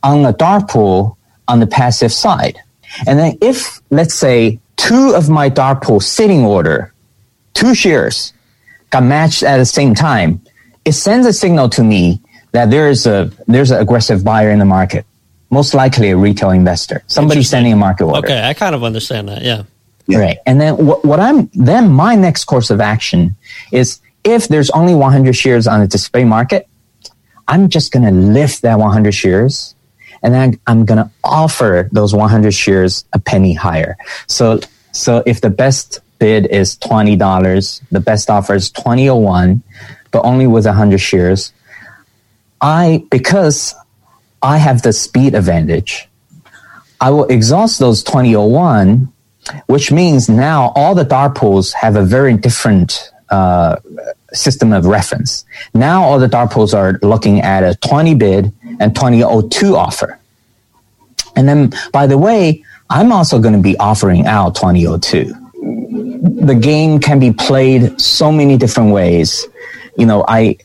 on 0.03 0.23
the 0.23 0.31
dark 0.31 0.69
pool 0.69 1.17
on 1.47 1.59
the 1.59 1.67
passive 1.67 2.11
side. 2.11 2.59
And 3.05 3.19
then 3.19 3.37
if, 3.41 3.81
let's 3.89 4.13
say, 4.13 4.59
two 4.75 5.13
of 5.15 5.29
my 5.29 5.49
dark 5.49 5.83
pool 5.83 5.99
sitting 5.99 6.43
order, 6.43 6.93
two 7.53 7.73
shares 7.75 8.33
got 8.89 9.03
matched 9.03 9.43
at 9.43 9.57
the 9.57 9.65
same 9.65 9.93
time, 9.95 10.41
it 10.87 10.93
sends 10.93 11.27
a 11.27 11.33
signal 11.33 11.69
to 11.69 11.83
me 11.83 12.21
that 12.53 12.69
there 12.69 12.89
is 12.89 13.05
a, 13.05 13.29
there's 13.47 13.71
an 13.71 13.79
aggressive 13.79 14.23
buyer 14.23 14.49
in 14.49 14.59
the 14.59 14.65
market 14.65 15.05
most 15.49 15.73
likely 15.73 16.09
a 16.11 16.17
retail 16.17 16.51
investor, 16.51 17.03
somebody 17.07 17.43
sending 17.43 17.73
a 17.73 17.75
market 17.75 18.05
order. 18.05 18.27
Okay, 18.27 18.41
I 18.41 18.53
kind 18.53 18.75
of 18.75 18.83
understand 18.83 19.29
that. 19.29 19.41
Yeah. 19.41 19.63
yeah. 20.07 20.19
Right. 20.19 20.37
And 20.45 20.59
then 20.59 20.85
what, 20.85 21.05
what 21.05 21.19
I'm 21.19 21.49
then 21.53 21.89
my 21.89 22.15
next 22.15 22.45
course 22.45 22.69
of 22.69 22.81
action 22.81 23.35
is 23.71 24.01
if 24.23 24.47
there's 24.47 24.69
only 24.71 24.93
100 24.93 25.33
shares 25.33 25.67
on 25.67 25.79
the 25.79 25.87
display 25.87 26.25
market, 26.25 26.67
I'm 27.47 27.69
just 27.69 27.91
going 27.91 28.03
to 28.03 28.11
lift 28.11 28.61
that 28.63 28.77
100 28.77 29.11
shares 29.13 29.73
and 30.21 30.33
then 30.33 30.59
I'm 30.67 30.83
going 30.83 30.97
to 30.97 31.09
offer 31.23 31.87
those 31.91 32.13
100 32.13 32.53
shares 32.53 33.05
a 33.13 33.19
penny 33.19 33.53
higher. 33.53 33.97
So 34.27 34.59
so 34.91 35.23
if 35.25 35.41
the 35.41 35.49
best 35.49 36.01
bid 36.19 36.47
is 36.47 36.75
$20, 36.77 37.81
the 37.91 37.99
best 37.99 38.29
offer 38.29 38.55
is 38.55 38.71
2001, 38.71 39.61
but 40.17 40.27
only 40.27 40.47
with 40.47 40.65
100 40.65 40.97
shares, 40.97 41.53
I 42.59 43.05
because 43.11 43.75
I 44.41 44.57
have 44.57 44.81
the 44.81 44.91
speed 44.91 45.35
advantage. 45.35 46.09
I 46.99 47.11
will 47.11 47.25
exhaust 47.25 47.77
those 47.77 48.01
2001, 48.01 49.13
which 49.67 49.91
means 49.91 50.27
now 50.27 50.73
all 50.75 50.95
the 50.95 51.03
dark 51.03 51.35
pools 51.35 51.71
have 51.73 51.95
a 51.95 52.01
very 52.01 52.35
different 52.35 53.11
uh, 53.29 53.75
system 54.33 54.73
of 54.73 54.87
reference. 54.87 55.45
Now 55.75 56.01
all 56.01 56.17
the 56.17 56.27
dark 56.27 56.49
pools 56.49 56.73
are 56.73 56.97
looking 57.03 57.41
at 57.41 57.61
a 57.63 57.75
20 57.75 58.15
bid 58.15 58.51
and 58.79 58.95
2002 58.95 59.75
offer. 59.75 60.17
And 61.35 61.47
then, 61.47 61.71
by 61.93 62.07
the 62.07 62.17
way, 62.17 62.63
I'm 62.89 63.11
also 63.11 63.37
going 63.37 63.53
to 63.53 63.61
be 63.61 63.77
offering 63.77 64.25
out 64.25 64.55
2002. 64.55 65.31
The 66.47 66.55
game 66.55 66.99
can 66.99 67.19
be 67.19 67.31
played 67.31 68.01
so 68.01 68.31
many 68.31 68.57
different 68.57 68.91
ways. 68.91 69.45
You 69.97 70.05
know, 70.05 70.23
I, 70.27 70.57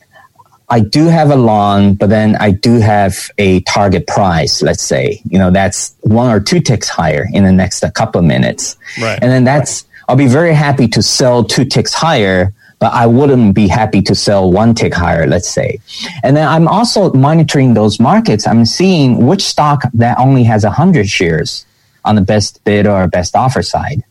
I 0.69 0.79
do 0.79 1.05
have 1.05 1.29
a 1.29 1.35
long, 1.35 1.95
but 1.95 2.09
then 2.09 2.35
I 2.37 2.51
do 2.51 2.79
have 2.79 3.29
a 3.37 3.59
target 3.61 4.07
price. 4.07 4.61
Let's 4.61 4.83
say, 4.83 5.21
you 5.29 5.37
know, 5.37 5.51
that's 5.51 5.95
one 6.01 6.31
or 6.31 6.39
two 6.39 6.59
ticks 6.59 6.87
higher 6.87 7.27
in 7.33 7.43
the 7.43 7.51
next 7.51 7.83
couple 7.93 8.19
of 8.19 8.25
minutes. 8.25 8.77
Right. 9.01 9.19
And 9.21 9.31
then 9.31 9.43
that's, 9.43 9.85
I'll 10.07 10.15
be 10.15 10.27
very 10.27 10.53
happy 10.53 10.87
to 10.89 11.01
sell 11.01 11.43
two 11.43 11.65
ticks 11.65 11.93
higher, 11.93 12.53
but 12.79 12.91
I 12.93 13.05
wouldn't 13.05 13.55
be 13.55 13.67
happy 13.67 14.01
to 14.03 14.15
sell 14.15 14.51
one 14.51 14.73
tick 14.73 14.93
higher, 14.93 15.27
let's 15.27 15.49
say. 15.49 15.79
And 16.23 16.35
then 16.35 16.47
I'm 16.47 16.67
also 16.67 17.11
monitoring 17.13 17.73
those 17.73 17.99
markets. 17.99 18.47
I'm 18.47 18.65
seeing 18.65 19.25
which 19.25 19.43
stock 19.43 19.83
that 19.93 20.17
only 20.17 20.43
has 20.43 20.63
100 20.63 21.07
shares 21.07 21.65
on 22.05 22.15
the 22.15 22.21
best 22.21 22.63
bid 22.63 22.87
or 22.87 23.07
best 23.07 23.35
offer 23.35 23.61
side. 23.61 24.03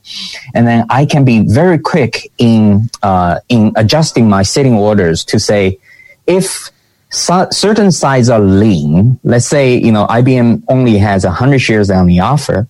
And 0.55 0.67
then 0.67 0.87
I 0.91 1.07
can 1.07 1.25
be 1.25 1.47
very 1.47 1.79
quick 1.79 2.31
in, 2.39 2.89
uh, 3.03 3.41
in 3.49 3.73
adjusting 3.77 4.29
my 4.29 4.43
sitting 4.43 4.75
orders 4.75 5.25
to 5.27 5.39
say, 5.39 5.79
if 6.27 6.71
so, 7.11 7.47
certain 7.51 7.93
sides 7.93 8.31
are 8.31 8.41
lean, 8.41 9.21
let's 9.23 9.47
say, 9.47 9.77
you 9.77 9.93
know, 9.93 10.07
IBM 10.07 10.63
only 10.69 10.97
has 10.97 11.25
100 11.25 11.59
shares 11.59 11.91
on 11.91 12.07
the 12.07 12.21
offer, 12.21 12.67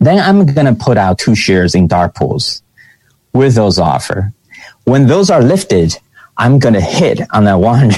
then 0.00 0.18
I'm 0.18 0.44
going 0.44 0.66
to 0.66 0.74
put 0.74 0.98
out 0.98 1.18
two 1.18 1.36
shares 1.36 1.74
in 1.74 1.86
dark 1.86 2.16
pools 2.16 2.62
with 3.32 3.54
those 3.54 3.78
offer. 3.78 4.32
When 4.84 5.06
those 5.06 5.30
are 5.30 5.40
lifted, 5.40 5.96
I'm 6.36 6.58
going 6.58 6.74
to 6.74 6.80
hit 6.80 7.20
on 7.32 7.44
that 7.44 7.60
100, 7.60 7.96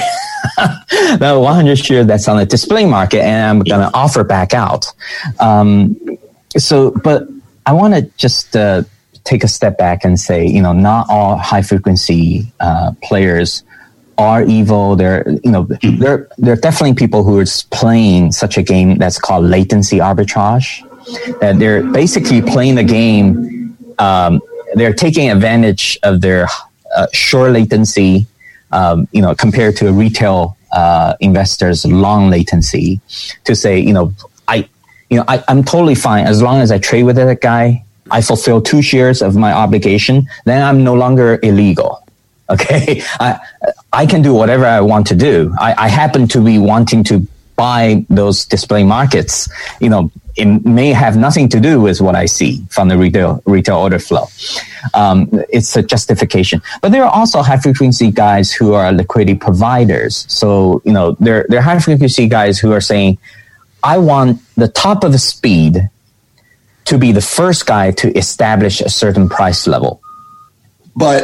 that 1.21 1.33
100 1.33 1.79
share 1.79 2.05
that's 2.05 2.29
on 2.29 2.37
the 2.37 2.47
display 2.47 2.85
market 2.85 3.23
and 3.23 3.47
I'm 3.47 3.65
going 3.65 3.81
to 3.81 3.97
offer 3.97 4.25
back 4.25 4.53
out. 4.53 4.87
Um, 5.41 5.97
so, 6.59 6.91
but 7.03 7.29
I 7.67 7.73
want 7.73 7.95
to 7.95 8.03
just 8.17 8.57
uh, 8.57 8.83
take 9.25 9.45
a 9.45 9.49
step 9.49 9.77
back 9.77 10.05
and 10.05 10.19
say, 10.19 10.47
you 10.47 10.63
know, 10.63 10.73
not 10.73 11.09
all 11.11 11.37
high 11.37 11.63
frequency 11.63 12.53
uh, 12.61 12.93
players 13.03 13.63
are 14.19 14.45
evil. 14.45 14.97
There, 14.97 15.29
you 15.45 15.51
know, 15.51 15.65
mm-hmm. 15.65 15.99
there 15.99 16.29
there 16.39 16.55
are 16.55 16.61
definitely 16.61 16.95
people 16.95 17.25
who 17.25 17.39
are 17.39 17.45
playing 17.71 18.33
such 18.33 18.57
a 18.57 18.63
game 18.63 18.97
that's 18.99 19.19
called 19.19 19.45
latency 19.45 19.99
arbitrage. 19.99 20.83
That 21.41 21.59
they're 21.59 21.83
basically 21.85 22.43
playing 22.43 22.77
the 22.77 22.85
game. 22.85 23.77
Um, 23.99 24.41
they're 24.75 24.95
taking 24.95 25.31
advantage 25.31 25.99
of 26.03 26.21
their 26.21 26.49
uh, 26.97 27.07
short 27.13 27.53
latency, 27.53 28.27
um, 28.73 29.07
you 29.13 29.23
know, 29.23 29.35
compared 29.35 29.77
to 29.77 29.89
a 29.89 29.93
retail 29.93 30.57
uh, 30.73 31.15
investor's 31.21 31.85
long 31.87 32.29
latency, 32.29 33.01
to 33.45 33.55
say, 33.55 33.79
you 33.79 33.93
know, 33.93 34.13
you 35.11 35.19
know, 35.19 35.25
I, 35.29 35.43
I'm 35.49 35.65
totally 35.65 35.95
fine 35.95 36.27
as 36.27 36.43
long 36.43 36.61
as 36.61 36.71
I 36.71 36.79
trade 36.79 37.05
with 37.05 37.17
that 37.17 37.41
guy. 37.41 37.85
I 38.11 38.21
fulfill 38.23 38.63
two 38.63 38.83
shares 38.83 39.21
of 39.21 39.35
my 39.35 39.53
obligation, 39.53 40.29
then 40.45 40.63
I'm 40.63 40.85
no 40.85 40.95
longer 40.95 41.41
illegal 41.43 42.07
Okay. 42.51 43.03
I, 43.19 43.41
I 43.93 44.07
can 44.07 44.23
do 44.23 44.33
whatever 44.33 44.67
I 44.67 44.81
want 44.81 45.09
to 45.09 45.17
do. 45.17 45.53
I, 45.59 45.75
I 45.87 45.89
happen 45.89 46.29
to 46.29 46.41
be 46.41 46.59
wanting 46.59 47.03
to 47.05 47.27
buy 47.57 48.05
those 48.09 48.45
display 48.45 48.85
markets. 48.85 49.49
You 49.81 49.89
know, 49.89 50.13
it 50.37 50.65
may 50.65 50.93
have 50.93 51.17
nothing 51.17 51.49
to 51.49 51.59
do 51.59 51.81
with 51.81 52.01
what 52.01 52.15
I 52.15 52.27
see 52.27 52.65
from 52.71 52.89
the 52.89 52.97
retail 52.97 53.43
retail 53.47 53.79
order 53.79 53.99
flow. 53.99 54.27
Um, 54.95 55.29
it's 55.49 55.75
a 55.75 55.83
justification, 55.83 56.63
but 56.83 56.93
there 56.93 57.05
are 57.05 57.11
also 57.11 57.43
high 57.43 57.57
frequency 57.57 58.13
guys 58.13 58.53
who 58.53 58.75
are 58.75 58.93
liquidity 58.93 59.35
providers. 59.35 60.27
So 60.29 60.83
you 60.85 60.93
know, 60.93 61.17
there 61.19 61.47
there 61.49 61.59
are 61.59 61.63
high 61.63 61.81
frequency 61.81 62.29
guys 62.29 62.61
who 62.61 62.71
are 62.73 62.83
saying, 62.83 63.19
"I 63.93 63.99
want 64.11 64.41
the 64.57 64.71
top 64.85 64.99
of 65.05 65.11
the 65.13 65.23
speed 65.33 65.75
to 66.89 66.99
be 66.99 67.11
the 67.13 67.27
first 67.39 67.63
guy 67.67 67.87
to 68.01 68.07
establish 68.23 68.77
a 68.81 68.91
certain 69.03 69.27
price 69.37 69.63
level." 69.75 69.93
But 70.95 71.21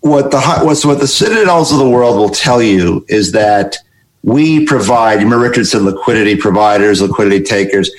what 0.00 0.30
the 0.30 0.40
what's 0.66 0.84
what 0.84 1.00
the 1.00 1.12
citadels 1.20 1.72
of 1.72 1.78
the 1.78 1.90
world 1.96 2.16
will 2.16 2.34
tell 2.46 2.62
you 2.62 3.04
is 3.08 3.32
that 3.32 3.76
we 4.22 4.64
provide. 4.66 5.16
Remember, 5.18 5.38
Richard 5.48 5.66
said 5.66 5.82
liquidity 5.82 6.36
providers, 6.36 7.00
liquidity 7.00 7.42
takers. 7.44 7.90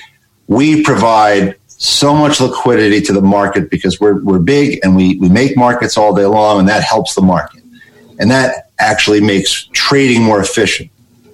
We 0.46 0.82
provide 0.82 1.56
so 1.66 2.14
much 2.14 2.40
liquidity 2.40 3.00
to 3.02 3.12
the 3.12 3.22
market 3.38 3.70
because 3.70 4.00
we're 4.00 4.18
we're 4.28 4.44
big 4.56 4.80
and 4.82 4.96
we 4.96 5.16
we 5.22 5.28
make 5.28 5.56
markets 5.56 5.96
all 5.96 6.14
day 6.14 6.26
long, 6.26 6.60
and 6.60 6.68
that 6.68 6.82
helps 6.82 7.14
the 7.14 7.22
market, 7.22 7.62
and 8.18 8.30
that 8.30 8.70
actually 8.78 9.20
makes 9.20 9.68
trading 9.72 10.22
more 10.22 10.40
efficient. 10.40 10.90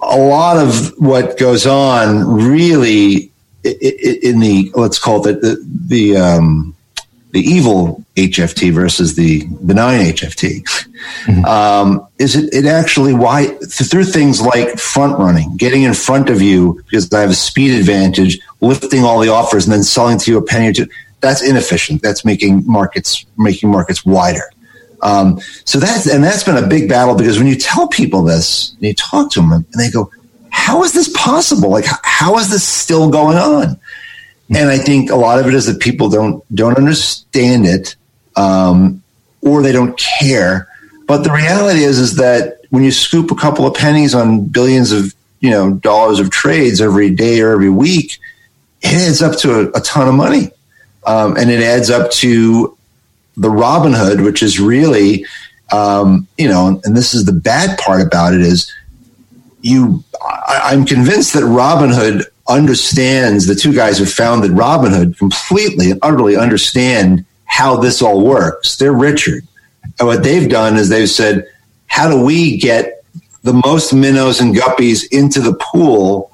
A 0.07 0.17
lot 0.17 0.57
of 0.57 0.93
what 0.97 1.37
goes 1.37 1.65
on 1.65 2.25
really 2.25 3.31
in 3.63 4.39
the 4.39 4.71
let's 4.75 4.99
call 4.99 5.25
it 5.27 5.41
the 5.41 5.49
the, 5.49 5.65
the 5.87 6.17
um, 6.17 6.75
the 7.31 7.41
evil 7.41 8.01
HFT 8.15 8.71
versus 8.71 9.15
the 9.15 9.45
benign 9.65 10.05
HFT. 10.05 10.63
Mm-hmm. 11.25 11.43
Um, 11.43 12.07
is 12.17 12.35
it, 12.35 12.53
it 12.53 12.65
actually 12.65 13.13
why 13.13 13.47
through 13.67 14.05
things 14.05 14.41
like 14.41 14.79
front 14.79 15.19
running, 15.19 15.57
getting 15.57 15.83
in 15.83 15.93
front 15.93 16.29
of 16.29 16.41
you 16.41 16.81
because 16.85 17.11
I 17.11 17.19
have 17.19 17.31
a 17.31 17.35
speed 17.35 17.77
advantage, 17.77 18.39
lifting 18.61 19.03
all 19.03 19.19
the 19.19 19.27
offers 19.27 19.65
and 19.65 19.73
then 19.73 19.83
selling 19.83 20.17
to 20.19 20.31
you 20.31 20.37
a 20.37 20.41
penny 20.41 20.69
or 20.69 20.73
two. 20.73 20.87
That's 21.19 21.41
inefficient. 21.41 22.01
That's 22.01 22.23
making 22.23 22.63
markets 22.65 23.25
making 23.37 23.69
markets 23.69 24.05
wider. 24.05 24.49
Um, 25.01 25.39
so 25.65 25.79
that's 25.79 26.07
and 26.07 26.23
that's 26.23 26.43
been 26.43 26.57
a 26.57 26.67
big 26.67 26.89
battle 26.89 27.15
because 27.15 27.37
when 27.37 27.47
you 27.47 27.55
tell 27.55 27.87
people 27.87 28.23
this, 28.23 28.73
and 28.73 28.83
you 28.83 28.93
talk 28.93 29.31
to 29.31 29.41
them, 29.41 29.51
and 29.51 29.65
they 29.77 29.89
go, 29.89 30.11
"How 30.49 30.83
is 30.83 30.93
this 30.93 31.09
possible? 31.15 31.69
Like, 31.69 31.85
how 32.03 32.37
is 32.37 32.49
this 32.49 32.63
still 32.63 33.09
going 33.09 33.37
on?" 33.37 33.79
And 34.53 34.69
I 34.69 34.77
think 34.77 35.09
a 35.09 35.15
lot 35.15 35.39
of 35.39 35.47
it 35.47 35.53
is 35.53 35.65
that 35.65 35.79
people 35.79 36.09
don't 36.09 36.43
don't 36.53 36.77
understand 36.77 37.65
it, 37.65 37.95
um, 38.35 39.01
or 39.41 39.61
they 39.61 39.71
don't 39.71 39.97
care. 39.97 40.67
But 41.07 41.23
the 41.23 41.31
reality 41.31 41.83
is, 41.83 41.99
is 41.99 42.15
that 42.15 42.59
when 42.69 42.83
you 42.83 42.91
scoop 42.91 43.31
a 43.31 43.35
couple 43.35 43.65
of 43.65 43.73
pennies 43.73 44.15
on 44.15 44.45
billions 44.45 44.91
of 44.91 45.13
you 45.39 45.49
know 45.49 45.73
dollars 45.73 46.19
of 46.19 46.29
trades 46.29 46.81
every 46.81 47.09
day 47.09 47.41
or 47.41 47.51
every 47.51 47.69
week, 47.69 48.19
it 48.81 48.93
adds 48.93 49.21
up 49.21 49.37
to 49.39 49.59
a, 49.59 49.77
a 49.77 49.81
ton 49.81 50.07
of 50.07 50.13
money, 50.13 50.51
um, 51.05 51.37
and 51.37 51.49
it 51.49 51.61
adds 51.61 51.89
up 51.89 52.11
to 52.11 52.74
the 53.37 53.49
Robinhood, 53.49 54.23
which 54.23 54.41
is 54.41 54.59
really, 54.59 55.25
um, 55.71 56.27
you 56.37 56.47
know, 56.47 56.79
and 56.83 56.95
this 56.95 57.13
is 57.13 57.25
the 57.25 57.33
bad 57.33 57.77
part 57.79 58.01
about 58.01 58.33
it 58.33 58.41
is 58.41 58.71
you. 59.61 60.03
I, 60.21 60.61
I'm 60.71 60.85
convinced 60.85 61.33
that 61.33 61.43
Robinhood 61.43 62.25
understands 62.47 63.47
the 63.47 63.55
two 63.55 63.73
guys 63.73 63.97
who 63.97 64.05
founded 64.05 64.51
Robinhood 64.51 65.17
completely 65.17 65.91
and 65.91 65.99
utterly 66.03 66.37
understand 66.37 67.25
how 67.45 67.77
this 67.77 68.01
all 68.01 68.23
works. 68.23 68.77
They're 68.77 68.93
Richard. 68.93 69.43
And 69.99 70.07
what 70.07 70.23
they've 70.23 70.49
done 70.49 70.75
is 70.75 70.89
they've 70.89 71.09
said, 71.09 71.47
how 71.87 72.09
do 72.09 72.23
we 72.23 72.57
get 72.57 73.03
the 73.43 73.53
most 73.53 73.93
minnows 73.93 74.41
and 74.41 74.55
guppies 74.55 75.05
into 75.11 75.39
the 75.39 75.53
pool 75.53 76.31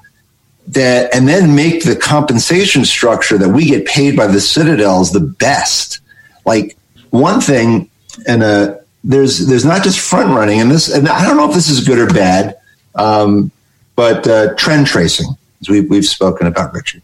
that 0.68 1.14
and 1.14 1.28
then 1.28 1.54
make 1.54 1.84
the 1.84 1.96
compensation 1.96 2.84
structure 2.84 3.36
that 3.38 3.48
we 3.48 3.66
get 3.66 3.86
paid 3.86 4.16
by 4.16 4.26
the 4.26 4.40
citadels 4.40 5.12
the 5.12 5.20
best 5.20 6.00
like 6.44 6.76
one 7.12 7.40
thing 7.40 7.88
and 8.26 8.42
uh 8.42 8.76
there's 9.04 9.46
there's 9.46 9.64
not 9.64 9.82
just 9.82 9.98
front 9.98 10.28
running 10.34 10.60
and 10.60 10.70
this 10.70 10.92
and 10.92 11.08
i 11.08 11.24
don't 11.24 11.36
know 11.36 11.48
if 11.48 11.54
this 11.54 11.70
is 11.70 11.86
good 11.86 11.98
or 11.98 12.12
bad 12.12 12.56
um, 12.94 13.50
but 13.96 14.26
uh, 14.26 14.54
trend 14.54 14.86
tracing 14.86 15.26
as 15.60 15.68
we, 15.68 15.80
we've 15.80 16.04
spoken 16.04 16.46
about, 16.46 16.74
Richard. 16.74 17.02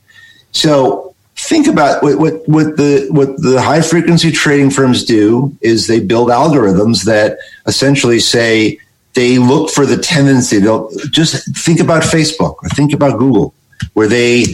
So 0.53 1.15
think 1.37 1.67
about 1.67 2.03
what, 2.03 2.19
what, 2.19 2.49
what 2.49 2.77
the 2.77 3.07
what 3.11 3.41
the 3.41 3.61
high 3.63 3.81
frequency 3.81 4.33
trading 4.33 4.71
firms 4.71 5.05
do 5.05 5.57
is 5.61 5.87
they 5.87 6.01
build 6.01 6.29
algorithms 6.29 7.05
that 7.05 7.39
essentially 7.67 8.19
say 8.19 8.79
they 9.15 9.39
look 9.39 9.71
for 9.71 9.87
the 9.87 9.97
tendency. 9.97 10.59
They'll 10.59 10.91
just 11.11 11.57
think 11.57 11.81
about 11.81 12.03
Facebook 12.03 12.57
or 12.63 12.69
think 12.71 12.93
about 12.93 13.19
Google, 13.19 13.55
where 13.95 14.09
they 14.09 14.45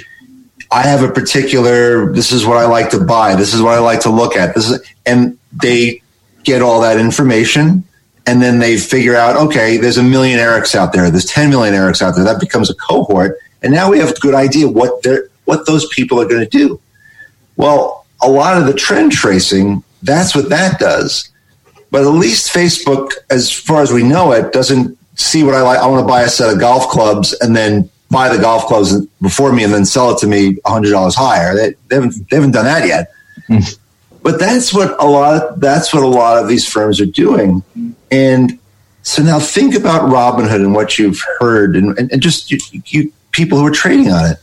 I 0.75 0.83
have 0.83 1.05
a 1.05 1.09
particular 1.09 2.12
this 2.12 2.33
is 2.33 2.45
what 2.45 2.57
I 2.57 2.66
like 2.66 2.91
to 2.91 2.99
buy, 2.99 3.37
this 3.37 3.55
is 3.55 3.62
what 3.62 3.75
I 3.75 3.79
like 3.79 4.01
to 4.01 4.11
look 4.11 4.35
at. 4.35 4.57
This 4.57 4.68
is 4.68 4.85
and 5.07 5.39
they 5.53 6.03
get 6.43 6.62
all 6.62 6.81
that 6.81 6.99
information 6.99 7.85
and 8.27 8.43
then 8.43 8.59
they 8.59 8.77
figure 8.77 9.14
out, 9.14 9.37
okay, 9.37 9.77
there's 9.77 9.99
a 9.99 10.03
million 10.03 10.41
Erics 10.41 10.75
out 10.75 10.93
there, 10.93 11.09
there's 11.12 11.27
10 11.27 11.49
million 11.49 11.75
Erics 11.75 12.03
out 12.03 12.16
there. 12.16 12.25
That 12.25 12.41
becomes 12.41 12.70
a 12.70 12.75
cohort. 12.75 13.39
And 13.62 13.72
now 13.72 13.89
we 13.89 14.01
have 14.01 14.11
a 14.11 14.14
good 14.14 14.35
idea 14.35 14.66
what 14.66 15.01
they're 15.05 15.29
what 15.45 15.64
those 15.66 15.87
people 15.95 16.20
are 16.20 16.27
going 16.27 16.43
to 16.43 16.51
do. 16.51 16.81
Well, 17.57 18.05
a 18.20 18.29
lot 18.29 18.57
of 18.59 18.66
the 18.66 18.75
trend 18.75 19.12
tracing, 19.12 19.85
that's 20.03 20.35
what 20.35 20.49
that 20.49 20.81
does. 20.81 21.31
But 21.93 22.03
at 22.03 22.09
least 22.09 22.53
Facebook, 22.53 23.12
as 23.31 23.53
far 23.53 23.81
as 23.81 23.93
we 23.93 24.03
know 24.03 24.33
it, 24.33 24.53
doesn't 24.53 24.99
see 25.14 25.45
what 25.45 25.55
I 25.55 25.62
like. 25.62 25.79
I 25.79 25.87
want 25.87 26.03
to 26.03 26.09
buy 26.09 26.22
a 26.22 26.29
set 26.29 26.53
of 26.53 26.59
golf 26.59 26.89
clubs 26.89 27.33
and 27.41 27.55
then 27.55 27.91
buy 28.14 28.34
the 28.34 28.40
golf 28.40 28.66
clubs 28.66 29.04
before 29.20 29.52
me 29.52 29.64
and 29.64 29.72
then 29.72 29.84
sell 29.84 30.12
it 30.12 30.18
to 30.18 30.26
me 30.26 30.54
$100 30.54 31.14
higher. 31.14 31.54
They, 31.54 31.74
they 31.88 31.96
haven't, 31.96 32.30
they 32.30 32.36
haven't 32.36 32.52
done 32.52 32.64
that 32.64 32.86
yet. 32.86 33.12
but 34.22 34.38
that's 34.38 34.72
what 34.72 34.98
a 35.02 35.06
lot 35.06 35.42
of, 35.42 35.60
that's 35.60 35.92
what 35.92 36.02
a 36.02 36.08
lot 36.08 36.38
of 36.38 36.48
these 36.48 36.66
firms 36.66 37.00
are 37.00 37.06
doing. 37.06 37.62
And 38.10 38.58
so 39.02 39.22
now 39.22 39.38
think 39.38 39.74
about 39.74 40.10
Robinhood 40.10 40.56
and 40.56 40.74
what 40.74 40.98
you've 40.98 41.20
heard 41.40 41.76
and, 41.76 41.98
and, 41.98 42.10
and 42.10 42.22
just 42.22 42.50
you, 42.50 42.58
you 42.86 43.12
people 43.32 43.58
who 43.58 43.66
are 43.66 43.70
trading 43.70 44.10
on 44.10 44.30
it. 44.30 44.38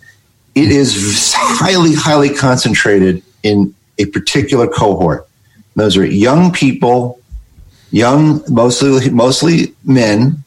It 0.54 0.70
is 0.70 1.34
highly, 1.36 1.96
highly 1.96 2.30
concentrated 2.30 3.24
in 3.42 3.74
a 3.98 4.06
particular 4.08 4.68
cohort. 4.68 5.28
Those 5.76 5.96
are 5.96 6.06
young 6.06 6.52
people, 6.52 7.22
young, 7.92 8.44
mostly 8.50 9.10
mostly 9.10 9.74
men, 9.86 10.44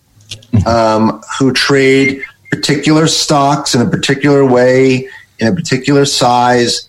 um, 0.66 1.22
who 1.38 1.52
trade 1.52 2.22
particular 2.56 3.06
stocks 3.06 3.74
in 3.74 3.80
a 3.80 3.88
particular 3.88 4.44
way, 4.44 5.08
in 5.38 5.48
a 5.48 5.54
particular 5.54 6.04
size. 6.04 6.88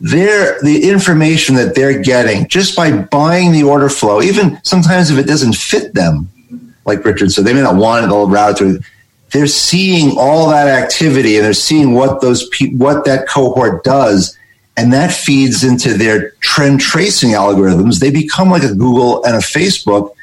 They're, 0.00 0.60
the 0.60 0.88
information 0.90 1.54
that 1.54 1.74
they're 1.74 2.02
getting 2.02 2.48
just 2.48 2.76
by 2.76 2.90
buying 2.90 3.52
the 3.52 3.62
order 3.62 3.88
flow, 3.88 4.20
even 4.20 4.58
sometimes 4.64 5.10
if 5.10 5.18
it 5.18 5.26
doesn't 5.26 5.54
fit 5.54 5.94
them, 5.94 6.28
like 6.84 7.04
Richard 7.04 7.32
said, 7.32 7.44
they 7.44 7.54
may 7.54 7.62
not 7.62 7.76
want 7.76 8.04
it, 8.04 8.08
they'll 8.08 8.28
route 8.28 8.58
through 8.58 8.80
they're 9.34 9.48
seeing 9.48 10.16
all 10.16 10.48
that 10.48 10.68
activity 10.68 11.36
and 11.36 11.44
they're 11.44 11.52
seeing 11.52 11.92
what 11.92 12.20
those 12.20 12.48
pe- 12.50 12.70
what 12.76 13.04
that 13.04 13.28
cohort 13.28 13.82
does 13.82 14.38
and 14.76 14.92
that 14.92 15.12
feeds 15.12 15.64
into 15.64 15.94
their 15.94 16.30
trend 16.40 16.80
tracing 16.80 17.30
algorithms 17.30 17.98
they 17.98 18.12
become 18.12 18.48
like 18.48 18.62
a 18.62 18.72
google 18.74 19.24
and 19.24 19.34
a 19.34 19.40
facebook 19.40 20.14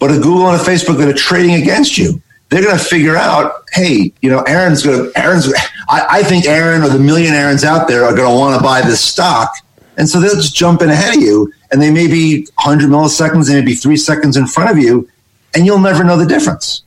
but 0.00 0.10
a 0.10 0.14
google 0.14 0.48
and 0.48 0.60
a 0.60 0.64
facebook 0.64 0.98
that 0.98 1.08
are 1.08 1.14
trading 1.14 1.54
against 1.54 1.96
you 1.96 2.20
they're 2.50 2.62
going 2.62 2.76
to 2.76 2.84
figure 2.84 3.16
out 3.16 3.64
hey 3.72 4.12
you 4.20 4.30
know 4.30 4.42
aaron's 4.42 4.82
going 4.82 5.04
to 5.04 5.18
aaron's 5.18 5.52
I, 5.90 6.06
I 6.18 6.22
think 6.22 6.46
aaron 6.46 6.82
or 6.82 6.88
the 6.88 6.98
million 6.98 7.34
aarons 7.34 7.64
out 7.64 7.88
there 7.88 8.04
are 8.04 8.14
going 8.14 8.30
to 8.30 8.38
want 8.38 8.56
to 8.56 8.62
buy 8.62 8.80
this 8.80 9.00
stock. 9.00 9.52
And 9.96 10.08
so 10.08 10.20
they'll 10.20 10.36
just 10.36 10.54
jump 10.54 10.80
in 10.80 10.88
ahead 10.88 11.16
of 11.16 11.22
you 11.22 11.52
and 11.70 11.82
they 11.82 11.90
may 11.90 12.06
be 12.06 12.46
100 12.62 12.88
milliseconds 12.88 13.48
they 13.48 13.56
may 13.56 13.66
be 13.66 13.74
three 13.74 13.96
seconds 13.96 14.36
in 14.36 14.46
front 14.46 14.70
of 14.70 14.78
you 14.78 15.08
and 15.54 15.66
you'll 15.66 15.80
never 15.80 16.04
know 16.04 16.16
the 16.16 16.24
difference. 16.24 16.82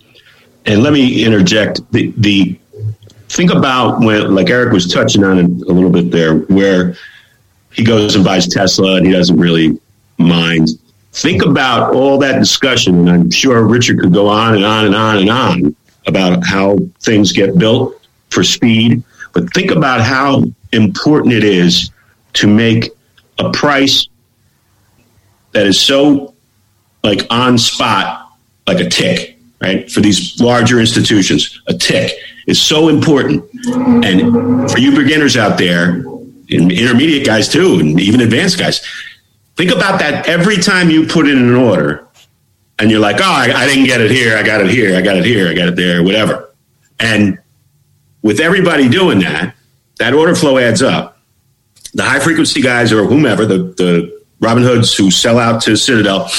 And 0.65 0.81
let 0.81 0.93
me 0.93 1.23
interject 1.25 1.81
the, 1.91 2.13
the 2.17 2.57
think 3.27 3.51
about 3.51 3.99
when 3.99 4.33
like 4.33 4.49
eric 4.49 4.71
was 4.71 4.91
touching 4.91 5.23
on 5.23 5.39
it 5.39 5.45
a 5.45 5.73
little 5.73 5.89
bit 5.89 6.11
there 6.11 6.37
where 6.37 6.95
he 7.71 7.83
goes 7.83 8.15
and 8.15 8.23
buys 8.23 8.47
tesla 8.47 8.97
and 8.97 9.07
he 9.07 9.11
doesn't 9.11 9.37
really 9.37 9.79
mind 10.19 10.69
think 11.13 11.43
about 11.43 11.93
all 11.93 12.17
that 12.17 12.39
discussion 12.39 12.99
and 12.99 13.09
i'm 13.09 13.31
sure 13.31 13.65
richard 13.65 13.99
could 13.99 14.13
go 14.13 14.27
on 14.27 14.55
and 14.55 14.65
on 14.65 14.85
and 14.85 14.95
on 14.95 15.17
and 15.17 15.29
on 15.29 15.75
about 16.07 16.45
how 16.45 16.77
things 16.99 17.31
get 17.31 17.57
built 17.57 17.99
for 18.29 18.43
speed 18.43 19.03
but 19.31 19.51
think 19.53 19.71
about 19.71 20.01
how 20.01 20.43
important 20.71 21.33
it 21.33 21.43
is 21.43 21.91
to 22.33 22.47
make 22.47 22.89
a 23.39 23.51
price 23.51 24.07
that 25.51 25.65
is 25.67 25.79
so 25.79 26.33
like 27.03 27.21
on 27.29 27.57
spot 27.57 28.31
like 28.67 28.79
a 28.79 28.89
tick 28.89 29.33
right? 29.63 29.89
For 29.89 30.01
these 30.01 30.39
larger 30.41 30.79
institutions, 30.79 31.61
a 31.67 31.73
tick 31.73 32.11
is 32.47 32.61
so 32.61 32.89
important. 32.89 33.45
And 34.03 34.69
for 34.69 34.77
you 34.77 34.91
beginners 34.93 35.37
out 35.37 35.57
there, 35.57 36.03
and 36.49 36.71
intermediate 36.71 37.25
guys 37.25 37.47
too, 37.47 37.79
and 37.79 37.99
even 37.99 38.19
advanced 38.19 38.59
guys, 38.59 38.85
think 39.55 39.71
about 39.71 39.99
that 39.99 40.27
every 40.27 40.57
time 40.57 40.89
you 40.89 41.05
put 41.05 41.27
in 41.27 41.37
an 41.37 41.55
order 41.55 42.07
and 42.79 42.89
you're 42.89 42.99
like, 42.99 43.17
oh, 43.19 43.23
I, 43.23 43.51
I 43.53 43.67
didn't 43.67 43.85
get 43.85 44.01
it 44.01 44.11
here, 44.11 44.37
I 44.37 44.43
got 44.43 44.61
it 44.61 44.69
here, 44.69 44.95
I 44.95 45.01
got 45.01 45.17
it 45.17 45.25
here, 45.25 45.49
I 45.49 45.53
got 45.53 45.67
it 45.69 45.75
there, 45.75 46.03
whatever. 46.03 46.49
And 46.99 47.39
with 48.21 48.39
everybody 48.39 48.89
doing 48.89 49.19
that, 49.19 49.55
that 49.99 50.13
order 50.13 50.35
flow 50.35 50.57
adds 50.57 50.81
up. 50.81 51.19
The 51.93 52.03
high 52.03 52.19
frequency 52.19 52.61
guys 52.61 52.91
or 52.91 53.05
whomever, 53.05 53.45
the, 53.45 53.57
the 53.77 54.23
Robinhoods 54.41 54.97
who 54.97 55.11
sell 55.11 55.37
out 55.37 55.61
to 55.63 55.75
Citadel, 55.75 56.29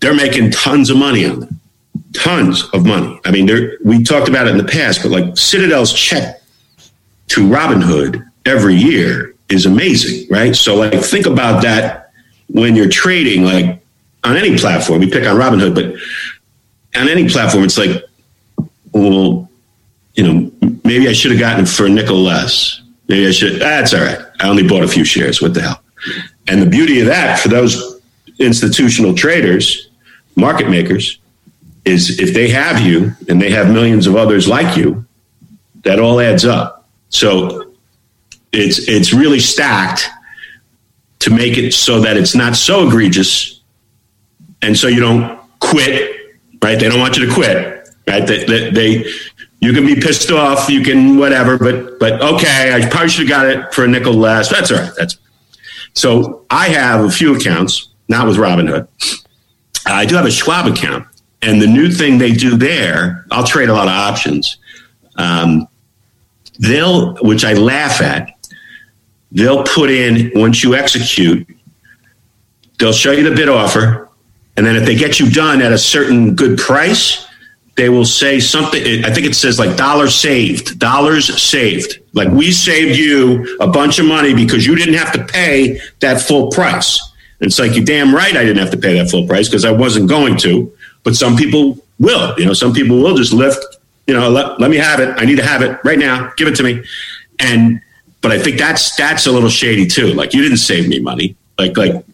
they're 0.00 0.14
making 0.14 0.50
tons 0.50 0.90
of 0.90 0.96
money 0.96 1.24
on 1.24 1.40
them 1.40 1.60
tons 2.16 2.64
of 2.72 2.86
money. 2.86 3.20
I 3.24 3.30
mean, 3.30 3.48
we 3.84 4.02
talked 4.02 4.28
about 4.28 4.46
it 4.46 4.50
in 4.50 4.58
the 4.58 4.64
past, 4.64 5.02
but 5.02 5.10
like 5.10 5.36
Citadel's 5.36 5.92
check 5.92 6.42
to 7.28 7.48
Robinhood 7.48 8.26
every 8.44 8.74
year 8.74 9.34
is 9.48 9.66
amazing, 9.66 10.26
right? 10.30 10.54
So, 10.54 10.76
like, 10.76 10.92
think 11.02 11.26
about 11.26 11.62
that 11.62 12.12
when 12.48 12.76
you're 12.76 12.88
trading, 12.88 13.44
like 13.44 13.82
on 14.24 14.36
any 14.36 14.56
platform. 14.58 15.00
We 15.00 15.10
pick 15.10 15.26
on 15.26 15.36
Robinhood, 15.36 15.74
but 15.74 15.84
on 17.00 17.08
any 17.08 17.28
platform, 17.28 17.64
it's 17.64 17.78
like, 17.78 18.02
well, 18.92 19.48
you 20.14 20.24
know, 20.24 20.50
maybe 20.84 21.08
I 21.08 21.12
should 21.12 21.30
have 21.30 21.40
gotten 21.40 21.66
for 21.66 21.86
a 21.86 21.88
nickel 21.88 22.16
less. 22.16 22.80
Maybe 23.08 23.26
I 23.26 23.30
should. 23.30 23.56
Ah, 23.62 23.66
That's 23.66 23.94
all 23.94 24.00
right. 24.00 24.18
I 24.40 24.48
only 24.48 24.66
bought 24.66 24.82
a 24.82 24.88
few 24.88 25.04
shares. 25.04 25.40
What 25.40 25.54
the 25.54 25.60
hell? 25.62 25.80
And 26.48 26.60
the 26.62 26.66
beauty 26.66 27.00
of 27.00 27.06
that 27.06 27.38
for 27.38 27.48
those 27.48 28.00
institutional 28.38 29.14
traders, 29.14 29.90
market 30.34 30.68
makers, 30.68 31.18
is 31.84 32.18
if 32.18 32.34
they 32.34 32.48
have 32.48 32.80
you 32.80 33.12
and 33.28 33.40
they 33.40 33.50
have 33.50 33.70
millions 33.70 34.06
of 34.06 34.16
others 34.16 34.48
like 34.48 34.76
you, 34.76 35.04
that 35.84 36.00
all 36.00 36.20
adds 36.20 36.44
up. 36.44 36.88
So 37.10 37.65
it's 38.52 38.88
it's 38.88 39.12
really 39.12 39.40
stacked. 39.40 40.08
to 41.18 41.30
make 41.30 41.56
it 41.58 41.72
so 41.72 42.00
that 42.00 42.16
it's 42.16 42.34
not 42.34 42.54
so 42.54 42.86
egregious, 42.86 43.62
and 44.62 44.76
so 44.76 44.86
you 44.86 45.00
don't 45.00 45.38
quit. 45.60 46.12
Right? 46.62 46.78
They 46.78 46.88
don't 46.88 47.00
want 47.00 47.16
you 47.16 47.26
to 47.26 47.32
quit. 47.32 47.88
Right? 48.06 48.26
They, 48.26 48.44
they, 48.44 48.70
they 48.70 49.04
you 49.60 49.72
can 49.72 49.86
be 49.86 49.96
pissed 49.96 50.30
off, 50.30 50.68
you 50.68 50.82
can 50.82 51.18
whatever, 51.18 51.58
but 51.58 51.98
but 51.98 52.20
okay, 52.22 52.72
I 52.74 52.88
probably 52.88 53.08
should 53.08 53.28
have 53.28 53.30
got 53.30 53.46
it 53.46 53.74
for 53.74 53.84
a 53.84 53.88
nickel 53.88 54.12
less. 54.12 54.50
That's 54.50 54.70
all 54.70 54.78
right. 54.78 54.92
That's 54.96 55.18
so 55.94 56.44
I 56.50 56.68
have 56.68 57.04
a 57.04 57.10
few 57.10 57.34
accounts, 57.34 57.88
not 58.08 58.26
with 58.26 58.36
Robinhood. 58.36 58.86
I 59.86 60.04
do 60.04 60.14
have 60.16 60.26
a 60.26 60.30
Schwab 60.30 60.66
account, 60.66 61.06
and 61.42 61.60
the 61.60 61.66
new 61.66 61.90
thing 61.90 62.18
they 62.18 62.32
do 62.32 62.56
there, 62.56 63.24
I'll 63.30 63.46
trade 63.46 63.68
a 63.68 63.72
lot 63.72 63.88
of 63.88 63.94
options. 63.94 64.58
Um, 65.16 65.66
they'll, 66.58 67.16
which 67.16 67.44
I 67.44 67.54
laugh 67.54 68.02
at, 68.02 68.35
they'll 69.36 69.62
put 69.62 69.90
in 69.90 70.32
once 70.34 70.64
you 70.64 70.74
execute, 70.74 71.46
they'll 72.78 72.92
show 72.92 73.12
you 73.12 73.28
the 73.28 73.36
bid 73.36 73.48
offer, 73.48 74.08
and 74.56 74.66
then 74.66 74.74
if 74.74 74.84
they 74.84 74.96
get 74.96 75.20
you 75.20 75.30
done 75.30 75.60
at 75.62 75.72
a 75.72 75.78
certain 75.78 76.34
good 76.34 76.58
price, 76.58 77.26
they 77.76 77.90
will 77.90 78.06
say 78.06 78.40
something. 78.40 79.04
I 79.04 79.12
think 79.12 79.26
it 79.26 79.34
says 79.34 79.58
like 79.58 79.76
dollars 79.76 80.14
saved, 80.14 80.78
dollars 80.78 81.40
saved. 81.40 82.00
Like 82.14 82.28
we 82.28 82.50
saved 82.50 82.96
you 82.96 83.58
a 83.60 83.66
bunch 83.66 83.98
of 83.98 84.06
money 84.06 84.34
because 84.34 84.66
you 84.66 84.74
didn't 84.74 84.94
have 84.94 85.12
to 85.12 85.24
pay 85.24 85.78
that 86.00 86.22
full 86.22 86.50
price. 86.50 86.98
And 87.38 87.48
it's 87.48 87.58
like, 87.58 87.74
you 87.74 87.84
damn 87.84 88.14
right 88.14 88.34
I 88.34 88.44
didn't 88.44 88.58
have 88.58 88.70
to 88.70 88.78
pay 88.78 88.94
that 88.98 89.10
full 89.10 89.26
price 89.26 89.46
because 89.46 89.66
I 89.66 89.72
wasn't 89.72 90.08
going 90.08 90.38
to. 90.38 90.72
But 91.02 91.16
some 91.16 91.36
people 91.36 91.78
will, 91.98 92.34
you 92.38 92.46
know, 92.46 92.54
some 92.54 92.72
people 92.72 92.96
will 92.96 93.14
just 93.14 93.34
lift, 93.34 93.62
you 94.06 94.14
know, 94.14 94.30
let, 94.30 94.58
let 94.58 94.70
me 94.70 94.78
have 94.78 94.98
it. 94.98 95.14
I 95.18 95.26
need 95.26 95.36
to 95.36 95.44
have 95.44 95.60
it 95.60 95.78
right 95.84 95.98
now. 95.98 96.32
Give 96.38 96.48
it 96.48 96.56
to 96.56 96.62
me. 96.62 96.82
And, 97.38 97.82
but 98.26 98.32
I 98.32 98.42
think 98.42 98.58
that's, 98.58 98.96
that's 98.96 99.28
a 99.28 99.30
little 99.30 99.48
shady 99.48 99.86
too. 99.86 100.08
Like 100.14 100.34
you 100.34 100.42
didn't 100.42 100.58
save 100.58 100.88
me 100.88 100.98
money. 100.98 101.36
Like, 101.60 101.76
like 101.76 102.04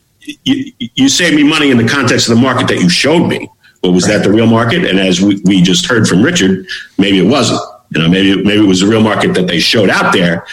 you, 0.45 0.71
you 0.79 1.09
saved 1.09 1.35
me 1.35 1.43
money 1.43 1.71
in 1.71 1.79
the 1.79 1.89
context 1.89 2.29
of 2.29 2.35
the 2.35 2.43
market 2.43 2.69
that 2.69 2.81
you 2.83 2.91
showed 2.91 3.27
me 3.27 3.49
well, 3.83 3.95
was 3.95 4.07
right. 4.07 4.19
that 4.19 4.25
the 4.25 4.31
real 4.31 4.47
market? 4.47 4.85
And 4.85 5.01
as 5.01 5.23
we, 5.23 5.41
we 5.47 5.63
just 5.63 5.87
heard 5.87 6.07
from 6.07 6.23
Richard, 6.23 6.67
maybe 6.99 7.19
it 7.19 7.27
wasn't. 7.31 7.63
You 7.95 8.03
know, 8.03 8.09
maybe 8.11 8.45
maybe 8.45 8.63
it 8.63 8.69
was 8.69 8.81
the 8.81 8.89
real 8.89 9.01
market 9.01 9.33
that 9.33 9.47
they 9.47 9.59
showed 9.59 9.89
out 9.89 10.13
there. 10.13 10.47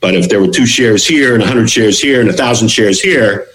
But 0.00 0.14
if 0.14 0.28
there 0.28 0.40
were 0.40 0.46
two 0.46 0.66
shares 0.66 1.04
here 1.04 1.34
and 1.34 1.42
hundred 1.42 1.68
shares 1.68 2.00
here 2.00 2.20
and 2.20 2.30
a 2.30 2.32
thousand 2.32 2.68
shares 2.68 3.00
here, 3.00 3.48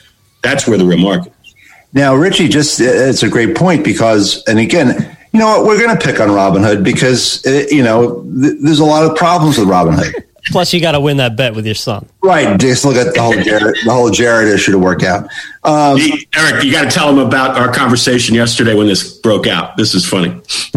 that's 0.43 0.67
where 0.67 0.77
the 0.77 0.85
real 0.85 0.99
market 0.99 1.31
is. 1.45 1.55
Now, 1.93 2.13
Richie, 2.13 2.49
just 2.49 2.81
uh, 2.81 2.83
it's 2.83 3.23
a 3.23 3.29
great 3.29 3.55
point 3.55 3.85
because, 3.85 4.43
and 4.47 4.59
again, 4.59 5.17
you 5.31 5.39
know 5.39 5.47
what, 5.47 5.65
we're 5.65 5.79
going 5.79 5.97
to 5.97 6.05
pick 6.05 6.19
on 6.19 6.27
Robinhood 6.27 6.83
because 6.83 7.45
uh, 7.47 7.65
you 7.71 7.83
know 7.83 8.21
th- 8.41 8.55
there's 8.61 8.79
a 8.79 8.85
lot 8.85 9.09
of 9.09 9.15
problems 9.15 9.57
with 9.57 9.69
Robinhood. 9.69 10.26
Plus, 10.51 10.73
you 10.73 10.81
got 10.81 10.93
to 10.93 10.99
win 10.99 11.17
that 11.17 11.35
bet 11.35 11.55
with 11.55 11.65
your 11.65 11.75
son. 11.75 12.07
Right. 12.23 12.59
Just 12.59 12.85
look 12.85 12.95
at 12.95 13.13
the 13.13 13.21
whole 13.21 13.33
Jared, 13.33 13.75
the 13.85 13.91
whole 13.91 14.09
Jared 14.09 14.47
issue 14.53 14.71
to 14.71 14.79
work 14.79 15.03
out. 15.03 15.29
Um, 15.63 15.99
Eric, 16.35 16.63
you 16.63 16.71
got 16.71 16.83
to 16.83 16.89
tell 16.89 17.09
him 17.09 17.19
about 17.19 17.57
our 17.57 17.71
conversation 17.71 18.35
yesterday 18.35 18.73
when 18.73 18.87
this 18.87 19.17
broke 19.19 19.47
out. 19.47 19.77
This 19.77 19.93
is 19.93 20.07
funny. 20.07 20.29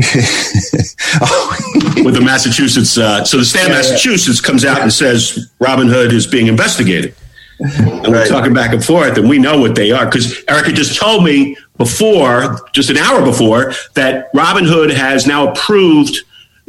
with 2.05 2.15
the 2.15 2.23
Massachusetts, 2.25 2.99
uh, 2.99 3.25
so 3.25 3.37
the 3.37 3.45
state 3.45 3.65
of 3.65 3.71
Massachusetts 3.71 4.41
comes 4.41 4.65
out 4.65 4.81
and 4.81 4.93
says 4.93 5.51
Robinhood 5.61 6.13
is 6.13 6.27
being 6.27 6.47
investigated. 6.47 7.15
And 7.61 8.09
we're 8.09 8.27
talking 8.27 8.55
back 8.55 8.73
and 8.73 8.83
forth, 8.83 9.19
and 9.19 9.29
we 9.29 9.39
know 9.39 9.61
what 9.61 9.75
they 9.75 9.91
are 9.91 10.07
because 10.07 10.43
Erica 10.49 10.73
just 10.73 10.99
told 10.99 11.25
me 11.25 11.57
before, 11.77 12.59
just 12.73 12.89
an 12.89 12.97
hour 12.97 13.23
before, 13.23 13.75
that 13.95 14.33
Robinhood 14.33 14.91
has 14.95 15.27
now 15.27 15.53
approved 15.53 16.17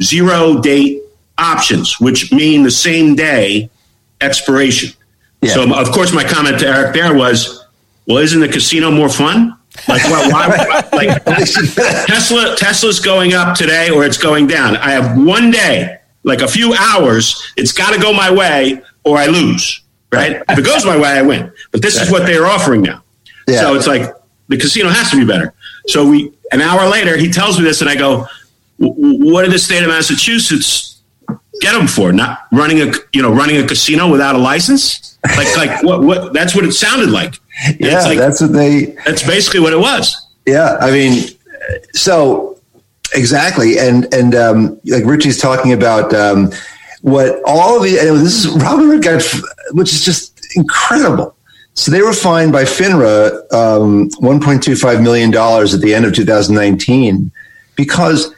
zero 0.02 0.60
date 0.60 1.01
options, 1.42 2.00
which 2.00 2.32
mean 2.32 2.62
the 2.62 2.70
same 2.70 3.14
day 3.14 3.68
expiration. 4.20 4.92
Yeah. 5.42 5.54
So, 5.54 5.62
um, 5.62 5.72
of 5.72 5.90
course, 5.90 6.12
my 6.12 6.24
comment 6.24 6.60
to 6.60 6.66
Eric 6.66 6.94
there 6.94 7.14
was, 7.14 7.64
well, 8.06 8.18
isn't 8.18 8.40
the 8.40 8.48
casino 8.48 8.90
more 8.90 9.08
fun? 9.08 9.58
Like, 9.88 10.02
well, 10.04 10.30
why, 10.30 10.88
like 10.92 11.24
Tesla, 11.24 12.56
Tesla's 12.56 13.00
going 13.00 13.34
up 13.34 13.56
today 13.56 13.90
or 13.90 14.04
it's 14.04 14.18
going 14.18 14.46
down. 14.46 14.76
I 14.76 14.90
have 14.90 15.18
one 15.18 15.50
day, 15.50 15.98
like 16.22 16.40
a 16.40 16.48
few 16.48 16.74
hours, 16.74 17.52
it's 17.56 17.72
got 17.72 17.92
to 17.94 18.00
go 18.00 18.12
my 18.12 18.30
way 18.30 18.80
or 19.04 19.18
I 19.18 19.26
lose, 19.26 19.82
right? 20.12 20.42
If 20.48 20.58
it 20.58 20.64
goes 20.64 20.84
my 20.84 20.96
way, 20.96 21.08
I 21.08 21.22
win. 21.22 21.52
But 21.72 21.82
this 21.82 22.00
is 22.00 22.10
what 22.10 22.26
they're 22.26 22.46
offering 22.46 22.82
now. 22.82 23.02
Yeah. 23.48 23.60
So 23.60 23.74
it's 23.74 23.88
like 23.88 24.14
the 24.48 24.58
casino 24.58 24.88
has 24.88 25.10
to 25.10 25.16
be 25.16 25.24
better. 25.24 25.54
So 25.88 26.08
we, 26.08 26.32
an 26.52 26.60
hour 26.60 26.88
later, 26.88 27.16
he 27.16 27.32
tells 27.32 27.58
me 27.58 27.64
this 27.64 27.80
and 27.80 27.90
I 27.90 27.96
go, 27.96 28.26
what 28.78 29.42
did 29.42 29.52
the 29.52 29.58
state 29.58 29.82
of 29.82 29.88
Massachusetts 29.88 30.91
get 31.60 31.72
them 31.72 31.86
for? 31.86 32.12
Not 32.12 32.46
running 32.52 32.80
a 32.80 32.92
you 33.12 33.22
know 33.22 33.32
running 33.32 33.56
a 33.56 33.66
casino 33.66 34.10
without 34.10 34.34
a 34.34 34.38
license. 34.38 35.18
Like 35.36 35.56
like 35.56 35.82
what 35.82 36.02
what? 36.02 36.32
That's 36.32 36.54
what 36.54 36.64
it 36.64 36.72
sounded 36.72 37.10
like. 37.10 37.34
yeah, 37.78 38.02
like, 38.02 38.18
that's 38.18 38.40
what 38.40 38.52
they. 38.52 38.96
That's 39.06 39.22
basically 39.26 39.60
what 39.60 39.72
it 39.72 39.78
was. 39.78 40.16
Yeah, 40.46 40.76
I 40.80 40.90
mean, 40.90 41.28
so 41.92 42.60
exactly, 43.14 43.78
and 43.78 44.12
and 44.12 44.34
um, 44.34 44.80
like 44.86 45.04
Richie's 45.04 45.38
talking 45.38 45.72
about 45.72 46.12
um, 46.14 46.50
what 47.02 47.40
all 47.46 47.76
of 47.76 47.82
the. 47.82 47.92
This 47.92 48.44
is 48.44 48.52
Robinhood 48.54 49.02
got, 49.02 49.22
which 49.74 49.92
is 49.92 50.04
just 50.04 50.56
incredible. 50.56 51.36
So 51.74 51.90
they 51.90 52.02
were 52.02 52.12
fined 52.12 52.52
by 52.52 52.64
FINRA 52.64 53.50
um, 53.52 54.10
$1.25 54.10 55.02
million 55.02 55.34
at 55.34 55.80
the 55.80 55.94
end 55.94 56.04
of 56.04 56.14
2019 56.14 57.30
because 57.76 58.34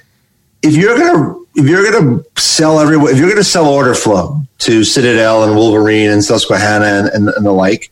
if 0.63 0.77
you're 0.77 0.97
going 0.97 1.17
to 1.17 1.44
if 1.55 1.67
you're 1.67 1.91
going 1.91 2.19
to 2.19 2.41
sell 2.41 2.81
every, 2.81 2.97
if 2.97 3.17
you're 3.17 3.29
going 3.29 3.37
to 3.37 3.45
sell 3.45 3.67
order 3.67 3.95
flow 3.95 4.43
to 4.59 4.85
Citadel 4.85 5.45
and 5.45 5.57
Wolverine 5.57 6.11
and 6.11 6.23
Susquehanna 6.25 6.85
and, 6.85 7.09
and, 7.09 7.29
and 7.29 7.47
the 7.47 7.53
like, 7.53 7.91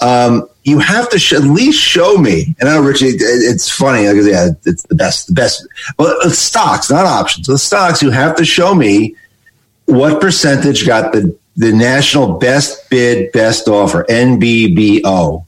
um, 0.00 0.48
you 0.64 0.78
have 0.78 1.08
to 1.10 1.18
sh- 1.18 1.34
at 1.34 1.42
least 1.42 1.80
show 1.80 2.16
me. 2.16 2.54
And 2.58 2.68
I 2.68 2.74
know, 2.74 2.82
Richie, 2.82 3.08
it, 3.08 3.20
it's 3.20 3.70
funny. 3.70 4.08
Like, 4.08 4.16
yeah, 4.24 4.48
it's 4.64 4.82
the 4.84 4.94
best, 4.94 5.28
the 5.28 5.34
best. 5.34 5.66
But 5.96 6.30
stocks, 6.30 6.90
not 6.90 7.06
options. 7.06 7.46
The 7.46 7.58
stocks, 7.58 8.02
you 8.02 8.10
have 8.10 8.36
to 8.36 8.44
show 8.44 8.74
me 8.74 9.14
what 9.86 10.20
percentage 10.20 10.86
got 10.86 11.12
the 11.12 11.36
the 11.56 11.72
national 11.72 12.38
best 12.38 12.90
bid, 12.90 13.30
best 13.30 13.68
offer, 13.68 14.04
NBBO. 14.08 15.46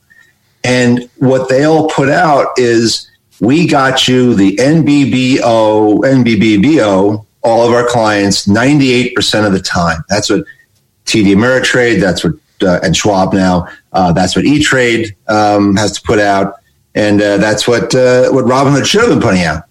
And 0.63 1.11
what 1.17 1.49
they 1.49 1.65
all 1.65 1.89
put 1.89 2.09
out 2.09 2.57
is 2.59 3.11
we 3.41 3.67
got 3.67 4.07
you 4.07 4.35
the 4.35 4.57
NBBO, 4.57 5.99
NBBBO 5.99 7.26
all 7.47 7.65
of 7.67 7.73
our 7.73 7.87
clients 7.87 8.47
98% 8.47 9.47
of 9.47 9.53
the 9.53 9.61
time. 9.61 10.05
That's 10.09 10.29
what 10.29 10.45
TD 11.05 11.27
Ameritrade, 11.27 12.01
that's 12.01 12.25
what, 12.25 12.35
uh, 12.63 12.81
and 12.83 12.97
Schwab 12.97 13.33
now, 13.33 13.69
uh, 13.93 14.13
that's 14.13 14.35
what 14.35 14.45
E 14.45 14.61
Trade 14.61 15.17
um, 15.29 15.77
has 15.77 15.93
to 15.93 16.03
put 16.03 16.19
out. 16.19 16.55
And 16.97 17.23
uh, 17.23 17.37
that's 17.37 17.69
what, 17.69 17.95
uh, 17.95 18.31
what 18.31 18.47
Robinhood 18.47 18.85
should 18.85 19.03
have 19.03 19.11
been 19.11 19.21
putting 19.21 19.43
out. 19.43 19.65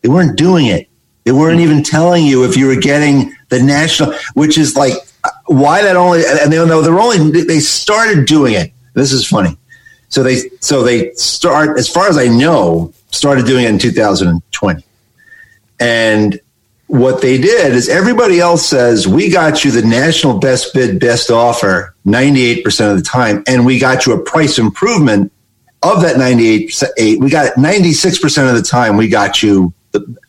They 0.00 0.08
weren't 0.08 0.38
doing 0.38 0.66
it. 0.66 0.88
They 1.24 1.32
weren't 1.32 1.60
even 1.60 1.82
telling 1.82 2.24
you 2.24 2.44
if 2.44 2.56
you 2.56 2.66
were 2.66 2.76
getting 2.76 3.36
the 3.50 3.62
national, 3.62 4.14
which 4.34 4.56
is 4.56 4.74
like, 4.74 4.94
why 5.46 5.82
that 5.82 5.96
only, 5.96 6.22
and 6.24 6.50
they 6.50 6.56
know 6.56 6.80
they're 6.80 6.98
only, 6.98 7.42
they 7.42 7.60
started 7.60 8.26
doing 8.26 8.54
it. 8.54 8.72
This 8.94 9.12
is 9.12 9.26
funny. 9.26 9.58
So 10.08 10.22
they, 10.22 10.48
so 10.60 10.82
they 10.82 11.12
start, 11.12 11.78
as 11.78 11.88
far 11.88 12.08
as 12.08 12.16
I 12.16 12.28
know, 12.28 12.94
started 13.10 13.44
doing 13.44 13.64
it 13.64 13.70
in 13.70 13.78
2020. 13.78 14.84
And 15.80 16.40
what 16.88 17.20
they 17.20 17.36
did 17.36 17.74
is 17.74 17.88
everybody 17.88 18.40
else 18.40 18.66
says 18.66 19.06
we 19.06 19.30
got 19.30 19.62
you 19.62 19.70
the 19.70 19.82
national 19.82 20.38
best 20.38 20.72
bid 20.72 20.98
best 20.98 21.30
offer 21.30 21.94
98% 22.06 22.90
of 22.90 22.96
the 22.96 23.02
time 23.02 23.44
and 23.46 23.64
we 23.64 23.78
got 23.78 24.06
you 24.06 24.14
a 24.14 24.22
price 24.22 24.58
improvement 24.58 25.30
of 25.82 26.00
that 26.00 26.16
98% 26.16 27.20
we 27.20 27.28
got 27.28 27.54
96% 27.54 28.48
of 28.48 28.56
the 28.56 28.62
time 28.62 28.96
we 28.96 29.06
got 29.06 29.42
you 29.42 29.72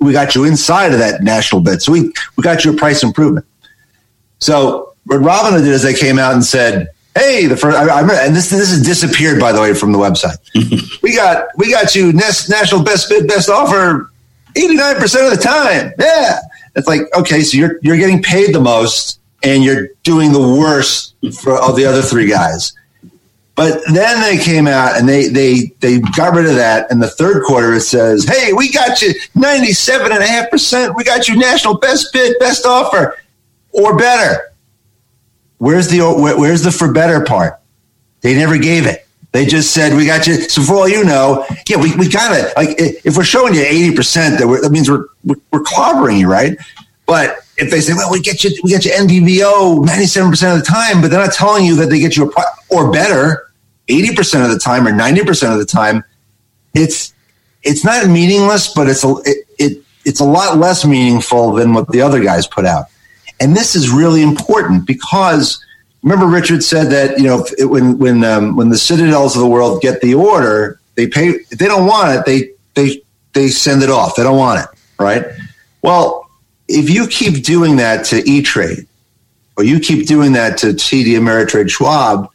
we 0.02 0.12
got 0.12 0.36
you 0.36 0.44
inside 0.44 0.92
of 0.92 1.00
that 1.00 1.24
national 1.24 1.62
bid 1.62 1.82
so 1.82 1.94
we 1.94 2.12
we 2.36 2.44
got 2.44 2.66
you 2.66 2.74
a 2.74 2.76
price 2.76 3.04
improvement 3.04 3.46
so 4.40 4.94
what 5.06 5.22
Robinhood 5.22 5.60
did 5.60 5.68
is 5.68 5.82
they 5.82 5.94
came 5.94 6.20
out 6.20 6.34
and 6.34 6.44
said 6.44 6.90
hey 7.16 7.46
the 7.46 7.56
first 7.56 7.78
I, 7.78 7.84
I 7.84 8.02
remember, 8.02 8.22
and 8.22 8.36
this 8.36 8.50
this 8.50 8.70
has 8.70 8.82
disappeared 8.82 9.40
by 9.40 9.54
the 9.54 9.62
way 9.62 9.74
from 9.74 9.94
the 9.94 9.98
website 9.98 10.38
we 11.02 11.16
got 11.16 11.48
we 11.56 11.72
got 11.72 11.96
you 11.96 12.12
national 12.12 12.84
best 12.84 13.08
bid 13.08 13.30
best 13.30 13.50
offer 13.50 14.12
89% 14.56 15.32
of 15.32 15.38
the 15.38 15.42
time. 15.42 15.94
Yeah. 16.00 16.40
It's 16.80 16.88
like, 16.88 17.02
okay, 17.16 17.42
so 17.42 17.58
you're, 17.58 17.78
you're 17.82 17.98
getting 17.98 18.24
paid 18.24 18.56
the 18.56 18.62
most 18.62 19.20
and 19.44 19.64
you're 19.64 19.90
doing 20.04 20.32
the 20.32 20.40
worst 20.40 21.16
for 21.42 21.60
all 21.60 21.74
the 21.74 21.86
other 21.86 22.02
three 22.02 22.28
guys. 22.28 22.74
But 23.56 23.82
then 23.94 24.22
they 24.22 24.42
came 24.42 24.68
out 24.68 24.98
and 24.98 25.08
they, 25.08 25.28
they, 25.28 25.74
they 25.82 26.00
got 26.00 26.34
rid 26.34 26.46
of 26.46 26.56
that. 26.56 26.90
And 26.90 27.02
the 27.02 27.10
third 27.10 27.44
quarter, 27.44 27.74
it 27.74 27.82
says, 27.82 28.24
Hey, 28.24 28.54
we 28.54 28.72
got 28.72 29.02
you 29.02 29.10
97.5%. 29.36 30.96
We 30.96 31.04
got 31.04 31.28
you 31.28 31.38
national 31.38 31.78
best 31.78 32.14
bid, 32.14 32.40
best 32.40 32.66
offer 32.66 33.18
or 33.72 33.98
better. 33.98 34.54
Where's 35.58 35.90
the, 35.90 36.00
where's 36.38 36.64
the 36.64 36.72
for 36.72 36.94
better 36.94 37.26
part? 37.26 37.60
They 38.22 38.34
never 38.34 38.58
gave 38.58 38.86
it. 38.86 39.06
They 39.32 39.46
just 39.46 39.74
said, 39.74 39.96
we 39.96 40.06
got 40.06 40.26
you. 40.26 40.36
So 40.50 40.64
for 40.64 40.74
all 40.74 40.90
you 40.90 41.04
know, 41.04 41.46
yeah, 41.68 41.78
we, 41.78 41.96
we 41.96 42.10
got 42.10 42.36
to, 42.36 42.52
like, 42.56 42.76
if 42.80 43.16
we're 43.16 43.24
showing 43.24 43.54
you 43.54 43.62
80%, 43.62 44.40
that, 44.40 44.62
that 44.64 44.72
means 44.72 44.90
we're, 44.90 45.06
we're, 45.24 45.62
clobbering 45.62 46.20
you, 46.20 46.28
right? 46.28 46.58
But 47.06 47.38
if 47.58 47.70
they 47.70 47.80
say, 47.80 47.94
well, 47.94 48.12
we 48.12 48.22
get 48.22 48.44
you, 48.44 48.52
we 48.64 48.72
get 48.72 48.86
you 48.86 48.92
NBBO 48.92 49.86
97% 49.86 50.54
of 50.54 50.60
the 50.60 50.66
time, 50.66 51.02
but 51.02 51.12
they're 51.12 51.24
not 51.24 51.34
telling 51.34 51.64
you 51.64 51.76
that 51.76 51.92
they 51.92 52.00
get 52.00 52.18
you 52.18 52.32
a, 52.32 52.44
or 52.70 52.92
better, 52.92 53.52
80% 53.88 54.46
of 54.46 54.52
the 54.52 54.60
time 54.60 54.88
or 54.88 54.92
90% 54.92 55.52
of 55.52 55.60
the 55.60 55.66
time, 55.66 56.04
it's 56.74 57.14
it's 57.64 57.84
not 57.84 58.08
meaningless, 58.08 58.74
but 58.74 58.88
it's 58.88 59.04
a 59.04 59.16
it, 59.26 59.48
it 59.58 59.84
it's 60.06 60.20
a 60.20 60.26
lot 60.26 60.58
less 60.58 60.86
meaningful 60.86 61.54
than 61.54 61.74
what 61.74 61.88
the 61.90 62.02
other 62.02 62.24
guys 62.24 62.48
put 62.48 62.66
out. 62.66 62.86
And 63.40 63.56
this 63.56 63.76
is 63.76 63.90
really 63.90 64.22
important 64.22 64.86
because 64.86 65.64
remember 66.04 66.28
Richard 66.28 66.64
said 66.64 66.86
that 66.92 67.18
you 67.18 67.26
know 67.26 67.46
it, 67.58 67.66
when 67.66 67.98
when 67.98 68.24
um, 68.24 68.56
when 68.56 68.70
the 68.70 68.78
citadels 68.78 69.36
of 69.36 69.42
the 69.42 69.48
world 69.48 69.82
get 69.82 70.02
the 70.02 70.16
order, 70.16 70.80
they 70.96 71.08
pay. 71.08 71.30
If 71.30 71.60
they 71.60 71.68
don't 71.68 71.88
want 71.88 72.18
it, 72.18 72.26
they 72.26 72.52
they 72.76 73.02
they 73.34 73.50
send 73.50 73.84
it 73.84 73.90
off. 73.90 74.16
They 74.16 74.24
don't 74.24 74.38
want 74.38 74.62
it, 74.62 74.80
right? 75.00 75.26
Well, 75.82 76.30
if 76.68 76.90
you 76.90 77.08
keep 77.08 77.44
doing 77.44 77.78
that 77.78 78.06
to 78.06 78.18
E 78.30 78.42
Trade, 78.42 78.88
or 79.58 79.64
you 79.64 79.80
keep 79.80 80.08
doing 80.08 80.34
that 80.34 80.58
to 80.60 80.68
TD 80.68 81.18
Ameritrade 81.18 81.70
Schwab, 81.70 82.30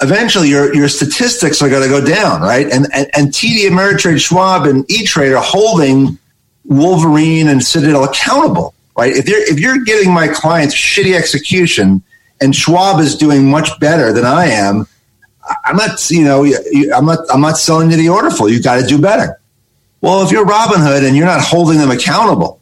eventually 0.00 0.48
your 0.48 0.74
your 0.74 0.88
statistics 0.88 1.60
are 1.62 1.68
going 1.68 1.82
to 1.82 1.88
go 1.88 2.04
down, 2.04 2.40
right? 2.40 2.66
And 2.70 2.86
and, 2.92 3.10
and 3.14 3.28
TD 3.28 3.68
Ameritrade 3.68 4.20
Schwab 4.20 4.66
and 4.66 4.90
E 4.90 5.04
Trade 5.04 5.32
are 5.32 5.42
holding 5.42 6.18
Wolverine 6.64 7.48
and 7.48 7.62
Citadel 7.62 8.04
accountable, 8.04 8.74
right? 8.96 9.12
If 9.12 9.28
you're 9.28 9.42
if 9.42 9.58
you're 9.58 9.82
giving 9.84 10.12
my 10.12 10.28
clients 10.28 10.74
shitty 10.74 11.16
execution 11.16 12.02
and 12.40 12.54
Schwab 12.54 13.00
is 13.00 13.16
doing 13.16 13.50
much 13.50 13.78
better 13.80 14.12
than 14.12 14.24
I 14.24 14.46
am, 14.46 14.86
I'm 15.64 15.76
not, 15.76 16.10
you 16.10 16.24
know, 16.24 16.44
I'm 16.94 17.06
not 17.06 17.20
I'm 17.32 17.40
not 17.40 17.58
selling 17.58 17.90
you 17.90 17.96
the 17.96 18.08
order 18.08 18.30
flow. 18.30 18.46
You 18.46 18.62
got 18.62 18.80
to 18.80 18.86
do 18.86 19.00
better. 19.00 19.40
Well, 20.00 20.24
if 20.24 20.30
you're 20.30 20.46
Robinhood 20.46 21.06
and 21.06 21.16
you're 21.16 21.26
not 21.26 21.40
holding 21.40 21.78
them 21.78 21.90
accountable, 21.90 22.60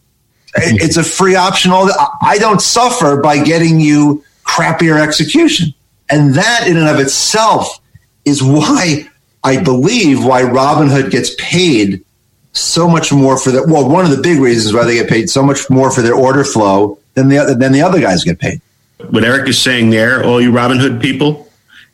it's 0.55 0.97
a 0.97 1.05
free 1.05 1.35
option. 1.35 1.71
All 1.71 1.91
I 2.23 2.39
don't 2.39 2.61
suffer 2.61 3.21
by 3.21 3.43
getting 3.43 3.81
you 3.81 4.25
crappier 4.45 5.01
execution, 5.01 5.75
and 6.09 6.35
that 6.35 6.67
in 6.67 6.77
and 6.77 6.89
of 6.89 6.99
itself 7.01 7.81
is 8.25 8.43
why 8.43 9.09
I 9.45 9.63
believe 9.63 10.25
why 10.25 10.43
Robinhood 10.43 11.11
gets 11.11 11.35
paid 11.39 12.05
so 12.53 12.89
much 12.89 13.13
more 13.13 13.37
for 13.37 13.51
that. 13.51 13.67
Well, 13.69 13.89
one 13.89 14.05
of 14.05 14.11
the 14.11 14.23
big 14.23 14.41
reasons 14.41 14.75
why 14.75 14.85
they 14.85 14.95
get 14.95 15.09
paid 15.09 15.29
so 15.29 15.43
much 15.43 15.69
more 15.69 15.91
for 15.91 16.03
their 16.03 16.15
order 16.15 16.45
flow 16.45 16.99
than 17.15 17.29
the 17.29 17.39
other 17.39 17.55
than 17.55 17.73
the 17.73 17.83
other 17.83 18.01
guys 18.01 18.25
get 18.25 18.39
paid. 18.39 18.61
What 18.99 19.25
Eric 19.25 19.49
is 19.49 19.61
saying 19.61 19.91
there, 19.91 20.25
all 20.25 20.41
you 20.41 20.51
Robinhood 20.51 21.01
people, 21.01 21.49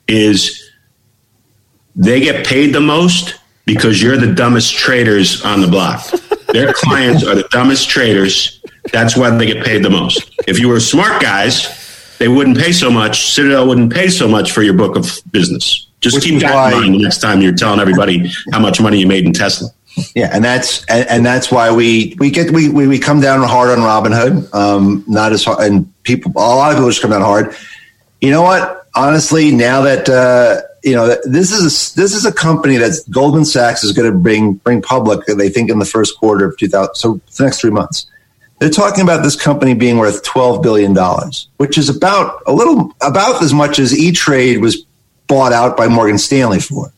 is 0.06 0.70
they 1.96 2.20
get 2.20 2.46
paid 2.46 2.74
the 2.74 2.80
most 2.80 3.38
because 3.64 4.02
you're 4.02 4.16
the 4.16 4.32
dumbest 4.32 4.74
traders 4.74 5.44
on 5.44 5.60
the 5.60 5.68
block. 5.68 6.04
Their 6.52 6.72
clients 6.72 7.24
are 7.24 7.34
the 7.34 7.48
dumbest 7.50 7.88
traders. 7.88 8.62
That's 8.92 9.16
why 9.16 9.30
they 9.30 9.46
get 9.46 9.64
paid 9.64 9.82
the 9.82 9.90
most. 9.90 10.30
If 10.46 10.58
you 10.58 10.68
were 10.68 10.80
smart 10.80 11.22
guys, 11.22 12.16
they 12.18 12.28
wouldn't 12.28 12.58
pay 12.58 12.72
so 12.72 12.90
much. 12.90 13.32
Citadel 13.32 13.66
wouldn't 13.66 13.92
pay 13.92 14.08
so 14.08 14.28
much 14.28 14.52
for 14.52 14.62
your 14.62 14.74
book 14.74 14.96
of 14.96 15.18
business. 15.30 15.88
Just 16.00 16.16
Which 16.16 16.24
keep 16.24 16.40
that 16.40 16.54
why, 16.54 16.72
in 16.72 16.80
mind 16.80 16.94
the 16.94 16.98
next 16.98 17.20
time 17.20 17.40
you're 17.40 17.54
telling 17.54 17.80
everybody 17.80 18.30
how 18.52 18.58
much 18.58 18.80
money 18.80 18.98
you 18.98 19.06
made 19.06 19.24
in 19.24 19.32
Tesla. 19.32 19.68
Yeah, 20.14 20.30
and 20.32 20.42
that's 20.42 20.84
and, 20.86 21.08
and, 21.08 21.26
that's 21.26 21.50
why 21.50 21.70
we 21.70 22.16
we 22.18 22.30
get 22.30 22.50
we, 22.50 22.68
we, 22.68 22.86
we 22.86 22.98
come 22.98 23.20
down 23.20 23.46
hard 23.46 23.70
on 23.70 23.78
Robinhood. 23.78 24.52
Um, 24.54 25.04
not 25.06 25.32
as 25.32 25.44
hard, 25.44 25.60
and 25.60 26.02
people 26.02 26.32
a 26.36 26.40
lot 26.40 26.70
of 26.70 26.78
people 26.78 26.90
just 26.90 27.02
come 27.02 27.10
down 27.10 27.20
hard. 27.20 27.54
You 28.20 28.30
know 28.30 28.42
what? 28.42 28.86
Honestly, 28.94 29.50
now 29.50 29.82
that 29.82 30.08
uh, 30.08 30.62
you 30.82 30.94
know 30.94 31.16
this 31.24 31.52
is 31.52 31.60
a, 31.60 32.00
this 32.00 32.14
is 32.14 32.24
a 32.24 32.32
company 32.32 32.76
that 32.76 32.92
Goldman 33.10 33.44
Sachs 33.44 33.84
is 33.84 33.92
going 33.92 34.10
to 34.10 34.16
bring 34.16 34.54
bring 34.54 34.80
public. 34.80 35.26
They 35.26 35.48
think 35.48 35.70
in 35.70 35.78
the 35.78 35.84
first 35.84 36.18
quarter 36.18 36.46
of 36.46 36.56
2000, 36.56 36.94
so 36.94 37.20
the 37.36 37.44
next 37.44 37.60
three 37.60 37.70
months. 37.70 38.06
They're 38.60 38.70
talking 38.70 39.02
about 39.02 39.24
this 39.24 39.34
company 39.34 39.74
being 39.74 39.98
worth 39.98 40.22
twelve 40.22 40.62
billion 40.62 40.94
dollars, 40.94 41.48
which 41.56 41.76
is 41.76 41.88
about 41.88 42.42
a 42.46 42.52
little 42.52 42.94
about 43.02 43.42
as 43.42 43.52
much 43.52 43.78
as 43.78 43.96
E 43.96 44.12
Trade 44.12 44.60
was 44.60 44.86
bought 45.26 45.52
out 45.52 45.76
by 45.76 45.88
Morgan 45.88 46.16
Stanley 46.18 46.60
for. 46.60 46.92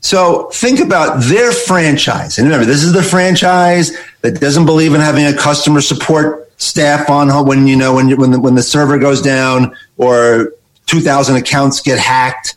So 0.00 0.48
think 0.50 0.80
about 0.80 1.22
their 1.24 1.52
franchise. 1.52 2.38
And 2.38 2.46
remember, 2.46 2.66
this 2.66 2.84
is 2.84 2.92
the 2.92 3.02
franchise 3.02 3.96
that 4.20 4.40
doesn't 4.40 4.66
believe 4.66 4.94
in 4.94 5.00
having 5.00 5.26
a 5.26 5.36
customer 5.36 5.80
support 5.80 6.52
staff 6.60 7.10
on 7.10 7.28
when, 7.46 7.66
you 7.66 7.76
know, 7.76 7.94
when, 7.94 8.16
when, 8.16 8.30
the, 8.30 8.40
when 8.40 8.54
the 8.54 8.62
server 8.62 8.98
goes 8.98 9.20
down 9.20 9.74
or 9.96 10.52
2000 10.86 11.36
accounts 11.36 11.80
get 11.80 11.98
hacked. 11.98 12.56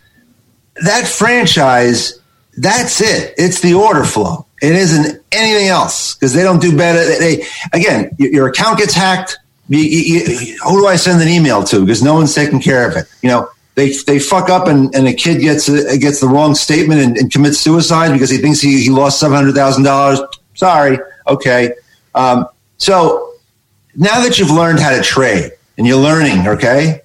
That 0.83 1.07
franchise, 1.07 2.19
that's 2.57 3.01
it. 3.01 3.33
It's 3.37 3.61
the 3.61 3.73
order 3.73 4.03
flow. 4.03 4.45
It 4.61 4.73
isn't 4.73 5.21
anything 5.31 5.67
else 5.67 6.15
because 6.15 6.33
they 6.33 6.43
don't 6.43 6.61
do 6.61 6.75
better. 6.75 7.03
They, 7.19 7.43
again, 7.73 8.15
your 8.17 8.47
account 8.47 8.77
gets 8.77 8.93
hacked. 8.93 9.37
You, 9.69 9.79
you, 9.79 10.57
who 10.63 10.81
do 10.81 10.87
I 10.87 10.95
send 10.95 11.21
an 11.21 11.27
email 11.27 11.63
to? 11.63 11.81
Because 11.81 12.03
no 12.03 12.13
one's 12.13 12.35
taking 12.35 12.61
care 12.61 12.87
of 12.87 12.95
it. 12.95 13.05
You 13.21 13.29
know, 13.29 13.49
they 13.75 13.93
they 14.05 14.19
fuck 14.19 14.49
up 14.49 14.67
and, 14.67 14.93
and 14.93 15.07
a 15.07 15.13
kid 15.13 15.41
gets 15.41 15.69
a, 15.69 15.97
gets 15.97 16.19
the 16.19 16.27
wrong 16.27 16.55
statement 16.55 17.01
and, 17.01 17.17
and, 17.17 17.31
commits 17.31 17.59
suicide 17.59 18.11
because 18.11 18.29
he 18.29 18.37
thinks 18.37 18.59
he, 18.59 18.81
he 18.83 18.89
lost 18.89 19.19
seven 19.19 19.35
hundred 19.35 19.55
thousand 19.55 19.83
dollars. 19.83 20.19
Sorry, 20.55 20.99
okay. 21.27 21.73
Um, 22.13 22.47
so 22.77 23.33
now 23.95 24.21
that 24.21 24.39
you've 24.39 24.51
learned 24.51 24.79
how 24.79 24.95
to 24.95 25.01
trade 25.01 25.51
and 25.77 25.87
you're 25.87 26.01
learning, 26.01 26.47
okay, 26.47 27.01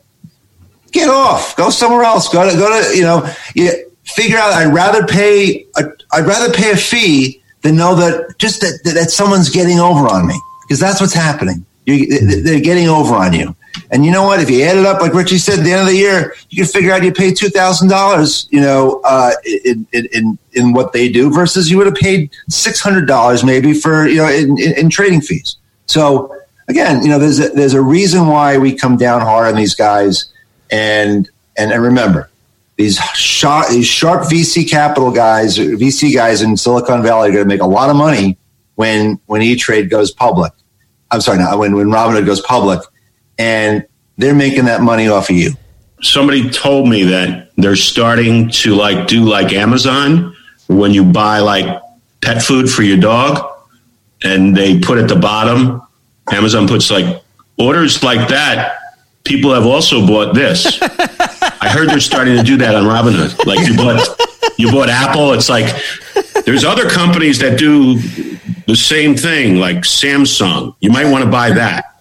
get 0.92 1.08
off, 1.08 1.56
go 1.56 1.70
somewhere 1.70 2.02
else. 2.02 2.28
Go 2.28 2.50
to 2.50 2.56
go 2.56 2.68
to 2.68 2.96
you 2.96 3.02
know, 3.02 3.28
you 3.54 3.90
figure 4.04 4.38
out. 4.38 4.52
I'd 4.52 4.72
rather 4.72 5.06
pay 5.06 5.66
a, 5.76 5.84
I'd 6.12 6.26
rather 6.26 6.52
pay 6.52 6.72
a 6.72 6.76
fee 6.76 7.42
than 7.62 7.76
know 7.76 7.94
that 7.94 8.38
just 8.38 8.60
that, 8.60 8.80
that 8.84 9.10
someone's 9.10 9.50
getting 9.50 9.78
over 9.78 10.08
on 10.08 10.26
me 10.26 10.40
because 10.62 10.80
that's 10.80 11.00
what's 11.00 11.14
happening. 11.14 11.64
You, 11.84 12.42
they're 12.42 12.60
getting 12.60 12.88
over 12.88 13.14
on 13.14 13.32
you. 13.32 13.55
And 13.90 14.04
you 14.04 14.10
know 14.10 14.24
what? 14.24 14.40
If 14.40 14.50
you 14.50 14.62
add 14.62 14.76
it 14.76 14.86
up, 14.86 15.00
like 15.00 15.14
Richie 15.14 15.38
said, 15.38 15.58
at 15.58 15.64
the 15.64 15.72
end 15.72 15.82
of 15.82 15.86
the 15.86 15.96
year, 15.96 16.34
you 16.50 16.64
can 16.64 16.72
figure 16.72 16.92
out 16.92 17.02
you 17.02 17.12
pay 17.12 17.32
two 17.32 17.48
thousand 17.48 17.88
dollars, 17.88 18.48
you 18.50 18.60
know, 18.60 19.00
uh, 19.04 19.32
in, 19.64 19.86
in 19.92 20.38
in 20.52 20.72
what 20.72 20.92
they 20.92 21.08
do 21.08 21.32
versus 21.32 21.70
you 21.70 21.76
would 21.76 21.86
have 21.86 21.96
paid 21.96 22.30
six 22.48 22.80
hundred 22.80 23.06
dollars 23.06 23.44
maybe 23.44 23.72
for 23.72 24.06
you 24.06 24.16
know 24.16 24.28
in, 24.28 24.58
in, 24.58 24.78
in, 24.78 24.90
trading 24.90 25.20
fees. 25.20 25.56
So 25.86 26.34
again, 26.68 27.02
you 27.02 27.08
know, 27.08 27.18
there's 27.18 27.38
a, 27.38 27.48
there's 27.50 27.74
a 27.74 27.82
reason 27.82 28.26
why 28.26 28.58
we 28.58 28.74
come 28.74 28.96
down 28.96 29.20
hard 29.20 29.46
on 29.46 29.54
these 29.54 29.74
guys, 29.74 30.32
and 30.70 31.28
and, 31.56 31.72
and 31.72 31.82
remember. 31.82 32.30
These 32.76 32.98
sharp, 33.14 33.68
these 33.68 33.86
sharp 33.86 34.24
VC 34.24 34.68
capital 34.68 35.10
guys, 35.10 35.56
VC 35.56 36.14
guys 36.14 36.42
in 36.42 36.58
Silicon 36.58 37.02
Valley 37.02 37.30
are 37.30 37.32
going 37.32 37.44
to 37.44 37.48
make 37.48 37.62
a 37.62 37.66
lot 37.66 37.88
of 37.88 37.96
money 37.96 38.36
when 38.74 39.18
when 39.26 39.42
E 39.42 39.56
Trade 39.56 39.90
goes 39.90 40.12
public. 40.12 40.52
I'm 41.10 41.20
sorry, 41.20 41.38
now 41.38 41.56
when 41.58 41.74
when 41.74 41.88
Robinhood 41.88 42.26
goes 42.26 42.40
public, 42.42 42.80
and 43.38 43.86
they're 44.16 44.34
making 44.34 44.64
that 44.66 44.80
money 44.80 45.08
off 45.08 45.30
of 45.30 45.36
you. 45.36 45.52
Somebody 46.02 46.50
told 46.50 46.88
me 46.88 47.04
that 47.04 47.50
they're 47.56 47.76
starting 47.76 48.50
to 48.50 48.74
like 48.74 49.06
do 49.06 49.24
like 49.24 49.52
Amazon 49.52 50.36
when 50.68 50.92
you 50.92 51.04
buy 51.04 51.38
like 51.40 51.82
pet 52.20 52.42
food 52.42 52.70
for 52.70 52.82
your 52.82 52.98
dog 52.98 53.50
and 54.22 54.56
they 54.56 54.78
put 54.78 54.98
at 54.98 55.08
the 55.08 55.16
bottom 55.16 55.82
Amazon 56.32 56.66
puts 56.66 56.90
like 56.90 57.22
orders 57.58 58.02
like 58.02 58.28
that 58.28 58.78
people 59.26 59.52
have 59.52 59.66
also 59.66 60.06
bought 60.06 60.34
this. 60.34 60.80
I 60.82 61.68
heard 61.68 61.88
they're 61.88 62.00
starting 62.00 62.36
to 62.36 62.42
do 62.42 62.56
that 62.58 62.74
on 62.74 62.84
Robinhood. 62.84 63.44
Like 63.44 63.66
you 63.68 63.76
bought 63.76 64.00
you 64.58 64.70
bought 64.72 64.88
Apple, 64.88 65.32
it's 65.32 65.48
like 65.48 65.74
there's 66.44 66.64
other 66.64 66.88
companies 66.88 67.38
that 67.40 67.58
do 67.58 67.98
the 68.66 68.76
same 68.76 69.16
thing 69.16 69.56
like 69.56 69.78
Samsung. 69.78 70.74
You 70.80 70.90
might 70.90 71.10
want 71.10 71.24
to 71.24 71.30
buy 71.30 71.50
that. 71.50 71.95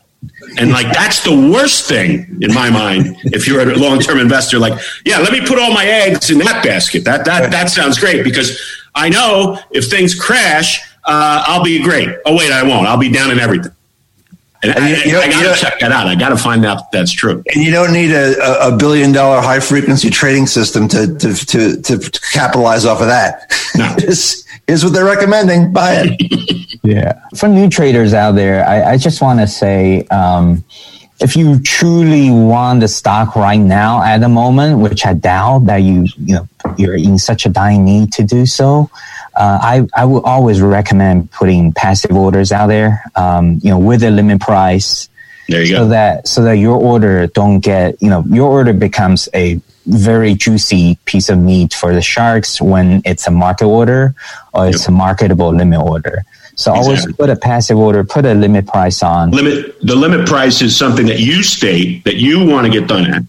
And 0.58 0.72
like 0.72 0.91
that's 0.93 1.24
the 1.24 1.36
worst 1.36 1.88
thing 1.88 2.38
in 2.41 2.53
my 2.53 2.70
mind. 2.70 3.18
If 3.26 3.47
you're 3.47 3.62
a 3.62 3.76
long 3.76 3.99
term 3.99 4.20
investor, 4.20 4.60
like, 4.60 4.80
yeah, 5.06 5.20
let 5.20 5.32
me 5.32 5.45
put 5.45 5.60
all 5.60 5.74
my 5.74 5.86
eggs 5.86 6.30
in 6.30 6.38
that 6.39 6.64
basket. 6.64 7.03
That 7.03 7.26
that 7.26 7.51
that 7.51 7.70
sounds 7.70 7.99
great 7.99 8.24
because 8.24 8.60
I 8.93 9.10
know 9.10 9.60
if 9.72 9.89
things 9.89 10.16
crash, 10.20 10.82
uh, 11.06 11.43
I'll 11.47 11.64
be 11.64 11.82
great. 11.84 12.10
Oh 12.26 12.36
wait, 12.36 12.51
I 12.51 12.64
won't. 12.64 12.88
I'll 12.88 12.97
be 12.97 13.12
down 13.12 13.32
in 13.32 13.39
everything. 13.39 13.72
And, 14.64 14.76
and 14.76 14.86
I, 14.86 15.03
you 15.03 15.18
I 15.18 15.30
got 15.30 15.56
to 15.56 15.62
check 15.62 15.80
that 15.80 15.91
out. 15.91 16.08
I 16.08 16.16
got 16.16 16.30
to 16.30 16.38
find 16.38 16.66
out 16.66 16.91
that's 16.91 17.12
true. 17.12 17.43
And 17.53 17.64
you 17.64 17.72
don't 17.72 17.93
need 17.93 18.12
a, 18.12 18.68
a 18.68 18.76
billion 18.76 19.12
dollar 19.12 19.41
high 19.41 19.60
frequency 19.60 20.10
trading 20.10 20.47
system 20.47 20.88
to, 20.88 21.16
to, 21.18 21.34
to, 21.36 21.82
to 21.82 22.20
capitalize 22.34 22.86
off 22.86 23.01
of 23.01 23.08
that. 23.08 23.51
No. 23.76 23.95
is 24.68 24.84
what 24.84 24.93
they're 24.93 25.05
recommending. 25.05 25.72
Buy 25.72 26.03
it. 26.05 26.78
yeah. 26.84 27.22
For 27.38 27.47
new 27.47 27.70
traders 27.70 28.13
out 28.13 28.34
there, 28.34 28.68
I, 28.68 28.93
I 28.93 28.97
just 28.97 29.22
want 29.22 29.39
to 29.39 29.47
say, 29.47 30.05
um, 30.07 30.63
if 31.22 31.36
you 31.36 31.59
truly 31.61 32.30
want 32.30 32.82
the 32.82 32.88
stock 32.88 33.36
right 33.36 33.59
now 33.59 34.03
at 34.03 34.20
the 34.20 34.30
moment, 34.30 34.80
which 34.80 35.05
I 35.05 35.13
doubt 35.13 35.66
that 35.66 35.78
you, 35.78 36.07
you 36.18 36.36
know, 36.36 36.47
you're 36.78 36.95
in 36.95 37.18
such 37.18 37.45
a 37.45 37.49
dying 37.49 37.86
need 37.86 38.11
to 38.13 38.24
do 38.24 38.45
so, 38.45 38.89
uh, 39.36 39.59
I, 39.61 39.88
I 39.95 40.05
would 40.05 40.24
always 40.24 40.61
recommend 40.61 41.32
putting 41.32 41.74
passive 41.74 42.11
orders 42.11 42.51
out 42.51 42.68
there, 42.68 43.03
um, 43.16 43.59
you 43.63 43.70
know, 43.70 43.80
with 43.80 44.03
a 44.03 44.09
limit 44.09 44.41
price. 44.41 45.09
There 45.47 45.61
you 45.61 45.76
so 45.76 45.84
go. 45.84 45.88
that, 45.89 46.28
so 46.28 46.43
that 46.43 46.53
your 46.53 46.78
order 46.78 47.28
don't 47.28 47.59
get, 47.59 48.01
you 48.01 48.09
know, 48.09 48.24
your 48.28 48.49
order 48.49 48.74
becomes 48.74 49.30
a 49.34 49.61
very 49.86 50.33
juicy 50.33 50.97
piece 51.05 51.29
of 51.29 51.38
meat 51.38 51.73
for 51.73 51.93
the 51.93 52.01
sharks 52.01 52.61
when 52.61 53.01
it's 53.05 53.27
a 53.27 53.31
market 53.31 53.65
order 53.65 54.15
or 54.53 54.67
it's 54.67 54.81
yep. 54.81 54.89
a 54.89 54.91
marketable 54.91 55.53
limit 55.53 55.79
order. 55.79 56.23
So 56.55 56.71
exactly. 56.71 56.95
always 56.95 57.15
put 57.15 57.29
a 57.29 57.36
passive 57.36 57.77
order, 57.77 58.03
put 58.03 58.25
a 58.25 58.33
limit 58.33 58.65
price 58.67 59.03
on. 59.03 59.31
Limit 59.31 59.79
the 59.81 59.95
limit 59.95 60.27
price 60.27 60.61
is 60.61 60.75
something 60.75 61.05
that 61.07 61.19
you 61.19 61.43
state 61.43 62.03
that 62.05 62.15
you 62.15 62.45
want 62.45 62.65
to 62.65 62.71
get 62.71 62.88
done 62.88 63.13
at. 63.13 63.23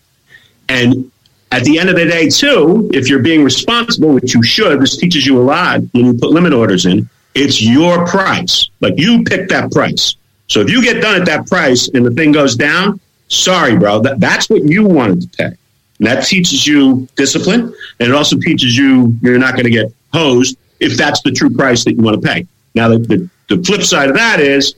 And 0.69 1.11
at 1.51 1.65
the 1.65 1.79
end 1.79 1.89
of 1.89 1.97
the 1.97 2.05
day, 2.05 2.29
too, 2.29 2.89
if 2.93 3.09
you're 3.09 3.23
being 3.23 3.43
responsible, 3.45 4.15
which 4.15 4.35
you 4.35 4.43
should, 4.43 4.81
this 4.81 4.97
teaches 4.97 5.27
you 5.27 5.41
a 5.41 5.43
lot 5.43 5.81
when 5.93 6.07
you 6.07 6.15
put 6.15 6.31
limit 6.31 6.53
orders 6.53 6.87
in, 6.87 7.09
it's 7.35 7.63
your 7.63 8.07
price. 8.07 8.69
Like 8.81 8.95
you 8.97 9.25
pick 9.25 9.49
that 9.49 9.73
price. 9.73 10.17
So 10.49 10.61
if 10.61 10.71
you 10.71 10.83
get 10.83 11.03
done 11.03 11.21
at 11.21 11.27
that 11.27 11.47
price 11.47 11.89
and 11.89 12.07
the 12.07 12.11
thing 12.13 12.33
goes 12.33 12.57
down, 12.57 13.01
sorry, 13.29 13.77
bro, 13.77 14.01
that, 14.01 14.21
that's 14.21 14.49
what 14.49 14.63
you 14.63 14.85
wanted 14.85 15.23
to 15.23 15.29
pay. 15.37 15.57
And 15.99 16.07
that 16.07 16.25
teaches 16.25 16.67
you 16.67 17.09
discipline. 17.17 17.75
And 18.01 18.09
it 18.09 18.13
also 18.13 18.37
teaches 18.37 18.77
you 18.77 19.15
you're 19.23 19.39
not 19.39 19.55
going 19.55 19.65
to 19.65 19.71
get 19.71 19.93
hosed 20.13 20.59
if 20.81 20.97
that's 20.97 21.23
the 21.23 21.31
true 21.31 21.51
price 21.51 21.85
that 21.85 21.95
you 21.95 22.03
want 22.03 22.21
to 22.21 22.27
pay. 22.27 22.47
Now, 22.75 22.89
the, 22.89 22.99
the, 22.99 23.31
the 23.57 23.65
flip 23.65 23.83
side 23.83 24.11
of 24.11 24.17
that 24.17 24.41
is 24.41 24.75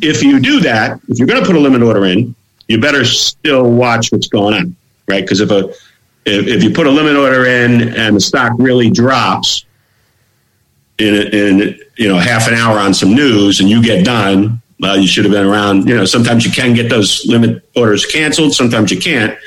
if 0.00 0.22
you 0.22 0.40
do 0.40 0.60
that, 0.60 1.00
if 1.08 1.18
you're 1.18 1.28
going 1.28 1.40
to 1.40 1.46
put 1.46 1.56
a 1.56 1.60
limit 1.60 1.82
order 1.82 2.06
in, 2.06 2.34
you 2.68 2.80
better 2.80 3.04
still 3.04 3.70
watch 3.70 4.10
what's 4.10 4.28
going 4.28 4.54
on 4.54 4.74
right? 5.06 5.22
Because 5.22 5.40
if 5.40 5.50
a 5.50 5.68
if, 6.26 6.46
if 6.46 6.62
you 6.62 6.70
put 6.70 6.86
a 6.86 6.90
limit 6.90 7.16
order 7.16 7.44
in 7.46 7.94
and 7.94 8.16
the 8.16 8.20
stock 8.20 8.52
really 8.58 8.90
drops 8.90 9.64
in 10.98 11.14
in 11.14 11.78
you 11.96 12.08
know 12.08 12.16
half 12.16 12.48
an 12.48 12.54
hour 12.54 12.78
on 12.78 12.94
some 12.94 13.14
news 13.14 13.60
and 13.60 13.68
you 13.68 13.82
get 13.82 14.04
done, 14.04 14.60
well, 14.80 14.96
you 14.96 15.06
should 15.06 15.24
have 15.24 15.32
been 15.32 15.46
around. 15.46 15.88
You 15.88 15.96
know, 15.96 16.04
sometimes 16.04 16.44
you 16.44 16.52
can 16.52 16.74
get 16.74 16.88
those 16.88 17.24
limit 17.26 17.68
orders 17.76 18.06
canceled, 18.06 18.54
sometimes 18.54 18.90
you 18.90 19.00
can't. 19.00 19.38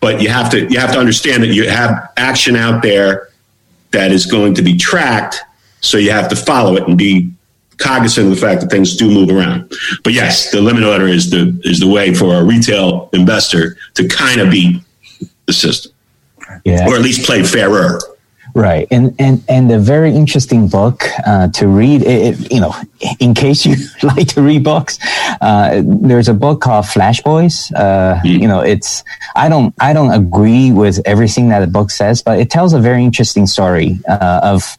But 0.00 0.22
you 0.22 0.28
have 0.28 0.50
to 0.50 0.66
you 0.70 0.78
have 0.78 0.92
to 0.92 0.98
understand 0.98 1.42
that 1.42 1.48
you 1.48 1.68
have 1.68 2.10
action 2.16 2.56
out 2.56 2.82
there 2.82 3.28
that 3.90 4.12
is 4.12 4.26
going 4.26 4.54
to 4.54 4.62
be 4.62 4.76
tracked, 4.76 5.40
so 5.80 5.98
you 5.98 6.10
have 6.10 6.28
to 6.28 6.36
follow 6.36 6.76
it 6.76 6.88
and 6.88 6.96
be 6.96 7.30
cognizant 7.80 8.28
of 8.28 8.34
the 8.34 8.40
fact 8.40 8.60
that 8.60 8.70
things 8.70 8.96
do 8.96 9.10
move 9.10 9.30
around. 9.30 9.72
But 10.04 10.12
yes, 10.12 10.50
the 10.50 10.60
limit 10.60 10.84
order 10.84 11.08
is 11.08 11.30
the 11.30 11.58
is 11.64 11.80
the 11.80 11.88
way 11.88 12.14
for 12.14 12.34
a 12.34 12.44
retail 12.44 13.10
investor 13.12 13.76
to 13.94 14.06
kind 14.08 14.40
of 14.40 14.50
beat 14.50 14.82
the 15.46 15.52
system, 15.52 15.92
yeah. 16.64 16.88
or 16.88 16.94
at 16.94 17.02
least 17.02 17.26
play 17.26 17.42
fairer. 17.42 18.00
Right, 18.54 18.88
and 18.90 19.14
and 19.18 19.42
and 19.48 19.70
a 19.70 19.78
very 19.78 20.14
interesting 20.14 20.68
book 20.68 21.04
uh, 21.26 21.48
to 21.48 21.68
read. 21.68 22.02
It, 22.02 22.40
it, 22.40 22.52
you 22.52 22.60
know, 22.60 22.74
in 23.18 23.34
case 23.34 23.64
you 23.64 23.76
like 24.02 24.28
to 24.28 24.42
read 24.42 24.64
books, 24.64 24.98
uh, 25.40 25.82
there's 25.84 26.28
a 26.28 26.34
book 26.34 26.60
called 26.60 26.86
Flash 26.86 27.20
Boys. 27.22 27.70
Uh, 27.72 28.20
mm. 28.24 28.40
You 28.40 28.48
know, 28.48 28.60
it's 28.60 29.04
I 29.36 29.48
don't 29.48 29.74
I 29.80 29.92
don't 29.92 30.12
agree 30.12 30.72
with 30.72 31.00
everything 31.04 31.48
that 31.50 31.60
the 31.60 31.66
book 31.66 31.90
says, 31.90 32.22
but 32.22 32.38
it 32.38 32.50
tells 32.50 32.72
a 32.72 32.80
very 32.80 33.04
interesting 33.04 33.46
story 33.46 34.00
uh, 34.08 34.40
of 34.42 34.76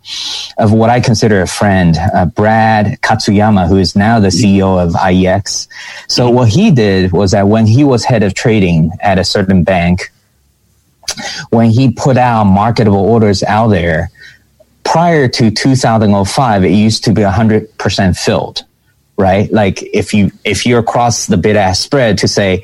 of 0.57 0.73
what 0.73 0.89
I 0.89 0.99
consider 0.99 1.41
a 1.41 1.47
friend, 1.47 1.97
uh, 2.13 2.25
Brad 2.25 2.99
Katsuyama, 3.01 3.67
who 3.67 3.77
is 3.77 3.95
now 3.95 4.19
the 4.19 4.29
CEO 4.29 4.83
of 4.83 4.93
IEX. 4.93 5.67
So 6.07 6.29
what 6.29 6.49
he 6.49 6.71
did 6.71 7.11
was 7.11 7.31
that 7.31 7.47
when 7.47 7.65
he 7.65 7.83
was 7.83 8.03
head 8.03 8.23
of 8.23 8.33
trading 8.33 8.91
at 9.01 9.17
a 9.17 9.23
certain 9.23 9.63
bank 9.63 10.11
when 11.49 11.69
he 11.69 11.91
put 11.91 12.17
out 12.17 12.45
marketable 12.45 12.99
orders 12.99 13.43
out 13.43 13.67
there, 13.67 14.09
prior 14.83 15.27
to 15.27 15.51
2005, 15.51 16.63
it 16.65 16.69
used 16.69 17.03
to 17.05 17.13
be 17.13 17.21
100% 17.21 18.17
filled, 18.17 18.63
right? 19.17 19.51
Like 19.51 19.81
if 19.81 20.13
you, 20.13 20.31
if 20.43 20.65
you're 20.65 20.79
across 20.79 21.27
the 21.27 21.37
bid 21.37 21.55
ask 21.55 21.83
spread 21.83 22.17
to 22.19 22.27
say, 22.27 22.63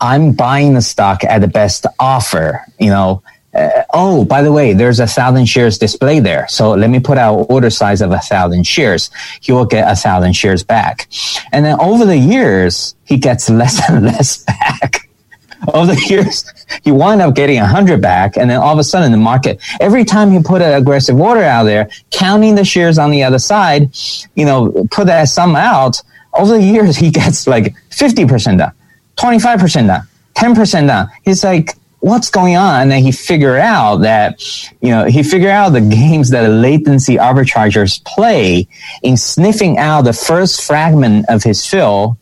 I'm 0.00 0.32
buying 0.32 0.74
the 0.74 0.82
stock 0.82 1.24
at 1.24 1.40
the 1.40 1.48
best 1.48 1.86
offer, 1.98 2.64
you 2.78 2.90
know, 2.90 3.22
uh, 3.54 3.82
oh, 3.92 4.24
by 4.24 4.42
the 4.42 4.50
way, 4.50 4.72
there's 4.72 4.98
a 4.98 5.06
thousand 5.06 5.46
shares 5.46 5.76
display 5.76 6.20
there. 6.20 6.48
So 6.48 6.72
let 6.72 6.88
me 6.88 7.00
put 7.00 7.18
out 7.18 7.50
order 7.50 7.68
size 7.68 8.00
of 8.00 8.10
a 8.10 8.18
thousand 8.18 8.66
shares. 8.66 9.10
He 9.40 9.52
will 9.52 9.66
get 9.66 9.90
a 9.90 9.94
thousand 9.94 10.32
shares 10.32 10.64
back. 10.64 11.08
And 11.52 11.64
then 11.64 11.78
over 11.78 12.06
the 12.06 12.16
years, 12.16 12.94
he 13.04 13.18
gets 13.18 13.50
less 13.62 13.80
and 13.88 14.04
less 14.04 14.44
back 14.44 15.01
over 15.68 15.94
the 15.94 16.00
years, 16.08 16.44
you 16.84 16.94
wind 16.94 17.20
up 17.20 17.34
getting 17.34 17.58
a 17.58 17.66
hundred 17.66 18.00
back, 18.00 18.36
and 18.36 18.50
then 18.50 18.58
all 18.58 18.72
of 18.72 18.78
a 18.78 18.84
sudden 18.84 19.12
the 19.12 19.18
market, 19.18 19.60
every 19.80 20.04
time 20.04 20.32
you 20.32 20.42
put 20.42 20.62
an 20.62 20.74
aggressive 20.74 21.18
order 21.20 21.42
out 21.42 21.64
there, 21.64 21.90
counting 22.10 22.54
the 22.54 22.64
shares 22.64 22.98
on 22.98 23.10
the 23.10 23.22
other 23.22 23.38
side, 23.38 23.90
you 24.34 24.44
know, 24.44 24.72
put 24.90 25.06
that 25.06 25.28
sum 25.28 25.56
out, 25.56 26.02
over 26.34 26.54
the 26.54 26.62
years 26.62 26.96
he 26.96 27.10
gets 27.10 27.46
like 27.46 27.74
50% 27.90 28.58
down, 28.58 28.72
25% 29.16 29.86
down, 29.86 30.08
10% 30.34 30.86
down. 30.86 31.10
He's 31.24 31.44
like, 31.44 31.76
what's 32.00 32.30
going 32.30 32.56
on? 32.56 32.82
And 32.82 32.90
then 32.90 33.02
he 33.02 33.12
figured 33.12 33.60
out 33.60 33.98
that, 33.98 34.42
you 34.80 34.90
know, 34.90 35.04
he 35.04 35.22
figured 35.22 35.50
out 35.50 35.70
the 35.70 35.80
games 35.80 36.30
that 36.30 36.48
latency 36.48 37.16
arbitragers 37.16 38.04
play 38.04 38.66
in 39.02 39.16
sniffing 39.16 39.78
out 39.78 40.02
the 40.02 40.12
first 40.12 40.62
fragment 40.62 41.26
of 41.28 41.42
his 41.42 41.64
fill 41.64 42.18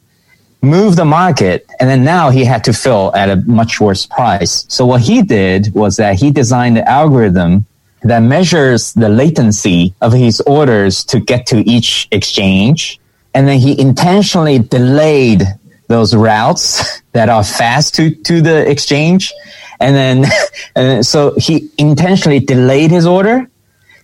move 0.62 0.96
the 0.96 1.04
market 1.04 1.66
and 1.80 1.88
then 1.88 2.04
now 2.04 2.30
he 2.30 2.44
had 2.44 2.64
to 2.64 2.72
fill 2.72 3.14
at 3.14 3.30
a 3.30 3.36
much 3.36 3.80
worse 3.80 4.06
price. 4.06 4.66
So 4.68 4.84
what 4.84 5.00
he 5.00 5.22
did 5.22 5.74
was 5.74 5.96
that 5.96 6.16
he 6.16 6.30
designed 6.30 6.76
the 6.76 6.88
algorithm 6.88 7.66
that 8.02 8.20
measures 8.20 8.92
the 8.94 9.08
latency 9.08 9.94
of 10.00 10.12
his 10.12 10.40
orders 10.42 11.04
to 11.04 11.20
get 11.20 11.46
to 11.46 11.58
each 11.68 12.08
exchange. 12.10 12.98
And 13.34 13.46
then 13.46 13.58
he 13.58 13.78
intentionally 13.78 14.58
delayed 14.58 15.42
those 15.88 16.14
routes 16.14 17.00
that 17.12 17.28
are 17.28 17.44
fast 17.44 17.94
to, 17.96 18.14
to 18.14 18.40
the 18.40 18.68
exchange. 18.70 19.32
And 19.80 19.96
then, 19.96 20.30
and 20.76 21.06
so 21.06 21.34
he 21.36 21.70
intentionally 21.78 22.40
delayed 22.40 22.90
his 22.90 23.06
order. 23.06 23.48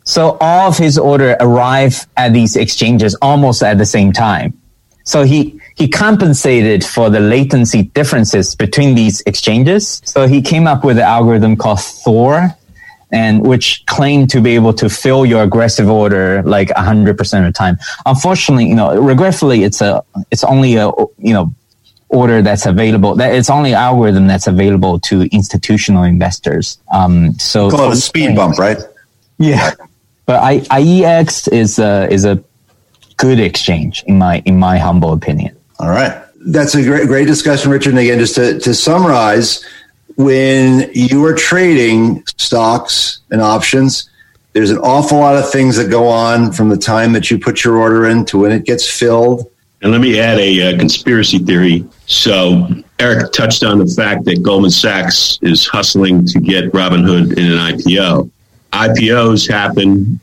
So 0.04 0.36
all 0.40 0.68
of 0.68 0.78
his 0.78 0.98
order 0.98 1.36
arrive 1.40 2.06
at 2.16 2.32
these 2.32 2.54
exchanges 2.54 3.16
almost 3.20 3.62
at 3.62 3.78
the 3.78 3.86
same 3.86 4.12
time. 4.12 4.60
So 5.04 5.24
he, 5.24 5.60
he 5.76 5.88
compensated 5.88 6.84
for 6.84 7.10
the 7.10 7.20
latency 7.20 7.82
differences 7.82 8.54
between 8.54 8.94
these 8.94 9.20
exchanges. 9.26 10.00
So 10.04 10.26
he 10.26 10.40
came 10.40 10.66
up 10.66 10.84
with 10.84 10.96
an 10.96 11.04
algorithm 11.04 11.56
called 11.56 11.80
Thor, 11.80 12.56
and 13.12 13.46
which 13.46 13.84
claimed 13.86 14.30
to 14.30 14.40
be 14.40 14.54
able 14.54 14.72
to 14.72 14.88
fill 14.88 15.26
your 15.26 15.42
aggressive 15.42 15.88
order 15.88 16.42
like 16.44 16.68
100% 16.68 17.10
of 17.38 17.44
the 17.44 17.52
time. 17.52 17.78
Unfortunately, 18.06 18.66
you 18.66 18.74
know, 18.74 18.98
regretfully, 18.98 19.64
it's 19.64 19.80
a, 19.80 20.02
it's 20.30 20.44
only 20.44 20.76
a, 20.76 20.90
you 21.18 21.34
know, 21.34 21.54
order 22.08 22.40
that's 22.40 22.66
available. 22.66 23.14
That 23.14 23.34
it's 23.34 23.50
only 23.50 23.74
algorithm 23.74 24.26
that's 24.26 24.46
available 24.46 24.98
to 25.00 25.22
institutional 25.30 26.04
investors. 26.04 26.78
Um, 26.92 27.38
so 27.38 27.70
call 27.70 27.90
it 27.90 27.94
a 27.94 27.96
speed 27.96 28.34
bump, 28.34 28.58
right? 28.58 28.78
Yeah, 29.38 29.72
but 30.24 30.42
I, 30.42 30.60
IEX 30.60 31.52
is 31.52 31.78
a, 31.78 32.08
is 32.10 32.24
a 32.24 32.42
good 33.16 33.40
exchange 33.40 34.04
in 34.06 34.18
my 34.18 34.42
in 34.44 34.58
my 34.58 34.78
humble 34.78 35.12
opinion. 35.12 35.55
All 35.78 35.90
right. 35.90 36.22
That's 36.46 36.74
a 36.74 36.82
great, 36.82 37.06
great 37.08 37.26
discussion, 37.26 37.70
Richard. 37.70 37.90
And 37.90 37.98
again, 37.98 38.18
just 38.18 38.36
to, 38.36 38.58
to 38.60 38.74
summarize, 38.74 39.64
when 40.16 40.90
you 40.92 41.24
are 41.24 41.34
trading 41.34 42.24
stocks 42.36 43.20
and 43.30 43.40
options, 43.40 44.08
there's 44.52 44.70
an 44.70 44.78
awful 44.78 45.18
lot 45.18 45.36
of 45.36 45.50
things 45.50 45.76
that 45.76 45.90
go 45.90 46.08
on 46.08 46.52
from 46.52 46.68
the 46.68 46.78
time 46.78 47.12
that 47.12 47.30
you 47.30 47.38
put 47.38 47.64
your 47.64 47.76
order 47.76 48.06
in 48.06 48.24
to 48.26 48.38
when 48.38 48.52
it 48.52 48.64
gets 48.64 48.88
filled. 48.88 49.50
And 49.82 49.92
let 49.92 50.00
me 50.00 50.18
add 50.18 50.38
a, 50.38 50.74
uh, 50.74 50.78
conspiracy 50.78 51.38
theory. 51.38 51.84
So 52.06 52.66
Eric 52.98 53.32
touched 53.32 53.62
on 53.62 53.78
the 53.78 53.86
fact 53.86 54.24
that 54.24 54.42
Goldman 54.42 54.70
Sachs 54.70 55.38
is 55.42 55.66
hustling 55.66 56.24
to 56.26 56.40
get 56.40 56.72
Robinhood 56.72 57.36
in 57.36 57.52
an 57.52 57.58
IPO. 57.58 58.30
IPOs 58.72 59.50
happen 59.50 60.18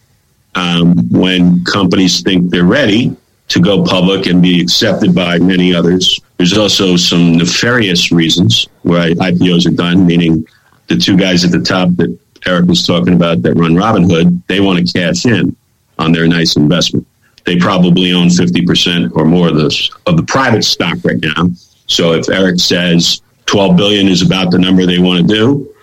um, 0.55 0.95
when 1.11 1.63
companies 1.65 2.21
think 2.21 2.49
they're 2.49 2.63
ready 2.63 3.15
to 3.53 3.59
go 3.59 3.83
public 3.83 4.25
and 4.25 4.41
be 4.41 4.59
accepted 4.59 5.13
by 5.13 5.37
many 5.37 5.75
others. 5.75 6.19
There's 6.37 6.57
also 6.57 6.95
some 6.95 7.37
nefarious 7.37 8.11
reasons 8.11 8.67
why 8.81 9.11
IPOs 9.11 9.67
are 9.67 9.75
done, 9.75 10.07
meaning 10.07 10.43
the 10.87 10.97
two 10.97 11.15
guys 11.15 11.45
at 11.45 11.51
the 11.51 11.61
top 11.61 11.89
that 11.97 12.17
Eric 12.47 12.65
was 12.65 12.83
talking 12.83 13.13
about 13.13 13.43
that 13.43 13.53
run 13.53 13.75
Robinhood, 13.75 14.41
they 14.47 14.59
want 14.59 14.79
to 14.79 14.91
cash 14.91 15.27
in 15.27 15.55
on 15.99 16.11
their 16.11 16.27
nice 16.27 16.55
investment. 16.55 17.05
They 17.45 17.57
probably 17.57 18.11
own 18.11 18.29
50% 18.29 19.15
or 19.15 19.23
more 19.23 19.49
of 19.49 19.55
this 19.55 19.91
of 20.07 20.17
the 20.17 20.23
private 20.23 20.63
stock 20.63 20.97
right 21.03 21.21
now. 21.21 21.51
So 21.85 22.13
if 22.13 22.29
Eric 22.29 22.59
says 22.59 23.21
12 23.45 23.77
billion 23.77 24.07
is 24.07 24.23
about 24.23 24.49
the 24.49 24.57
number 24.57 24.87
they 24.87 24.97
want 24.97 25.27
to 25.27 25.31
do, 25.31 25.75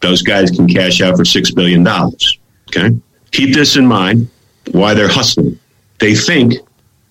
those 0.00 0.22
guys 0.22 0.50
can 0.50 0.66
cash 0.66 1.00
out 1.00 1.16
for 1.16 1.24
6 1.24 1.52
billion 1.52 1.84
dollars. 1.84 2.40
Okay? 2.68 2.98
Keep 3.30 3.54
this 3.54 3.76
in 3.76 3.86
mind 3.86 4.28
why 4.72 4.92
they're 4.92 5.06
hustling. 5.06 5.56
They 6.00 6.16
think 6.16 6.54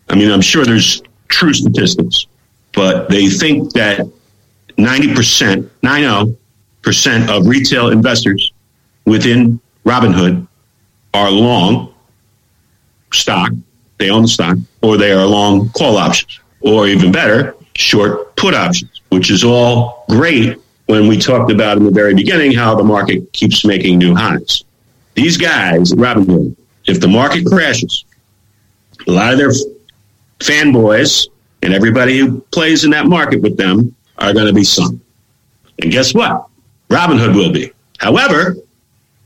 I 0.10 0.16
mean, 0.16 0.32
I'm 0.32 0.42
sure 0.42 0.66
there's 0.66 1.02
true 1.28 1.54
statistics, 1.54 2.28
but 2.74 3.10
they 3.10 3.28
think 3.28 3.74
that 3.74 4.08
90%, 4.78 5.70
90% 5.84 7.30
of 7.30 7.48
retail 7.48 7.90
investors 7.90 8.52
within 9.06 9.60
Robinhood 9.86 10.48
are 11.14 11.32
long 11.32 11.94
stock, 13.14 13.52
they 13.98 14.10
own 14.10 14.24
the 14.24 14.28
stock, 14.28 14.58
or 14.82 14.98
they 14.98 15.12
are 15.12 15.26
long 15.26 15.70
call 15.70 15.98
options, 15.98 16.40
or 16.62 16.88
even 16.88 17.12
better, 17.12 17.56
short 17.76 18.36
put 18.36 18.54
options, 18.54 19.02
which 19.10 19.32
is 19.32 19.44
all 19.44 20.06
great 20.10 20.60
when 20.88 21.08
we 21.08 21.18
talked 21.18 21.52
about 21.52 21.78
in 21.78 21.86
the 21.86 21.92
very 21.92 22.14
beginning 22.14 22.52
how 22.52 22.76
the 22.76 22.84
market 22.84 23.32
keeps 23.34 23.66
making 23.66 23.98
new 23.98 24.14
highs. 24.14 24.64
These 25.16 25.38
guys 25.38 25.92
Robinhood, 25.94 26.56
if 26.86 27.00
the 27.00 27.08
market 27.08 27.46
crashes, 27.46 28.06
a 29.08 29.12
lot 29.12 29.34
of 29.34 29.40
their 29.40 29.52
fanboys 30.40 31.28
and 31.62 31.74
everybody 31.74 32.18
who 32.18 32.42
plays 32.52 32.84
in 32.84 32.92
that 32.92 33.08
market 33.08 33.42
with 33.42 33.58
them 33.58 33.96
are 34.18 34.34
going 34.34 34.48
to 34.48 34.54
be 34.54 34.64
sunk. 34.64 35.02
And 35.82 35.92
guess 35.92 36.14
what? 36.14 36.48
Robinhood 36.90 37.36
will 37.36 37.52
be. 37.52 37.72
However, 38.00 38.56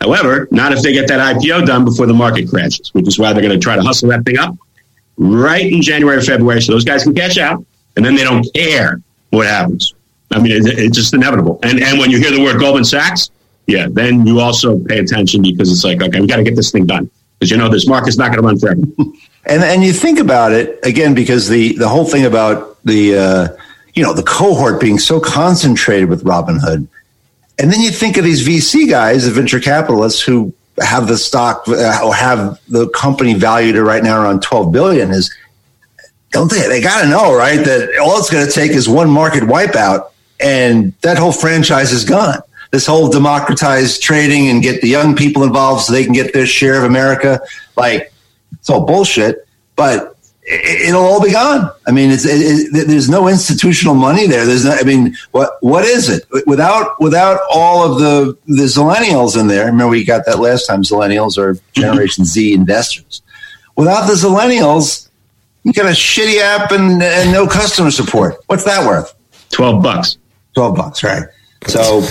however, 0.01 0.47
not 0.51 0.71
if 0.71 0.81
they 0.81 0.93
get 0.93 1.07
that 1.09 1.35
IPO 1.35 1.65
done 1.65 1.85
before 1.85 2.05
the 2.05 2.13
market 2.13 2.49
crashes, 2.49 2.93
which 2.93 3.07
is 3.07 3.19
why 3.19 3.33
they're 3.33 3.41
going 3.41 3.57
to 3.57 3.63
try 3.63 3.75
to 3.75 3.81
hustle 3.81 4.09
that 4.09 4.25
thing 4.25 4.37
up 4.37 4.55
right 5.17 5.71
in 5.71 5.81
January 5.81 6.17
or 6.17 6.21
February 6.21 6.61
so 6.61 6.71
those 6.71 6.85
guys 6.85 7.03
can 7.03 7.13
catch 7.13 7.37
out 7.37 7.63
and 7.95 8.05
then 8.05 8.15
they 8.15 8.23
don't 8.23 8.47
care 8.53 9.01
what 9.31 9.45
happens. 9.45 9.93
I 10.31 10.39
mean, 10.39 10.51
it, 10.51 10.65
it's 10.65 10.95
just 10.95 11.13
inevitable. 11.13 11.59
And 11.63 11.81
and 11.81 11.99
when 11.99 12.09
you 12.09 12.19
hear 12.19 12.31
the 12.31 12.41
word 12.41 12.59
Goldman 12.59 12.85
Sachs, 12.85 13.31
yeah, 13.67 13.87
then 13.89 14.25
you 14.25 14.39
also 14.39 14.79
pay 14.79 14.99
attention 14.99 15.41
because 15.41 15.71
it's 15.71 15.83
like, 15.83 16.01
okay, 16.01 16.21
we 16.21 16.27
got 16.27 16.37
to 16.37 16.43
get 16.43 16.55
this 16.55 16.71
thing 16.71 16.85
done 16.85 17.09
because 17.37 17.51
you 17.51 17.57
know 17.57 17.69
this 17.69 17.87
market's 17.87 18.17
not 18.17 18.31
going 18.31 18.41
to 18.41 18.47
run 18.47 18.59
forever. 18.59 18.81
And 19.45 19.63
and 19.63 19.83
you 19.83 19.93
think 19.93 20.19
about 20.19 20.51
it 20.51 20.79
again 20.83 21.13
because 21.13 21.47
the 21.47 21.77
the 21.77 21.87
whole 21.87 22.05
thing 22.05 22.25
about 22.25 22.77
the 22.83 23.17
uh, 23.17 23.47
you 23.93 24.03
know 24.03 24.13
the 24.13 24.23
cohort 24.23 24.81
being 24.81 24.99
so 24.99 25.19
concentrated 25.19 26.09
with 26.09 26.23
Robinhood, 26.23 26.87
and 27.57 27.71
then 27.71 27.79
you 27.79 27.89
think 27.89 28.17
of 28.17 28.23
these 28.23 28.47
VC 28.47 28.89
guys, 28.89 29.25
the 29.25 29.31
venture 29.31 29.59
capitalists 29.59 30.21
who 30.21 30.53
have 30.81 31.07
the 31.07 31.17
stock 31.17 31.63
uh, 31.67 32.01
or 32.03 32.13
have 32.13 32.59
the 32.67 32.89
company 32.89 33.33
valued 33.33 33.75
at 33.75 33.83
right 33.83 34.03
now 34.03 34.21
around 34.21 34.41
twelve 34.41 34.71
billion. 34.71 35.11
Is 35.11 35.33
don't 36.31 36.51
they? 36.51 36.67
They 36.67 36.81
got 36.81 37.01
to 37.01 37.07
know 37.07 37.35
right 37.35 37.63
that 37.63 37.97
all 38.01 38.19
it's 38.19 38.29
going 38.29 38.45
to 38.45 38.51
take 38.51 38.71
is 38.71 38.89
one 38.89 39.09
market 39.09 39.43
wipeout, 39.43 40.11
and 40.39 40.93
that 41.01 41.17
whole 41.17 41.31
franchise 41.31 41.93
is 41.93 42.03
gone. 42.03 42.41
This 42.71 42.85
whole 42.85 43.09
democratized 43.09 44.03
trading 44.03 44.49
and 44.49 44.61
get 44.61 44.81
the 44.81 44.89
young 44.89 45.15
people 45.15 45.43
involved 45.43 45.83
so 45.83 45.93
they 45.93 46.03
can 46.03 46.13
get 46.13 46.33
their 46.33 46.45
share 46.45 46.77
of 46.77 46.83
America, 46.83 47.41
like 47.75 48.13
it's 48.53 48.69
all 48.69 48.85
bullshit, 48.85 49.47
but 49.75 50.15
it'll 50.49 51.03
all 51.03 51.23
be 51.23 51.31
gone. 51.31 51.71
I 51.87 51.91
mean, 51.91 52.09
it's, 52.11 52.25
it, 52.25 52.75
it, 52.75 52.87
there's 52.87 53.09
no 53.09 53.27
institutional 53.27 53.93
money 53.93 54.27
there. 54.27 54.45
There's 54.45 54.65
no, 54.65 54.71
I 54.71 54.83
mean, 54.83 55.15
what, 55.31 55.57
what 55.61 55.85
is 55.85 56.09
it 56.09 56.25
without, 56.47 56.99
without 56.99 57.39
all 57.51 57.91
of 57.91 57.99
the, 57.99 58.37
the 58.47 58.63
zillennials 58.63 59.39
in 59.39 59.47
there? 59.47 59.65
Remember 59.65 59.89
we 59.89 60.03
got 60.03 60.25
that 60.25 60.39
last 60.39 60.65
time. 60.65 60.81
Zillennials 60.81 61.37
are 61.37 61.57
generation 61.73 62.25
Z 62.25 62.53
investors. 62.53 63.21
Without 63.75 64.07
the 64.07 64.13
zillennials, 64.13 65.09
you 65.63 65.73
got 65.73 65.85
a 65.85 65.89
shitty 65.89 66.39
app 66.39 66.71
and, 66.71 67.01
and 67.01 67.31
no 67.31 67.47
customer 67.47 67.91
support. 67.91 68.35
What's 68.47 68.63
that 68.63 68.85
worth? 68.85 69.13
12 69.51 69.83
bucks. 69.83 70.17
12 70.55 70.75
bucks. 70.75 71.03
Right. 71.03 71.23
So 71.67 72.03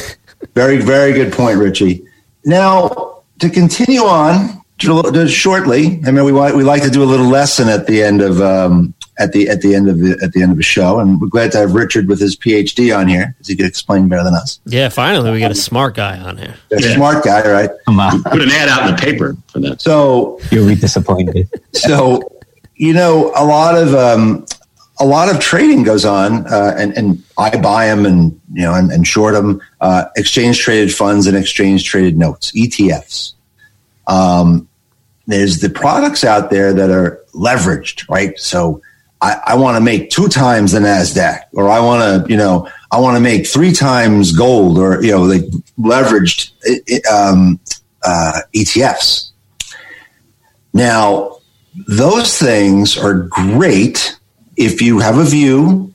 very, 0.54 0.78
very 0.78 1.12
good 1.12 1.32
point, 1.32 1.58
Richie. 1.58 2.04
Now 2.44 3.22
to 3.40 3.50
continue 3.50 4.00
on, 4.02 4.57
shortly. 4.80 6.00
I 6.06 6.10
mean, 6.10 6.24
we 6.24 6.32
we 6.32 6.64
like 6.64 6.82
to 6.82 6.90
do 6.90 7.02
a 7.02 7.06
little 7.06 7.26
lesson 7.26 7.68
at 7.68 7.86
the 7.86 8.02
end 8.02 8.20
of 8.22 8.40
um, 8.40 8.94
at 9.18 9.32
the 9.32 9.48
at 9.48 9.60
the 9.60 9.74
end 9.74 9.88
of 9.88 9.98
the 9.98 10.18
at 10.22 10.32
the 10.32 10.42
end 10.42 10.52
of 10.52 10.56
the 10.56 10.62
show, 10.62 11.00
and 11.00 11.20
we're 11.20 11.28
glad 11.28 11.52
to 11.52 11.58
have 11.58 11.74
Richard 11.74 12.08
with 12.08 12.20
his 12.20 12.36
PhD 12.36 12.96
on 12.96 13.08
here 13.08 13.34
because 13.36 13.48
he 13.48 13.56
could 13.56 13.66
explain 13.66 14.08
better 14.08 14.24
than 14.24 14.34
us. 14.34 14.60
Yeah, 14.64 14.88
finally 14.88 15.30
we 15.30 15.40
got 15.40 15.50
a 15.50 15.56
smart 15.56 15.94
guy 15.94 16.18
on 16.18 16.36
here. 16.36 16.54
A 16.72 16.80
yeah. 16.80 16.94
smart 16.94 17.24
guy, 17.24 17.48
right? 17.50 17.70
Come 17.86 18.00
on, 18.00 18.22
put 18.22 18.40
an 18.40 18.50
ad 18.50 18.68
out 18.68 18.88
in 18.88 18.96
the 18.96 19.00
paper 19.00 19.36
for 19.48 19.60
that. 19.60 19.80
So 19.80 20.40
you'll 20.50 20.68
be 20.68 20.76
disappointed. 20.76 21.48
so 21.72 22.22
you 22.76 22.92
know, 22.92 23.32
a 23.34 23.44
lot 23.44 23.76
of 23.76 23.94
um, 23.94 24.46
a 25.00 25.04
lot 25.04 25.32
of 25.32 25.40
trading 25.40 25.82
goes 25.82 26.04
on, 26.04 26.46
uh, 26.46 26.74
and, 26.76 26.96
and 26.96 27.22
I 27.36 27.56
buy 27.60 27.86
them 27.86 28.06
and 28.06 28.40
you 28.52 28.62
know 28.62 28.74
and, 28.74 28.90
and 28.90 29.06
short 29.06 29.34
them. 29.34 29.60
Uh, 29.80 30.06
exchange 30.16 30.60
traded 30.60 30.94
funds 30.94 31.26
and 31.26 31.36
exchange 31.36 31.84
traded 31.84 32.16
notes, 32.16 32.52
ETFs. 32.52 33.34
Um, 34.08 34.68
there's 35.26 35.60
the 35.60 35.70
products 35.70 36.24
out 36.24 36.50
there 36.50 36.72
that 36.72 36.90
are 36.90 37.22
leveraged, 37.34 38.08
right? 38.08 38.36
So 38.38 38.82
I, 39.20 39.40
I 39.48 39.54
want 39.56 39.76
to 39.76 39.80
make 39.80 40.10
two 40.10 40.28
times 40.28 40.72
the 40.72 40.80
Nasdaq, 40.80 41.42
or 41.52 41.68
I 41.68 41.80
want 41.80 42.26
to, 42.26 42.30
you 42.30 42.36
know, 42.36 42.68
I 42.90 42.98
want 42.98 43.16
to 43.16 43.20
make 43.20 43.46
three 43.46 43.72
times 43.72 44.32
gold, 44.32 44.78
or 44.78 45.02
you 45.02 45.12
know, 45.12 45.22
like 45.22 45.42
leveraged 45.78 46.52
um, 47.12 47.60
uh, 48.04 48.40
ETFs. 48.54 49.30
Now, 50.72 51.38
those 51.86 52.38
things 52.38 52.96
are 52.96 53.14
great 53.14 54.16
if 54.56 54.80
you 54.80 54.98
have 55.00 55.18
a 55.18 55.24
view 55.24 55.92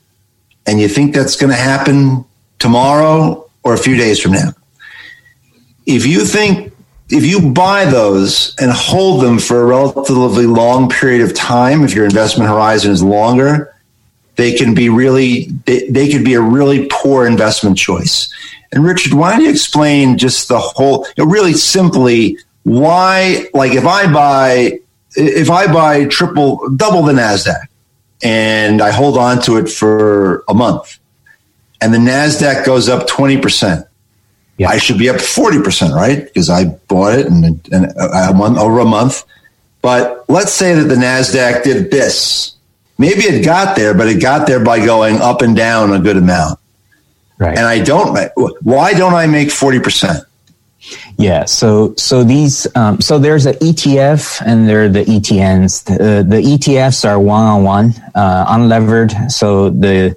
and 0.66 0.80
you 0.80 0.88
think 0.88 1.14
that's 1.14 1.36
going 1.36 1.50
to 1.50 1.56
happen 1.56 2.24
tomorrow 2.58 3.50
or 3.62 3.74
a 3.74 3.78
few 3.78 3.96
days 3.96 4.20
from 4.20 4.32
now. 4.32 4.52
If 5.86 6.06
you 6.06 6.24
think 6.24 6.73
if 7.10 7.24
you 7.24 7.52
buy 7.52 7.84
those 7.84 8.54
and 8.60 8.72
hold 8.72 9.22
them 9.22 9.38
for 9.38 9.60
a 9.60 9.66
relatively 9.66 10.46
long 10.46 10.88
period 10.88 11.22
of 11.22 11.34
time, 11.34 11.84
if 11.84 11.94
your 11.94 12.04
investment 12.04 12.48
horizon 12.48 12.92
is 12.92 13.02
longer, 13.02 13.74
they 14.36 14.52
can 14.54 14.74
be 14.74 14.88
really 14.88 15.46
they, 15.66 15.88
they 15.88 16.10
could 16.10 16.24
be 16.24 16.34
a 16.34 16.40
really 16.40 16.88
poor 16.90 17.26
investment 17.26 17.76
choice. 17.76 18.32
And 18.72 18.84
Richard, 18.84 19.14
why 19.14 19.32
don't 19.32 19.42
you 19.42 19.50
explain 19.50 20.18
just 20.18 20.48
the 20.48 20.58
whole 20.58 21.06
you 21.16 21.24
know, 21.24 21.30
really 21.30 21.52
simply 21.52 22.38
why 22.64 23.48
like 23.54 23.72
if 23.72 23.86
I 23.86 24.12
buy 24.12 24.80
if 25.14 25.50
I 25.50 25.72
buy 25.72 26.06
triple 26.06 26.68
double 26.70 27.02
the 27.02 27.12
Nasdaq 27.12 27.66
and 28.22 28.80
I 28.80 28.90
hold 28.90 29.16
on 29.16 29.40
to 29.42 29.58
it 29.58 29.68
for 29.68 30.42
a 30.48 30.54
month 30.54 30.98
and 31.80 31.92
the 31.92 31.98
Nasdaq 31.98 32.64
goes 32.64 32.88
up 32.88 33.06
20%, 33.06 33.86
I 34.60 34.78
should 34.78 34.98
be 34.98 35.08
up 35.08 35.16
40%, 35.16 35.94
right? 35.94 36.24
Because 36.24 36.48
I 36.48 36.66
bought 36.88 37.18
it 37.18 37.26
and, 37.26 37.44
and 37.72 37.92
a 37.96 38.32
month, 38.32 38.58
over 38.58 38.80
a 38.80 38.84
month. 38.84 39.24
But 39.82 40.24
let's 40.28 40.52
say 40.52 40.74
that 40.74 40.84
the 40.84 40.94
NASDAQ 40.94 41.64
did 41.64 41.90
this. 41.90 42.56
Maybe 42.96 43.22
it 43.22 43.44
got 43.44 43.76
there, 43.76 43.92
but 43.94 44.06
it 44.06 44.22
got 44.22 44.46
there 44.46 44.64
by 44.64 44.84
going 44.84 45.16
up 45.16 45.42
and 45.42 45.56
down 45.56 45.92
a 45.92 45.98
good 45.98 46.16
amount. 46.16 46.60
Right. 47.38 47.56
And 47.56 47.66
I 47.66 47.82
don't, 47.82 48.16
why 48.62 48.94
don't 48.94 49.14
I 49.14 49.26
make 49.26 49.48
40%? 49.48 50.24
Yeah, 51.16 51.44
so 51.44 51.94
so 51.96 52.24
these 52.24 52.66
um, 52.76 53.00
so 53.00 53.18
there's 53.18 53.46
an 53.46 53.54
ETF 53.54 54.42
and 54.44 54.68
there 54.68 54.84
are 54.84 54.88
the 54.88 55.04
ETNs. 55.04 55.84
The, 55.84 56.24
the 56.28 56.42
ETFs 56.42 57.08
are 57.08 57.18
one 57.18 57.46
on 57.46 57.64
one, 57.64 57.90
unlevered. 58.14 59.30
So 59.30 59.70
the 59.70 60.14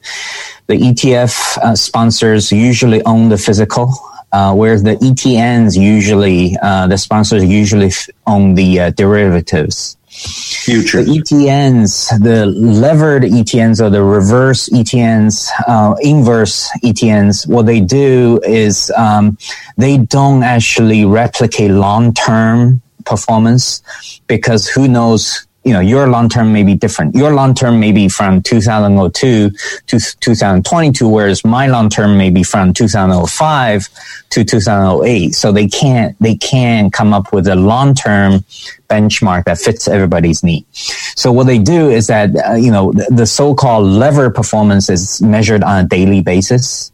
the 0.67 0.75
ETF 0.75 1.57
uh, 1.59 1.75
sponsors 1.75 2.51
usually 2.51 3.01
own 3.03 3.29
the 3.29 3.37
physical 3.37 3.93
uh, 4.31 4.53
whereas 4.53 4.83
the 4.83 4.95
ETNs 4.95 5.79
usually, 5.79 6.57
uh, 6.61 6.87
the 6.87 6.97
sponsors 6.97 7.43
usually 7.43 7.91
own 8.25 8.55
the 8.55 8.79
uh, 8.79 8.89
derivatives. 8.91 9.97
Future. 10.09 11.03
The 11.03 11.19
ETNs, 11.19 12.23
the 12.23 12.47
levered 12.47 13.21
ETNs 13.21 13.79
or 13.85 13.91
the 13.91 14.03
reverse 14.03 14.67
ETNs, 14.69 15.49
uh, 15.67 15.95
inverse 16.01 16.69
ETNs, 16.83 17.47
what 17.47 17.67
they 17.67 17.79
do 17.79 18.41
is 18.43 18.91
um, 18.97 19.37
they 19.77 19.99
don't 19.99 20.43
actually 20.43 21.05
replicate 21.05 21.69
long 21.69 22.13
term 22.13 22.81
performance 23.05 23.81
because 24.27 24.67
who 24.67 24.87
knows 24.87 25.46
you 25.67 25.73
know, 25.73 25.81
your 25.81 26.07
long 26.07 26.29
term 26.29 26.53
may 26.53 26.63
be 26.63 26.75
different. 26.75 27.13
Your 27.13 27.33
long 27.33 27.53
term 27.53 27.77
may 27.77 27.91
be 27.91 28.07
from 28.07 28.41
2002 28.41 29.49
to 29.49 29.99
2022, 30.21 31.09
whereas 31.09 31.43
my 31.43 31.67
long 31.67 31.89
term 31.89 32.17
may 32.17 32.29
be 32.29 32.41
from 32.41 32.71
2005 32.71 33.89
to 34.29 34.43
2008. 34.45 35.35
So 35.35 35.51
they 35.51 35.67
can't, 35.67 36.15
they 36.21 36.35
can 36.35 36.89
come 36.89 37.13
up 37.13 37.33
with 37.33 37.47
a 37.47 37.55
long 37.55 37.95
term 37.95 38.45
benchmark 38.89 39.43
that 39.43 39.57
fits 39.57 39.89
everybody's 39.89 40.41
need. 40.41 40.65
So 40.71 41.33
what 41.33 41.47
they 41.47 41.59
do 41.59 41.89
is 41.89 42.07
that, 42.07 42.29
uh, 42.47 42.53
you 42.53 42.71
know, 42.71 42.93
the, 42.93 43.07
the 43.11 43.25
so-called 43.25 43.85
lever 43.85 44.29
performance 44.29 44.89
is 44.89 45.21
measured 45.21 45.63
on 45.63 45.83
a 45.83 45.87
daily 45.87 46.21
basis. 46.21 46.93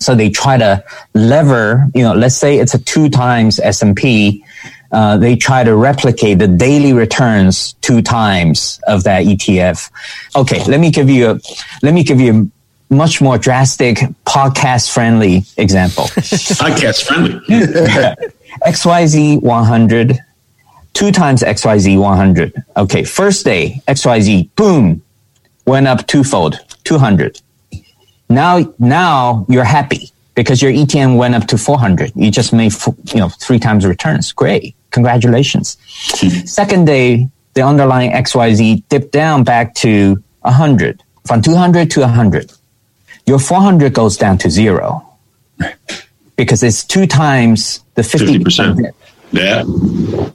So 0.00 0.14
they 0.14 0.28
try 0.28 0.58
to 0.58 0.84
lever, 1.14 1.86
you 1.94 2.02
know, 2.02 2.12
let's 2.12 2.36
say 2.36 2.58
it's 2.58 2.74
a 2.74 2.78
two 2.78 3.08
times 3.08 3.58
S&P 3.58 4.44
uh, 4.92 5.16
they 5.16 5.36
try 5.36 5.62
to 5.62 5.76
replicate 5.76 6.38
the 6.38 6.48
daily 6.48 6.92
returns 6.92 7.74
two 7.80 8.02
times 8.02 8.80
of 8.86 9.04
that 9.04 9.24
ETF. 9.24 9.90
Okay, 10.36 10.64
let 10.64 10.80
me 10.80 10.90
give 10.90 11.08
you 11.08 11.30
a 11.30 11.40
let 11.82 11.94
me 11.94 12.02
give 12.02 12.20
you 12.20 12.32
a 12.90 12.94
much 12.94 13.20
more 13.20 13.38
drastic 13.38 13.98
podcast 14.26 14.92
friendly 14.92 15.44
example. 15.56 16.04
podcast 16.58 17.04
friendly. 17.04 17.40
XYZ 18.66 19.42
100, 19.42 20.18
two 20.92 21.12
times 21.12 21.42
XYZ 21.42 21.98
100. 21.98 22.64
Okay, 22.76 23.04
first 23.04 23.44
day, 23.44 23.80
XYZ, 23.86 24.50
boom, 24.56 25.02
went 25.66 25.86
up 25.86 26.06
twofold, 26.08 26.58
200. 26.84 27.40
Now, 28.28 28.72
now 28.78 29.46
you're 29.48 29.64
happy 29.64 30.10
because 30.34 30.60
your 30.62 30.72
ETN 30.72 31.16
went 31.16 31.34
up 31.34 31.46
to 31.48 31.58
400. 31.58 32.12
You 32.14 32.30
just 32.30 32.52
made, 32.52 32.72
you 33.12 33.20
know, 33.20 33.28
three 33.28 33.58
times 33.58 33.86
returns. 33.86 34.32
Great. 34.32 34.74
Congratulations. 34.90 35.76
Second 36.44 36.86
day, 36.86 37.28
the 37.54 37.62
underlying 37.62 38.12
XYZ 38.12 38.82
dipped 38.88 39.12
down 39.12 39.44
back 39.44 39.74
to 39.76 40.22
100, 40.42 41.02
from 41.26 41.42
200 41.42 41.90
to 41.92 42.00
100. 42.00 42.52
Your 43.26 43.38
400 43.38 43.92
goes 43.94 44.16
down 44.16 44.38
to 44.38 44.50
zero 44.50 45.06
because 46.36 46.62
it's 46.62 46.84
two 46.84 47.06
times 47.06 47.84
the 47.94 48.02
50%. 48.02 48.42
50%. 48.44 48.92
Yeah. 49.32 49.64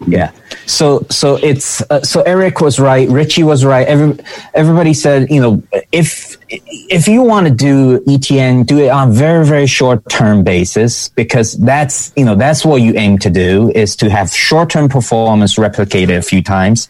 Yeah. 0.08 0.32
So 0.66 1.06
so 1.10 1.36
it's 1.36 1.82
uh, 1.92 2.02
so 2.02 2.22
Eric 2.22 2.62
was 2.62 2.80
right, 2.80 3.10
Richie 3.10 3.44
was 3.44 3.66
right. 3.66 3.86
Every, 3.88 4.18
everybody 4.54 4.94
said, 4.94 5.30
you 5.30 5.42
know, 5.42 5.64
if 5.92 6.38
if 6.50 7.08
you 7.08 7.22
want 7.22 7.48
to 7.48 7.54
do 7.54 8.00
ETN, 8.02 8.66
do 8.66 8.80
it 8.80 8.90
on 8.90 9.12
very 9.12 9.46
very 9.46 9.68
short 9.68 10.08
term 10.10 10.44
basis 10.44 11.10
because 11.10 11.58
that's 11.58 12.14
you 12.16 12.24
know 12.24 12.36
that's 12.36 12.66
what 12.66 12.78
you 12.78 12.94
aim 12.96 13.18
to 13.20 13.30
do 13.30 13.72
is 13.76 13.96
to 13.98 14.10
have 14.10 14.30
short 14.30 14.70
term 14.70 14.88
performance 14.88 15.56
replicated 15.56 16.18
a 16.18 16.22
few 16.22 16.42
times. 16.42 16.88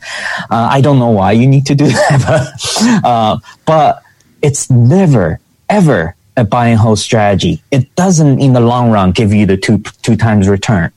Uh, 0.52 0.70
I 0.72 0.82
don't 0.82 1.00
know 1.00 1.12
why 1.12 1.32
you 1.32 1.48
need 1.48 1.66
to 1.68 1.76
do 1.76 1.88
that, 1.88 2.22
but, 3.02 3.06
uh, 3.06 3.38
but 3.66 4.04
it's 4.42 4.70
never 4.70 5.40
ever 5.70 6.16
a 6.38 6.44
buy 6.44 6.68
and 6.68 6.80
hold 6.80 7.00
strategy. 7.00 7.64
It 7.72 7.96
doesn't 7.96 8.40
in 8.40 8.54
the 8.54 8.60
long 8.60 8.92
run 8.92 9.12
give 9.12 9.34
you 9.34 9.46
the 9.46 9.58
two 9.58 9.80
two 10.02 10.16
times 10.16 10.48
return. 10.48 10.92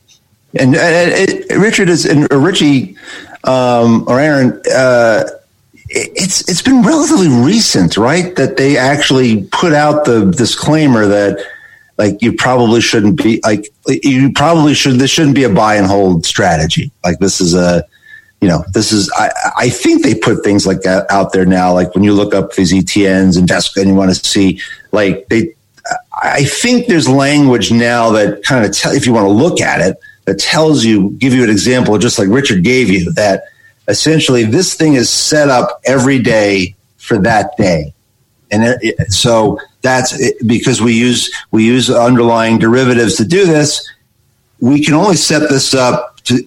And, 0.58 0.76
and 0.76 1.62
Richard 1.62 1.88
is 1.88 2.04
and 2.04 2.30
Richie 2.32 2.96
um, 3.44 4.04
or 4.06 4.20
Aaron. 4.20 4.60
Uh, 4.74 5.24
it's 5.90 6.48
it's 6.48 6.62
been 6.62 6.82
relatively 6.82 7.28
recent, 7.28 7.96
right? 7.96 8.36
That 8.36 8.56
they 8.56 8.76
actually 8.76 9.44
put 9.44 9.72
out 9.72 10.04
the 10.04 10.30
disclaimer 10.30 11.06
that 11.06 11.38
like 11.96 12.20
you 12.20 12.32
probably 12.32 12.80
shouldn't 12.80 13.16
be 13.16 13.40
like 13.42 13.66
you 13.86 14.32
probably 14.32 14.74
should 14.74 14.96
this 14.96 15.10
shouldn't 15.10 15.34
be 15.34 15.44
a 15.44 15.48
buy 15.48 15.76
and 15.76 15.86
hold 15.86 16.26
strategy. 16.26 16.90
Like 17.04 17.18
this 17.18 17.40
is 17.40 17.54
a 17.54 17.84
you 18.40 18.48
know 18.48 18.64
this 18.74 18.92
is 18.92 19.10
I, 19.16 19.30
I 19.56 19.68
think 19.70 20.02
they 20.02 20.14
put 20.14 20.44
things 20.44 20.66
like 20.66 20.82
that 20.82 21.10
out 21.10 21.32
there 21.32 21.46
now. 21.46 21.72
Like 21.72 21.94
when 21.94 22.04
you 22.04 22.12
look 22.12 22.34
up 22.34 22.52
these 22.52 22.72
ETNs 22.72 23.38
and 23.38 23.48
desk 23.48 23.76
and 23.76 23.88
you 23.88 23.94
want 23.94 24.14
to 24.14 24.28
see 24.28 24.60
like 24.92 25.28
they. 25.28 25.54
I 26.20 26.44
think 26.44 26.88
there's 26.88 27.08
language 27.08 27.70
now 27.72 28.10
that 28.10 28.42
kind 28.42 28.66
of 28.66 28.76
tell 28.76 28.92
if 28.92 29.06
you 29.06 29.12
want 29.14 29.26
to 29.26 29.32
look 29.32 29.60
at 29.60 29.80
it 29.80 29.96
that 30.28 30.38
tells 30.38 30.84
you, 30.84 31.10
give 31.12 31.32
you 31.32 31.42
an 31.42 31.48
example, 31.48 31.96
just 31.96 32.18
like 32.18 32.28
Richard 32.28 32.62
gave 32.62 32.90
you, 32.90 33.10
that 33.14 33.44
essentially 33.88 34.44
this 34.44 34.74
thing 34.74 34.92
is 34.92 35.08
set 35.08 35.48
up 35.48 35.80
every 35.86 36.18
day 36.18 36.76
for 36.98 37.16
that 37.16 37.56
day. 37.56 37.94
And 38.50 38.62
it, 38.82 39.10
so 39.10 39.58
that's 39.80 40.20
it, 40.20 40.46
because 40.46 40.82
we 40.82 40.92
use 40.92 41.30
we 41.50 41.64
use 41.64 41.88
underlying 41.88 42.58
derivatives 42.58 43.16
to 43.16 43.24
do 43.24 43.46
this. 43.46 43.90
We 44.60 44.84
can 44.84 44.92
only 44.92 45.16
set 45.16 45.48
this 45.48 45.72
up 45.72 46.20
to 46.24 46.46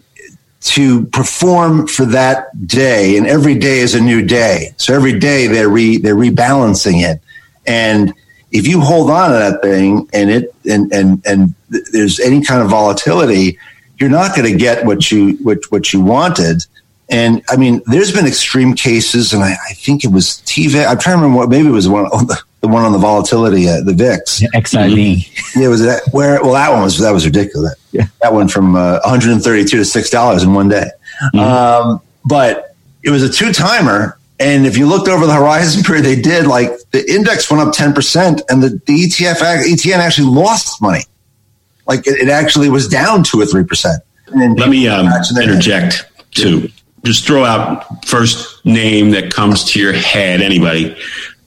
to 0.61 1.05
perform 1.05 1.87
for 1.87 2.05
that 2.05 2.67
day, 2.67 3.17
and 3.17 3.25
every 3.25 3.55
day 3.55 3.79
is 3.79 3.95
a 3.95 4.01
new 4.01 4.21
day. 4.21 4.75
So 4.77 4.93
every 4.93 5.17
day 5.17 5.47
they're 5.47 5.69
re, 5.69 5.97
they're 5.97 6.15
rebalancing 6.15 7.01
it, 7.01 7.19
and 7.65 8.13
if 8.51 8.67
you 8.67 8.81
hold 8.81 9.09
on 9.09 9.29
to 9.29 9.37
that 9.37 9.61
thing 9.61 10.09
and 10.13 10.29
it 10.29 10.53
and 10.69 10.91
and 10.91 11.25
and 11.25 11.53
there's 11.91 12.19
any 12.19 12.43
kind 12.43 12.61
of 12.61 12.69
volatility, 12.69 13.57
you're 13.97 14.09
not 14.09 14.35
going 14.35 14.51
to 14.51 14.57
get 14.57 14.85
what 14.85 15.11
you 15.11 15.37
what 15.43 15.59
what 15.69 15.93
you 15.93 16.01
wanted. 16.01 16.65
And 17.09 17.43
I 17.49 17.57
mean, 17.57 17.81
there's 17.87 18.13
been 18.13 18.25
extreme 18.25 18.73
cases, 18.73 19.33
and 19.33 19.43
I, 19.43 19.51
I 19.69 19.73
think 19.73 20.05
it 20.05 20.11
was 20.11 20.41
TV. 20.45 20.85
I'm 20.85 20.97
trying 20.97 21.17
to 21.17 21.21
remember 21.21 21.39
what 21.39 21.49
maybe 21.49 21.67
it 21.67 21.71
was 21.71 21.89
one 21.89 22.05
on 22.05 22.27
the, 22.27 22.41
the 22.61 22.67
one 22.67 22.83
on 22.83 22.91
the 22.91 22.97
volatility, 22.97 23.67
uh, 23.67 23.81
the 23.81 23.93
VIX, 23.93 24.41
yeah, 24.41 24.47
XIV. 24.53 25.55
Yeah, 25.55 25.67
was 25.67 25.81
that 25.81 26.03
where? 26.11 26.41
Well, 26.41 26.53
that 26.53 26.71
one 26.71 26.83
was 26.83 26.99
that 26.99 27.11
was 27.11 27.25
ridiculous. 27.25 27.75
Yeah. 27.91 28.07
That 28.21 28.33
one 28.33 28.47
from 28.47 28.75
uh, 28.75 28.99
132 29.03 29.77
to 29.77 29.85
six 29.85 30.09
dollars 30.09 30.43
in 30.43 30.53
one 30.53 30.69
day. 30.69 30.89
Mm-hmm. 31.33 31.39
Um, 31.39 32.01
but 32.25 32.75
it 33.03 33.09
was 33.09 33.23
a 33.23 33.29
two 33.29 33.51
timer, 33.51 34.17
and 34.41 34.65
if 34.65 34.77
you 34.77 34.87
looked 34.87 35.07
over 35.07 35.25
the 35.25 35.33
horizon 35.33 35.83
period, 35.83 36.03
they 36.03 36.19
did 36.19 36.47
like 36.47 36.71
the 36.91 37.09
index 37.09 37.49
went 37.49 37.65
up 37.65 37.73
10 37.73 37.93
percent, 37.93 38.41
and 38.49 38.61
the, 38.61 38.69
the 38.69 39.03
ETF 39.03 39.63
ETN 39.63 39.97
actually 39.97 40.27
lost 40.27 40.81
money. 40.81 41.03
Like 41.87 42.07
it, 42.07 42.17
it 42.17 42.29
actually 42.29 42.69
was 42.69 42.87
down 42.87 43.23
two 43.23 43.39
or 43.39 43.45
three 43.45 43.63
percent. 43.63 44.01
Let 44.33 44.69
me 44.69 44.87
um, 44.87 45.07
interject 45.41 46.05
too. 46.31 46.69
Just 47.03 47.25
throw 47.25 47.43
out 47.43 48.05
first 48.05 48.65
name 48.65 49.11
that 49.11 49.33
comes 49.33 49.63
to 49.71 49.79
your 49.79 49.93
head. 49.93 50.41
Anybody? 50.41 50.95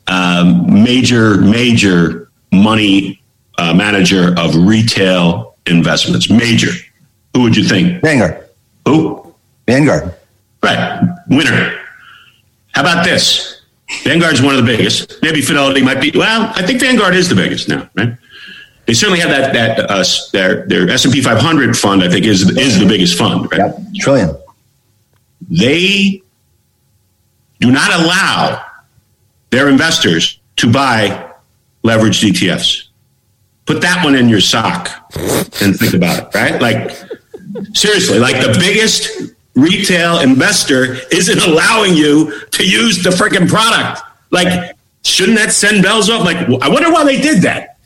Um, 0.06 0.84
major, 0.84 1.38
major 1.38 2.30
money 2.52 3.22
uh, 3.58 3.72
manager 3.72 4.34
of 4.38 4.54
retail 4.54 5.56
investments. 5.66 6.28
Major. 6.28 6.72
Who 7.34 7.42
would 7.42 7.56
you 7.56 7.64
think? 7.64 8.02
Vanguard. 8.02 8.44
Who? 8.86 9.34
Vanguard. 9.66 10.14
Right. 10.62 11.00
Winner. 11.28 11.83
How 12.74 12.82
about 12.82 13.04
this? 13.04 13.62
Vanguard's 14.02 14.42
one 14.42 14.56
of 14.56 14.64
the 14.64 14.76
biggest. 14.76 15.22
Maybe 15.22 15.40
Fidelity 15.40 15.82
might 15.82 16.00
be. 16.00 16.10
Well, 16.14 16.52
I 16.54 16.62
think 16.62 16.80
Vanguard 16.80 17.14
is 17.14 17.28
the 17.28 17.34
biggest 17.34 17.68
now, 17.68 17.88
right? 17.94 18.16
They 18.86 18.94
certainly 18.94 19.20
have 19.20 19.30
that 19.30 19.52
that 19.54 19.90
uh, 19.90 20.04
their 20.32 20.66
their 20.66 20.88
S 20.90 21.04
and 21.04 21.14
P 21.14 21.22
500 21.22 21.76
fund. 21.76 22.02
I 22.02 22.08
think 22.08 22.26
is 22.26 22.56
is 22.56 22.78
the 22.78 22.86
biggest 22.86 23.16
fund, 23.16 23.50
right? 23.50 23.58
Yep, 23.58 23.78
trillion. 23.96 24.36
They 25.48 26.22
do 27.60 27.70
not 27.70 27.92
allow 27.92 28.64
their 29.50 29.68
investors 29.68 30.40
to 30.56 30.70
buy 30.70 31.32
leveraged 31.84 32.28
ETFs. 32.30 32.88
Put 33.66 33.80
that 33.82 34.04
one 34.04 34.14
in 34.14 34.28
your 34.28 34.40
sock 34.40 34.90
and 35.62 35.78
think 35.78 35.94
about 35.94 36.24
it, 36.24 36.34
right? 36.34 36.60
Like 36.60 36.90
seriously, 37.74 38.18
like 38.18 38.36
the 38.36 38.56
biggest 38.58 39.34
retail 39.54 40.18
investor 40.20 40.96
isn't 41.12 41.42
allowing 41.42 41.94
you 41.94 42.40
to 42.50 42.66
use 42.66 43.02
the 43.02 43.10
freaking 43.10 43.48
product. 43.48 44.00
Like, 44.30 44.76
shouldn't 45.04 45.38
that 45.38 45.52
send 45.52 45.82
bells 45.82 46.10
off? 46.10 46.24
Like, 46.24 46.36
I 46.62 46.68
wonder 46.68 46.90
why 46.90 47.04
they 47.04 47.20
did 47.20 47.42
that. 47.42 47.78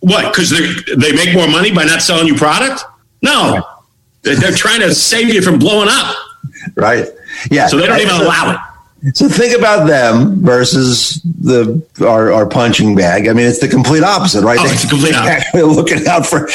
What? 0.00 0.32
Because 0.32 0.50
they 0.50 0.94
they 0.96 1.12
make 1.12 1.34
more 1.34 1.48
money 1.48 1.72
by 1.72 1.84
not 1.84 2.02
selling 2.02 2.26
you 2.26 2.34
product? 2.34 2.84
No, 3.22 3.64
they're 4.22 4.52
trying 4.52 4.80
to 4.80 4.94
save 4.94 5.32
you 5.32 5.42
from 5.42 5.58
blowing 5.58 5.88
up. 5.90 6.16
Right. 6.74 7.08
Yeah. 7.50 7.66
So 7.66 7.78
they 7.78 7.86
don't 7.86 8.00
even 8.00 8.14
allow 8.14 8.52
it. 8.52 8.58
So 9.12 9.28
think 9.28 9.56
about 9.56 9.86
them 9.86 10.42
versus 10.42 11.20
the 11.22 11.84
our, 12.00 12.32
our 12.32 12.46
punching 12.46 12.94
bag. 12.94 13.28
I 13.28 13.34
mean, 13.34 13.46
it's 13.46 13.58
the 13.58 13.68
complete 13.68 14.02
opposite, 14.02 14.42
right? 14.42 14.58
Oh, 14.58 14.64
it's 14.64 14.88
complete 14.88 15.14
opposite. 15.14 15.46
They're 15.52 15.64
looking 15.64 16.06
out 16.06 16.24
for. 16.24 16.48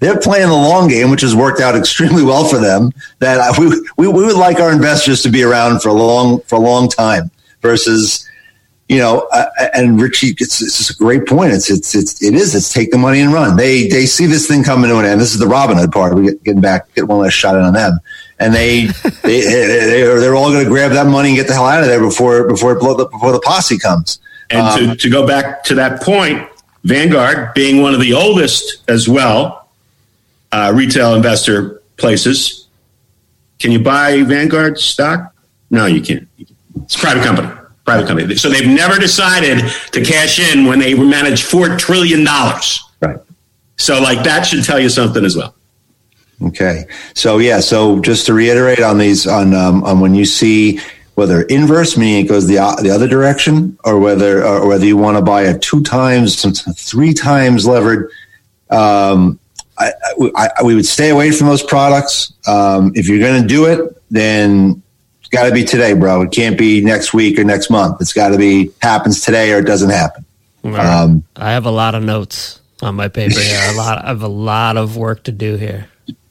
They're 0.00 0.20
playing 0.20 0.48
the 0.48 0.54
long 0.54 0.88
game, 0.88 1.10
which 1.10 1.22
has 1.22 1.34
worked 1.34 1.60
out 1.60 1.74
extremely 1.74 2.22
well 2.22 2.44
for 2.44 2.58
them. 2.58 2.92
That 3.18 3.58
we, 3.58 3.66
we 3.96 4.06
we 4.06 4.24
would 4.24 4.36
like 4.36 4.60
our 4.60 4.70
investors 4.70 5.22
to 5.22 5.30
be 5.30 5.42
around 5.42 5.80
for 5.82 5.88
a 5.88 5.94
long 5.94 6.40
for 6.42 6.56
a 6.56 6.60
long 6.60 6.88
time 6.88 7.30
versus 7.60 8.28
you 8.88 8.98
know, 8.98 9.26
uh, 9.32 9.46
and 9.74 10.00
Richie, 10.00 10.34
it's, 10.38 10.62
it's 10.62 10.90
a 10.90 10.94
great 10.94 11.26
point. 11.26 11.52
It's, 11.52 11.70
it's, 11.70 11.94
it's, 11.94 12.22
it 12.22 12.34
is, 12.34 12.54
it's 12.54 12.72
take 12.72 12.92
the 12.92 12.98
money 12.98 13.20
and 13.20 13.32
run. 13.32 13.56
They, 13.56 13.88
they 13.88 14.06
see 14.06 14.26
this 14.26 14.46
thing 14.46 14.62
coming 14.62 14.88
to 14.88 14.98
an 14.98 15.04
end. 15.04 15.20
This 15.20 15.32
is 15.32 15.40
the 15.40 15.46
Robinhood 15.46 15.92
part. 15.92 16.14
We 16.14 16.26
get 16.26 16.42
getting 16.44 16.60
back, 16.60 16.94
get 16.94 17.08
one 17.08 17.18
last 17.18 17.32
shot 17.32 17.56
in 17.56 17.62
on 17.62 17.72
them. 17.72 17.98
And 18.38 18.54
they, 18.54 18.86
they, 19.22 19.40
they 19.40 20.02
are, 20.02 20.20
they're 20.20 20.34
all 20.34 20.50
going 20.50 20.64
to 20.64 20.70
grab 20.70 20.92
that 20.92 21.06
money 21.06 21.30
and 21.30 21.36
get 21.36 21.46
the 21.46 21.54
hell 21.54 21.66
out 21.66 21.80
of 21.80 21.86
there 21.86 22.00
before, 22.00 22.46
before, 22.46 22.72
it 22.72 22.80
blow 22.80 22.94
the, 22.94 23.06
before 23.06 23.32
the 23.32 23.40
posse 23.40 23.78
comes. 23.78 24.18
And 24.50 24.60
um, 24.60 24.90
to, 24.90 24.96
to 24.96 25.10
go 25.10 25.26
back 25.26 25.64
to 25.64 25.74
that 25.76 26.02
point, 26.02 26.46
Vanguard 26.84 27.54
being 27.54 27.80
one 27.82 27.94
of 27.94 28.00
the 28.00 28.12
oldest 28.12 28.82
as 28.88 29.08
well, 29.08 29.68
uh, 30.52 30.72
retail 30.74 31.14
investor 31.14 31.82
places. 31.96 32.68
Can 33.58 33.72
you 33.72 33.78
buy 33.78 34.22
Vanguard 34.22 34.78
stock? 34.78 35.34
No, 35.70 35.86
you 35.86 36.02
can't. 36.02 36.28
It's 36.76 36.94
a 36.94 36.98
private 36.98 37.24
company 37.24 37.50
private 37.86 38.08
company. 38.08 38.34
So 38.34 38.50
they've 38.50 38.68
never 38.68 38.98
decided 38.98 39.60
to 39.92 40.04
cash 40.04 40.38
in 40.38 40.66
when 40.66 40.78
they 40.78 40.92
manage 40.94 41.44
four 41.44 41.76
trillion 41.76 42.24
dollars. 42.24 42.84
Right. 43.00 43.16
So 43.76 44.00
like 44.02 44.24
that 44.24 44.42
should 44.42 44.64
tell 44.64 44.78
you 44.78 44.90
something 44.90 45.24
as 45.24 45.36
well. 45.36 45.54
Okay. 46.42 46.84
So 47.14 47.38
yeah. 47.38 47.60
So 47.60 48.00
just 48.00 48.26
to 48.26 48.34
reiterate 48.34 48.80
on 48.80 48.98
these, 48.98 49.26
on 49.26 49.54
um, 49.54 49.84
on 49.84 50.00
when 50.00 50.14
you 50.14 50.24
see 50.24 50.80
whether 51.14 51.42
inverse 51.42 51.96
meaning 51.96 52.26
it 52.26 52.28
goes 52.28 52.46
the 52.46 52.56
the 52.82 52.90
other 52.90 53.08
direction, 53.08 53.78
or 53.84 53.98
whether 53.98 54.44
or 54.44 54.68
whether 54.68 54.84
you 54.84 54.96
want 54.96 55.16
to 55.16 55.22
buy 55.22 55.42
a 55.42 55.58
two 55.58 55.82
times, 55.82 56.42
three 56.78 57.14
times 57.14 57.66
levered. 57.66 58.10
Um, 58.70 59.38
I, 59.78 59.92
I, 60.36 60.48
I, 60.58 60.62
we 60.62 60.74
would 60.74 60.86
stay 60.86 61.10
away 61.10 61.30
from 61.32 61.48
those 61.48 61.62
products. 61.62 62.32
Um, 62.46 62.92
if 62.94 63.08
you're 63.08 63.18
going 63.18 63.42
to 63.42 63.48
do 63.48 63.66
it, 63.66 64.02
then 64.10 64.82
it's 65.20 65.28
got 65.28 65.48
to 65.48 65.52
be 65.52 65.64
today, 65.64 65.92
bro. 65.92 66.22
It 66.22 66.32
can't 66.32 66.58
be 66.58 66.80
next 66.82 67.12
week 67.12 67.38
or 67.38 67.44
next 67.44 67.70
month. 67.70 68.00
It's 68.00 68.12
got 68.12 68.28
to 68.28 68.38
be 68.38 68.72
happens 68.80 69.24
today 69.24 69.52
or 69.52 69.58
it 69.58 69.66
doesn't 69.66 69.90
happen. 69.90 70.24
Right. 70.62 70.84
Um, 70.84 71.24
I 71.36 71.52
have 71.52 71.66
a 71.66 71.70
lot 71.70 71.94
of 71.94 72.02
notes 72.02 72.60
on 72.82 72.94
my 72.94 73.08
paper 73.08 73.38
here. 73.38 73.60
a 73.72 73.76
lot. 73.76 74.04
I 74.04 74.08
have 74.08 74.22
a 74.22 74.28
lot 74.28 74.76
of 74.76 74.96
work 74.96 75.24
to 75.24 75.32
do 75.32 75.56
here. 75.56 75.88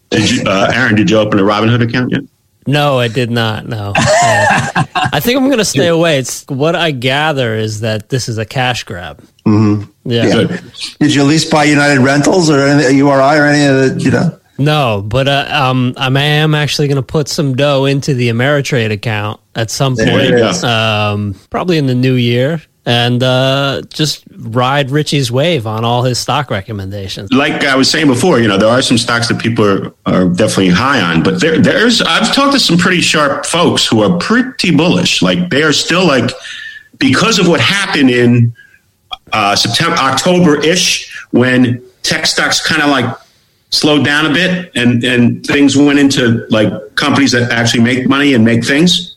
Did 0.10 0.30
you, 0.30 0.44
uh, 0.46 0.72
Aaron? 0.74 0.96
Did 0.96 1.10
you 1.10 1.18
open 1.18 1.40
a 1.40 1.44
Robinhood 1.44 1.88
account 1.88 2.12
yet? 2.12 2.22
No, 2.68 2.98
I 3.00 3.08
did 3.08 3.30
not. 3.30 3.68
No, 3.68 3.94
uh, 3.96 3.96
I 5.14 5.20
think 5.20 5.38
I'm 5.38 5.46
going 5.46 5.60
to 5.60 5.66
stay 5.66 5.88
away. 5.88 6.18
It's 6.18 6.46
what 6.48 6.76
I 6.76 6.92
gather 6.92 7.54
is 7.54 7.82
that 7.82 8.10
this 8.10 8.28
is 8.28 8.40
a 8.40 8.46
cash 8.46 8.84
grab. 8.84 9.24
Mm-hmm. 9.46 9.92
Yeah. 10.10 10.26
yeah. 10.26 10.60
Did 11.00 11.14
you 11.14 11.22
at 11.22 11.28
least 11.28 11.52
buy 11.52 11.66
United 11.66 12.00
Rentals 12.02 12.50
or 12.50 12.60
any, 12.60 12.98
URI 12.98 13.38
or 13.38 13.46
any 13.46 13.66
of 13.66 13.96
the 13.96 14.04
you 14.04 14.12
know? 14.12 14.40
No, 14.58 15.04
but 15.06 15.28
uh, 15.28 15.48
um, 15.52 15.94
I 15.98 16.08
am 16.08 16.56
actually 16.56 16.88
going 16.88 16.96
to 16.96 17.04
put 17.04 17.28
some 17.28 17.56
dough 17.56 17.86
into 17.86 18.14
the 18.14 18.30
Ameritrade 18.30 18.92
account 18.92 19.42
at 19.54 19.70
some 19.70 19.96
point, 19.98 20.64
um, 20.64 21.36
probably 21.50 21.78
in 21.78 21.88
the 21.88 21.96
new 21.96 22.14
year. 22.14 22.62
And 22.86 23.24
uh, 23.24 23.82
just 23.90 24.24
ride 24.38 24.92
Richie's 24.92 25.32
wave 25.32 25.66
on 25.66 25.84
all 25.84 26.04
his 26.04 26.20
stock 26.20 26.52
recommendations. 26.52 27.32
Like 27.32 27.64
I 27.64 27.76
was 27.76 27.90
saying 27.90 28.08
before, 28.08 28.40
you 28.40 28.48
know, 28.48 28.58
there 28.58 28.70
are 28.70 28.82
some 28.82 28.98
stocks 28.98 29.28
that 29.30 29.40
people 29.40 29.66
are, 29.66 29.94
are 30.06 30.30
definitely 30.30 30.70
high 30.70 31.02
on, 31.02 31.24
but 31.24 31.42
there, 31.42 31.60
there's, 31.60 32.02
I've 32.02 32.34
talked 32.34 32.54
to 32.54 32.60
some 32.60 32.78
pretty 32.78 33.02
sharp 33.02 33.46
folks 33.46 33.88
who 33.88 34.04
are 34.04 34.18
pretty 34.20 34.76
bullish. 34.76 35.22
Like 35.22 35.50
they 35.50 35.64
are 35.64 35.74
still 35.74 36.06
like, 36.06 36.30
because 37.00 37.40
of 37.40 37.48
what 37.48 37.60
happened 37.60 38.12
in 38.12 38.54
uh, 39.34 39.56
September, 39.56 39.98
October 39.98 40.64
ish, 40.64 41.28
when 41.32 41.84
tech 42.04 42.28
stocks 42.28 42.66
kind 42.66 42.84
of 42.84 42.90
like 42.90 43.18
slowed 43.72 44.06
down 44.06 44.28
a 44.28 44.34
bit 44.34 44.72
and, 44.76 45.04
and 45.04 45.46
things 45.46 45.76
went 45.76 45.98
into 45.98 46.46
like 46.50 46.72
companies 46.96 47.32
that 47.32 47.52
actually 47.52 47.84
make 47.84 48.08
money 48.08 48.36
and 48.36 48.46
make 48.46 48.64
things 48.64 49.15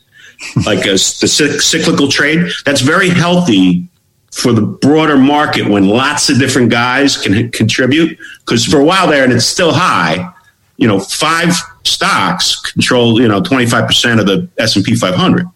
like 0.65 0.85
a, 0.85 0.93
the 0.93 1.59
cyclical 1.61 2.07
trade. 2.07 2.51
That's 2.65 2.81
very 2.81 3.09
healthy 3.09 3.87
for 4.31 4.53
the 4.53 4.61
broader 4.61 5.17
market 5.17 5.67
when 5.67 5.87
lots 5.87 6.29
of 6.29 6.39
different 6.39 6.69
guys 6.69 7.17
can 7.17 7.51
contribute. 7.51 8.17
Because 8.39 8.65
for 8.65 8.79
a 8.79 8.85
while 8.85 9.07
there, 9.07 9.23
and 9.23 9.33
it's 9.33 9.45
still 9.45 9.71
high, 9.71 10.31
you 10.77 10.87
know, 10.87 10.99
five 10.99 11.53
stocks 11.83 12.59
control 12.71 13.19
you 13.21 13.27
know 13.27 13.41
twenty 13.41 13.65
five 13.65 13.87
percent 13.87 14.19
of 14.19 14.25
the 14.27 14.47
S 14.57 14.75
and 14.75 14.85
P 14.85 14.95
five 14.95 15.15
hundred, 15.15 15.47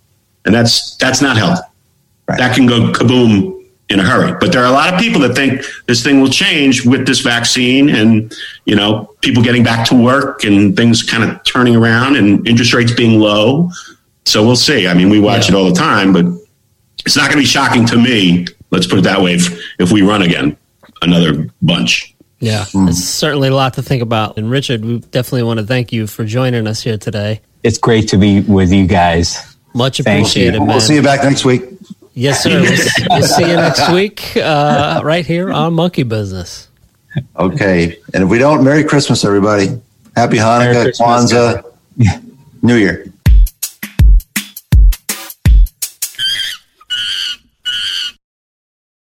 and 0.45 0.53
that's 0.53 0.95
that's 0.97 1.21
not 1.21 1.37
healthy. 1.37 1.61
Right. 2.27 2.37
That 2.37 2.55
can 2.55 2.65
go 2.65 2.91
kaboom 2.91 3.63
in 3.89 3.99
a 3.99 4.03
hurry. 4.03 4.35
But 4.39 4.51
there 4.51 4.63
are 4.63 4.67
a 4.67 4.71
lot 4.71 4.93
of 4.93 4.99
people 4.99 5.21
that 5.21 5.35
think 5.35 5.61
this 5.87 6.03
thing 6.03 6.21
will 6.21 6.29
change 6.29 6.85
with 6.85 7.05
this 7.05 7.19
vaccine 7.19 7.89
and, 7.89 8.33
you 8.65 8.75
know, 8.75 9.13
people 9.21 9.43
getting 9.43 9.63
back 9.63 9.87
to 9.89 9.95
work 9.95 10.45
and 10.45 10.75
things 10.75 11.03
kind 11.03 11.23
of 11.23 11.43
turning 11.43 11.75
around 11.75 12.15
and 12.15 12.47
interest 12.47 12.73
rates 12.73 12.93
being 12.93 13.19
low. 13.19 13.69
So 14.25 14.45
we'll 14.45 14.55
see. 14.55 14.87
I 14.87 14.93
mean, 14.93 15.09
we 15.09 15.19
watch 15.19 15.49
yeah. 15.49 15.55
it 15.55 15.57
all 15.57 15.69
the 15.69 15.75
time, 15.75 16.13
but 16.13 16.25
it's 17.05 17.15
not 17.15 17.23
going 17.23 17.37
to 17.37 17.43
be 17.43 17.45
shocking 17.45 17.85
to 17.87 17.97
me. 17.97 18.45
Let's 18.71 18.87
put 18.87 18.99
it 18.99 19.03
that 19.03 19.21
way. 19.21 19.35
If, 19.35 19.59
if 19.79 19.91
we 19.91 20.01
run 20.01 20.21
again, 20.21 20.57
another 21.01 21.49
bunch. 21.61 22.15
Yeah, 22.39 22.65
mm. 22.65 22.89
it's 22.89 23.03
certainly 23.03 23.49
a 23.49 23.55
lot 23.55 23.75
to 23.75 23.81
think 23.81 24.01
about. 24.01 24.37
And 24.37 24.49
Richard, 24.49 24.83
we 24.83 24.99
definitely 24.99 25.43
want 25.43 25.59
to 25.59 25.65
thank 25.65 25.93
you 25.93 26.07
for 26.07 26.25
joining 26.25 26.67
us 26.67 26.81
here 26.81 26.97
today. 26.97 27.41
It's 27.63 27.77
great 27.77 28.09
to 28.09 28.17
be 28.17 28.41
with 28.41 28.71
you 28.71 28.85
guys. 28.85 29.55
Much 29.73 29.99
appreciated. 29.99 30.59
We'll 30.59 30.81
see 30.81 30.95
you 30.95 31.01
back 31.01 31.23
next 31.23 31.45
week. 31.45 31.63
Yes, 32.13 32.43
sir. 32.43 32.61
we'll, 32.61 33.19
we'll 33.19 33.27
see 33.27 33.49
you 33.49 33.55
next 33.55 33.91
week 33.91 34.35
uh, 34.37 35.01
right 35.03 35.25
here 35.25 35.51
on 35.51 35.73
Monkey 35.73 36.03
Business. 36.03 36.67
Okay. 37.37 37.97
And 38.13 38.23
if 38.23 38.29
we 38.29 38.39
don't, 38.39 38.63
Merry 38.63 38.83
Christmas, 38.83 39.23
everybody. 39.23 39.81
Happy 40.15 40.37
Hanukkah, 40.37 40.95
Kwanzaa, 40.99 41.63
New 42.61 42.75
Year. 42.75 43.05